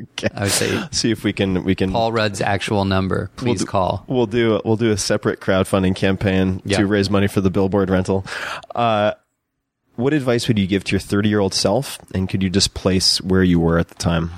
Okay. 0.00 0.28
I 0.34 0.42
would 0.44 0.52
say 0.52 0.82
See 0.90 1.10
if 1.10 1.24
we 1.24 1.32
can 1.32 1.64
we 1.64 1.74
can 1.74 1.90
Paul 1.90 2.12
Rudd's 2.12 2.40
actual 2.40 2.84
number. 2.84 3.30
Please 3.36 3.60
do- 3.60 3.66
call. 3.66 4.04
We'll 4.08 4.26
do 4.26 4.60
we'll 4.64 4.76
do 4.76 4.90
a 4.90 4.96
separate 4.98 5.40
crowdfunding 5.40 5.96
campaign 5.96 6.60
Yeah. 6.64 6.78
to 6.78 6.86
raise 6.86 7.08
money 7.08 7.28
for 7.28 7.40
the 7.40 7.50
billboard 7.50 7.88
rental. 7.90 8.24
Uh, 8.74 9.12
what 9.94 10.12
advice 10.12 10.46
would 10.48 10.58
you 10.58 10.66
give 10.66 10.84
to 10.84 10.90
your 10.92 11.00
30 11.00 11.28
year 11.30 11.40
old 11.40 11.54
self, 11.54 11.98
and 12.14 12.28
could 12.28 12.42
you 12.42 12.50
just 12.50 12.74
place 12.74 13.20
where 13.22 13.42
you 13.42 13.58
were 13.58 13.78
at 13.78 13.88
the 13.88 13.94
time? 13.94 14.30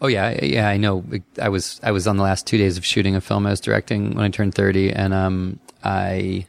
Oh 0.00 0.06
yeah, 0.08 0.44
yeah, 0.44 0.68
I 0.68 0.76
know. 0.76 1.04
I 1.40 1.48
was 1.48 1.80
I 1.82 1.90
was 1.90 2.06
on 2.06 2.16
the 2.16 2.22
last 2.22 2.46
two 2.46 2.58
days 2.58 2.76
of 2.78 2.84
shooting 2.84 3.16
a 3.16 3.20
film 3.20 3.46
I 3.46 3.50
was 3.50 3.60
directing 3.60 4.14
when 4.14 4.24
I 4.24 4.28
turned 4.28 4.54
thirty, 4.54 4.92
and 4.92 5.12
um, 5.14 5.58
I, 5.82 6.46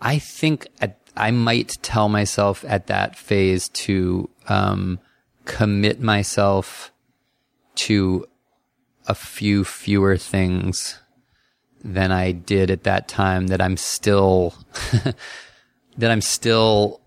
I 0.00 0.18
think 0.18 0.66
at, 0.80 0.98
I 1.16 1.30
might 1.30 1.76
tell 1.82 2.08
myself 2.08 2.64
at 2.66 2.86
that 2.86 3.16
phase 3.16 3.68
to 3.68 4.28
um, 4.48 4.98
commit 5.44 6.00
myself 6.00 6.91
to 7.74 8.26
a 9.06 9.14
few 9.14 9.64
fewer 9.64 10.16
things 10.16 10.98
than 11.82 12.12
I 12.12 12.32
did 12.32 12.70
at 12.70 12.84
that 12.84 13.08
time. 13.08 13.48
That 13.48 13.60
I'm 13.60 13.76
still 13.76 14.54
that 15.96 16.10
I'm 16.10 16.20
still 16.20 17.00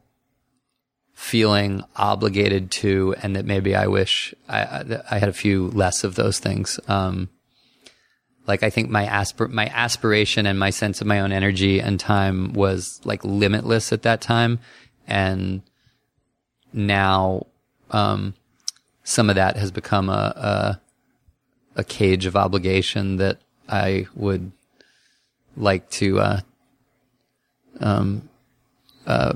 feeling 1.13 1.83
obligated 1.95 2.69
to, 2.69 3.15
and 3.21 3.35
that 3.35 3.45
maybe 3.45 3.75
I 3.75 3.87
wish 3.87 4.33
I, 4.47 4.99
I, 5.09 5.17
had 5.17 5.29
a 5.29 5.33
few 5.33 5.69
less 5.69 6.03
of 6.03 6.15
those 6.15 6.39
things. 6.39 6.79
Um, 6.87 7.29
like 8.45 8.61
I 8.61 8.69
think 8.69 8.89
my 8.89 9.05
aspir- 9.07 9.49
my 9.49 9.67
aspiration 9.67 10.45
and 10.45 10.59
my 10.59 10.69
sense 10.69 11.01
of 11.01 11.07
my 11.07 11.21
own 11.21 11.31
energy 11.31 11.81
and 11.81 11.99
time 11.99 12.53
was 12.53 13.01
like 13.05 13.23
limitless 13.23 13.91
at 13.91 14.03
that 14.03 14.21
time, 14.21 14.59
and 15.07 15.61
now, 16.73 17.47
um, 17.91 18.35
some 19.05 19.29
of 19.29 19.35
that 19.37 19.55
has 19.55 19.71
become 19.71 20.09
a, 20.09 20.33
a, 21.75 21.79
a 21.79 21.83
cage 21.85 22.25
of 22.25 22.35
obligation 22.35 23.15
that 23.17 23.37
I 23.69 24.07
would 24.15 24.51
like 25.55 25.89
to, 25.91 26.19
uh, 26.19 26.39
um, 27.79 28.27
uh, 29.07 29.33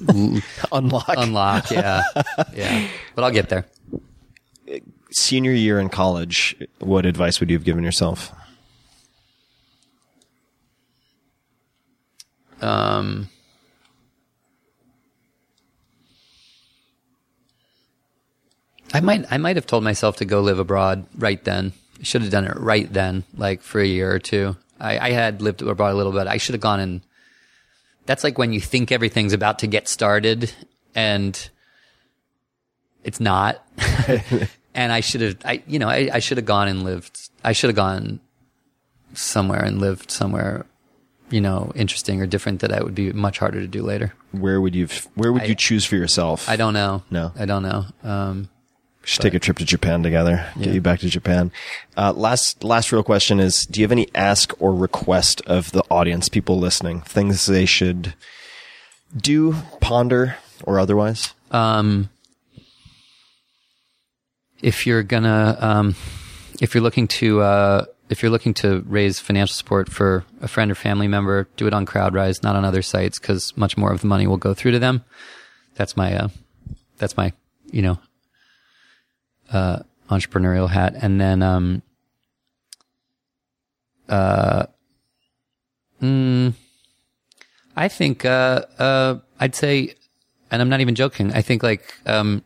Unlock. 0.70 1.08
unlock. 1.08 1.70
Yeah, 1.72 2.02
yeah. 2.54 2.86
But 3.16 3.24
I'll 3.24 3.32
get 3.32 3.48
there. 3.48 3.66
Senior 5.10 5.52
year 5.52 5.80
in 5.80 5.88
college, 5.88 6.54
what 6.78 7.04
advice 7.04 7.40
would 7.40 7.50
you 7.50 7.56
have 7.56 7.64
given 7.64 7.82
yourself? 7.82 8.30
Um, 12.60 13.28
I 18.94 19.00
might, 19.00 19.26
I 19.30 19.36
might 19.38 19.56
have 19.56 19.66
told 19.66 19.84
myself 19.84 20.16
to 20.16 20.24
go 20.24 20.40
live 20.40 20.58
abroad 20.58 21.06
right 21.16 21.42
then. 21.44 21.72
Should 22.02 22.22
have 22.22 22.30
done 22.30 22.44
it 22.44 22.56
right 22.56 22.90
then, 22.92 23.24
like 23.36 23.60
for 23.62 23.80
a 23.80 23.86
year 23.86 24.12
or 24.12 24.18
two. 24.18 24.56
I, 24.80 24.98
I 24.98 25.10
had 25.10 25.42
lived 25.42 25.60
abroad 25.62 25.92
a 25.92 25.96
little 25.96 26.12
bit. 26.12 26.26
I 26.26 26.36
should 26.36 26.54
have 26.54 26.60
gone 26.62 26.80
and 26.80 27.00
that's 28.06 28.24
like 28.24 28.38
when 28.38 28.52
you 28.52 28.60
think 28.60 28.90
everything's 28.90 29.32
about 29.34 29.58
to 29.58 29.66
get 29.66 29.86
started 29.88 30.52
and 30.94 31.50
it's 33.04 33.20
not. 33.20 33.62
and 34.74 34.92
I 34.92 35.00
should 35.00 35.20
have, 35.20 35.36
I, 35.44 35.62
you 35.66 35.78
know, 35.78 35.88
I, 35.88 36.08
I 36.14 36.18
should 36.20 36.38
have 36.38 36.46
gone 36.46 36.68
and 36.68 36.84
lived, 36.84 37.28
I 37.44 37.52
should 37.52 37.68
have 37.68 37.76
gone 37.76 38.20
somewhere 39.12 39.62
and 39.62 39.78
lived 39.80 40.10
somewhere, 40.10 40.64
you 41.30 41.40
know, 41.40 41.72
interesting 41.74 42.22
or 42.22 42.26
different 42.26 42.60
that 42.60 42.72
I 42.72 42.82
would 42.82 42.94
be 42.94 43.12
much 43.12 43.38
harder 43.38 43.60
to 43.60 43.66
do 43.66 43.82
later. 43.82 44.14
Where 44.32 44.60
would 44.60 44.74
you 44.74 44.88
Where 45.14 45.32
would 45.32 45.42
I- 45.42 45.46
you 45.46 45.54
choose 45.54 45.84
for 45.84 45.96
yourself? 45.96 46.48
I 46.48 46.56
don't 46.56 46.74
know. 46.74 47.02
No. 47.10 47.32
I 47.38 47.44
don't 47.44 47.62
know. 47.62 47.84
Um, 48.04 48.48
should 49.08 49.22
take 49.22 49.34
a 49.34 49.38
trip 49.38 49.56
to 49.58 49.64
Japan 49.64 50.02
together. 50.02 50.46
Get 50.58 50.66
Yeah. 50.68 50.72
you 50.74 50.80
back 50.80 51.00
to 51.00 51.08
Japan. 51.08 51.50
Uh, 51.96 52.12
last 52.12 52.62
last 52.62 52.92
real 52.92 53.02
question 53.02 53.40
is: 53.40 53.64
Do 53.66 53.80
you 53.80 53.84
have 53.84 53.92
any 53.92 54.08
ask 54.14 54.52
or 54.60 54.74
request 54.74 55.40
of 55.46 55.72
the 55.72 55.82
audience, 55.90 56.28
people 56.28 56.58
listening, 56.58 57.00
things 57.02 57.46
they 57.46 57.64
should 57.66 58.14
do, 59.16 59.54
ponder, 59.80 60.36
or 60.64 60.78
otherwise? 60.78 61.32
Um, 61.50 62.10
if 64.62 64.86
you're 64.86 65.02
gonna, 65.02 65.56
um, 65.60 65.94
if 66.60 66.74
you're 66.74 66.82
looking 66.82 67.08
to, 67.08 67.40
uh, 67.40 67.84
if 68.10 68.22
you're 68.22 68.30
looking 68.32 68.54
to 68.54 68.82
raise 68.86 69.18
financial 69.20 69.54
support 69.54 69.88
for 69.90 70.24
a 70.42 70.48
friend 70.48 70.70
or 70.70 70.74
family 70.74 71.08
member, 71.08 71.48
do 71.56 71.66
it 71.66 71.72
on 71.74 71.86
CrowdRise, 71.86 72.42
not 72.42 72.56
on 72.56 72.64
other 72.64 72.82
sites, 72.82 73.18
because 73.18 73.56
much 73.56 73.76
more 73.76 73.92
of 73.92 74.00
the 74.00 74.06
money 74.06 74.26
will 74.26 74.36
go 74.36 74.54
through 74.54 74.72
to 74.72 74.78
them. 74.78 75.04
That's 75.76 75.96
my, 75.96 76.14
uh, 76.14 76.28
that's 76.98 77.16
my, 77.16 77.32
you 77.70 77.82
know, 77.82 77.98
uh, 79.52 79.80
entrepreneurial 80.10 80.68
hat. 80.68 80.94
And 81.00 81.20
then, 81.20 81.42
um, 81.42 81.82
uh, 84.08 84.66
mm, 86.02 86.54
I 87.76 87.88
think, 87.88 88.24
uh, 88.24 88.62
uh, 88.78 89.18
I'd 89.38 89.54
say, 89.54 89.94
and 90.50 90.62
I'm 90.62 90.68
not 90.68 90.80
even 90.80 90.94
joking. 90.94 91.32
I 91.32 91.42
think 91.42 91.62
like, 91.62 91.94
um, 92.06 92.42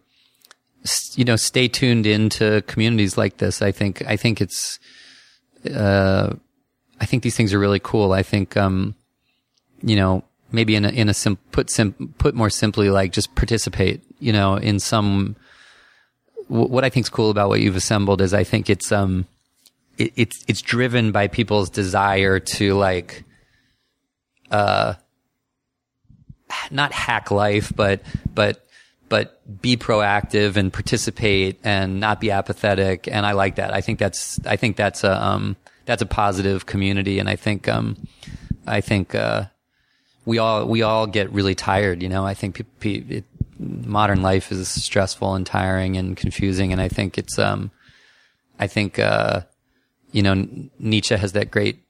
you 1.14 1.24
know, 1.24 1.36
stay 1.36 1.68
tuned 1.68 2.06
into 2.06 2.62
communities 2.66 3.16
like 3.16 3.36
this. 3.36 3.62
I 3.62 3.70
think, 3.70 4.02
I 4.06 4.16
think 4.16 4.40
it's, 4.40 4.80
uh, 5.72 6.34
I 7.00 7.06
think 7.06 7.22
these 7.22 7.36
things 7.36 7.54
are 7.54 7.58
really 7.58 7.80
cool. 7.80 8.12
I 8.12 8.22
think, 8.22 8.56
um, 8.56 8.96
you 9.82 9.96
know, 9.96 10.24
maybe 10.50 10.74
in 10.74 10.84
a, 10.84 10.88
in 10.88 11.08
a 11.08 11.14
sim, 11.14 11.38
put 11.52 11.70
sim, 11.70 12.14
put 12.18 12.34
more 12.34 12.50
simply, 12.50 12.90
like 12.90 13.12
just 13.12 13.34
participate, 13.34 14.02
you 14.18 14.32
know, 14.32 14.56
in 14.56 14.80
some, 14.80 15.36
what 16.48 16.84
I 16.84 16.90
think's 16.90 17.08
cool 17.08 17.30
about 17.30 17.48
what 17.48 17.60
you've 17.60 17.76
assembled 17.76 18.20
is 18.20 18.34
I 18.34 18.44
think 18.44 18.70
it's, 18.70 18.92
um, 18.92 19.26
it, 19.98 20.12
it's, 20.16 20.44
it's 20.48 20.62
driven 20.62 21.12
by 21.12 21.28
people's 21.28 21.70
desire 21.70 22.40
to 22.40 22.74
like, 22.74 23.24
uh, 24.50 24.94
not 26.70 26.92
hack 26.92 27.30
life, 27.30 27.72
but, 27.74 28.02
but, 28.34 28.64
but 29.08 29.40
be 29.60 29.76
proactive 29.76 30.56
and 30.56 30.72
participate 30.72 31.58
and 31.64 32.00
not 32.00 32.20
be 32.20 32.30
apathetic. 32.30 33.08
And 33.08 33.26
I 33.26 33.32
like 33.32 33.56
that. 33.56 33.72
I 33.72 33.80
think 33.80 33.98
that's, 33.98 34.38
I 34.46 34.56
think 34.56 34.76
that's 34.76 35.04
a, 35.04 35.22
um, 35.22 35.56
that's 35.84 36.02
a 36.02 36.06
positive 36.06 36.66
community. 36.66 37.18
And 37.18 37.28
I 37.28 37.36
think, 37.36 37.68
um, 37.68 37.96
I 38.66 38.80
think, 38.80 39.14
uh, 39.14 39.46
we 40.24 40.38
all, 40.38 40.66
we 40.66 40.82
all 40.82 41.06
get 41.06 41.32
really 41.32 41.54
tired. 41.54 42.02
You 42.02 42.08
know, 42.08 42.24
I 42.24 42.34
think 42.34 42.56
pe- 42.78 43.00
pe- 43.00 43.22
modern 43.58 44.22
life 44.22 44.50
is 44.50 44.68
stressful 44.68 45.34
and 45.34 45.46
tiring 45.46 45.96
and 45.96 46.16
confusing. 46.16 46.72
And 46.72 46.80
I 46.80 46.88
think 46.88 47.18
it's, 47.18 47.38
um, 47.38 47.70
I 48.58 48.66
think, 48.66 48.98
uh, 48.98 49.42
you 50.10 50.22
know, 50.22 50.46
Nietzsche 50.78 51.16
has 51.16 51.32
that 51.32 51.50
great 51.50 51.82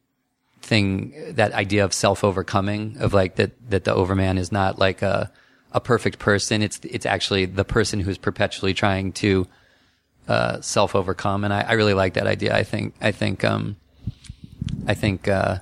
thing, 0.60 1.12
that 1.34 1.52
idea 1.52 1.84
of 1.84 1.92
self 1.92 2.24
overcoming 2.24 2.96
of 2.98 3.12
like 3.12 3.36
that, 3.36 3.52
that 3.70 3.84
the 3.84 3.94
overman 3.94 4.38
is 4.38 4.52
not 4.52 4.78
like 4.78 5.02
a, 5.02 5.30
a 5.72 5.80
perfect 5.80 6.18
person. 6.18 6.62
It's, 6.62 6.80
it's 6.84 7.06
actually 7.06 7.46
the 7.46 7.64
person 7.64 8.00
who's 8.00 8.18
perpetually 8.18 8.74
trying 8.74 9.12
to, 9.14 9.46
uh, 10.28 10.60
self 10.60 10.94
overcome. 10.94 11.44
And 11.44 11.52
I, 11.52 11.62
I 11.62 11.72
really 11.72 11.94
like 11.94 12.14
that 12.14 12.26
idea. 12.26 12.54
I 12.54 12.62
think, 12.62 12.94
I 13.00 13.10
think, 13.10 13.44
um, 13.44 13.76
I 14.86 14.94
think, 14.94 15.28
uh, 15.28 15.58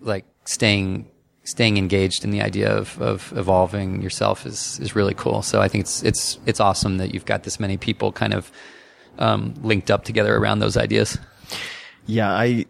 like 0.00 0.24
staying, 0.44 1.10
staying 1.48 1.78
engaged 1.78 2.24
in 2.24 2.30
the 2.30 2.42
idea 2.42 2.70
of, 2.70 3.00
of 3.00 3.32
evolving 3.36 4.02
yourself 4.02 4.44
is, 4.44 4.78
is 4.80 4.94
really 4.94 5.14
cool. 5.14 5.40
So 5.42 5.60
I 5.60 5.68
think 5.68 5.82
it's, 5.84 6.02
it's, 6.02 6.38
it's 6.44 6.60
awesome 6.60 6.98
that 6.98 7.14
you've 7.14 7.24
got 7.24 7.44
this 7.44 7.58
many 7.58 7.76
people 7.76 8.12
kind 8.12 8.34
of, 8.34 8.52
um, 9.18 9.54
linked 9.62 9.90
up 9.90 10.04
together 10.04 10.36
around 10.36 10.58
those 10.58 10.76
ideas. 10.76 11.18
Yeah, 12.06 12.30
I 12.30 12.66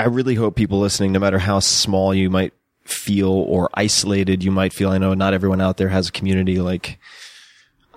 I 0.00 0.06
really 0.06 0.34
hope 0.34 0.56
people 0.56 0.80
listening, 0.80 1.12
no 1.12 1.20
matter 1.20 1.38
how 1.38 1.60
small 1.60 2.12
you 2.12 2.28
might 2.28 2.52
feel 2.84 3.30
or 3.30 3.70
isolated 3.74 4.42
you 4.42 4.50
might 4.50 4.72
feel. 4.72 4.90
I 4.90 4.98
know 4.98 5.14
not 5.14 5.34
everyone 5.34 5.60
out 5.60 5.76
there 5.76 5.88
has 5.88 6.08
a 6.08 6.12
community 6.12 6.58
like 6.58 6.98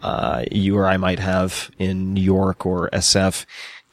uh, 0.03 0.43
you 0.51 0.77
or 0.77 0.85
I 0.85 0.97
might 0.97 1.19
have 1.19 1.71
in 1.79 2.13
New 2.13 2.21
York 2.21 2.65
or 2.65 2.89
SF. 2.91 3.45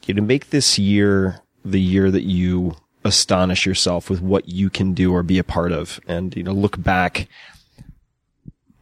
You 0.05 0.13
know, 0.13 0.21
make 0.21 0.51
this 0.51 0.77
year 0.77 1.41
the 1.65 1.81
year 1.81 2.11
that 2.11 2.23
you 2.23 2.75
astonish 3.05 3.65
yourself 3.65 4.09
with 4.09 4.21
what 4.21 4.47
you 4.49 4.69
can 4.69 4.93
do 4.93 5.13
or 5.13 5.23
be 5.23 5.37
a 5.39 5.43
part 5.43 5.71
of, 5.71 5.99
and 6.07 6.35
you 6.35 6.43
know, 6.43 6.53
look 6.53 6.81
back 6.81 7.27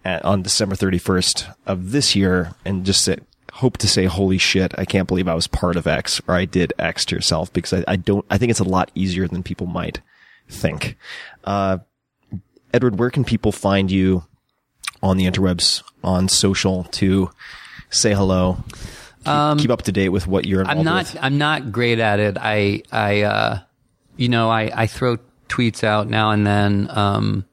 at, 0.05 0.23
on 0.25 0.41
December 0.41 0.75
31st 0.75 1.53
of 1.65 1.91
this 1.91 2.15
year 2.15 2.53
and 2.65 2.85
just 2.85 3.03
say, 3.03 3.17
hope 3.53 3.77
to 3.77 3.87
say, 3.87 4.05
holy 4.05 4.37
shit, 4.37 4.73
I 4.77 4.85
can't 4.85 5.07
believe 5.07 5.27
I 5.27 5.35
was 5.35 5.47
part 5.47 5.75
of 5.75 5.85
X 5.87 6.21
or 6.27 6.35
I 6.35 6.45
did 6.45 6.73
X 6.79 7.05
to 7.05 7.15
yourself 7.15 7.51
because 7.53 7.73
I, 7.73 7.83
I 7.87 7.95
don't, 7.97 8.25
I 8.29 8.37
think 8.37 8.49
it's 8.49 8.59
a 8.59 8.63
lot 8.63 8.91
easier 8.95 9.27
than 9.27 9.43
people 9.43 9.67
might 9.67 9.99
think. 10.49 10.97
Uh, 11.43 11.79
Edward, 12.73 12.97
where 12.97 13.09
can 13.09 13.23
people 13.25 13.51
find 13.51 13.91
you 13.91 14.23
on 15.03 15.17
the 15.17 15.25
interwebs, 15.25 15.83
on 16.03 16.29
social 16.29 16.85
to 16.85 17.29
say 17.89 18.13
hello? 18.13 18.63
Keep, 19.25 19.59
keep 19.59 19.69
up 19.69 19.81
to 19.83 19.91
date 19.91 20.09
with 20.09 20.25
what 20.25 20.45
you're 20.45 20.61
involved 20.61 20.79
Um, 20.79 20.87
I'm 20.87 20.95
not. 20.95 21.13
with. 21.13 21.23
I'm 21.23 21.37
not 21.37 21.71
great 21.71 21.99
at 21.99 22.19
it. 22.19 22.37
I. 22.39 22.81
I. 22.91 23.21
Uh, 23.21 23.59
you 24.21 24.29
know, 24.29 24.49
I. 24.49 24.71
I 24.83 24.87
throw 24.87 25.17
tweets 25.49 25.83
out 25.83 26.07
now 26.09 26.29
and 26.31 26.45
then, 26.45 26.87
um, 26.91 27.45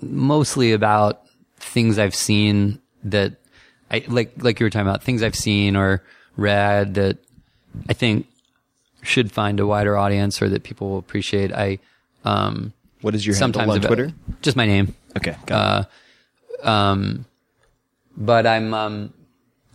mostly 0.00 0.72
about 0.72 1.22
things 1.58 1.98
I've 1.98 2.14
seen 2.14 2.80
that 3.04 3.32
I 3.90 4.04
like. 4.08 4.32
Like 4.42 4.60
you 4.60 4.64
were 4.66 4.70
talking 4.70 4.88
about 4.88 5.02
things 5.02 5.22
I've 5.22 5.36
seen 5.36 5.76
or 5.76 6.02
read 6.36 6.94
that 6.94 7.18
I 7.88 7.92
think 7.92 8.26
should 9.02 9.30
find 9.30 9.60
a 9.60 9.66
wider 9.66 9.96
audience 9.96 10.40
or 10.42 10.48
that 10.48 10.62
people 10.62 10.88
will 10.90 10.98
appreciate. 10.98 11.52
I. 11.52 11.78
Um, 12.24 12.72
What 13.02 13.14
is 13.14 13.26
your 13.26 13.34
handle 13.36 13.60
sometimes 13.60 13.70
on 13.70 13.76
about- 13.78 13.88
Twitter? 13.88 14.12
Just 14.42 14.56
my 14.56 14.66
name. 14.66 14.94
Okay. 15.16 15.36
It. 15.48 16.66
um, 16.66 17.24
but 18.16 18.46
I'm 18.46 18.74
um, 18.74 19.12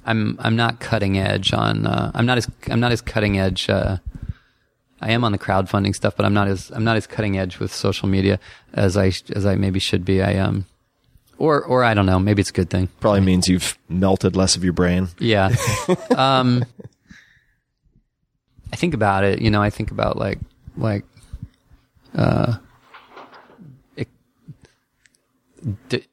I'm 0.06 0.38
I'm 0.40 0.56
not 0.56 0.80
cutting 0.80 1.18
edge 1.18 1.54
on. 1.54 1.86
Uh, 1.86 2.12
I'm 2.14 2.26
not 2.26 2.38
as 2.38 2.48
I'm 2.70 2.80
not 2.80 2.92
as 2.92 3.02
cutting 3.02 3.38
edge. 3.40 3.70
Uh, 3.70 3.98
I 5.04 5.12
am 5.12 5.26
on 5.26 5.34
the 5.34 5.38
crowdfunding 5.38 5.94
stuff, 5.94 6.16
but 6.16 6.26
I'm 6.26 6.34
not 6.34 6.48
as 6.48 6.72
I'm 6.72 6.86
not 6.86 6.96
as 6.96 7.08
cutting 7.08 7.38
edge 7.38 7.60
with 7.60 7.74
social 7.74 8.08
media 8.08 8.40
as 8.74 8.96
I 8.96 9.12
as 9.36 9.46
I 9.46 9.56
maybe 9.56 9.80
should 9.80 10.06
be. 10.06 10.22
I 10.22 10.38
um, 10.38 10.66
or 11.38 11.62
or 11.62 11.84
I 11.84 11.94
don't 11.94 12.06
know. 12.06 12.20
Maybe 12.20 12.40
it's 12.40 12.52
a 12.52 12.54
good 12.54 12.70
thing. 12.70 12.88
Probably 13.02 13.20
means 13.20 13.50
you've 13.50 13.78
melted 13.90 14.38
less 14.38 14.56
of 14.56 14.64
your 14.64 14.72
brain. 14.72 15.10
Yeah. 15.20 15.54
um, 16.16 16.64
I 18.72 18.78
think 18.78 18.94
about 18.94 19.26
it. 19.26 19.42
You 19.42 19.52
know, 19.52 19.62
I 19.62 19.70
think 19.70 19.92
about 19.92 20.18
like 20.18 20.40
like 20.78 21.04
uh, 22.16 22.56
d- 25.90 26.06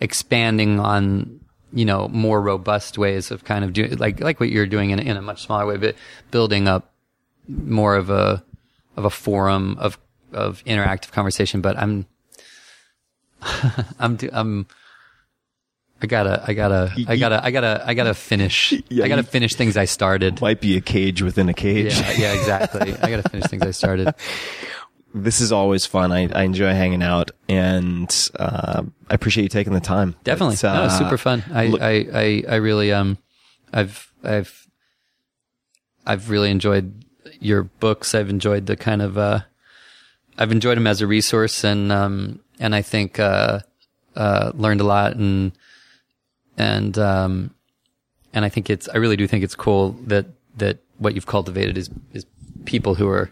expanding 0.00 0.78
on 0.78 1.40
you 1.72 1.84
know 1.84 2.06
more 2.08 2.40
robust 2.40 2.98
ways 2.98 3.32
of 3.32 3.42
kind 3.42 3.64
of 3.64 3.72
doing 3.72 3.96
like 3.96 4.20
like 4.20 4.38
what 4.38 4.48
you're 4.48 4.66
doing 4.66 4.90
in, 4.90 5.00
in 5.00 5.16
a 5.16 5.22
much 5.22 5.42
smaller 5.42 5.66
way, 5.66 5.76
but 5.76 5.96
building 6.30 6.68
up 6.68 6.89
more 7.48 7.96
of 7.96 8.10
a 8.10 8.42
of 8.96 9.04
a 9.04 9.10
forum 9.10 9.76
of 9.78 9.98
of 10.32 10.62
interactive 10.64 11.12
conversation. 11.12 11.60
But 11.60 11.76
I'm 11.78 12.06
I'm 13.98 14.18
I'm 14.32 14.66
I 16.02 16.06
gotta 16.06 16.42
I 16.46 16.54
gotta 16.54 16.92
I 17.08 17.16
gotta 17.16 17.44
I 17.44 17.50
gotta 17.50 17.84
I 17.86 17.94
gotta 17.94 18.14
finish 18.14 18.72
Yeah, 18.88 19.04
I 19.04 19.08
gotta 19.08 19.22
finish 19.22 19.54
things 19.54 19.76
I 19.76 19.84
started. 19.84 20.40
Might 20.40 20.60
be 20.60 20.76
a 20.76 20.80
cage 20.80 21.22
within 21.22 21.48
a 21.48 21.54
cage. 21.54 21.94
Yeah, 21.98 22.12
yeah, 22.12 22.32
exactly. 22.32 22.94
I 23.02 23.10
gotta 23.10 23.28
finish 23.28 23.46
things 23.48 23.62
I 23.62 23.70
started. 23.72 24.14
this 25.14 25.40
is 25.40 25.52
always 25.52 25.86
fun. 25.86 26.12
I, 26.12 26.28
I 26.32 26.42
enjoy 26.44 26.70
hanging 26.72 27.02
out, 27.02 27.32
and 27.48 28.30
uh, 28.38 28.82
I 29.10 29.14
appreciate 29.14 29.42
you 29.42 29.48
taking 29.48 29.72
the 29.72 29.80
time. 29.80 30.14
Definitely, 30.24 30.54
It's, 30.54 30.62
no, 30.62 30.70
uh, 30.70 30.88
super 30.88 31.18
fun. 31.18 31.42
I, 31.52 31.66
look- 31.66 31.82
I, 31.82 32.06
I, 32.14 32.44
I 32.48 32.54
really, 32.56 32.92
um, 32.92 33.18
I've, 33.72 34.12
I've, 34.22 34.68
I've 36.06 36.30
really 36.30 36.50
enjoyed 36.50 37.04
your 37.40 37.64
books. 37.64 38.14
I've 38.14 38.30
enjoyed 38.30 38.66
the 38.66 38.76
kind 38.76 39.02
of, 39.02 39.18
uh, 39.18 39.40
I've 40.38 40.52
enjoyed 40.52 40.76
them 40.76 40.86
as 40.86 41.00
a 41.00 41.06
resource, 41.06 41.64
and 41.64 41.92
um, 41.92 42.40
and 42.58 42.74
I 42.74 42.82
think 42.82 43.18
uh, 43.18 43.60
uh, 44.16 44.52
learned 44.54 44.80
a 44.80 44.84
lot, 44.84 45.16
and 45.16 45.52
and 46.56 46.98
um, 46.98 47.54
and 48.32 48.44
I 48.44 48.48
think 48.48 48.70
it's, 48.70 48.88
I 48.88 48.96
really 48.96 49.16
do 49.16 49.26
think 49.26 49.44
it's 49.44 49.54
cool 49.54 49.92
that 50.06 50.26
that 50.56 50.78
what 50.98 51.14
you've 51.14 51.26
cultivated 51.26 51.76
is 51.76 51.90
is 52.12 52.26
people 52.64 52.94
who 52.94 53.08
are 53.08 53.30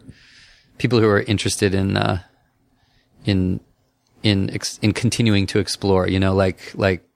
people 0.79 1.01
who 1.01 1.09
are 1.09 1.23
interested 1.23 1.75
in 1.75 1.97
uh, 1.97 2.23
in 3.25 3.61
in 4.23 4.51
ex- 4.51 4.79
in 4.83 4.93
continuing 4.93 5.47
to 5.47 5.59
explore. 5.59 6.09
You 6.09 6.21
know, 6.21 6.35
like 6.35 6.73
like 6.75 7.09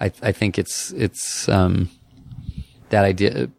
I 0.00 0.12
I 0.22 0.32
think 0.32 0.58
it's 0.58 0.92
it's 0.92 1.48
um, 1.48 1.90
that 2.90 3.04
idea. 3.04 3.50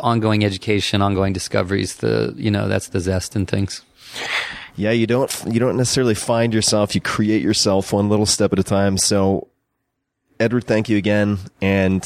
Ongoing 0.00 0.44
education, 0.44 1.02
ongoing 1.02 1.32
discoveries. 1.32 1.96
The 1.96 2.34
you 2.36 2.50
know 2.50 2.68
that's 2.68 2.88
the 2.88 3.00
zest 3.00 3.36
in 3.36 3.46
things. 3.46 3.82
yeah, 4.76 4.92
you 4.92 5.06
don't 5.06 5.30
you 5.46 5.60
don't 5.60 5.76
necessarily 5.76 6.14
find 6.14 6.54
yourself. 6.54 6.94
You 6.94 7.00
create 7.00 7.42
yourself 7.42 7.92
one 7.92 8.08
little 8.08 8.26
step 8.26 8.52
at 8.52 8.58
a 8.58 8.62
time. 8.62 8.96
So, 8.96 9.48
Edward, 10.40 10.64
thank 10.64 10.88
you 10.88 10.96
again, 10.96 11.38
and 11.60 12.02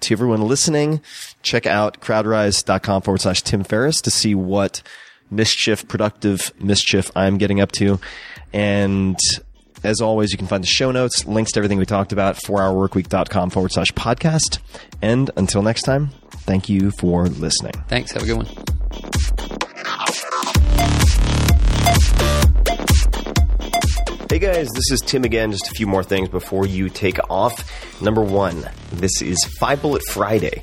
to 0.00 0.14
everyone 0.14 0.42
listening, 0.42 1.00
check 1.42 1.64
out 1.64 2.00
crowdrise.com 2.00 3.02
forward 3.02 3.20
slash 3.20 3.42
Tim 3.42 3.64
Ferriss 3.64 4.00
to 4.02 4.10
see 4.10 4.34
what 4.34 4.82
mischief, 5.30 5.86
productive 5.88 6.52
mischief 6.60 7.10
I'm 7.16 7.38
getting 7.38 7.60
up 7.60 7.72
to. 7.72 7.98
And 8.52 9.18
as 9.84 10.00
always, 10.00 10.32
you 10.32 10.38
can 10.38 10.46
find 10.46 10.62
the 10.62 10.68
show 10.68 10.90
notes, 10.90 11.26
links 11.26 11.52
to 11.52 11.60
everything 11.60 11.78
we 11.78 11.86
talked 11.86 12.12
about, 12.12 12.36
4hourworkweek.com 12.36 13.50
forward 13.50 13.72
slash 13.72 13.92
podcast. 13.92 14.58
And 15.00 15.30
until 15.36 15.62
next 15.62 15.82
time, 15.82 16.10
thank 16.30 16.68
you 16.68 16.90
for 16.92 17.26
listening. 17.26 17.74
Thanks. 17.88 18.12
Have 18.12 18.22
a 18.22 18.26
good 18.26 18.36
one. 18.36 18.46
Hey 24.30 24.38
guys, 24.38 24.68
this 24.74 24.90
is 24.90 25.00
Tim 25.00 25.24
again. 25.24 25.52
Just 25.52 25.68
a 25.68 25.72
few 25.72 25.86
more 25.86 26.02
things 26.02 26.30
before 26.30 26.66
you 26.66 26.88
take 26.88 27.18
off. 27.28 28.00
Number 28.00 28.22
one, 28.22 28.64
this 28.90 29.20
is 29.20 29.36
Five 29.60 29.82
Bullet 29.82 30.02
Friday. 30.08 30.62